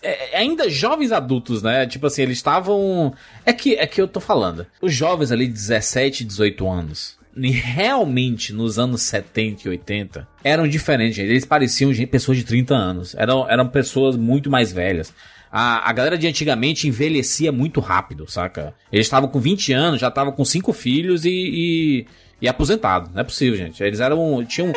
é, 0.03 0.37
ainda 0.37 0.69
jovens 0.69 1.13
adultos, 1.13 1.63
né? 1.63 1.87
Tipo 1.87 2.07
assim, 2.07 2.23
eles 2.23 2.39
estavam. 2.39 3.15
É 3.47 3.53
que, 3.53 3.75
é 3.75 3.87
que 3.87 4.01
eu 4.01 4.09
tô 4.09 4.21
falando. 4.21 4.67
Os 4.83 4.93
jovens 4.93 5.31
ali 5.31 5.47
de 5.47 5.53
17, 5.53 6.25
18 6.25 6.69
anos. 6.69 7.19
Realmente, 7.37 8.53
nos 8.53 8.79
anos 8.79 9.03
70 9.03 9.63
e 9.67 9.71
80, 9.71 10.29
eram 10.43 10.67
diferentes. 10.67 11.19
Eles 11.19 11.45
pareciam 11.45 11.93
pessoas 12.07 12.39
de 12.39 12.45
30 12.45 12.75
anos. 12.75 13.15
Eram, 13.15 13.49
eram 13.49 13.69
pessoas 13.69 14.17
muito 14.17 14.51
mais 14.51 14.73
velhas. 14.73 15.15
A, 15.51 15.89
a 15.89 15.93
galera 15.93 16.17
de 16.17 16.27
antigamente 16.27 16.87
envelhecia 16.87 17.51
muito 17.51 17.81
rápido, 17.81 18.31
saca? 18.31 18.73
Eles 18.93 19.07
estavam 19.07 19.29
com 19.29 19.41
20 19.41 19.73
anos, 19.73 20.01
já 20.01 20.09
estavam 20.09 20.33
com 20.33 20.45
cinco 20.45 20.73
filhos 20.73 21.25
e, 21.25 21.31
e, 21.31 22.07
e 22.41 22.49
aposentados. 22.49 23.13
Não 23.13 23.21
é 23.21 23.25
possível, 23.25 23.57
gente. 23.57 23.83
Eles 23.83 24.01
eram. 24.01 24.45
Tinham. 24.45 24.73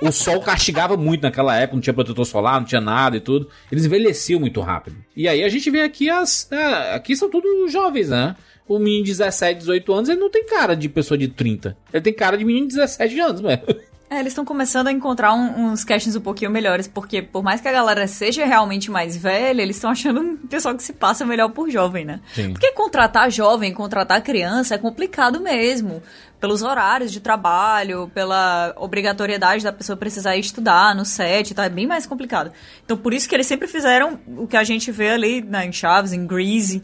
o 0.00 0.10
sol 0.10 0.40
castigava 0.40 0.96
muito 0.96 1.22
naquela 1.22 1.56
época, 1.56 1.76
não 1.76 1.82
tinha 1.82 1.94
protetor 1.94 2.24
solar, 2.24 2.60
não 2.60 2.66
tinha 2.66 2.80
nada 2.80 3.16
e 3.16 3.20
tudo. 3.20 3.48
Eles 3.70 3.84
envelheciam 3.84 4.40
muito 4.40 4.60
rápido. 4.60 4.96
E 5.16 5.28
aí 5.28 5.42
a 5.42 5.48
gente 5.48 5.70
vê 5.70 5.82
aqui 5.82 6.08
as. 6.08 6.48
né, 6.50 6.94
aqui 6.94 7.16
são 7.16 7.30
todos 7.30 7.72
jovens, 7.72 8.08
né? 8.08 8.36
O 8.66 8.78
menino 8.78 9.04
de 9.04 9.10
17, 9.10 9.58
18 9.58 9.92
anos, 9.92 10.08
ele 10.08 10.20
não 10.20 10.30
tem 10.30 10.46
cara 10.46 10.76
de 10.76 10.88
pessoa 10.88 11.18
de 11.18 11.26
30. 11.26 11.76
Ele 11.92 12.02
tem 12.02 12.12
cara 12.12 12.38
de 12.38 12.44
menino 12.44 12.68
de 12.68 12.76
17 12.76 13.18
anos, 13.18 13.40
mesmo. 13.40 13.64
É, 14.12 14.18
eles 14.18 14.32
estão 14.32 14.44
começando 14.44 14.88
a 14.88 14.92
encontrar 14.92 15.32
um- 15.32 15.66
uns 15.70 15.84
castings 15.84 16.16
um 16.16 16.20
pouquinho 16.20 16.50
melhores, 16.50 16.88
porque 16.88 17.22
por 17.22 17.44
mais 17.44 17.60
que 17.60 17.68
a 17.68 17.72
galera 17.72 18.08
seja 18.08 18.44
realmente 18.44 18.90
mais 18.90 19.16
velha, 19.16 19.62
eles 19.62 19.76
estão 19.76 19.88
achando 19.88 20.20
um 20.20 20.36
pessoal 20.36 20.74
que 20.74 20.82
se 20.82 20.92
passa 20.92 21.24
melhor 21.24 21.50
por 21.50 21.70
jovem, 21.70 22.04
né? 22.04 22.18
Sim. 22.34 22.50
Porque 22.52 22.72
contratar 22.72 23.30
jovem, 23.30 23.72
contratar 23.72 24.20
criança 24.20 24.74
é 24.74 24.78
complicado 24.78 25.40
mesmo. 25.40 26.02
Pelos 26.40 26.62
horários 26.62 27.12
de 27.12 27.20
trabalho, 27.20 28.10
pela 28.12 28.74
obrigatoriedade 28.78 29.62
da 29.62 29.72
pessoa 29.72 29.96
precisar 29.96 30.36
estudar 30.36 30.92
no 30.94 31.04
set, 31.04 31.54
tá? 31.54 31.66
É 31.66 31.68
bem 31.68 31.86
mais 31.86 32.04
complicado. 32.04 32.50
Então 32.84 32.96
por 32.96 33.14
isso 33.14 33.28
que 33.28 33.34
eles 33.36 33.46
sempre 33.46 33.68
fizeram 33.68 34.18
o 34.26 34.46
que 34.48 34.56
a 34.56 34.64
gente 34.64 34.90
vê 34.90 35.10
ali 35.10 35.40
né, 35.40 35.66
em 35.66 35.72
Chaves, 35.72 36.12
em 36.12 36.26
Greasy, 36.26 36.82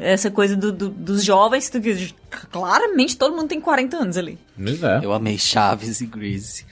essa 0.00 0.30
coisa 0.30 0.56
do- 0.56 0.72
do- 0.72 0.88
dos 0.88 1.22
jovens, 1.24 1.68
que 1.68 2.10
claramente 2.50 3.16
todo 3.16 3.34
mundo 3.36 3.48
tem 3.48 3.60
40 3.60 3.96
anos 3.96 4.16
ali. 4.16 4.38
Pois 4.56 4.82
é. 4.82 5.00
eu 5.02 5.12
amei 5.12 5.38
Chaves 5.38 6.00
e 6.00 6.06
Grease. 6.06 6.64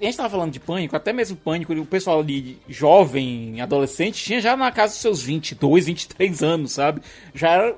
A 0.00 0.04
gente 0.04 0.16
tava 0.16 0.28
falando 0.28 0.52
de 0.52 0.60
pânico, 0.60 0.94
até 0.96 1.12
mesmo 1.12 1.36
pânico, 1.36 1.72
o 1.72 1.86
pessoal 1.86 2.20
ali, 2.20 2.58
jovem, 2.68 3.60
adolescente, 3.60 4.22
tinha 4.22 4.40
já 4.40 4.56
na 4.56 4.70
casa 4.70 4.92
dos 4.92 5.00
seus 5.00 5.22
22, 5.22 5.86
23 5.86 6.42
anos, 6.42 6.72
sabe? 6.72 7.00
Já 7.34 7.50
era, 7.50 7.76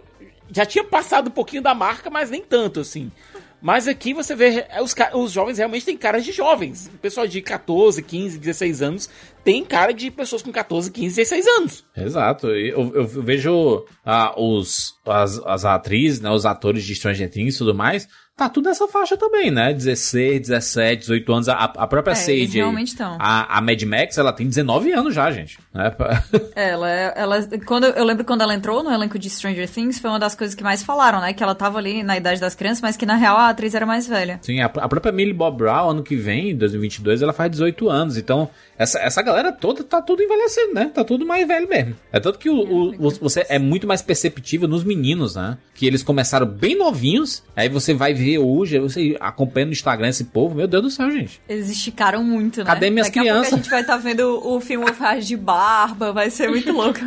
já 0.51 0.67
tinha 0.67 0.83
passado 0.83 1.29
um 1.29 1.33
pouquinho 1.33 1.63
da 1.63 1.75
marca, 1.75 2.11
mas 2.11 2.31
nem 2.31 2.43
tanto 2.43 2.81
assim. 2.81 3.13
Mas 3.61 3.89
aqui 3.89 4.15
você 4.15 4.37
vê, 4.37 4.67
é, 4.69 4.81
os, 4.81 4.95
os 5.15 5.33
jovens 5.33 5.59
realmente 5.59 5.85
têm 5.85 5.97
cara 5.97 6.21
de 6.21 6.31
jovens. 6.33 6.91
O 6.95 6.99
pessoal 6.99 7.27
de 7.27 7.43
14, 7.43 8.03
15, 8.03 8.39
16 8.39 8.83
anos 8.83 9.11
tem 9.45 9.65
cara 9.65 9.93
de 9.93 10.11
pessoas 10.11 10.43
com 10.43 10.53
14, 10.53 10.91
15, 10.91 11.17
16 11.17 11.47
anos. 11.47 11.85
Exato. 11.97 12.49
Eu, 12.49 12.95
eu 12.95 13.07
vejo 13.07 13.85
ah, 14.05 14.35
os, 14.41 14.95
as, 15.07 15.39
as 15.45 15.65
atrizes, 15.65 16.21
né, 16.21 16.31
os 16.31 16.47
atores 16.47 16.85
de 16.85 16.95
Stranger 16.95 17.31
Things 17.31 17.55
e 17.55 17.59
tudo 17.59 17.75
mais, 17.75 18.07
tá 18.39 18.49
tudo 18.49 18.69
nessa 18.69 18.87
faixa 18.89 19.17
também, 19.17 19.51
né? 19.51 19.75
16, 19.75 20.41
17, 20.49 21.01
18 21.01 21.33
anos. 21.33 21.49
A, 21.49 21.55
a 21.65 21.87
própria 21.87 22.13
É, 22.13 22.15
Sage, 22.15 22.47
realmente 22.47 22.97
tão. 22.97 23.17
a, 23.19 23.59
a 23.59 23.61
Mad 23.61 23.83
Max, 23.83 24.17
ela 24.17 24.33
tem 24.33 24.47
19 24.49 24.93
anos 24.93 25.15
já, 25.15 25.31
gente. 25.31 25.59
Né? 25.75 25.93
Ela, 26.55 26.89
ela, 26.89 27.49
quando 27.67 27.85
eu 27.87 28.05
lembro 28.05 28.25
quando 28.25 28.43
ela 28.43 28.55
entrou 28.55 28.83
no 28.83 28.91
elenco 28.93 29.19
de 29.19 29.29
Stranger 29.31 29.69
Things, 29.69 29.99
foi 29.99 30.11
uma 30.11 30.19
das 30.19 30.35
coisas 30.35 30.55
que 30.55 30.63
mais 30.63 30.83
falaram, 30.83 31.21
né? 31.21 31.33
Que 31.33 31.43
ela 31.43 31.55
tava 31.55 31.79
ali 31.79 32.03
na 32.03 32.17
idade 32.17 32.41
das 32.41 32.55
crianças, 32.55 32.81
mas 32.81 32.97
que 32.97 33.07
na 33.07 33.15
real 33.17 33.37
a 33.37 33.49
atriz 33.49 33.75
era 33.75 33.85
mais 33.87 34.07
velha. 34.07 34.39
Sim, 34.43 34.61
a, 34.61 34.67
a 34.67 34.89
própria 34.89 35.13
Millie 35.13 35.33
Bob 35.35 35.57
Brown, 35.59 35.91
ano 35.91 36.03
que 36.03 36.17
vem, 36.17 36.57
2022, 36.57 37.23
ela 37.23 37.33
faz 37.33 37.51
18 37.51 37.89
anos. 37.89 38.17
Então, 38.17 38.49
essa, 38.77 38.99
essa 39.01 39.23
galera 39.23 39.53
toda 39.53 39.83
tá 39.85 40.01
tudo 40.03 40.23
envelhecendo, 40.23 40.75
né? 40.75 40.91
Tá 40.95 41.05
tudo 41.05 41.27
mais 41.27 41.47
velho 41.47 41.69
mesmo. 41.69 41.95
É 42.13 42.21
tanto 42.21 42.39
que 42.39 42.49
o, 42.51 42.57
o- 42.57 43.07
o- 43.07 43.11
você 43.11 43.45
é 43.49 43.59
muito 43.59 43.87
mais 43.87 44.03
perceptível 44.03 44.69
nos 44.69 44.85
meninos, 44.85 45.35
né? 45.37 45.57
Que 45.75 45.87
eles 45.87 46.03
começaram 46.03 46.47
bem 46.47 46.77
novinhos, 46.77 47.43
aí 47.57 47.69
você 47.69 47.95
vai 47.95 48.13
ver 48.15 48.28
hoje, 48.37 48.75
aí 48.77 48.83
você 48.83 49.17
acompanha 49.21 49.67
no 49.67 49.73
Instagram 49.73 50.09
esse 50.09 50.25
povo, 50.25 50.57
meu 50.57 50.67
Deus 50.67 50.83
do 50.83 50.91
céu, 50.91 51.09
gente. 51.11 51.41
Eles 51.49 51.71
esticaram 51.71 52.25
muito, 52.25 52.59
né? 52.59 52.65
Cadê 52.65 52.91
minhas 52.91 53.07
Daqui 53.07 53.21
a 53.21 53.23
pouco 53.23 53.35
crianças? 53.37 53.53
a 53.55 53.57
gente 53.57 53.71
vai 53.71 53.81
estar 53.83 53.97
vendo 53.99 54.45
o 54.45 54.61
filme 54.61 54.85
Wolfhard 54.85 55.25
de 55.25 55.37
barba, 55.37 56.13
vai 56.13 56.29
ser 56.31 56.51
muito 56.51 56.73
louco. 56.73 56.99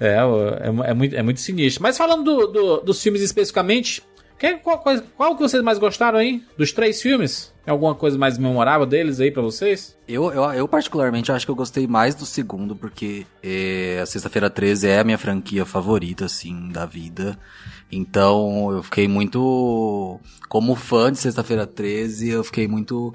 É, 0.00 0.16
é, 0.62 0.70
mu- 0.70 0.82
é 0.84 0.94
muito, 0.94 1.14
é 1.16 1.22
muito 1.22 1.40
sinistro. 1.40 1.82
Mas 1.82 1.96
falando 1.96 2.24
do- 2.24 2.46
do- 2.48 2.80
dos 2.80 3.00
filmes 3.02 3.22
especificamente, 3.22 4.02
que- 4.38 4.54
qual, 4.54 4.78
qual, 4.80 5.00
qual 5.16 5.36
que 5.36 5.42
vocês 5.42 5.62
mais 5.62 5.78
gostaram 5.78 6.18
aí? 6.18 6.42
Dos 6.58 6.72
três 6.72 7.00
filmes? 7.00 7.52
Tem 7.64 7.70
alguma 7.72 7.94
coisa 7.94 8.18
mais 8.18 8.36
memorável 8.36 8.84
deles 8.84 9.20
aí 9.20 9.30
pra 9.30 9.40
vocês? 9.40 9.96
Eu, 10.08 10.30
eu, 10.32 10.42
eu 10.52 10.68
particularmente 10.68 11.30
acho 11.32 11.46
que 11.46 11.50
eu 11.50 11.54
gostei 11.56 11.86
mais 11.86 12.14
do 12.14 12.26
segundo, 12.26 12.74
porque 12.76 13.24
é, 13.42 14.00
a 14.02 14.06
Sexta-feira 14.06 14.50
13 14.50 14.88
é 14.88 14.98
a 14.98 15.04
minha 15.04 15.16
franquia 15.16 15.64
favorita, 15.64 16.24
assim, 16.26 16.68
da 16.70 16.84
vida. 16.84 17.38
Então, 17.90 18.70
eu 18.72 18.82
fiquei 18.82 19.08
muito... 19.08 20.20
Como 20.48 20.74
fã 20.74 21.10
de 21.10 21.18
Sexta-feira 21.18 21.66
13, 21.66 22.30
eu 22.30 22.44
fiquei 22.44 22.68
muito... 22.68 23.14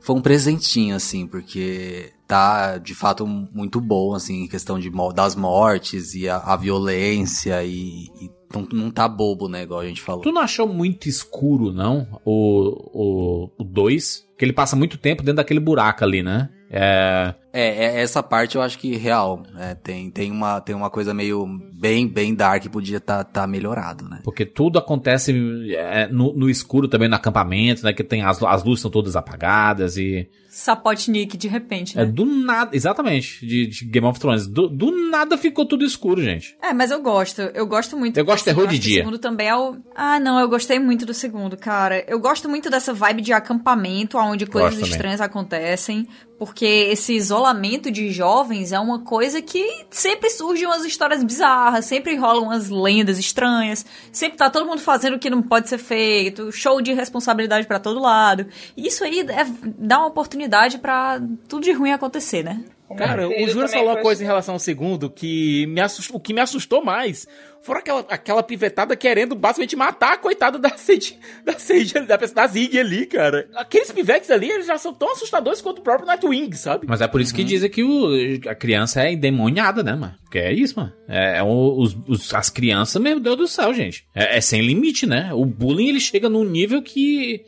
Foi 0.00 0.16
um 0.16 0.20
presentinho, 0.20 0.96
assim, 0.96 1.26
porque 1.26 2.12
tá, 2.26 2.78
de 2.78 2.94
fato, 2.94 3.26
muito 3.26 3.80
bom, 3.80 4.14
assim, 4.14 4.44
em 4.44 4.48
questão 4.48 4.78
de, 4.78 4.90
das 5.14 5.36
mortes 5.36 6.14
e 6.14 6.28
a, 6.28 6.38
a 6.38 6.56
violência 6.56 7.62
e... 7.64 8.06
e 8.20 8.30
não, 8.54 8.68
não 8.70 8.90
tá 8.90 9.08
bobo, 9.08 9.48
né, 9.48 9.62
igual 9.62 9.80
a 9.80 9.86
gente 9.86 10.02
falou. 10.02 10.22
Tu 10.22 10.32
não 10.32 10.42
achou 10.42 10.68
muito 10.68 11.08
escuro, 11.08 11.72
não? 11.72 12.06
O 12.22 13.50
2? 13.56 13.58
O, 13.58 13.64
dois? 13.64 14.26
que 14.42 14.44
ele 14.44 14.52
passa 14.52 14.74
muito 14.74 14.98
tempo 14.98 15.22
dentro 15.22 15.36
daquele 15.36 15.60
buraco 15.60 16.02
ali, 16.02 16.20
né? 16.20 16.50
É. 16.68 17.32
É, 17.52 17.84
é, 17.84 18.00
essa 18.02 18.22
parte 18.22 18.56
eu 18.56 18.62
acho 18.62 18.78
que 18.78 18.96
real. 18.96 19.42
É, 19.58 19.74
tem, 19.74 20.10
tem, 20.10 20.30
uma, 20.30 20.60
tem 20.60 20.74
uma 20.74 20.88
coisa 20.88 21.12
meio 21.12 21.46
bem, 21.72 22.08
bem 22.08 22.34
dark 22.34 22.62
que 22.62 22.68
podia 22.68 22.96
estar 22.96 23.24
tá, 23.24 23.40
tá 23.42 23.46
melhorado, 23.46 24.08
né? 24.08 24.20
Porque 24.24 24.46
tudo 24.46 24.78
acontece 24.78 25.32
é, 25.76 26.08
no, 26.08 26.32
no 26.32 26.48
escuro 26.48 26.88
também 26.88 27.08
no 27.08 27.14
acampamento, 27.16 27.84
né? 27.84 27.92
Que 27.92 28.02
tem 28.02 28.22
as, 28.22 28.42
as 28.42 28.64
luzes 28.64 28.78
estão 28.78 28.90
todas 28.90 29.16
apagadas 29.16 29.96
e. 29.96 30.28
Sapotnik 30.48 31.36
de 31.38 31.48
repente, 31.48 31.98
É 31.98 32.04
né? 32.04 32.12
do 32.12 32.26
nada. 32.26 32.76
Exatamente, 32.76 33.44
de, 33.46 33.66
de 33.66 33.84
Game 33.86 34.06
of 34.06 34.20
Thrones. 34.20 34.46
Do, 34.46 34.68
do 34.68 35.10
nada 35.10 35.38
ficou 35.38 35.64
tudo 35.64 35.82
escuro, 35.82 36.22
gente. 36.22 36.54
É, 36.62 36.74
mas 36.74 36.90
eu 36.90 37.00
gosto. 37.00 37.40
Eu 37.40 37.66
gosto 37.66 37.96
muito. 37.96 38.18
Eu 38.18 38.24
gosto 38.24 38.40
de 38.40 38.44
terror 38.44 38.66
de 38.66 38.78
dia. 38.78 38.96
O 39.00 39.04
segundo 39.04 39.18
também 39.18 39.48
é 39.48 39.56
o. 39.56 39.76
Ah, 39.94 40.20
não, 40.20 40.38
eu 40.38 40.48
gostei 40.48 40.78
muito 40.78 41.06
do 41.06 41.14
segundo, 41.14 41.56
cara. 41.56 42.04
Eu 42.06 42.20
gosto 42.20 42.48
muito 42.50 42.68
dessa 42.68 42.92
vibe 42.92 43.22
de 43.22 43.32
acampamento, 43.32 44.18
onde 44.18 44.44
coisas 44.46 44.72
Gosto 44.72 44.80
também. 44.80 44.90
estranhas 44.92 45.20
acontecem. 45.20 46.06
Porque 46.38 46.64
esse 46.64 47.14
isolamento 47.14 47.41
de 47.90 48.10
jovens 48.10 48.72
é 48.72 48.78
uma 48.78 49.00
coisa 49.00 49.40
que 49.42 49.84
sempre 49.90 50.30
surgem 50.30 50.66
umas 50.66 50.84
histórias 50.84 51.22
bizarras, 51.24 51.84
sempre 51.84 52.14
rolam 52.16 52.44
umas 52.44 52.68
lendas 52.70 53.18
estranhas, 53.18 53.84
sempre 54.12 54.38
tá 54.38 54.48
todo 54.50 54.66
mundo 54.66 54.80
fazendo 54.80 55.16
o 55.16 55.18
que 55.18 55.30
não 55.30 55.42
pode 55.42 55.68
ser 55.68 55.78
feito, 55.78 56.52
show 56.52 56.80
de 56.80 56.92
responsabilidade 56.92 57.66
pra 57.66 57.78
todo 57.78 58.00
lado. 58.00 58.46
E 58.76 58.86
isso 58.86 59.04
aí 59.04 59.20
é- 59.20 59.46
dá 59.78 59.98
uma 59.98 60.06
oportunidade 60.08 60.78
pra 60.78 61.20
tudo 61.48 61.62
de 61.62 61.72
ruim 61.72 61.90
acontecer, 61.92 62.42
né? 62.44 62.62
Cara, 62.96 63.26
o 63.26 63.48
Júlio 63.48 63.68
falou 63.68 63.86
uma 63.88 63.94
foi 63.94 64.02
coisa 64.02 64.18
assim. 64.18 64.24
em 64.24 64.26
relação 64.26 64.54
ao 64.54 64.58
segundo 64.58 65.08
que 65.08 65.66
me 65.68 65.80
assustou, 65.80 66.16
o 66.16 66.20
que 66.20 66.34
me 66.34 66.40
assustou 66.42 66.84
mais 66.84 67.26
foram 67.62 67.80
aquela, 67.80 68.00
aquela 68.00 68.42
pivetada 68.42 68.94
querendo 68.94 69.34
basicamente 69.34 69.74
matar 69.76 70.12
a 70.12 70.16
coitada 70.18 70.58
da 70.58 70.68
Sage, 70.76 71.16
da 71.42 71.58
Sage, 71.58 71.94
da, 72.00 72.16
da 72.16 72.46
Zig 72.46 72.78
ali, 72.78 73.06
cara. 73.06 73.48
Aqueles 73.54 73.90
pivetes 73.90 74.30
ali, 74.30 74.50
eles 74.50 74.66
já 74.66 74.76
são 74.76 74.92
tão 74.92 75.10
assustadores 75.12 75.62
quanto 75.62 75.78
o 75.78 75.82
próprio 75.82 76.06
Nightwing, 76.06 76.52
sabe? 76.52 76.86
Mas 76.86 77.00
é 77.00 77.08
por 77.08 77.20
isso 77.22 77.34
que 77.34 77.42
dizem 77.44 77.70
que 77.70 77.82
o, 77.82 78.08
a 78.46 78.54
criança 78.54 79.02
é 79.02 79.12
endemoniada, 79.12 79.82
né, 79.82 79.94
mano? 79.94 80.14
Que 80.30 80.38
é 80.38 80.52
isso, 80.52 80.78
mano. 80.78 80.92
É, 81.08 81.38
é 81.38 81.42
o- 81.42 81.78
os, 81.80 81.96
os- 82.06 82.34
as 82.34 82.50
crianças, 82.50 83.00
meu 83.00 83.18
Deus 83.18 83.36
do 83.38 83.46
céu, 83.48 83.72
gente. 83.72 84.04
É, 84.14 84.36
é 84.36 84.40
sem 84.42 84.60
limite, 84.60 85.06
né? 85.06 85.30
O 85.32 85.46
bullying, 85.46 85.88
ele 85.88 86.00
chega 86.00 86.28
num 86.28 86.44
nível 86.44 86.82
que... 86.82 87.42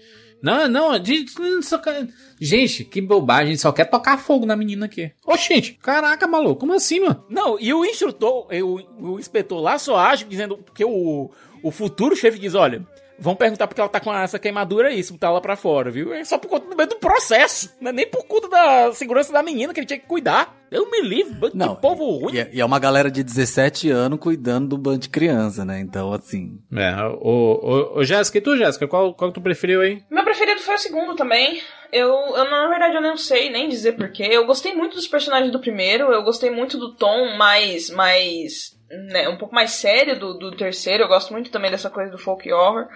Não, 0.45 0.69
não, 0.69 1.03
gente 2.39 2.85
que 2.85 3.01
bobagem, 3.01 3.57
só 3.57 3.73
quer 3.73 3.87
tocar 3.87 4.19
fogo 4.19 4.45
na 4.45 4.55
menina 4.55 4.85
aqui. 4.85 5.11
Ô, 5.27 5.39
gente, 5.39 5.73
caraca, 5.83 6.27
maluco, 6.27 6.61
como 6.61 6.75
assim, 6.75 7.01
mano? 7.01 7.25
Não, 7.31 7.59
e 7.59 7.73
o 7.73 7.83
instrutor, 7.83 8.49
o, 8.53 9.15
o 9.15 9.19
inspetor 9.19 9.59
lá 9.63 9.79
só 9.79 9.97
age 9.97 10.27
dizendo 10.27 10.63
que 10.75 10.85
o, 10.85 11.31
o 11.63 11.71
futuro 11.71 12.15
chefe 12.15 12.39
diz, 12.39 12.55
olha, 12.55 12.87
vão 13.19 13.35
perguntar 13.35 13.67
porque 13.67 13.81
ela 13.81 13.89
tá 13.89 14.01
com 14.01 14.15
essa 14.15 14.39
queimadura 14.39 14.89
aí, 14.89 15.03
se 15.03 15.13
botar 15.13 15.29
ela 15.29 15.41
pra 15.41 15.57
fora, 15.57 15.91
viu? 15.91 16.13
É 16.13 16.25
só 16.25 16.39
por 16.39 16.49
conta 16.49 16.69
do 16.69 16.77
meio 16.77 16.89
do 16.89 16.97
processo, 16.97 17.75
não 17.81 17.91
é 17.91 17.93
nem 17.93 18.07
por 18.09 18.25
conta 18.27 18.49
da 18.49 18.93
segurança 18.93 19.33
da 19.33 19.43
menina 19.43 19.73
que 19.73 19.81
ele 19.81 19.87
tinha 19.87 19.99
que 19.99 20.07
cuidar. 20.07 20.55
Eu 20.71 20.91
me 20.91 21.03
livre, 21.03 21.35
bando 21.35 21.57
Não, 21.57 21.77
povo 21.77 22.05
ruim. 22.19 22.35
E 22.35 22.41
é, 22.41 22.51
e 22.53 22.61
é 22.61 22.65
uma 22.65 22.81
galera 22.81 23.09
de 23.09 23.23
17 23.23 23.91
anos 23.91 24.19
cuidando 24.19 24.71
do 24.71 24.79
bando 24.79 24.99
de 24.99 25.09
criança, 25.09 25.65
né? 25.65 25.79
Então, 25.79 26.13
assim. 26.13 26.59
É, 26.75 26.93
ô, 27.21 27.61
ô, 27.63 27.99
ô 27.99 28.05
Jéssica, 28.05 28.39
e 28.39 28.41
tu, 28.41 28.57
Jéssica, 28.57 28.89
qual, 28.89 29.15
qual 29.15 29.31
que 29.31 29.39
tu 29.39 29.43
preferiu 29.43 29.83
aí? 29.83 30.03
Meu 30.11 30.25
preferido 30.25 30.61
foi 30.63 30.75
o 30.75 30.79
segundo 30.79 31.15
também. 31.15 31.63
Eu, 31.93 32.09
eu, 32.09 32.51
na 32.51 32.67
verdade, 32.69 32.97
eu 32.97 33.01
não 33.01 33.17
sei 33.17 33.51
nem 33.51 33.69
dizer 33.69 33.93
porquê. 33.93 34.25
Eu 34.25 34.47
gostei 34.47 34.75
muito 34.75 34.97
dos 34.97 35.07
personagens 35.07 35.53
do 35.53 35.61
primeiro, 35.61 36.13
eu 36.13 36.25
gostei 36.25 36.51
muito 36.51 36.77
do 36.77 36.93
tom 36.97 37.37
mais. 37.37 37.89
mais 37.91 38.74
né, 38.91 39.29
um 39.29 39.37
pouco 39.37 39.55
mais 39.55 39.73
sério 39.73 40.19
do, 40.19 40.35
do 40.35 40.57
terceiro. 40.57 41.05
Eu 41.05 41.09
gosto 41.09 41.33
muito 41.33 41.51
também 41.51 41.71
dessa 41.71 41.91
coisa 41.91 42.11
do 42.11 42.19
folk 42.19 42.51
horror. 42.53 42.89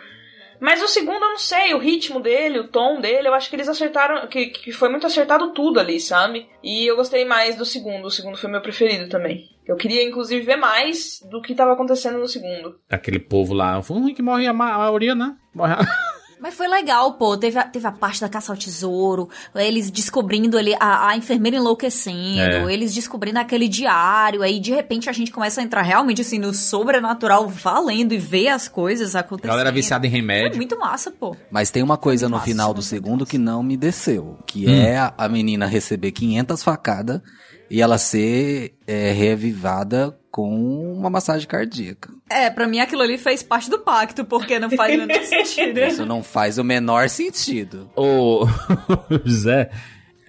Mas 0.61 0.83
o 0.83 0.89
segundo 0.89 1.23
eu 1.23 1.31
não 1.31 1.39
sei, 1.39 1.73
o 1.73 1.79
ritmo 1.79 2.21
dele, 2.21 2.59
o 2.59 2.69
tom 2.69 3.01
dele, 3.01 3.29
eu 3.29 3.35
acho 3.35 3.49
que 3.49 3.55
eles 3.55 3.69
acertaram, 3.69 4.27
que, 4.27 4.47
que 4.47 4.73
foi 4.73 4.89
muito 4.89 5.07
acertado 5.07 5.53
tudo 5.53 5.79
ali, 5.79 6.01
sabe? 6.01 6.49
E 6.63 6.85
eu 6.85 6.97
gostei 6.97 7.25
mais 7.25 7.57
do 7.57 7.65
segundo, 7.65 8.07
o 8.07 8.11
segundo 8.11 8.37
foi 8.37 8.51
meu 8.51 8.61
preferido 8.61 9.09
também. 9.09 9.49
Eu 9.67 9.77
queria, 9.77 10.03
inclusive, 10.03 10.45
ver 10.45 10.57
mais 10.57 11.21
do 11.31 11.41
que 11.41 11.53
estava 11.53 11.75
acontecendo 11.75 12.19
no 12.19 12.27
segundo. 12.27 12.81
Aquele 12.91 13.19
povo 13.19 13.55
lá, 13.55 13.79
um 13.79 14.13
que 14.13 14.23
morre 14.23 14.47
a 14.47 14.53
maioria, 14.53 15.15
né? 15.15 15.37
Morre 15.55 15.75
a... 15.75 15.79
Mas 16.41 16.55
foi 16.55 16.69
legal, 16.69 17.15
pô. 17.15 17.37
Teve 17.37 17.59
a, 17.59 17.65
teve 17.65 17.87
a 17.87 17.93
parte 17.93 18.21
da 18.21 18.29
caça 18.29 18.53
ao 18.53 18.57
tesouro, 18.59 19.29
eles 19.55 19.91
descobrindo 19.91 20.57
ali 20.57 20.75
a, 20.79 21.09
a 21.09 21.17
enfermeira 21.17 21.57
enlouquecendo, 21.57 22.69
É. 22.69 22.73
eles 22.73 22.95
descobrindo 22.95 23.39
aquele 23.39 23.69
diário, 23.69 24.43
aí 24.43 24.61
de 24.61 24.71
repente 24.73 25.09
a 25.09 25.13
gente 25.13 25.31
começa 25.31 25.61
a 25.61 25.65
entrar 25.65 25.83
realmente 25.83 26.21
assim 26.23 26.39
no 26.39 26.53
sobrenatural 26.55 27.49
valendo 27.49 28.13
e 28.13 28.19
ver 28.19 28.49
as 28.49 28.69
coisas 28.69 29.15
acontecendo. 29.17 29.51
Galera 29.51 29.73
viciada 29.73 30.07
em 30.07 30.11
Foi 30.11 30.21
remédio. 30.21 30.57
muito 30.57 30.79
massa, 30.79 31.11
pô. 31.11 31.37
Mas 31.51 31.71
tem 31.71 31.83
uma 31.83 31.97
coisa 31.97 32.29
no 32.29 32.41
final 32.41 32.73
do 32.73 32.83
segundo 32.83 33.27
que 33.27 33.39
não 33.39 33.63
me 33.63 33.77
desceu, 33.77 34.39
que 34.47 34.67
Hum. 34.67 34.71
é 34.71 34.97
a, 34.99 35.15
a 35.19 35.29
menina 35.29 35.67
receber 35.67 36.13
500 36.13 36.63
facadas 36.63 37.21
e 37.71 37.83
ela 37.83 37.99
ser 37.99 38.75
é, 38.87 39.13
revivada 39.13 40.17
com 40.31 40.93
uma 40.95 41.11
massagem 41.11 41.47
cardíaca. 41.49 42.11
É, 42.31 42.51
pra 42.51 42.67
mim 42.67 42.79
aquilo 42.81 43.03
ali 43.03 43.17
fez 43.19 43.43
parte 43.43 43.71
do 43.71 43.79
pacto, 43.79 44.25
porque 44.25 44.59
não 44.59 44.71
faz 44.71 44.95
o 44.95 44.99
menor 44.99 45.23
sentido. 45.25 45.81
Isso 45.81 46.05
não 46.07 46.23
faz 46.23 46.59
o 46.59 46.65
menor 46.65 47.09
sentido. 47.09 47.91
Ô, 47.97 48.47
José, 49.25 49.71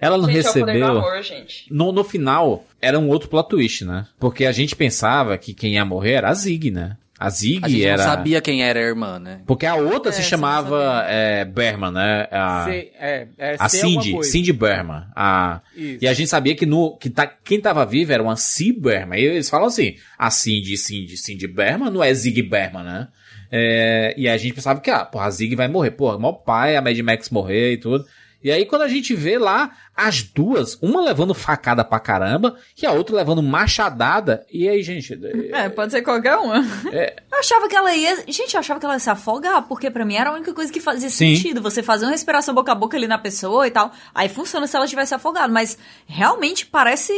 ela 0.00 0.16
não 0.16 0.26
Gente, 0.26 0.38
é 0.38 0.42
recebeu. 0.42 0.86
amor, 0.86 1.22
gente. 1.22 1.66
No, 1.70 1.92
no 1.92 2.02
final, 2.02 2.64
era 2.80 2.98
um 2.98 3.08
outro 3.08 3.28
plot 3.28 3.48
twist, 3.50 3.84
né? 3.84 4.06
Porque 4.18 4.46
a 4.46 4.52
gente 4.52 4.74
pensava 4.74 5.36
que 5.36 5.52
quem 5.52 5.74
ia 5.74 5.84
morrer 5.84 6.12
era 6.12 6.30
a 6.30 6.34
Zig, 6.34 6.70
né? 6.70 6.96
A 7.20 7.28
Zig 7.28 7.60
A 7.62 7.68
gente 7.68 7.84
era. 7.84 7.98
não 7.98 8.04
sabia 8.10 8.40
quem 8.40 8.62
era 8.62 8.78
a 8.80 8.82
irmã, 8.82 9.18
né? 9.18 9.42
Porque 9.46 9.66
a 9.66 9.74
outra 9.74 10.08
É, 10.10 10.12
se 10.14 10.22
chamava 10.22 11.04
é, 11.06 11.44
Berman, 11.44 11.92
né? 11.92 12.26
A, 12.30 12.64
Sei- 12.64 12.90
é, 12.98 13.28
é, 13.36 13.56
a 13.58 13.68
Cindy, 13.68 14.12
coisa. 14.12 14.30
Cindy 14.30 14.52
Berman. 14.54 15.04
A, 15.14 15.60
Isso. 15.76 15.98
e 16.02 16.08
a 16.08 16.14
gente 16.14 16.28
sabia 16.28 16.54
que, 16.54 16.64
no, 16.64 16.96
que 16.96 17.10
tá, 17.10 17.26
quem 17.26 17.60
tava 17.60 17.84
vivo 17.84 18.10
era 18.10 18.22
uma 18.22 18.36
C. 18.36 18.72
Berman. 18.72 19.20
E 19.20 19.24
eles 19.24 19.50
falam 19.50 19.66
assim: 19.66 19.96
a 20.18 20.30
Cindy, 20.30 20.78
Cindy, 20.78 21.18
Cindy 21.18 21.46
Berman 21.46 21.90
não 21.90 22.02
é 22.02 22.12
Zig 22.14 22.40
Berman, 22.42 22.84
né? 22.84 23.08
É, 23.52 24.14
e 24.16 24.26
a 24.28 24.36
gente 24.38 24.54
pensava 24.54 24.80
que, 24.80 24.90
ah, 24.90 25.04
porra, 25.04 25.26
a 25.26 25.30
Zig 25.30 25.54
vai 25.54 25.68
morrer. 25.68 25.90
Porra, 25.90 26.18
mó 26.18 26.32
pai, 26.32 26.74
a 26.74 26.80
Mad 26.80 26.98
Max 27.00 27.28
morrer 27.28 27.72
e 27.72 27.76
tudo. 27.76 28.04
E 28.42 28.50
aí, 28.50 28.64
quando 28.66 28.82
a 28.82 28.88
gente 28.88 29.14
vê 29.14 29.38
lá 29.38 29.70
as 29.94 30.22
duas, 30.22 30.78
uma 30.80 31.00
levando 31.02 31.34
facada 31.34 31.84
pra 31.84 32.00
caramba 32.00 32.56
e 32.80 32.86
a 32.86 32.92
outra 32.92 33.16
levando 33.16 33.42
machadada. 33.42 34.46
E 34.50 34.66
aí, 34.68 34.82
gente. 34.82 35.18
É, 35.52 35.68
pode 35.70 35.92
ser 35.92 36.02
qualquer 36.02 36.36
uma. 36.36 36.64
É. 36.90 37.16
Eu 37.30 37.38
achava 37.38 37.68
que 37.68 37.76
ela 37.76 37.94
ia. 37.94 38.16
Gente, 38.26 38.54
eu 38.54 38.60
achava 38.60 38.80
que 38.80 38.86
ela 38.86 38.94
ia 38.94 38.98
se 39.00 39.10
afogar, 39.10 39.62
porque 39.68 39.90
pra 39.90 40.04
mim 40.04 40.14
era 40.14 40.30
a 40.30 40.32
única 40.32 40.54
coisa 40.54 40.72
que 40.72 40.80
fazia 40.80 41.10
Sim. 41.10 41.36
sentido. 41.36 41.60
Você 41.60 41.82
fazer 41.82 42.06
uma 42.06 42.12
respiração 42.12 42.54
boca 42.54 42.72
a 42.72 42.74
boca 42.74 42.96
ali 42.96 43.06
na 43.06 43.18
pessoa 43.18 43.66
e 43.66 43.70
tal. 43.70 43.92
Aí 44.14 44.28
funciona 44.28 44.66
se 44.66 44.74
ela 44.76 44.86
tivesse 44.86 45.14
afogado. 45.14 45.52
Mas 45.52 45.76
realmente 46.06 46.64
parece 46.66 47.12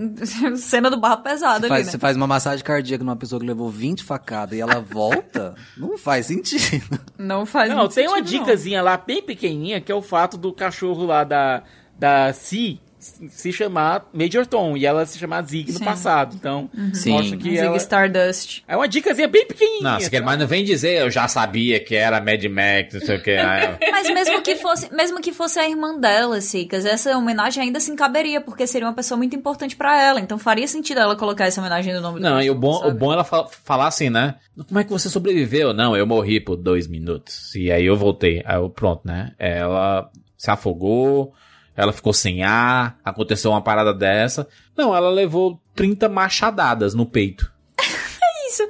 cena 0.56 0.90
do 0.90 0.96
barra 0.98 1.18
pesada 1.18 1.60
Você 1.60 1.64
ali, 1.66 1.68
faz, 1.68 1.86
né? 1.86 1.92
você 1.92 1.98
faz 1.98 2.16
uma 2.16 2.26
massagem 2.26 2.64
cardíaca 2.64 3.04
numa 3.04 3.16
pessoa 3.16 3.40
que 3.40 3.46
levou 3.46 3.68
20 3.68 4.02
facadas 4.04 4.56
e 4.56 4.60
ela 4.60 4.80
volta? 4.80 5.54
não 5.76 5.98
faz 5.98 6.26
sentido. 6.26 6.98
Não 7.18 7.44
faz 7.44 7.70
Não, 7.70 7.78
muito 7.80 7.94
tem 7.94 8.06
uma 8.08 8.18
sentido, 8.18 8.38
não. 8.38 8.44
dicasinha 8.46 8.82
lá 8.82 8.96
bem 8.96 9.22
pequenininha 9.22 9.80
que 9.80 9.92
é 9.92 9.94
o 9.94 10.02
fato 10.02 10.36
do 10.36 10.52
cachorro 10.62 11.04
lá 11.04 11.24
da, 11.24 11.62
da 11.98 12.32
Si 12.32 12.80
se 13.02 13.52
chamar 13.52 14.08
Major 14.14 14.46
Tom 14.46 14.76
e 14.76 14.86
ela 14.86 15.04
se 15.04 15.18
chamar 15.18 15.42
Zig 15.42 15.72
no 15.72 15.78
Sim. 15.78 15.84
passado. 15.84 16.36
Então, 16.38 16.70
Sim. 16.94 17.10
mostra 17.10 17.36
que 17.36 17.42
Zig 17.50 17.58
ela... 17.58 17.76
Stardust. 17.76 18.62
É 18.68 18.76
uma 18.76 18.86
dicasinha 18.86 19.26
bem 19.26 19.44
pequenininha. 19.44 19.82
Não, 19.94 19.98
você 19.98 20.08
quer, 20.08 20.22
mas 20.22 20.38
não 20.38 20.46
vem 20.46 20.62
dizer, 20.64 21.00
eu 21.00 21.10
já 21.10 21.26
sabia 21.26 21.80
que 21.80 21.96
era 21.96 22.20
Mad 22.20 22.44
Max, 22.44 22.94
não 22.94 23.00
sei 23.00 23.16
o 23.16 23.20
que. 23.20 23.36
Mas 23.90 24.08
mesmo 24.08 24.40
que 24.40 24.54
fosse, 24.54 24.94
mesmo 24.94 25.20
que 25.20 25.32
fosse 25.32 25.58
a 25.58 25.68
irmã 25.68 25.98
dela, 25.98 26.40
Sicas, 26.40 26.84
essa 26.86 27.18
homenagem 27.18 27.64
ainda 27.64 27.80
se 27.80 27.90
encaberia, 27.90 28.40
porque 28.40 28.68
seria 28.68 28.86
uma 28.86 28.94
pessoa 28.94 29.18
muito 29.18 29.34
importante 29.34 29.74
pra 29.74 30.00
ela. 30.00 30.20
Então 30.20 30.38
faria 30.38 30.68
sentido 30.68 31.00
ela 31.00 31.16
colocar 31.16 31.46
essa 31.46 31.60
homenagem 31.60 31.92
no 31.94 32.00
nome 32.00 32.20
do 32.20 32.22
Não, 32.22 32.40
e 32.40 32.48
o 32.50 32.54
cachorro, 32.54 32.82
bom, 32.82 32.88
o 32.88 32.94
bom 32.94 33.10
é 33.10 33.14
ela 33.14 33.24
fa- 33.24 33.48
falar 33.64 33.88
assim, 33.88 34.10
né? 34.10 34.36
Como 34.68 34.78
é 34.78 34.84
que 34.84 34.90
você 34.90 35.08
sobreviveu? 35.08 35.74
Não, 35.74 35.96
eu 35.96 36.06
morri 36.06 36.38
por 36.38 36.54
dois 36.56 36.86
minutos. 36.86 37.52
E 37.56 37.72
aí 37.72 37.84
eu 37.84 37.96
voltei. 37.96 38.44
Aí 38.46 38.58
eu, 38.58 38.70
pronto, 38.70 39.00
né? 39.04 39.32
Ela 39.40 40.08
se 40.42 40.50
afogou, 40.50 41.32
ela 41.76 41.92
ficou 41.92 42.12
sem 42.12 42.42
ar, 42.42 42.98
aconteceu 43.04 43.52
uma 43.52 43.62
parada 43.62 43.94
dessa. 43.94 44.48
Não, 44.76 44.92
ela 44.92 45.08
levou 45.08 45.62
30 45.76 46.08
machadadas 46.08 46.94
no 46.94 47.06
peito. 47.06 47.52
isso. 48.48 48.64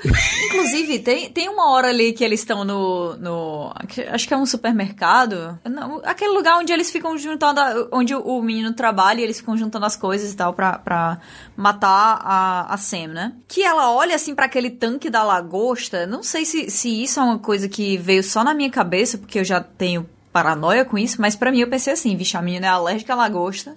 Inclusive, 0.49 0.99
tem, 0.99 1.31
tem 1.31 1.49
uma 1.49 1.71
hora 1.71 1.89
ali 1.89 2.13
que 2.13 2.23
eles 2.23 2.41
estão 2.41 2.63
no, 2.63 3.17
no. 3.17 3.73
Acho 4.11 4.29
que 4.29 4.35
é 4.35 4.37
um 4.37 4.45
supermercado. 4.45 5.59
Não, 5.65 6.03
aquele 6.05 6.33
lugar 6.33 6.59
onde 6.59 6.75
eles 6.75 6.91
ficam 6.91 7.17
juntando. 7.17 7.89
onde 7.91 8.15
o, 8.15 8.43
menino 8.43 8.75
trabalha 8.75 9.23
e 9.23 9.25
eles 9.25 9.39
ficam 9.39 9.57
juntando 9.57 9.87
as 9.87 9.97
coisas 9.97 10.31
e 10.31 10.37
tal 10.37 10.53
pra, 10.53 10.79
pra 10.79 11.21
matar 11.57 12.21
a, 12.23 12.75
a 12.75 12.77
Sam, 12.77 13.09
né? 13.09 13.33
Que 13.49 13.63
ela 13.63 13.91
olha 13.91 14.15
assim 14.15 14.35
pra 14.35 14.45
aquele 14.45 14.69
tanque 14.69 15.09
da 15.09 15.23
lagosta. 15.23 16.07
Não 16.07 16.23
sei 16.23 16.45
se, 16.45 16.71
se 16.71 17.03
isso 17.03 17.19
é 17.19 17.23
uma 17.23 17.39
coisa 17.39 17.67
que 17.67 17.97
veio 17.97 18.23
só 18.23 18.45
na 18.45 18.53
minha 18.53 18.71
cabeça, 18.71 19.17
porque 19.17 19.39
eu 19.39 19.45
já 19.45 19.59
tenho 19.59 20.07
paranoia 20.33 20.85
com 20.85 20.97
isso, 20.99 21.21
mas 21.21 21.37
pra 21.37 21.51
mim 21.53 21.61
eu 21.61 21.69
pensei 21.69 21.93
assim: 21.93 22.17
vixe, 22.17 22.37
a 22.37 22.43
menina 22.43 22.67
é 22.67 22.71
alérgica 22.71 23.13
à 23.13 23.17
lagosta. 23.17 23.75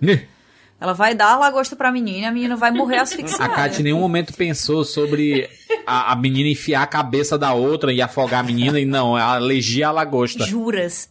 Ela 0.79 0.93
vai 0.93 1.15
dar 1.15 1.31
a 1.33 1.37
lagosta 1.37 1.73
pra 1.75 1.89
menina 1.91 2.19
e 2.19 2.25
a 2.25 2.31
menina 2.31 2.55
vai 2.57 2.69
morrer 2.69 2.97
A 2.97 3.03
asfixiada. 3.03 3.53
Kat 3.53 3.79
em 3.79 3.83
nenhum 3.83 3.99
momento 3.99 4.33
pensou 4.33 4.83
sobre 4.83 5.49
a, 5.87 6.11
a 6.11 6.15
menina 6.17 6.49
enfiar 6.49 6.83
a 6.83 6.87
cabeça 6.87 7.37
da 7.37 7.53
outra 7.53 7.93
e 7.93 8.01
afogar 8.01 8.41
a 8.41 8.43
menina, 8.43 8.77
e 8.79 8.85
não, 8.85 9.17
ela 9.17 9.35
alergia 9.35 9.87
à 9.87 9.91
lagosta. 9.91 10.45
Juras? 10.45 11.09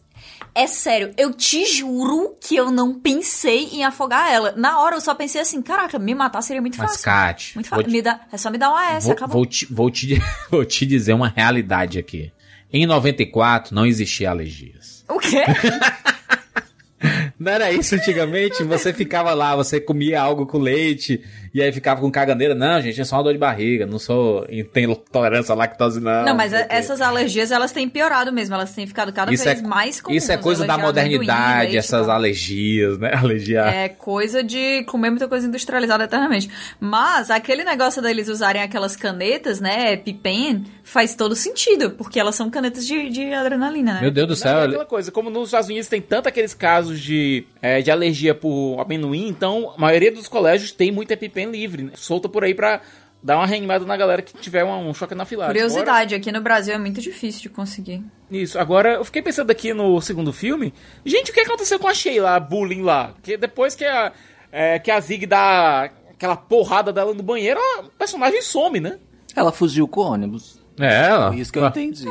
É 0.53 0.67
sério, 0.67 1.11
eu 1.17 1.33
te 1.33 1.65
juro 1.65 2.37
que 2.39 2.55
eu 2.55 2.71
não 2.71 2.97
pensei 2.97 3.65
em 3.73 3.83
afogar 3.83 4.31
ela. 4.31 4.53
Na 4.55 4.79
hora 4.79 4.95
eu 4.95 5.01
só 5.01 5.13
pensei 5.15 5.41
assim, 5.41 5.61
caraca, 5.61 5.99
me 5.99 6.15
matar 6.15 6.41
seria 6.43 6.61
muito 6.61 6.77
Mas, 6.77 6.91
fácil. 6.91 7.03
Kat, 7.03 7.55
muito 7.55 7.69
vou 7.69 7.77
fácil. 7.79 7.89
te- 7.91 7.91
Me 7.91 8.01
dá, 8.01 8.21
é 8.31 8.37
só 8.37 8.49
me 8.49 8.57
dar 8.57 8.69
uma 8.69 8.91
S, 8.93 9.05
Vou, 9.05 9.13
acabou. 9.13 9.33
vou 9.33 9.45
te, 9.45 9.65
vou, 9.65 9.89
te, 9.91 10.21
vou 10.49 10.63
te 10.63 10.85
dizer 10.85 11.11
uma 11.13 11.27
realidade 11.27 11.97
aqui. 11.99 12.31
Em 12.71 12.85
94 12.85 13.73
não 13.75 13.85
existia 13.85 14.29
alergias. 14.29 14.94
O 15.07 15.19
quê? 15.19 15.43
Não 17.37 17.51
era 17.51 17.71
isso 17.71 17.95
antigamente? 17.95 18.63
Você 18.63 18.93
ficava 18.93 19.33
lá, 19.33 19.55
você 19.55 19.79
comia 19.79 20.21
algo 20.21 20.45
com 20.45 20.57
leite 20.57 21.21
e 21.55 21.61
aí 21.61 21.71
ficava 21.71 22.01
com 22.01 22.11
caganeira. 22.11 22.53
Não, 22.53 22.81
gente, 22.81 22.99
é 22.99 23.05
só 23.05 23.15
uma 23.15 23.23
dor 23.23 23.31
de 23.31 23.39
barriga, 23.39 23.85
não 23.85 23.97
sou. 23.97 24.45
Tem 24.73 24.93
tolerância 25.09 25.53
à 25.53 25.55
lactose, 25.55 26.01
não. 26.01 26.25
Não, 26.25 26.35
mas 26.35 26.51
quê. 26.51 26.65
essas 26.67 26.99
alergias, 26.99 27.49
elas 27.49 27.71
têm 27.71 27.87
piorado 27.87 28.33
mesmo. 28.33 28.53
Elas 28.55 28.73
têm 28.73 28.85
ficado 28.85 29.13
cada 29.13 29.33
Isso 29.33 29.45
vez 29.45 29.61
é- 29.61 29.65
mais 29.65 30.01
comuns. 30.01 30.21
Isso 30.21 30.33
é 30.33 30.37
coisa 30.37 30.67
da 30.67 30.77
modernidade, 30.77 31.61
leite, 31.61 31.77
essas 31.77 32.09
alergias, 32.09 32.97
né? 32.99 33.13
Alergia. 33.15 33.61
É 33.61 33.87
coisa 33.87 34.43
de 34.43 34.83
comer 34.83 35.11
muita 35.11 35.29
coisa 35.29 35.47
industrializada 35.47 36.03
eternamente. 36.03 36.49
Mas 36.77 37.31
aquele 37.31 37.63
negócio 37.63 38.01
deles 38.01 38.27
usarem 38.27 38.61
aquelas 38.61 38.97
canetas, 38.97 39.61
né, 39.61 39.95
pipen, 39.95 40.65
faz 40.83 41.15
todo 41.15 41.35
sentido, 41.35 41.91
porque 41.91 42.19
elas 42.19 42.35
são 42.35 42.49
canetas 42.49 42.85
de, 42.85 43.09
de 43.09 43.33
adrenalina, 43.33 43.93
né? 43.95 44.01
Meu 44.01 44.11
Deus 44.11 44.27
do 44.27 44.31
Não, 44.31 44.35
céu. 44.37 44.59
é 44.59 44.65
aquela 44.65 44.85
coisa, 44.85 45.11
como 45.11 45.29
nos 45.29 45.47
Estados 45.47 45.69
Unidos 45.69 45.87
tem 45.87 46.01
tanto 46.01 46.27
aqueles 46.27 46.53
casos 46.53 46.99
de, 46.99 47.45
é, 47.61 47.81
de 47.81 47.89
alergia 47.89 48.35
por 48.35 48.79
amendoim, 48.79 49.27
então 49.27 49.73
a 49.75 49.79
maioria 49.79 50.11
dos 50.11 50.27
colégios 50.27 50.71
tem 50.71 50.91
muito 50.91 51.11
EpiPen 51.45 51.51
livre, 51.61 51.83
né? 51.83 51.91
solta 51.95 52.27
por 52.29 52.43
aí 52.43 52.53
pra 52.53 52.81
dar 53.23 53.37
uma 53.37 53.47
reanimada 53.47 53.85
na 53.85 53.97
galera 53.97 54.21
que 54.21 54.37
tiver 54.37 54.63
um, 54.63 54.89
um 54.89 54.93
choque 54.93 55.13
anafilático. 55.13 55.53
Curiosidade, 55.53 56.13
aqui 56.13 56.31
no 56.31 56.41
Brasil 56.41 56.75
é 56.75 56.77
muito 56.77 57.01
difícil 57.01 57.41
de 57.41 57.49
conseguir. 57.49 57.95
Agora- 57.95 58.41
isso, 58.43 58.59
agora 58.59 58.93
eu 58.93 59.05
fiquei 59.05 59.21
pensando 59.21 59.49
aqui 59.49 59.73
no 59.73 59.99
segundo 60.01 60.31
filme, 60.31 60.73
gente, 61.03 61.31
o 61.31 61.33
que 61.33 61.39
aconteceu 61.39 61.79
com 61.79 61.87
a 61.87 61.93
Sheila, 61.93 62.35
a 62.35 62.39
bullying 62.39 62.81
lá? 62.83 63.13
Que 63.23 63.35
depois 63.37 63.73
que 63.75 63.83
a, 63.83 64.11
é, 64.51 64.77
que 64.79 64.91
a 64.91 64.99
Zig 64.99 65.25
dá 65.25 65.89
aquela 66.11 66.37
porrada 66.37 66.93
dela 66.93 67.13
no 67.13 67.23
banheiro, 67.23 67.59
a 67.79 67.83
personagem 67.97 68.41
some, 68.41 68.79
né? 68.79 68.99
Ela 69.35 69.51
fugiu 69.51 69.87
com 69.87 70.01
o 70.01 70.03
ônibus. 70.11 70.63
É, 70.79 71.05
ela. 71.07 71.29
Foi 71.31 71.39
isso 71.39 71.51
que 71.53 71.57
eu 71.59 71.65
entendi. 71.65 72.05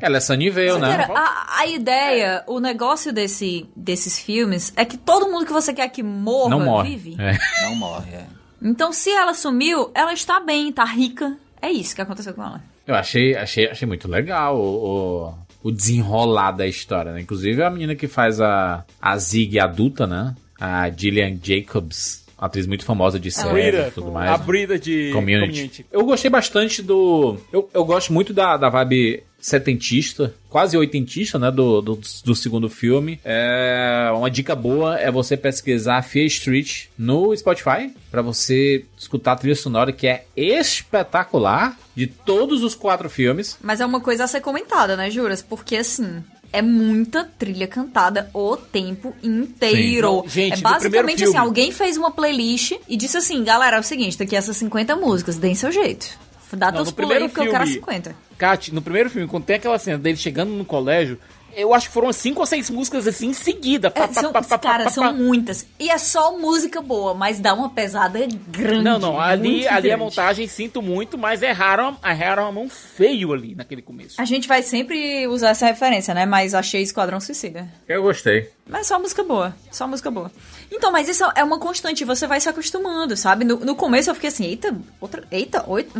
Ela 0.00 0.16
é 0.16 0.20
Sunnyvale, 0.20 0.78
né? 0.78 0.96
Cara, 0.96 1.12
a, 1.12 1.60
a 1.60 1.66
ideia, 1.66 2.44
o 2.46 2.60
negócio 2.60 3.12
desse, 3.12 3.68
desses 3.74 4.18
filmes 4.18 4.72
é 4.76 4.84
que 4.84 4.96
todo 4.96 5.30
mundo 5.30 5.44
que 5.44 5.52
você 5.52 5.74
quer 5.74 5.88
que 5.88 6.02
morra 6.04 6.50
Não 6.50 6.60
morre. 6.64 6.96
vive. 6.96 7.16
É. 7.20 7.36
Não 7.64 7.74
morre, 7.74 8.14
é. 8.14 8.26
Então, 8.66 8.92
se 8.92 9.10
ela 9.10 9.32
sumiu, 9.32 9.92
ela 9.94 10.12
está 10.12 10.40
bem, 10.40 10.72
tá 10.72 10.84
rica. 10.84 11.36
É 11.62 11.70
isso 11.70 11.94
que 11.94 12.02
aconteceu 12.02 12.34
com 12.34 12.42
ela. 12.42 12.60
Eu 12.84 12.96
achei, 12.96 13.36
achei, 13.36 13.68
achei 13.68 13.86
muito 13.86 14.08
legal 14.08 14.58
o, 14.58 15.32
o, 15.62 15.68
o 15.68 15.70
desenrolar 15.70 16.50
da 16.50 16.66
história, 16.66 17.12
né? 17.12 17.20
Inclusive 17.20 17.62
a 17.62 17.70
menina 17.70 17.94
que 17.94 18.08
faz 18.08 18.40
a, 18.40 18.84
a 19.00 19.16
Zig 19.18 19.58
adulta, 19.60 20.06
né? 20.06 20.34
A 20.58 20.90
Gillian 20.90 21.38
Jacobs, 21.40 22.24
atriz 22.36 22.66
muito 22.66 22.84
famosa 22.84 23.20
de 23.20 23.30
série 23.30 23.76
e 23.76 23.90
tudo 23.90 24.10
mais. 24.10 24.30
a 24.30 24.36
Brida 24.36 24.78
de 24.78 25.10
Community. 25.12 25.52
Community. 25.52 25.86
Eu 25.92 26.04
gostei 26.04 26.30
bastante 26.30 26.82
do. 26.82 27.36
Eu, 27.52 27.70
eu 27.72 27.84
gosto 27.84 28.12
muito 28.12 28.32
da, 28.34 28.56
da 28.56 28.68
vibe 28.68 29.22
setentista, 29.40 30.34
quase 30.48 30.76
oitentista, 30.76 31.38
né, 31.38 31.50
do, 31.50 31.80
do, 31.80 32.00
do, 32.24 32.34
segundo 32.34 32.68
filme. 32.68 33.20
É, 33.24 34.10
uma 34.14 34.30
dica 34.30 34.56
boa 34.56 34.98
é 34.98 35.10
você 35.10 35.36
pesquisar 35.36 36.02
Fear 36.02 36.26
Street 36.26 36.86
no 36.98 37.36
Spotify 37.36 37.94
para 38.10 38.22
você 38.22 38.84
escutar 38.98 39.32
a 39.32 39.36
trilha 39.36 39.54
sonora 39.54 39.92
que 39.92 40.06
é 40.06 40.24
espetacular 40.36 41.78
de 41.94 42.06
todos 42.06 42.62
os 42.62 42.74
quatro 42.74 43.08
filmes. 43.08 43.56
Mas 43.62 43.80
é 43.80 43.86
uma 43.86 44.00
coisa 44.00 44.24
a 44.24 44.26
ser 44.26 44.40
comentada, 44.40 44.96
né, 44.96 45.10
Juras? 45.10 45.42
Porque 45.42 45.76
assim, 45.76 46.22
é 46.52 46.62
muita 46.62 47.24
trilha 47.24 47.66
cantada 47.66 48.30
o 48.32 48.56
tempo 48.56 49.14
inteiro. 49.22 50.22
Não, 50.22 50.28
gente, 50.28 50.58
é 50.58 50.62
basicamente 50.62 51.24
assim, 51.24 51.36
alguém 51.36 51.70
fez 51.70 51.96
uma 51.96 52.10
playlist 52.10 52.72
e 52.88 52.96
disse 52.96 53.16
assim, 53.16 53.44
galera, 53.44 53.76
é 53.76 53.80
o 53.80 53.82
seguinte, 53.82 54.18
daqui 54.18 54.34
essas 54.34 54.56
50 54.56 54.96
músicas, 54.96 55.36
deem 55.36 55.54
seu 55.54 55.70
jeito. 55.70 56.18
Dá 56.56 56.66
Não, 56.66 56.74
teus 56.76 56.88
no 56.88 56.94
pulos 56.94 57.10
aí 57.10 57.16
primeiro 57.18 57.32
porque 57.32 57.48
eu 57.48 57.52
quero 57.52 57.64
filme- 57.66 57.80
50. 57.80 58.16
Kat, 58.38 58.74
no 58.74 58.82
primeiro 58.82 59.08
filme, 59.10 59.26
quando 59.28 59.44
tem 59.44 59.56
aquela 59.56 59.78
cena 59.78 59.98
dele 59.98 60.16
chegando 60.16 60.50
no 60.50 60.64
colégio, 60.64 61.18
eu 61.54 61.72
acho 61.72 61.88
que 61.88 61.94
foram 61.94 62.12
cinco 62.12 62.40
ou 62.40 62.46
seis 62.46 62.68
músicas 62.68 63.06
assim 63.06 63.28
em 63.28 63.32
seguida. 63.32 63.90
Pá, 63.90 64.02
É, 64.04 64.06
pá, 64.08 64.12
são, 64.20 64.30
pá, 64.30 64.42
pá, 64.42 64.58
cara, 64.58 64.90
são 64.90 65.10
muitas. 65.14 65.66
E 65.80 65.88
é 65.88 65.96
só 65.96 66.36
música 66.36 66.82
boa, 66.82 67.14
mas 67.14 67.40
dá 67.40 67.54
uma 67.54 67.70
pesada 67.70 68.18
grande. 68.48 68.82
Não, 68.84 68.98
não, 68.98 69.18
ali, 69.18 69.66
ali 69.66 69.90
a 69.90 69.96
montagem 69.96 70.46
sinto 70.46 70.82
muito, 70.82 71.16
mas 71.16 71.40
erraram, 71.42 71.96
erraram 72.04 72.46
a 72.46 72.52
mão 72.52 72.68
feio 72.68 73.32
ali 73.32 73.54
naquele 73.54 73.80
começo. 73.80 74.20
A 74.20 74.26
gente 74.26 74.46
vai 74.46 74.60
sempre 74.62 75.26
usar 75.28 75.48
essa 75.48 75.64
referência, 75.66 76.12
né? 76.12 76.26
Mas 76.26 76.52
achei 76.52 76.82
Esquadrão 76.82 77.20
Suicida. 77.20 77.66
Eu 77.88 78.02
gostei. 78.02 78.50
Mas 78.68 78.86
só 78.88 78.98
música 78.98 79.24
boa. 79.24 79.56
Só 79.70 79.88
música 79.88 80.10
boa. 80.10 80.30
Então, 80.70 80.90
mas 80.90 81.08
isso 81.08 81.24
é 81.34 81.42
uma 81.44 81.58
constante, 81.58 82.04
você 82.04 82.26
vai 82.26 82.40
se 82.40 82.48
acostumando, 82.48 83.16
sabe? 83.16 83.44
No, 83.44 83.58
no 83.60 83.74
começo 83.76 84.10
eu 84.10 84.14
fiquei 84.14 84.28
assim, 84.28 84.44
eita, 84.46 84.74
outra, 85.00 85.22
eita, 85.30 85.64
oito, 85.68 85.92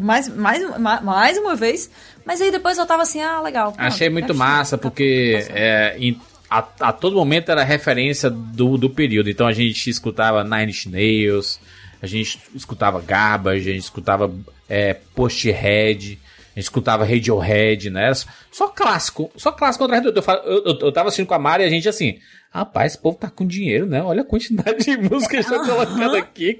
mais, 0.00 0.28
mais, 0.28 0.78
mais, 0.78 1.02
mais 1.02 1.38
uma 1.38 1.54
vez. 1.56 1.90
Mas 2.24 2.40
aí 2.40 2.50
depois 2.50 2.76
eu 2.78 2.86
tava 2.86 3.02
assim, 3.02 3.20
ah, 3.22 3.40
legal. 3.40 3.72
pronto, 3.72 3.86
Achei 3.86 4.08
muito 4.10 4.34
massa, 4.34 4.76
porque 4.78 5.46
é, 5.50 5.96
em- 5.98 6.20
a, 6.50 6.58
a 6.80 6.92
todo 6.92 7.16
momento 7.16 7.50
era 7.50 7.62
referência 7.64 8.28
do, 8.28 8.76
do 8.76 8.90
período. 8.90 9.30
Então 9.30 9.46
a 9.46 9.52
gente 9.52 9.88
escutava 9.88 10.44
Nine 10.44 10.70
Inch 10.72 10.86
Nails, 10.86 11.60
a 12.02 12.06
gente 12.06 12.38
escutava 12.54 13.00
Garbage, 13.00 13.70
a 13.70 13.72
gente 13.72 13.82
escutava 13.84 14.32
é, 14.68 14.94
Posthead, 15.14 16.18
a 16.54 16.58
gente 16.58 16.64
escutava 16.64 17.04
Radiohead, 17.04 17.88
né? 17.90 18.12
Só, 18.50 18.68
clássico, 18.68 19.30
só 19.36 19.52
clássico 19.52 19.84
atrás 19.84 20.02
do 20.02 20.06
outro. 20.06 20.24
Eu, 20.44 20.52
eu, 20.52 20.64
eu, 20.66 20.78
eu 20.80 20.92
tava 20.92 21.08
assistindo 21.08 21.26
com 21.26 21.34
a 21.34 21.38
Mari 21.38 21.62
e 21.62 21.66
a 21.66 21.70
gente 21.70 21.88
assim, 21.88 22.18
rapaz, 22.52 22.92
esse 22.92 23.00
povo 23.00 23.16
tá 23.16 23.30
com 23.30 23.46
dinheiro, 23.46 23.86
né? 23.86 24.02
Olha 24.02 24.22
a 24.22 24.24
quantidade 24.24 24.84
de 24.84 24.96
música 24.96 25.36
que 25.36 25.42
estão 25.42 25.64
colocando 25.64 26.16
aqui. 26.16 26.58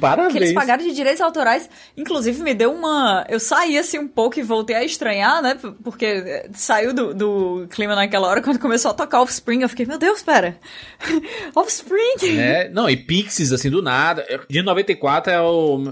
Parabéns. 0.00 0.32
Que 0.32 0.38
eles 0.38 0.52
pagaram 0.52 0.84
de 0.84 0.94
direitos 0.94 1.20
autorais. 1.20 1.68
Inclusive, 1.96 2.40
me 2.42 2.54
deu 2.54 2.72
uma. 2.72 3.26
Eu 3.28 3.40
saí 3.40 3.76
assim 3.76 3.98
um 3.98 4.06
pouco 4.06 4.38
e 4.38 4.42
voltei 4.42 4.76
a 4.76 4.84
estranhar, 4.84 5.42
né? 5.42 5.58
Porque 5.82 6.06
eh, 6.06 6.48
saiu 6.52 6.94
do, 6.94 7.12
do 7.12 7.66
clima 7.70 7.96
naquela 7.96 8.28
hora 8.28 8.40
quando 8.40 8.60
começou 8.60 8.92
a 8.92 8.94
tocar 8.94 9.20
Offspring. 9.20 9.62
Eu 9.62 9.68
fiquei, 9.68 9.84
meu 9.84 9.98
Deus, 9.98 10.22
pera. 10.22 10.56
Offspring! 11.56 12.38
É, 12.38 12.68
não, 12.68 12.88
e 12.88 12.96
Pixies, 12.96 13.52
assim, 13.52 13.68
do 13.68 13.82
nada. 13.82 14.24
De 14.48 14.62
94 14.62 15.32
é 15.32 15.40
o, 15.40 15.82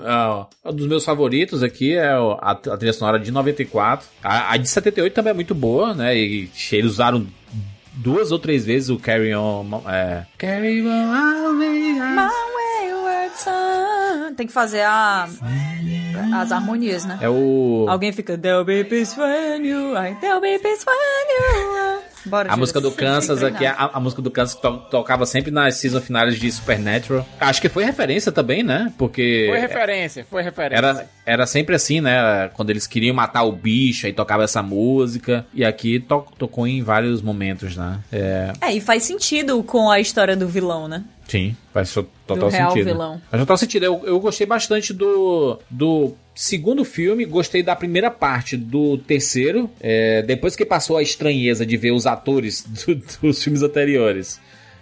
é 0.65 0.69
um 0.71 0.75
dos 0.75 0.87
meus 0.87 1.05
favoritos 1.05 1.63
aqui, 1.65 1.95
é 1.95 2.09
a, 2.09 2.51
a 2.51 2.55
trilha 2.55 2.93
sonora 2.93 3.19
de 3.19 3.33
94. 3.33 4.07
A, 4.23 4.53
a 4.53 4.57
de 4.57 4.69
78 4.69 5.13
também 5.13 5.33
é 5.33 5.35
muito 5.35 5.55
boa, 5.57 5.93
né? 5.93 6.17
E 6.17 6.49
eles 6.71 6.93
usaram 6.93 7.27
duas 7.99 8.33
ou 8.33 8.39
três 8.39 8.65
vezes 8.65 8.89
o 8.89 8.99
Carry 8.99 9.35
On. 9.35 9.83
É, 9.87 10.25
Carry 10.39 10.83
On, 10.87 11.59
be 11.59 11.95
My 11.99 12.31
wayward 12.57 13.37
son. 13.37 14.35
Tem 14.37 14.47
que 14.47 14.53
fazer 14.53 14.83
a. 14.83 15.29
As 16.35 16.51
harmonias, 16.53 17.05
né? 17.05 17.19
é 17.21 17.29
o. 17.29 17.87
Alguém 17.89 18.13
fica. 18.13 18.37
There'll 18.37 18.65
be 18.65 18.85
peace 18.85 19.19
when 19.19 19.65
you. 19.67 19.95
There'll 20.21 20.41
be 20.41 20.59
peace 20.59 20.85
when 20.87 20.95
you. 21.95 21.98
Are." 22.25 22.29
Bora, 22.31 22.53
A 22.53 22.57
música 22.57 22.81
do. 22.81 22.91
Kansas 22.93 23.43
aqui, 23.43 23.65
a, 23.65 23.91
a 23.95 24.01
música 24.01 24.21
do 24.23 24.31
Kansas 24.31 24.55
que 24.55 24.63
to- 24.63 24.79
tocava 24.91 25.25
sempre 25.27 25.51
nas 25.51 25.77
season 25.77 26.01
finais 26.01 26.39
de 26.39 26.51
Supernatural. 26.51 27.27
Acho 27.41 27.61
que 27.61 27.69
foi 27.69 27.85
referência 27.85 28.33
também, 28.33 28.63
né? 28.63 28.93
Porque. 28.99 29.47
Foi 29.49 29.59
referência, 29.61 30.27
foi 30.29 30.43
referência. 30.43 30.77
Era, 30.79 31.09
era 31.25 31.47
sempre 31.47 31.75
assim, 31.77 32.01
né? 32.01 32.49
Quando 32.55 32.71
eles 32.71 32.87
queriam 32.87 33.15
matar 33.15 33.43
o 33.45 33.53
bicho, 33.53 34.07
aí 34.07 34.13
tocava 34.13 34.45
essa 34.45 34.63
música. 34.63 35.47
E 35.55 35.65
aqui 35.65 36.01
to- 36.01 36.27
tocou 36.39 36.67
em 36.67 36.83
vários 36.83 37.23
momentos, 37.23 37.77
né? 37.77 37.99
É, 38.13 38.53
É, 38.61 38.73
e 38.73 38.81
faz 38.81 39.03
sentido 39.05 39.63
com 39.63 39.91
a 39.91 40.01
história 40.01 40.37
do 40.37 40.49
vilão, 40.49 40.89
né? 40.89 41.05
Sim, 41.29 41.55
faz 41.73 41.93
to- 41.93 42.09
total 42.27 42.49
Do 42.49 42.55
real 42.57 42.71
sentido. 42.73 42.87
vilão. 42.87 43.23
Faz 43.31 43.41
total 43.43 43.57
sentido. 43.57 43.85
Eu, 43.85 44.03
eu 44.05 44.19
gostei 44.19 44.47
bastante 44.47 44.93
do, 44.93 45.61
do 45.71 46.15
segundo 46.35 46.85
filme, 46.85 47.25
gostei 47.25 47.63
da 47.63 47.77
primeira 47.77 48.11
parte 48.11 48.57
do 48.57 48.99
terceiro. 48.99 49.71
É, 49.81 50.23
depois 50.23 50.57
que 50.57 50.65
passou 50.65 50.97
a 50.97 51.03
estranheza 51.03 51.65
de 51.65 51.77
ver 51.77 51.93
os 51.93 52.07
atores 52.07 52.65
do- 52.87 53.01
dos 53.23 53.43
filmes 53.45 53.63
anteriores 53.63 54.41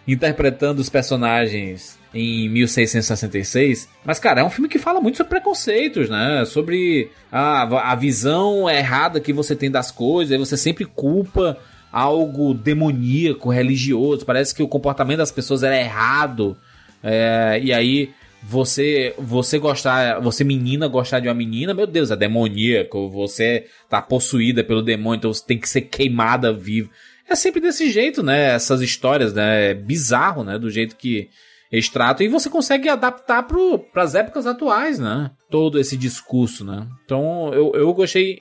interpretando 0.08 0.78
os 0.78 0.88
personagens 0.88 1.98
em 2.14 2.48
1666. 2.48 3.88
Mas, 4.04 4.18
cara, 4.18 4.40
é 4.40 4.44
um 4.44 4.50
filme 4.50 4.68
que 4.68 4.78
fala 4.78 5.00
muito 5.00 5.16
sobre 5.16 5.30
preconceitos, 5.30 6.08
né? 6.08 6.44
Sobre 6.46 7.10
a, 7.30 7.90
a 7.92 7.94
visão 7.96 8.70
errada 8.70 9.20
que 9.20 9.32
você 9.32 9.56
tem 9.56 9.70
das 9.70 9.90
coisas, 9.90 10.32
aí 10.32 10.38
você 10.38 10.56
sempre 10.56 10.84
culpa 10.84 11.58
algo 11.96 12.52
demoníaco, 12.52 13.48
religioso. 13.48 14.26
Parece 14.26 14.54
que 14.54 14.62
o 14.62 14.68
comportamento 14.68 15.16
das 15.16 15.32
pessoas 15.32 15.62
era 15.62 15.80
errado. 15.80 16.54
É, 17.02 17.58
e 17.62 17.72
aí 17.72 18.10
você 18.42 19.14
você 19.16 19.58
gostar, 19.58 20.20
você 20.20 20.44
menina 20.44 20.88
gostar 20.88 21.20
de 21.20 21.28
uma 21.28 21.34
menina, 21.34 21.72
meu 21.72 21.86
Deus, 21.86 22.10
é 22.10 22.16
demoníaco, 22.16 23.08
você 23.08 23.64
tá 23.88 24.02
possuída 24.02 24.62
pelo 24.62 24.82
demônio, 24.82 25.16
então 25.16 25.32
você 25.32 25.42
tem 25.46 25.58
que 25.58 25.68
ser 25.68 25.82
queimada 25.82 26.52
viva. 26.52 26.90
É 27.26 27.34
sempre 27.34 27.62
desse 27.62 27.90
jeito, 27.90 28.22
né? 28.22 28.54
Essas 28.54 28.82
histórias, 28.82 29.32
né? 29.32 29.70
É 29.70 29.74
bizarro, 29.74 30.44
né? 30.44 30.58
Do 30.58 30.70
jeito 30.70 30.96
que 30.96 31.30
eles 31.72 31.88
tratam. 31.88 32.26
E 32.26 32.28
você 32.28 32.50
consegue 32.50 32.90
adaptar 32.90 33.42
para 33.42 34.02
as 34.02 34.14
épocas 34.14 34.46
atuais, 34.46 34.98
né? 34.98 35.30
Todo 35.50 35.80
esse 35.80 35.96
discurso, 35.96 36.62
né? 36.62 36.86
Então 37.06 37.54
eu, 37.54 37.72
eu 37.74 37.94
gostei. 37.94 38.40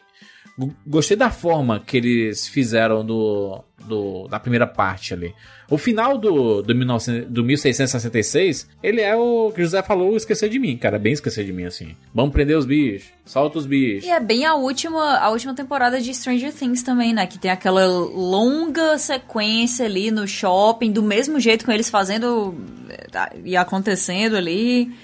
Gostei 0.88 1.18
da 1.18 1.30
forma 1.30 1.82
que 1.82 1.98
eles 1.98 2.48
fizeram 2.48 3.06
do, 3.06 3.61
do, 3.86 4.26
da 4.30 4.40
primeira 4.40 4.65
parte 4.65 5.14
ali. 5.14 5.34
O 5.69 5.77
final 5.77 6.18
do, 6.18 6.61
do, 6.61 6.73
1900, 6.73 7.30
do 7.30 7.44
1666, 7.44 8.69
ele 8.82 9.02
é 9.02 9.14
o 9.18 9.52
que 9.53 9.61
José 9.61 9.84
falou, 9.84 10.15
esquecer 10.15 10.48
de 10.48 10.57
mim, 10.57 10.77
cara. 10.77 10.98
Bem 10.98 11.11
esquecer 11.11 11.44
de 11.44 11.52
mim, 11.52 11.65
assim. 11.65 11.94
Vamos 12.14 12.32
prender 12.32 12.57
os 12.57 12.65
bichos, 12.65 13.10
solta 13.26 13.57
os 13.57 13.65
bichos. 13.65 14.06
E 14.06 14.10
é 14.10 14.19
bem 14.22 14.45
a 14.45 14.56
última, 14.56 15.18
a 15.18 15.30
última 15.30 15.53
temporada 15.53 15.99
de 15.99 16.14
Stranger 16.14 16.53
Things 16.53 16.84
também, 16.84 17.14
né? 17.14 17.27
Que 17.27 17.38
tem 17.38 17.52
aquela 17.52 17.86
longa 17.86 18.98
sequência 18.98 19.86
ali 19.86 20.10
no 20.10 20.26
shopping, 20.26 20.90
do 20.90 21.03
mesmo 21.03 21.38
jeito 21.38 21.65
com 21.65 21.72
eles 21.72 21.90
fazendo 21.90 22.56
eh, 22.90 23.40
e 23.44 23.57
acontecendo 23.57 24.38
ali. 24.38 24.95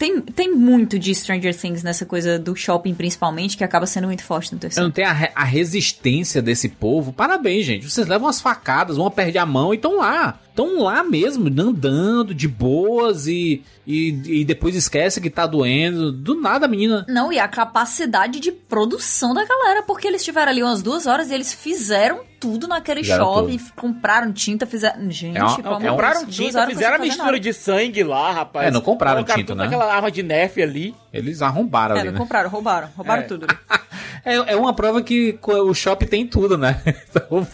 Tem, 0.00 0.18
tem 0.22 0.50
muito 0.50 0.98
de 0.98 1.14
Stranger 1.14 1.54
Things 1.54 1.82
nessa 1.82 2.06
coisa 2.06 2.38
do 2.38 2.56
shopping, 2.56 2.94
principalmente, 2.94 3.54
que 3.54 3.62
acaba 3.62 3.84
sendo 3.84 4.06
muito 4.06 4.24
forte 4.24 4.50
no 4.50 4.58
terceiro. 4.58 4.86
não 4.86 4.90
tenho 4.90 5.06
a, 5.06 5.28
a 5.34 5.44
resistência 5.44 6.40
desse 6.40 6.70
povo. 6.70 7.12
Parabéns, 7.12 7.66
gente. 7.66 7.90
Vocês 7.90 8.06
levam 8.06 8.26
umas 8.26 8.40
facadas, 8.40 8.96
uma 8.96 9.10
perde 9.10 9.36
a 9.36 9.44
mão 9.44 9.74
e 9.74 9.76
estão 9.76 9.98
lá. 9.98 10.40
Estão 10.62 10.82
lá 10.82 11.02
mesmo, 11.02 11.48
andando 11.62 12.34
de 12.34 12.46
boas 12.46 13.26
e, 13.26 13.62
e, 13.86 14.40
e 14.40 14.44
depois 14.44 14.76
esquece 14.76 15.18
que 15.20 15.30
tá 15.30 15.46
doendo. 15.46 16.12
Do 16.12 16.38
nada, 16.38 16.68
menina. 16.68 17.06
Não, 17.08 17.32
e 17.32 17.38
a 17.38 17.48
capacidade 17.48 18.40
de 18.40 18.52
produção 18.52 19.32
da 19.32 19.42
galera, 19.44 19.82
porque 19.84 20.06
eles 20.06 20.22
tiveram 20.22 20.52
ali 20.52 20.62
umas 20.62 20.82
duas 20.82 21.06
horas 21.06 21.30
e 21.30 21.34
eles 21.34 21.54
fizeram 21.54 22.20
tudo 22.38 22.68
naquele 22.68 23.00
Fizeram 23.00 23.24
shopping, 23.24 23.56
tudo. 23.58 23.72
compraram 23.74 24.32
tinta, 24.32 24.66
fizeram. 24.66 25.10
Gente, 25.10 25.36
É 25.38 25.42
uma- 25.44 25.52
é 25.58 25.88
Compraram 25.90 26.24
Deus, 26.24 26.36
duas 26.36 26.48
tinta, 26.50 26.66
fizeram 26.66 26.96
a 26.96 26.98
mistura 26.98 27.24
nada. 27.26 27.40
de 27.40 27.52
sangue 27.54 28.02
lá, 28.04 28.32
rapaz. 28.32 28.66
É, 28.68 28.70
não 28.70 28.80
compraram 28.82 29.16
Colocaram 29.16 29.40
tinta, 29.40 29.54
né? 29.54 29.64
aquela 29.64 29.90
arma 29.94 30.10
de 30.10 30.22
Nerf 30.22 30.62
ali. 30.62 30.94
Eles 31.12 31.40
arrombaram 31.40 31.96
É, 31.96 32.00
ali, 32.00 32.08
não 32.08 32.12
né? 32.14 32.18
compraram, 32.18 32.50
roubaram, 32.50 32.88
roubaram 32.96 33.22
É. 33.22 33.26
tudo. 33.26 33.46
É, 34.22 34.34
é 34.52 34.56
uma 34.56 34.74
prova 34.74 35.00
que 35.00 35.38
o 35.42 35.72
shopping 35.72 36.04
tem 36.06 36.26
tudo, 36.26 36.58
né? 36.58 36.78
Então, 37.08 37.46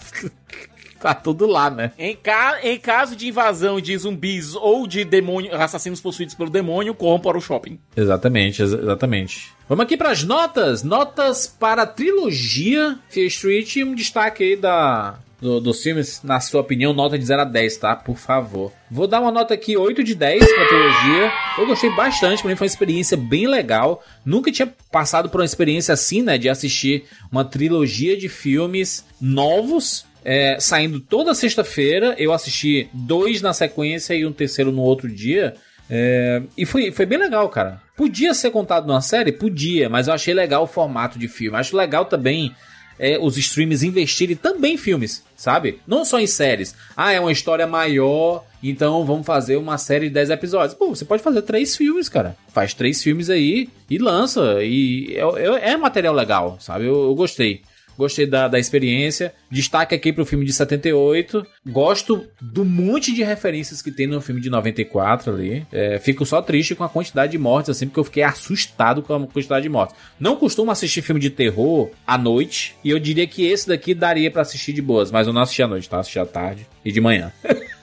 tá 1.06 1.14
tudo 1.14 1.46
lá, 1.46 1.70
né? 1.70 1.92
Em, 1.98 2.16
ca... 2.16 2.58
em 2.64 2.76
caso 2.78 3.14
de 3.14 3.28
invasão 3.28 3.80
de 3.80 3.96
zumbis 3.96 4.54
ou 4.56 4.86
de 4.88 5.04
demônio, 5.04 5.54
assassinos 5.54 6.00
possuídos 6.00 6.34
pelo 6.34 6.50
demônio, 6.50 6.94
corram 6.94 7.20
para 7.20 7.38
o 7.38 7.40
shopping. 7.40 7.78
Exatamente, 7.96 8.60
ex- 8.62 8.72
exatamente. 8.72 9.52
Vamos 9.68 9.84
aqui 9.84 9.96
para 9.96 10.10
as 10.10 10.24
notas. 10.24 10.82
Notas 10.82 11.46
para 11.46 11.82
a 11.82 11.86
trilogia 11.86 12.98
Fear 13.08 13.26
Street 13.26 13.76
e 13.76 13.84
um 13.84 13.94
destaque 13.94 14.42
aí 14.42 14.56
da, 14.56 15.18
do- 15.40 15.60
dos 15.60 15.80
filmes, 15.82 16.20
na 16.24 16.40
sua 16.40 16.60
opinião, 16.60 16.92
nota 16.92 17.16
de 17.18 17.24
0 17.24 17.42
a 17.42 17.44
10, 17.44 17.76
tá? 17.76 17.94
Por 17.94 18.16
favor. 18.16 18.72
Vou 18.90 19.06
dar 19.06 19.20
uma 19.20 19.30
nota 19.32 19.54
aqui 19.54 19.76
8 19.76 20.02
de 20.02 20.14
10 20.14 20.44
pra 20.52 20.66
trilogia. 20.68 21.32
Eu 21.58 21.66
gostei 21.66 21.90
bastante, 21.94 22.40
pra 22.42 22.50
mim 22.50 22.56
foi 22.56 22.66
uma 22.66 22.70
experiência 22.72 23.16
bem 23.16 23.46
legal. 23.46 24.02
Nunca 24.24 24.50
tinha 24.52 24.72
passado 24.90 25.28
por 25.28 25.40
uma 25.40 25.44
experiência 25.46 25.92
assim, 25.94 26.22
né? 26.22 26.36
De 26.38 26.48
assistir 26.48 27.04
uma 27.30 27.44
trilogia 27.44 28.16
de 28.16 28.28
filmes 28.28 29.04
novos. 29.20 30.04
É, 30.28 30.58
saindo 30.58 30.98
toda 30.98 31.32
sexta-feira, 31.36 32.16
eu 32.18 32.32
assisti 32.32 32.88
dois 32.92 33.40
na 33.40 33.52
sequência 33.52 34.12
e 34.12 34.26
um 34.26 34.32
terceiro 34.32 34.72
no 34.72 34.82
outro 34.82 35.08
dia. 35.08 35.54
É, 35.88 36.42
e 36.58 36.66
foi, 36.66 36.90
foi 36.90 37.06
bem 37.06 37.16
legal, 37.16 37.48
cara. 37.48 37.80
Podia 37.96 38.34
ser 38.34 38.50
contado 38.50 38.88
numa 38.88 39.00
série? 39.00 39.30
Podia, 39.30 39.88
mas 39.88 40.08
eu 40.08 40.14
achei 40.14 40.34
legal 40.34 40.64
o 40.64 40.66
formato 40.66 41.16
de 41.16 41.28
filme. 41.28 41.56
Acho 41.56 41.76
legal 41.76 42.06
também 42.06 42.52
é, 42.98 43.16
os 43.20 43.36
streams 43.36 43.86
investirem 43.86 44.34
também 44.34 44.74
em 44.74 44.76
filmes, 44.76 45.22
sabe? 45.36 45.78
Não 45.86 46.04
só 46.04 46.18
em 46.18 46.26
séries. 46.26 46.74
Ah, 46.96 47.12
é 47.12 47.20
uma 47.20 47.30
história 47.30 47.64
maior, 47.64 48.44
então 48.60 49.04
vamos 49.04 49.24
fazer 49.24 49.56
uma 49.56 49.78
série 49.78 50.08
de 50.08 50.14
10 50.14 50.30
episódios. 50.30 50.74
Pô, 50.74 50.88
você 50.88 51.04
pode 51.04 51.22
fazer 51.22 51.42
três 51.42 51.76
filmes, 51.76 52.08
cara. 52.08 52.36
Faz 52.52 52.74
três 52.74 53.00
filmes 53.00 53.30
aí 53.30 53.68
e 53.88 53.96
lança. 53.96 54.60
E 54.60 55.14
é, 55.14 55.20
é, 55.20 55.70
é 55.70 55.76
material 55.76 56.14
legal, 56.14 56.56
sabe? 56.58 56.86
eu, 56.86 57.04
eu 57.04 57.14
gostei. 57.14 57.62
Gostei 57.96 58.26
da, 58.26 58.48
da 58.48 58.58
experiência. 58.58 59.32
Destaque 59.50 59.94
aqui 59.94 60.12
pro 60.12 60.26
filme 60.26 60.44
de 60.44 60.52
78. 60.52 61.46
Gosto 61.66 62.26
do 62.40 62.64
monte 62.64 63.12
de 63.12 63.22
referências 63.22 63.80
que 63.80 63.90
tem 63.90 64.06
no 64.06 64.20
filme 64.20 64.40
de 64.40 64.50
94 64.50 65.32
ali. 65.32 65.66
É, 65.72 65.98
fico 65.98 66.24
só 66.26 66.42
triste 66.42 66.74
com 66.74 66.84
a 66.84 66.88
quantidade 66.88 67.32
de 67.32 67.38
mortes, 67.38 67.70
assim, 67.70 67.86
porque 67.86 68.00
eu 68.00 68.04
fiquei 68.04 68.22
assustado 68.22 69.02
com 69.02 69.14
a 69.14 69.26
quantidade 69.26 69.62
de 69.62 69.68
mortes. 69.68 69.96
Não 70.18 70.36
costumo 70.36 70.70
assistir 70.70 71.02
filme 71.02 71.20
de 71.20 71.30
terror 71.30 71.90
à 72.06 72.18
noite. 72.18 72.74
E 72.84 72.90
eu 72.90 72.98
diria 72.98 73.26
que 73.26 73.46
esse 73.46 73.68
daqui 73.68 73.94
daria 73.94 74.30
para 74.30 74.42
assistir 74.42 74.72
de 74.72 74.82
boas. 74.82 75.10
Mas 75.10 75.26
eu 75.26 75.32
não 75.32 75.42
assisti 75.42 75.62
à 75.62 75.68
noite, 75.68 75.88
tá? 75.88 75.98
Assisti 75.98 76.18
à 76.18 76.26
tarde 76.26 76.66
e 76.84 76.92
de 76.92 77.00
manhã. 77.00 77.32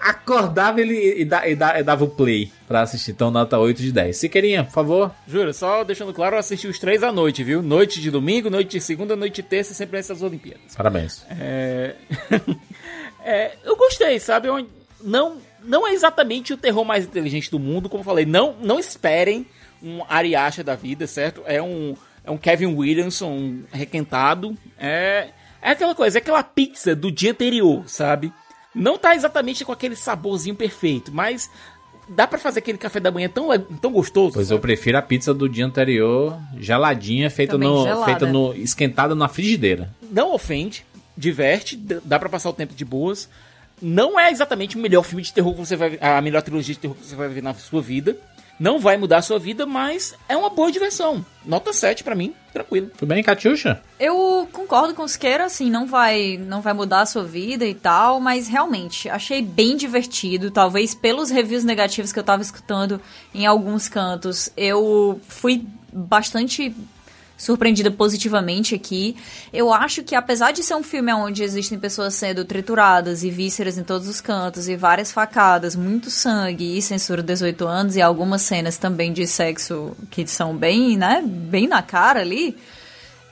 Acordava 0.00 0.80
ele 0.80 0.94
e, 0.94 1.22
e, 1.22 1.52
e, 1.52 1.82
dava 1.82 2.04
o 2.04 2.08
play 2.08 2.52
pra 2.66 2.82
assistir. 2.82 3.12
Então, 3.12 3.30
nota 3.30 3.58
8 3.58 3.80
de 3.80 3.92
10. 3.92 4.16
Siqueirinha, 4.16 4.64
por 4.64 4.72
favor. 4.72 5.14
Juro, 5.26 5.52
só 5.52 5.84
deixando 5.84 6.12
claro, 6.12 6.36
eu 6.36 6.40
assisti 6.40 6.66
os 6.66 6.78
três 6.78 7.02
à 7.02 7.12
noite, 7.12 7.42
viu? 7.42 7.62
Noite 7.62 8.00
de 8.00 8.10
domingo, 8.10 8.50
noite 8.50 8.70
de 8.70 8.80
segunda, 8.80 9.16
noite 9.16 9.36
de 9.36 9.42
terça, 9.42 9.74
sempre 9.74 9.96
nessas 9.96 10.22
Olimpíadas. 10.22 10.74
Parabéns. 10.76 11.24
É... 11.30 11.94
é... 13.24 13.52
eu 13.64 13.76
gostei, 13.76 14.18
sabe? 14.18 14.48
Eu 14.48 14.66
não, 15.02 15.38
não 15.62 15.86
é 15.86 15.92
exatamente 15.92 16.52
o 16.52 16.56
terror 16.56 16.84
mais 16.84 17.04
inteligente 17.04 17.50
do 17.50 17.58
mundo, 17.58 17.88
como 17.88 18.00
eu 18.00 18.04
falei. 18.06 18.26
Não, 18.26 18.54
não 18.60 18.78
esperem 18.78 19.46
um 19.82 20.02
Ariacha 20.08 20.62
da 20.62 20.74
vida, 20.74 21.06
certo? 21.06 21.42
É 21.46 21.60
um, 21.62 21.96
é 22.24 22.30
um 22.30 22.36
Kevin 22.36 22.74
Williamson 22.74 23.60
requentado. 23.72 24.56
É, 24.78 25.28
é 25.62 25.70
aquela 25.70 25.94
coisa, 25.94 26.18
é 26.18 26.20
aquela 26.20 26.42
pizza 26.42 26.94
do 26.94 27.10
dia 27.10 27.32
anterior, 27.32 27.82
sabe? 27.86 28.32
Não 28.74 28.96
tá 28.96 29.14
exatamente 29.14 29.64
com 29.64 29.72
aquele 29.72 29.96
saborzinho 29.96 30.54
perfeito, 30.54 31.12
mas 31.12 31.50
dá 32.08 32.26
para 32.26 32.38
fazer 32.38 32.58
aquele 32.58 32.78
café 32.78 33.00
da 33.00 33.10
manhã 33.10 33.28
tão, 33.28 33.48
tão 33.80 33.92
gostoso. 33.92 34.34
Pois 34.34 34.48
sabe? 34.48 34.58
eu 34.58 34.60
prefiro 34.60 34.98
a 34.98 35.02
pizza 35.02 35.32
do 35.32 35.48
dia 35.48 35.64
anterior, 35.64 36.38
geladinha, 36.58 37.30
feita 37.30 37.56
no, 37.56 38.04
feita 38.04 38.26
no 38.26 38.52
esquentada 38.54 39.14
na 39.14 39.28
frigideira. 39.28 39.94
Não 40.10 40.34
ofende, 40.34 40.84
diverte, 41.16 41.76
dá 41.76 42.18
para 42.18 42.28
passar 42.28 42.50
o 42.50 42.52
tempo 42.52 42.74
de 42.74 42.84
boas. 42.84 43.28
Não 43.82 44.20
é 44.20 44.30
exatamente 44.30 44.76
o 44.76 44.78
melhor 44.78 45.02
filme 45.02 45.22
de 45.22 45.32
terror 45.32 45.54
que 45.54 45.60
você 45.60 45.74
vai 45.74 45.98
a 46.00 46.20
melhor 46.20 46.42
trilogia 46.42 46.74
de 46.74 46.80
terror 46.80 46.94
que 46.96 47.06
você 47.06 47.16
vai 47.16 47.28
ver 47.28 47.42
na 47.42 47.54
sua 47.54 47.80
vida. 47.80 48.16
Não 48.60 48.78
vai 48.78 48.98
mudar 48.98 49.18
a 49.18 49.22
sua 49.22 49.38
vida, 49.38 49.64
mas 49.64 50.14
é 50.28 50.36
uma 50.36 50.50
boa 50.50 50.70
diversão. 50.70 51.24
Nota 51.46 51.72
7 51.72 52.04
para 52.04 52.14
mim, 52.14 52.34
tranquilo. 52.52 52.90
Tudo 52.94 53.08
bem, 53.08 53.22
Catiuxa? 53.22 53.80
Eu 53.98 54.46
concordo 54.52 54.92
com 54.92 55.02
o 55.02 55.08
Siqueira, 55.08 55.46
assim, 55.46 55.70
não 55.70 55.86
vai, 55.86 56.36
não 56.36 56.60
vai 56.60 56.74
mudar 56.74 57.00
a 57.00 57.06
sua 57.06 57.24
vida 57.24 57.64
e 57.64 57.74
tal, 57.74 58.20
mas 58.20 58.48
realmente 58.48 59.08
achei 59.08 59.40
bem 59.40 59.78
divertido. 59.78 60.50
Talvez 60.50 60.94
pelos 60.94 61.30
reviews 61.30 61.64
negativos 61.64 62.12
que 62.12 62.18
eu 62.18 62.22
tava 62.22 62.42
escutando 62.42 63.00
em 63.34 63.46
alguns 63.46 63.88
cantos, 63.88 64.50
eu 64.54 65.18
fui 65.26 65.64
bastante 65.90 66.74
surpreendida 67.40 67.90
positivamente 67.90 68.74
aqui. 68.74 69.16
Eu 69.50 69.72
acho 69.72 70.02
que 70.02 70.14
apesar 70.14 70.52
de 70.52 70.62
ser 70.62 70.74
um 70.74 70.82
filme 70.82 71.10
onde 71.14 71.42
existem 71.42 71.78
pessoas 71.78 72.12
sendo 72.12 72.44
trituradas 72.44 73.24
e 73.24 73.30
vísceras 73.30 73.78
em 73.78 73.82
todos 73.82 74.06
os 74.06 74.20
cantos 74.20 74.68
e 74.68 74.76
várias 74.76 75.10
facadas, 75.10 75.74
muito 75.74 76.10
sangue 76.10 76.76
e 76.76 76.82
censura 76.82 77.22
18 77.22 77.66
anos 77.66 77.96
e 77.96 78.02
algumas 78.02 78.42
cenas 78.42 78.76
também 78.76 79.10
de 79.10 79.26
sexo 79.26 79.96
que 80.10 80.26
são 80.26 80.54
bem, 80.54 80.98
né, 80.98 81.22
bem 81.24 81.66
na 81.66 81.80
cara 81.80 82.20
ali, 82.20 82.58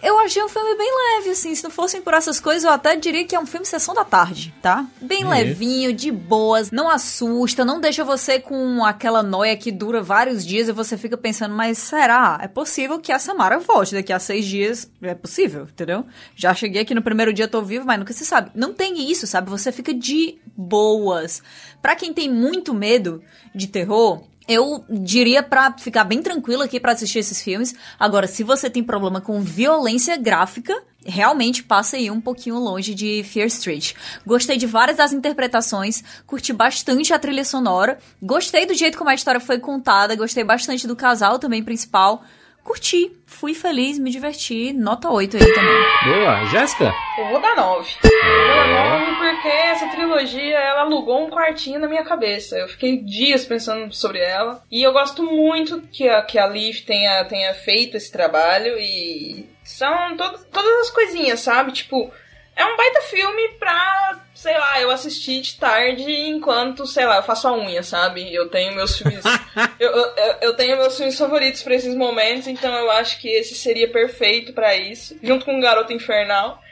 eu 0.02 0.18
achei 0.20 0.42
um 0.42 0.48
filme 0.48 0.76
bem 0.76 0.90
leve, 1.16 1.30
assim. 1.30 1.54
Se 1.54 1.64
não 1.64 1.70
fossem 1.70 2.00
por 2.00 2.14
essas 2.14 2.38
coisas, 2.38 2.64
eu 2.64 2.70
até 2.70 2.94
diria 2.96 3.24
que 3.24 3.34
é 3.34 3.40
um 3.40 3.46
filme 3.46 3.66
sessão 3.66 3.94
da 3.94 4.04
tarde, 4.04 4.54
tá? 4.62 4.86
Bem 5.00 5.28
levinho, 5.28 5.92
de 5.92 6.10
boas, 6.10 6.70
não 6.70 6.88
assusta, 6.88 7.64
não 7.64 7.80
deixa 7.80 8.04
você 8.04 8.38
com 8.38 8.84
aquela 8.84 9.22
noia 9.22 9.56
que 9.56 9.72
dura 9.72 10.02
vários 10.02 10.46
dias 10.46 10.68
e 10.68 10.72
você 10.72 10.96
fica 10.96 11.16
pensando, 11.16 11.54
mas 11.54 11.78
será? 11.78 12.38
É 12.40 12.48
possível 12.48 13.00
que 13.00 13.12
a 13.12 13.18
Samara 13.18 13.58
volte 13.58 13.94
daqui 13.94 14.12
a 14.12 14.18
seis 14.18 14.44
dias? 14.44 14.90
É 15.02 15.14
possível, 15.14 15.62
entendeu? 15.64 16.06
Já 16.36 16.54
cheguei 16.54 16.82
aqui 16.82 16.94
no 16.94 17.02
primeiro 17.02 17.32
dia, 17.32 17.48
tô 17.48 17.62
vivo, 17.62 17.86
mas 17.86 17.98
nunca 17.98 18.12
se 18.12 18.24
sabe. 18.24 18.50
Não 18.54 18.72
tem 18.72 19.10
isso, 19.10 19.26
sabe? 19.26 19.50
Você 19.50 19.72
fica 19.72 19.92
de 19.92 20.38
boas. 20.56 21.42
Pra 21.82 21.96
quem 21.96 22.12
tem 22.12 22.32
muito 22.32 22.72
medo 22.72 23.22
de 23.54 23.66
terror, 23.66 24.22
eu 24.48 24.82
diria 24.88 25.42
para 25.42 25.76
ficar 25.76 26.04
bem 26.04 26.22
tranquilo 26.22 26.62
aqui 26.62 26.80
para 26.80 26.92
assistir 26.92 27.18
esses 27.18 27.42
filmes. 27.42 27.74
Agora, 27.98 28.26
se 28.26 28.42
você 28.42 28.70
tem 28.70 28.82
problema 28.82 29.20
com 29.20 29.40
violência 29.42 30.16
gráfica, 30.16 30.74
realmente 31.04 31.62
passa 31.62 31.96
aí 31.96 32.10
um 32.10 32.20
pouquinho 32.20 32.58
longe 32.58 32.94
de 32.94 33.22
Fear 33.24 33.46
Street. 33.48 33.92
Gostei 34.26 34.56
de 34.56 34.66
várias 34.66 34.96
das 34.96 35.12
interpretações, 35.12 36.02
curti 36.26 36.52
bastante 36.52 37.12
a 37.12 37.18
trilha 37.18 37.44
sonora, 37.44 37.98
gostei 38.22 38.64
do 38.64 38.72
jeito 38.74 38.96
como 38.96 39.10
a 39.10 39.14
história 39.14 39.40
foi 39.40 39.58
contada, 39.58 40.16
gostei 40.16 40.42
bastante 40.42 40.86
do 40.86 40.96
casal 40.96 41.38
também 41.38 41.62
principal 41.62 42.24
curti, 42.68 43.10
fui 43.24 43.54
feliz, 43.54 43.98
me 43.98 44.10
diverti. 44.10 44.74
Nota 44.74 45.08
8 45.08 45.38
aí 45.38 45.54
também. 45.54 45.82
Boa, 46.04 46.44
Jéssica? 46.46 46.92
Eu 47.16 47.28
vou 47.28 47.40
dar 47.40 47.56
9. 47.56 47.96
Eu 48.04 48.10
vou 48.10 48.56
dar 48.56 49.00
9 49.00 49.16
porque 49.16 49.48
essa 49.48 49.88
trilogia 49.88 50.58
ela 50.58 50.82
alugou 50.82 51.24
um 51.24 51.30
quartinho 51.30 51.80
na 51.80 51.88
minha 51.88 52.04
cabeça. 52.04 52.58
Eu 52.58 52.68
fiquei 52.68 52.98
dias 52.98 53.46
pensando 53.46 53.90
sobre 53.94 54.18
ela. 54.18 54.62
E 54.70 54.82
eu 54.82 54.92
gosto 54.92 55.22
muito 55.22 55.80
que 55.90 56.06
a, 56.06 56.20
que 56.20 56.38
a 56.38 56.44
Leaf 56.44 56.82
tenha, 56.82 57.24
tenha 57.24 57.54
feito 57.54 57.96
esse 57.96 58.12
trabalho. 58.12 58.78
E 58.78 59.48
são 59.64 60.14
to 60.18 60.44
todas 60.52 60.80
as 60.80 60.90
coisinhas, 60.90 61.40
sabe? 61.40 61.72
Tipo, 61.72 62.12
é 62.54 62.66
um 62.66 62.76
baita 62.76 63.00
filme 63.02 63.48
pra, 63.58 64.20
sei 64.38 64.56
lá, 64.56 64.80
eu 64.80 64.88
assistir 64.92 65.40
de 65.40 65.56
tarde 65.56 66.08
enquanto, 66.08 66.86
sei 66.86 67.04
lá, 67.04 67.16
eu 67.16 67.24
faço 67.24 67.48
a 67.48 67.58
unha, 67.58 67.82
sabe? 67.82 68.32
Eu 68.32 68.48
tenho 68.48 68.72
meus 68.72 68.96
filmes. 68.96 69.24
eu, 69.80 69.90
eu, 69.90 70.36
eu, 70.42 70.54
tenho 70.54 70.76
meus 70.76 70.96
filmes 70.96 71.18
favoritos 71.18 71.60
para 71.60 71.74
esses 71.74 71.92
momentos, 71.92 72.46
então 72.46 72.72
eu 72.72 72.88
acho 72.88 73.20
que 73.20 73.28
esse 73.28 73.56
seria 73.56 73.90
perfeito 73.90 74.52
para 74.52 74.76
isso. 74.76 75.18
Junto 75.20 75.44
com 75.44 75.58
o 75.58 75.60
Garoto 75.60 75.92
Infernal. 75.92 76.62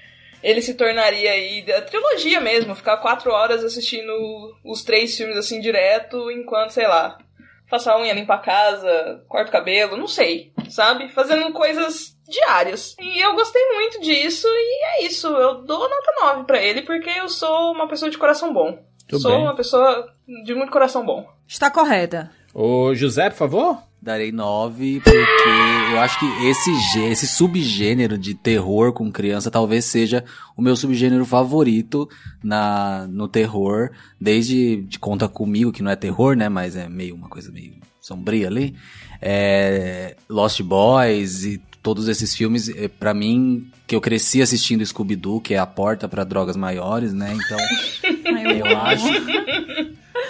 Ele 0.44 0.62
se 0.62 0.74
tornaria 0.74 1.32
aí 1.32 1.64
a 1.72 1.82
trilogia 1.82 2.40
mesmo, 2.40 2.76
ficar 2.76 2.98
quatro 2.98 3.32
horas 3.32 3.64
assistindo 3.64 4.56
os 4.62 4.84
três 4.84 5.16
filmes 5.16 5.36
assim 5.36 5.60
direto, 5.60 6.30
enquanto, 6.30 6.70
sei 6.70 6.86
lá, 6.86 7.18
faço 7.68 7.90
a 7.90 8.00
unha, 8.00 8.14
limpo 8.14 8.32
a 8.32 8.38
casa, 8.38 9.24
corto 9.28 9.48
o 9.48 9.52
cabelo, 9.52 9.96
não 9.96 10.06
sei, 10.06 10.52
sabe? 10.70 11.08
Fazendo 11.08 11.52
coisas 11.52 12.16
diárias. 12.28 12.96
E 13.00 13.20
eu 13.20 13.34
gostei 13.34 13.62
muito 13.74 14.00
disso 14.00 14.46
e 14.48 14.84
é 14.84 15.06
isso. 15.06 15.28
Eu 15.28 15.62
dou 15.62 15.88
nota 15.88 16.14
9 16.34 16.44
para 16.44 16.62
ele 16.62 16.82
porque 16.82 17.10
eu 17.10 17.28
sou 17.28 17.72
uma 17.72 17.88
pessoa 17.88 18.10
de 18.10 18.18
coração 18.18 18.52
bom. 18.52 18.78
Tudo 19.08 19.22
sou 19.22 19.30
bem. 19.32 19.42
uma 19.42 19.54
pessoa 19.54 20.12
de 20.44 20.54
muito 20.54 20.72
coração 20.72 21.04
bom. 21.04 21.28
Está 21.46 21.70
correta. 21.70 22.30
Ô, 22.52 22.94
José, 22.94 23.30
por 23.30 23.36
favor? 23.36 23.78
Darei 24.06 24.30
9 24.30 25.00
porque 25.00 25.16
eu 25.92 25.98
acho 25.98 26.16
que 26.20 26.46
esse, 26.46 26.70
esse 27.10 27.26
subgênero 27.26 28.16
de 28.16 28.34
terror 28.34 28.92
com 28.92 29.10
criança 29.10 29.50
talvez 29.50 29.84
seja 29.84 30.24
o 30.56 30.62
meu 30.62 30.76
subgênero 30.76 31.24
favorito 31.24 32.08
na, 32.40 33.08
no 33.10 33.26
terror, 33.26 33.90
desde 34.20 34.82
de 34.82 34.96
Conta 35.00 35.28
Comigo, 35.28 35.72
que 35.72 35.82
não 35.82 35.90
é 35.90 35.96
terror, 35.96 36.36
né, 36.36 36.48
mas 36.48 36.76
é 36.76 36.88
meio 36.88 37.16
uma 37.16 37.28
coisa 37.28 37.50
meio 37.50 37.74
sombria 38.00 38.46
ali, 38.46 38.76
é, 39.20 40.14
Lost 40.28 40.62
Boys 40.62 41.42
e 41.42 41.60
todos 41.82 42.06
esses 42.06 42.32
filmes, 42.32 42.68
é, 42.68 42.86
para 42.86 43.12
mim, 43.12 43.68
que 43.88 43.96
eu 43.96 44.00
cresci 44.00 44.40
assistindo 44.40 44.86
Scooby-Doo, 44.86 45.40
que 45.40 45.54
é 45.54 45.58
a 45.58 45.66
porta 45.66 46.08
para 46.08 46.22
drogas 46.22 46.56
maiores, 46.56 47.12
né? 47.12 47.32
Então, 47.34 47.58
eu 48.54 48.78
acho 48.78 49.08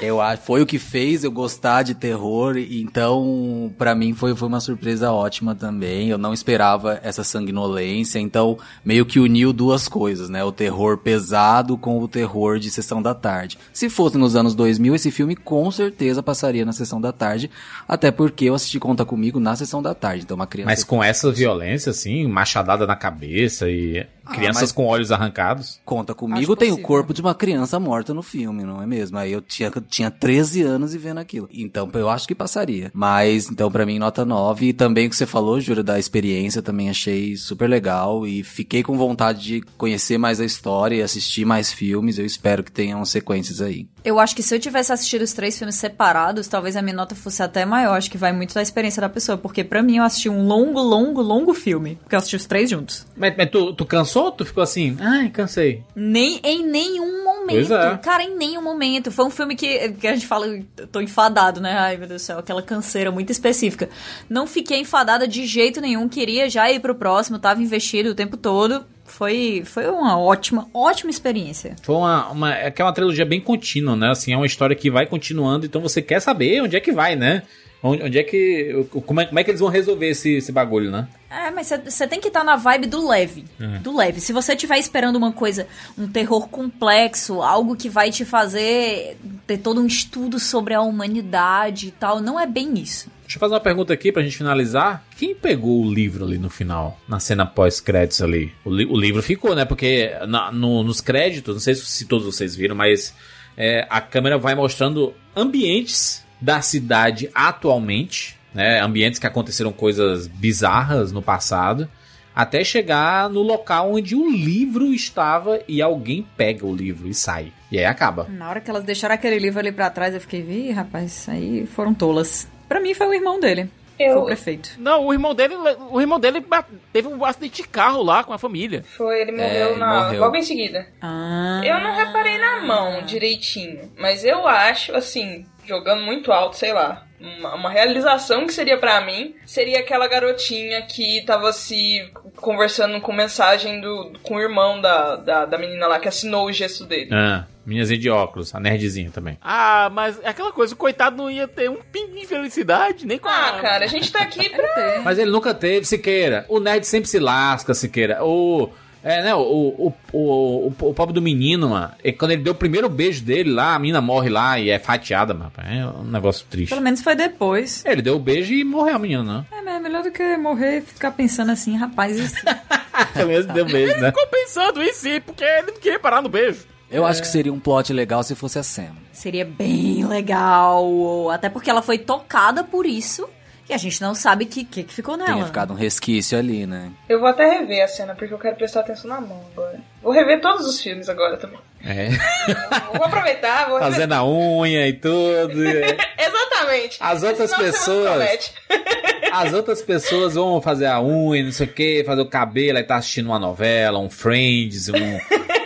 eu 0.00 0.20
acho, 0.20 0.42
foi 0.42 0.62
o 0.62 0.66
que 0.66 0.78
fez 0.78 1.24
eu 1.24 1.30
gostar 1.30 1.82
de 1.82 1.94
terror, 1.94 2.56
então 2.56 3.72
para 3.78 3.94
mim 3.94 4.12
foi, 4.14 4.34
foi 4.34 4.48
uma 4.48 4.60
surpresa 4.60 5.12
ótima 5.12 5.54
também. 5.54 6.08
Eu 6.08 6.18
não 6.18 6.32
esperava 6.32 7.00
essa 7.02 7.24
sanguinolência, 7.24 8.18
então 8.18 8.58
meio 8.84 9.06
que 9.06 9.18
uniu 9.18 9.52
duas 9.52 9.88
coisas, 9.88 10.28
né? 10.28 10.44
O 10.44 10.52
terror 10.52 10.98
pesado 10.98 11.76
com 11.76 11.98
o 12.00 12.08
terror 12.08 12.58
de 12.58 12.70
sessão 12.70 13.02
da 13.02 13.14
tarde. 13.14 13.58
Se 13.72 13.88
fosse 13.88 14.18
nos 14.18 14.36
anos 14.36 14.54
2000, 14.54 14.94
esse 14.94 15.10
filme 15.10 15.36
com 15.36 15.70
certeza 15.70 16.22
passaria 16.22 16.64
na 16.64 16.72
sessão 16.72 17.00
da 17.00 17.12
tarde, 17.12 17.50
até 17.88 18.10
porque 18.10 18.46
eu 18.46 18.54
assisti 18.54 18.78
Conta 18.78 19.04
Comigo 19.04 19.40
na 19.40 19.56
sessão 19.56 19.82
da 19.82 19.94
tarde, 19.94 20.24
então 20.24 20.34
uma 20.34 20.46
criança... 20.46 20.70
Mas 20.70 20.84
com 20.84 21.02
essa 21.02 21.30
violência, 21.32 21.90
assim, 21.90 22.26
machadada 22.26 22.86
na 22.86 22.96
cabeça 22.96 23.68
e 23.70 24.06
ah, 24.26 24.34
crianças 24.34 24.72
com 24.72 24.86
olhos 24.86 25.12
arrancados... 25.12 25.80
Conta 25.84 26.14
Comigo 26.14 26.56
tem 26.56 26.72
o 26.72 26.78
corpo 26.78 27.14
de 27.14 27.20
uma 27.20 27.34
criança 27.34 27.78
morta 27.78 28.12
no 28.12 28.22
filme, 28.22 28.64
não 28.64 28.82
é 28.82 28.86
mesmo? 28.86 29.18
Aí 29.18 29.32
eu 29.32 29.40
tinha 29.40 29.70
tinha 29.88 30.10
13 30.10 30.62
anos 30.62 30.94
e 30.94 30.98
vendo 30.98 31.18
aquilo. 31.18 31.48
Então, 31.52 31.88
eu 31.94 32.08
acho 32.08 32.26
que 32.26 32.34
passaria. 32.34 32.90
Mas, 32.94 33.50
então, 33.50 33.70
para 33.70 33.86
mim, 33.86 33.98
nota 33.98 34.24
9. 34.24 34.66
E 34.66 34.72
também 34.72 35.06
o 35.06 35.10
que 35.10 35.16
você 35.16 35.26
falou, 35.26 35.60
Júlia, 35.60 35.82
da 35.82 35.98
experiência, 35.98 36.62
também 36.62 36.90
achei 36.90 37.36
super 37.36 37.68
legal. 37.68 38.26
E 38.26 38.42
fiquei 38.42 38.82
com 38.82 38.96
vontade 38.96 39.42
de 39.42 39.60
conhecer 39.76 40.18
mais 40.18 40.40
a 40.40 40.44
história 40.44 40.96
e 40.96 41.02
assistir 41.02 41.44
mais 41.44 41.72
filmes. 41.72 42.18
Eu 42.18 42.26
espero 42.26 42.64
que 42.64 42.72
tenham 42.72 43.04
sequências 43.04 43.60
aí. 43.60 43.86
Eu 44.06 44.20
acho 44.20 44.36
que 44.36 44.42
se 44.42 44.54
eu 44.54 44.60
tivesse 44.60 44.92
assistido 44.92 45.22
os 45.22 45.32
três 45.32 45.58
filmes 45.58 45.74
separados, 45.74 46.46
talvez 46.46 46.76
a 46.76 46.80
minha 46.80 46.94
nota 46.94 47.16
fosse 47.16 47.42
até 47.42 47.64
maior. 47.66 47.96
Acho 47.96 48.08
que 48.08 48.16
vai 48.16 48.32
muito 48.32 48.54
da 48.54 48.62
experiência 48.62 49.00
da 49.00 49.08
pessoa. 49.08 49.36
Porque 49.36 49.64
pra 49.64 49.82
mim 49.82 49.96
eu 49.96 50.04
assisti 50.04 50.28
um 50.28 50.46
longo, 50.46 50.80
longo, 50.80 51.20
longo 51.20 51.52
filme. 51.52 51.96
Porque 51.96 52.14
eu 52.14 52.18
assisti 52.18 52.36
os 52.36 52.46
três 52.46 52.70
juntos. 52.70 53.04
Mas, 53.16 53.36
mas 53.36 53.50
tu, 53.50 53.72
tu 53.72 53.84
cansou? 53.84 54.30
Tu 54.30 54.44
ficou 54.44 54.62
assim? 54.62 54.96
Ai, 55.00 55.28
cansei. 55.30 55.82
Nem 55.92 56.38
em 56.44 56.64
nenhum 56.64 57.24
momento. 57.24 57.74
É. 57.74 57.96
Cara, 57.98 58.22
em 58.22 58.36
nenhum 58.36 58.62
momento. 58.62 59.10
Foi 59.10 59.24
um 59.24 59.30
filme 59.30 59.56
que, 59.56 59.88
que 59.94 60.06
a 60.06 60.14
gente 60.14 60.28
fala, 60.28 60.46
eu 60.46 60.86
tô 60.86 61.00
enfadado, 61.00 61.60
né? 61.60 61.76
Ai, 61.76 61.96
meu 61.96 62.06
Deus 62.06 62.22
do 62.22 62.24
céu, 62.26 62.38
aquela 62.38 62.62
canseira 62.62 63.10
muito 63.10 63.32
específica. 63.32 63.88
Não 64.30 64.46
fiquei 64.46 64.78
enfadada 64.78 65.26
de 65.26 65.44
jeito 65.46 65.80
nenhum. 65.80 66.08
Queria 66.08 66.48
já 66.48 66.70
ir 66.70 66.78
pro 66.78 66.94
próximo, 66.94 67.40
tava 67.40 67.60
investido 67.60 68.10
o 68.10 68.14
tempo 68.14 68.36
todo. 68.36 68.84
Foi, 69.06 69.62
foi 69.64 69.88
uma 69.88 70.18
ótima, 70.18 70.68
ótima 70.74 71.10
experiência. 71.10 71.76
Foi 71.82 71.94
uma, 71.94 72.28
uma. 72.30 72.54
É 72.54 72.70
que 72.70 72.82
é 72.82 72.84
uma 72.84 72.92
trilogia 72.92 73.24
bem 73.24 73.40
contínua, 73.40 73.96
né? 73.96 74.10
Assim, 74.10 74.32
é 74.32 74.36
uma 74.36 74.46
história 74.46 74.76
que 74.76 74.90
vai 74.90 75.06
continuando, 75.06 75.66
então 75.66 75.80
você 75.80 76.02
quer 76.02 76.20
saber 76.20 76.62
onde 76.62 76.76
é 76.76 76.80
que 76.80 76.92
vai, 76.92 77.16
né? 77.16 77.42
Onde, 77.82 78.02
onde 78.02 78.18
é 78.18 78.22
que. 78.22 78.86
Como 79.06 79.20
é, 79.20 79.26
como 79.26 79.38
é 79.38 79.44
que 79.44 79.50
eles 79.50 79.60
vão 79.60 79.68
resolver 79.68 80.08
esse, 80.08 80.36
esse 80.36 80.50
bagulho, 80.50 80.90
né? 80.90 81.08
É, 81.30 81.50
mas 81.50 81.70
você 81.84 82.06
tem 82.06 82.20
que 82.20 82.28
estar 82.28 82.42
na 82.42 82.56
vibe 82.56 82.86
do 82.86 83.06
leve. 83.06 83.44
É. 83.60 83.78
Do 83.78 83.94
leve. 83.94 84.20
Se 84.20 84.32
você 84.32 84.54
estiver 84.54 84.78
esperando 84.78 85.16
uma 85.16 85.32
coisa, 85.32 85.66
um 85.96 86.08
terror 86.08 86.48
complexo, 86.48 87.42
algo 87.42 87.76
que 87.76 87.88
vai 87.88 88.10
te 88.10 88.24
fazer 88.24 89.16
ter 89.46 89.58
todo 89.58 89.80
um 89.80 89.86
estudo 89.86 90.40
sobre 90.40 90.74
a 90.74 90.80
humanidade 90.80 91.88
e 91.88 91.90
tal, 91.90 92.20
não 92.20 92.40
é 92.40 92.46
bem 92.46 92.78
isso. 92.78 93.10
Deixa 93.26 93.36
eu 93.38 93.40
fazer 93.40 93.54
uma 93.54 93.60
pergunta 93.60 93.92
aqui 93.92 94.12
pra 94.12 94.22
gente 94.22 94.36
finalizar. 94.38 95.04
Quem 95.18 95.34
pegou 95.34 95.82
o 95.84 95.92
livro 95.92 96.24
ali 96.24 96.38
no 96.38 96.48
final? 96.48 96.98
Na 97.08 97.18
cena 97.18 97.44
pós-créditos 97.44 98.22
ali? 98.22 98.52
O, 98.64 98.70
li- 98.70 98.86
o 98.86 98.96
livro 98.96 99.20
ficou, 99.22 99.54
né? 99.54 99.64
Porque 99.64 100.12
na- 100.28 100.52
no- 100.52 100.82
nos 100.84 101.00
créditos, 101.00 101.54
não 101.56 101.60
sei 101.60 101.74
se, 101.74 102.04
todos 102.06 102.24
vocês 102.24 102.54
viram, 102.54 102.76
mas 102.76 103.12
é, 103.56 103.84
a 103.90 104.00
câmera 104.00 104.38
vai 104.38 104.54
mostrando 104.54 105.12
ambientes 105.34 106.24
da 106.40 106.60
cidade 106.60 107.28
atualmente, 107.34 108.36
né? 108.54 108.80
Ambientes 108.80 109.18
que 109.18 109.26
aconteceram 109.26 109.72
coisas 109.72 110.26
bizarras 110.28 111.10
no 111.10 111.20
passado. 111.20 111.88
Até 112.34 112.62
chegar 112.62 113.30
no 113.30 113.40
local 113.40 113.94
onde 113.94 114.14
o 114.14 114.30
livro 114.30 114.92
estava 114.92 115.58
e 115.66 115.80
alguém 115.80 116.24
pega 116.36 116.66
o 116.66 116.76
livro 116.76 117.08
e 117.08 117.14
sai. 117.14 117.50
E 117.72 117.78
aí 117.78 117.84
acaba. 117.86 118.28
Na 118.28 118.50
hora 118.50 118.60
que 118.60 118.68
elas 118.70 118.84
deixaram 118.84 119.14
aquele 119.14 119.38
livro 119.38 119.58
ali 119.58 119.72
pra 119.72 119.88
trás, 119.88 120.14
eu 120.14 120.20
fiquei, 120.20 120.42
vi, 120.42 120.70
rapaz, 120.70 121.26
aí 121.30 121.66
foram 121.66 121.94
tolas. 121.94 122.46
Pra 122.68 122.80
mim 122.80 122.94
foi 122.94 123.06
o 123.06 123.14
irmão 123.14 123.38
dele. 123.40 123.70
Foi 123.96 124.14
o 124.14 124.24
prefeito. 124.26 124.72
Não, 124.78 125.06
o 125.06 125.12
irmão 125.12 125.34
dele, 125.34 125.54
o 125.90 126.00
irmão 126.00 126.20
dele 126.20 126.44
teve 126.92 127.08
um 127.08 127.24
acidente 127.24 127.62
de 127.62 127.68
carro 127.68 128.02
lá 128.02 128.22
com 128.22 128.32
a 128.32 128.38
família. 128.38 128.84
Foi, 128.96 129.22
ele 129.22 129.32
morreu, 129.32 129.70
ele 129.70 129.78
na, 129.78 130.04
morreu. 130.04 130.20
logo 130.20 130.36
em 130.36 130.42
seguida. 130.42 130.86
Ah. 131.00 131.62
Eu 131.64 131.80
não 131.80 131.94
reparei 131.94 132.36
na 132.36 132.60
mão 132.60 133.02
direitinho, 133.02 133.90
mas 133.96 134.22
eu 134.22 134.46
acho, 134.46 134.94
assim, 134.94 135.46
jogando 135.64 136.02
muito 136.02 136.30
alto, 136.30 136.56
sei 136.56 136.72
lá. 136.72 137.04
Uma, 137.18 137.54
uma 137.54 137.70
realização 137.70 138.46
que 138.46 138.52
seria 138.52 138.76
pra 138.76 139.00
mim 139.00 139.34
seria 139.46 139.80
aquela 139.80 140.06
garotinha 140.06 140.82
que 140.82 141.22
tava 141.24 141.50
se 141.50 142.06
conversando 142.36 143.00
com 143.00 143.10
mensagem 143.10 143.80
do, 143.80 144.12
com 144.22 144.36
o 144.36 144.40
irmão 144.40 144.78
da, 144.78 145.16
da, 145.16 145.46
da 145.46 145.56
menina 145.56 145.86
lá 145.86 145.98
que 145.98 146.08
assinou 146.08 146.44
o 146.46 146.52
gesto 146.52 146.84
dele. 146.84 147.08
Ah, 147.14 147.46
minhazinha 147.66 147.98
de 147.98 148.08
óculos, 148.08 148.54
a 148.54 148.60
nerdzinha 148.60 149.10
também. 149.10 149.36
Ah, 149.42 149.90
mas 149.92 150.18
é 150.22 150.28
aquela 150.28 150.52
coisa, 150.52 150.72
o 150.74 150.76
coitado 150.76 151.16
não 151.16 151.30
ia 151.30 151.48
ter 151.48 151.68
um 151.68 151.78
pingo 151.92 152.14
de 152.14 152.26
felicidade, 152.26 153.06
nem 153.06 153.18
com 153.18 153.28
Ah, 153.28 153.58
cara, 153.60 153.84
a 153.84 153.88
gente 153.88 154.10
tá 154.10 154.22
aqui 154.22 154.48
pra. 154.54 155.02
Mas 155.04 155.18
ele 155.18 155.30
nunca 155.30 155.52
teve, 155.52 155.84
Siqueira. 155.84 156.46
O 156.48 156.60
nerd 156.60 156.86
sempre 156.86 157.08
se 157.08 157.18
lasca, 157.18 157.74
Siqueira. 157.74 158.24
O. 158.24 158.70
É, 159.02 159.22
né? 159.22 159.34
O, 159.36 159.38
o, 159.40 159.94
o, 160.12 160.18
o, 160.18 160.72
o 160.80 160.94
pobre 160.94 161.14
do 161.14 161.22
menino, 161.22 161.68
mano. 161.68 161.92
e 162.02 162.12
Quando 162.12 162.32
ele 162.32 162.42
deu 162.42 162.52
o 162.52 162.56
primeiro 162.56 162.88
beijo 162.88 163.22
dele 163.22 163.52
lá, 163.52 163.76
a 163.76 163.78
menina 163.78 164.00
morre 164.00 164.28
lá 164.28 164.58
e 164.58 164.68
é 164.68 164.80
fatiada, 164.80 165.32
mano. 165.32 165.52
É 165.58 165.86
um 166.00 166.02
negócio 166.04 166.44
triste. 166.50 166.70
Pelo 166.70 166.80
menos 166.80 167.00
foi 167.02 167.14
depois. 167.14 167.84
Ele 167.86 168.02
deu 168.02 168.16
o 168.16 168.18
beijo 168.18 168.52
e 168.52 168.64
morreu 168.64 168.96
a 168.96 168.98
menina, 168.98 169.22
né? 169.22 169.44
É, 169.52 169.62
mas 169.62 169.76
é 169.76 169.78
melhor 169.78 170.02
do 170.02 170.10
que 170.10 170.36
morrer 170.36 170.78
e 170.78 170.80
ficar 170.80 171.12
pensando 171.12 171.52
assim, 171.52 171.76
rapaz, 171.76 172.18
isso. 172.18 172.36
Pelo 173.14 173.28
menos 173.28 173.46
deu 173.46 173.64
beijo, 173.64 173.96
né? 174.00 174.08
Ficou 174.08 174.26
pensando 174.26 174.82
em 174.82 174.92
si, 174.92 175.20
porque 175.20 175.44
ele 175.44 175.70
não 175.72 175.78
queria 175.78 176.00
parar 176.00 176.20
no 176.20 176.28
beijo. 176.28 176.66
Eu 176.90 177.04
acho 177.04 177.20
que 177.20 177.28
seria 177.28 177.52
um 177.52 177.58
plot 177.58 177.92
legal 177.92 178.22
se 178.22 178.34
fosse 178.34 178.58
a 178.58 178.62
Sam. 178.62 178.92
Seria 179.12 179.44
bem 179.44 180.04
legal. 180.06 181.30
Até 181.30 181.48
porque 181.48 181.68
ela 181.68 181.82
foi 181.82 181.98
tocada 181.98 182.62
por 182.62 182.86
isso. 182.86 183.28
E 183.68 183.72
a 183.74 183.76
gente 183.78 184.00
não 184.00 184.14
sabe 184.14 184.44
o 184.44 184.46
que, 184.46 184.64
que, 184.64 184.84
que 184.84 184.94
ficou 184.94 185.16
nela. 185.16 185.32
Tenha 185.32 185.46
ficado 185.46 185.72
um 185.72 185.76
resquício 185.76 186.38
ali, 186.38 186.66
né? 186.66 186.92
Eu 187.08 187.18
vou 187.18 187.28
até 187.28 187.50
rever 187.50 187.82
a 187.82 187.88
cena, 187.88 188.14
porque 188.14 188.32
eu 188.32 188.38
quero 188.38 188.54
prestar 188.54 188.80
atenção 188.80 189.10
na 189.10 189.20
mão 189.20 189.42
agora. 189.52 189.80
Vou 190.00 190.12
rever 190.12 190.40
todos 190.40 190.64
os 190.66 190.80
filmes 190.80 191.08
agora 191.08 191.36
também. 191.36 191.58
É. 191.84 192.08
Vou 192.96 193.04
aproveitar, 193.04 193.68
vou 193.68 193.78
rever. 193.78 193.92
Fazendo 193.92 194.12
a 194.14 194.24
unha 194.26 194.88
e 194.88 194.92
tudo. 194.94 195.68
é. 195.68 195.96
Exatamente. 196.18 196.96
As 197.00 197.22
outras 197.22 197.50
semana 197.50 197.72
pessoas. 197.72 198.54
As 199.32 199.52
outras 199.52 199.82
pessoas 199.82 200.34
vão 200.34 200.62
fazer 200.62 200.86
a 200.86 201.02
unha, 201.02 201.42
não 201.42 201.52
sei 201.52 201.66
o 201.66 201.72
que, 201.72 202.02
fazer 202.04 202.22
o 202.22 202.26
cabelo, 202.26 202.78
aí 202.78 202.84
tá 202.84 202.96
assistindo 202.96 203.26
uma 203.26 203.38
novela, 203.38 203.98
um 203.98 204.08
Friends, 204.08 204.88
um, 204.88 205.18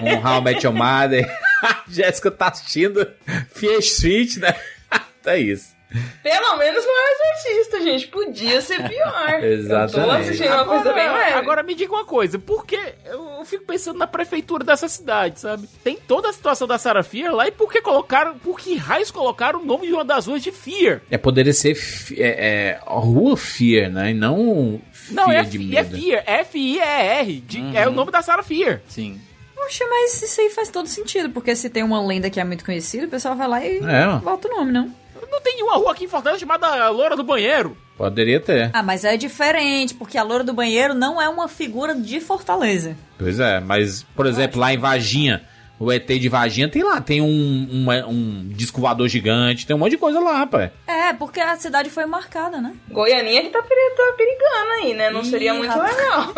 um 0.03 0.27
How 0.27 0.41
I 0.41 0.45
Met 0.45 0.65
Your 0.67 0.75
Mother. 0.75 1.31
A 1.63 1.83
Jéssica 1.91 2.31
tá 2.31 2.49
assistindo 2.49 3.07
Fear 3.55 3.79
Street, 3.81 4.37
né? 4.37 4.55
é 5.27 5.39
isso. 5.39 5.79
Pelo 6.23 6.57
menos 6.57 6.85
não 6.87 6.95
é 6.97 7.13
exorcista, 7.13 7.81
gente. 7.83 8.07
Podia 8.07 8.61
ser 8.61 8.81
pior. 8.89 9.43
Exatamente. 9.43 9.99
Eu 9.99 10.05
tô 10.05 10.11
assistindo 10.13 10.53
uma 10.53 10.65
coisa 10.65 10.93
bem 10.93 11.09
leve. 11.13 11.33
Agora 11.33 11.65
me 11.65 11.75
diga 11.75 11.93
uma 11.93 12.05
coisa, 12.05 12.39
por 12.39 12.65
que 12.65 12.79
eu 13.05 13.45
fico 13.45 13.65
pensando 13.65 13.99
na 13.99 14.07
prefeitura 14.07 14.63
dessa 14.63 14.87
cidade, 14.87 15.41
sabe? 15.41 15.67
Tem 15.83 15.97
toda 15.97 16.29
a 16.29 16.33
situação 16.33 16.69
da 16.69 16.79
Sarah 16.79 17.03
Fear 17.03 17.35
lá 17.35 17.49
e 17.49 17.51
por 17.51 17.73
que 17.73 17.83
colocaram, 17.83 18.39
por 18.39 18.61
que 18.61 18.77
raios 18.77 19.11
colocaram 19.11 19.61
o 19.63 19.65
nome 19.65 19.89
de 19.89 19.93
uma 19.93 20.05
das 20.05 20.29
ruas 20.29 20.45
de 20.45 20.53
Fear? 20.53 21.01
É, 21.11 21.19
poderia 21.19 21.53
ser 21.53 21.77
é, 22.17 22.79
é, 22.79 22.81
Rua 22.87 23.37
Fear, 23.37 23.91
né? 23.91 24.13
E 24.13 24.15
não 24.15 24.81
Não, 25.11 25.25
Fear 25.25 25.45
é, 25.45 25.49
de 25.49 25.57
é 25.77 25.83
medo. 25.83 25.99
Fear, 26.01 26.23
F-I-E-R, 26.25 27.41
de- 27.41 27.77
é 27.77 27.89
o 27.89 27.91
nome 27.91 28.13
da 28.13 28.23
Sarah 28.23 28.45
Fear. 28.45 28.81
Sim. 28.87 29.21
Poxa, 29.61 29.85
mas 29.89 30.23
isso 30.23 30.41
aí 30.41 30.51
faz 30.51 30.71
todo 30.71 30.89
sentido, 30.89 31.31
porque 31.31 31.55
se 31.55 31.69
tem 31.69 31.83
uma 31.83 32.05
lenda 32.05 32.31
que 32.31 32.41
é 32.41 32.45
muito 32.45 32.65
conhecida, 32.65 33.07
o 33.07 33.11
pessoal 33.11 33.37
vai 33.37 33.47
lá 33.47 33.65
e 33.65 33.77
É, 33.79 34.19
bota 34.23 34.49
o 34.49 34.57
nome, 34.57 34.73
não? 34.73 34.91
Não 35.31 35.41
tem 35.43 35.57
nenhuma 35.57 35.77
rua 35.77 35.93
aqui 35.93 36.05
em 36.07 36.09
Fortaleza 36.09 36.41
chamada 36.41 36.89
Loura 36.89 37.15
do 37.15 37.23
Banheiro. 37.23 37.77
Poderia 37.97 38.41
ter. 38.41 38.71
Ah, 38.73 38.83
mas 38.83 39.05
é 39.05 39.17
diferente, 39.19 39.93
porque 39.95 40.17
a 40.17 40.23
loura 40.23 40.43
do 40.43 40.55
banheiro 40.55 40.95
não 40.95 41.21
é 41.21 41.29
uma 41.29 41.47
figura 41.49 41.95
de 41.95 42.19
Fortaleza. 42.19 42.97
Pois 43.19 43.39
é, 43.39 43.61
mas, 43.61 44.03
por 44.17 44.25
exemplo, 44.27 44.59
lá 44.59 44.73
em 44.73 44.79
Varginha, 44.79 45.43
o 45.81 45.91
ET 45.91 46.07
de 46.07 46.29
Varginha 46.29 46.69
tem 46.69 46.83
lá, 46.85 47.01
tem 47.01 47.21
um, 47.23 47.27
um, 47.27 48.09
um 48.09 48.49
disco 48.51 48.81
voador 48.81 49.09
gigante, 49.09 49.67
tem 49.67 49.75
um 49.75 49.79
monte 49.79 49.93
de 49.93 49.99
coisa 49.99 50.21
lá, 50.21 50.37
rapaz. 50.39 50.71
É, 50.87 51.13
porque 51.15 51.41
a 51.41 51.57
cidade 51.57 51.89
foi 51.91 52.05
marcada, 52.07 52.61
né? 52.61 52.75
Goianinha 52.91 53.43
que 53.43 53.49
tá, 53.49 53.63
peri- 53.63 53.97
tá 53.97 54.13
perigando 54.17 54.71
aí, 54.83 54.95
né? 54.95 55.11
Não 55.11 55.23
Ih, 55.23 55.25
seria 55.25 55.55
muito 55.55 55.71
rapaz. 55.73 55.97
legal. 55.97 56.35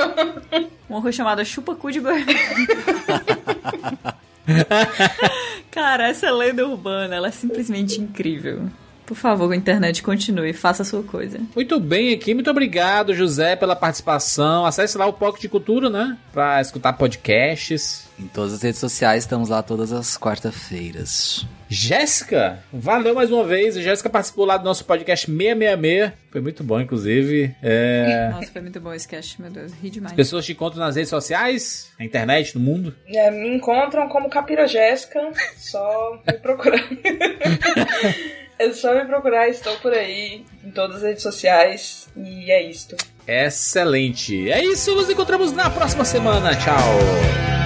Uma 0.88 1.00
rua 1.00 1.10
chamada 1.12 1.44
Chupa 1.44 1.74
Cu 1.74 1.90
de 1.90 1.98
Goiânia. 2.00 2.36
Cara, 5.70 6.08
essa 6.08 6.30
lenda 6.30 6.66
urbana, 6.66 7.14
ela 7.14 7.28
é 7.28 7.32
simplesmente 7.32 8.00
incrível. 8.00 8.68
Por 9.06 9.16
favor, 9.16 9.52
a 9.52 9.56
internet 9.56 10.02
continue, 10.02 10.52
faça 10.52 10.82
a 10.82 10.86
sua 10.86 11.02
coisa. 11.02 11.40
Muito 11.54 11.78
bem 11.80 12.12
aqui, 12.12 12.34
muito 12.34 12.50
obrigado, 12.50 13.14
José, 13.14 13.56
pela 13.56 13.76
participação. 13.76 14.64
Acesse 14.64 14.96
lá 14.96 15.06
o 15.06 15.12
Pocket 15.12 15.42
de 15.42 15.48
Cultura, 15.48 15.90
né? 15.90 16.16
Pra 16.32 16.60
escutar 16.60 16.92
podcasts. 16.94 18.10
Em 18.18 18.28
todas 18.28 18.54
as 18.54 18.62
redes 18.62 18.78
sociais, 18.78 19.24
estamos 19.24 19.48
lá 19.48 19.62
todas 19.62 19.92
as 19.92 20.16
quarta-feiras. 20.16 21.44
Jéssica, 21.68 22.62
valeu 22.70 23.14
mais 23.14 23.32
uma 23.32 23.44
vez. 23.44 23.76
A 23.78 23.80
Jéssica 23.80 24.10
participou 24.10 24.44
lá 24.44 24.58
do 24.58 24.64
nosso 24.64 24.84
podcast 24.84 25.26
666. 25.26 26.12
Foi 26.30 26.40
muito 26.40 26.62
bom, 26.62 26.78
inclusive. 26.78 27.56
É... 27.62 28.28
Nossa, 28.30 28.52
foi 28.52 28.60
muito 28.60 28.78
bom 28.78 28.92
esse 28.92 29.08
cast, 29.08 29.40
meu 29.40 29.50
Deus, 29.50 29.72
ri 29.82 29.88
demais. 29.88 30.12
As 30.12 30.16
pessoas 30.16 30.44
te 30.44 30.52
encontram 30.52 30.80
nas 30.80 30.96
redes 30.96 31.08
sociais, 31.08 31.90
na 31.98 32.04
internet, 32.04 32.54
no 32.56 32.60
mundo. 32.60 32.94
É, 33.06 33.30
me 33.30 33.56
encontram 33.56 34.06
como 34.08 34.28
Capira 34.28 34.68
Jéssica, 34.68 35.32
só 35.56 36.22
me 36.26 36.32
procurar. 36.34 36.78
é 38.62 38.72
só 38.72 38.94
me 38.94 39.04
procurar, 39.04 39.48
estou 39.48 39.76
por 39.78 39.92
aí, 39.92 40.44
em 40.64 40.70
todas 40.70 40.96
as 40.98 41.02
redes 41.02 41.22
sociais, 41.22 42.08
e 42.16 42.50
é 42.50 42.62
isto. 42.62 42.96
Excelente. 43.26 44.50
É 44.50 44.64
isso, 44.64 44.94
nos 44.94 45.08
encontramos 45.08 45.52
na 45.52 45.70
próxima 45.70 46.04
semana. 46.04 46.54
Tchau. 46.56 47.61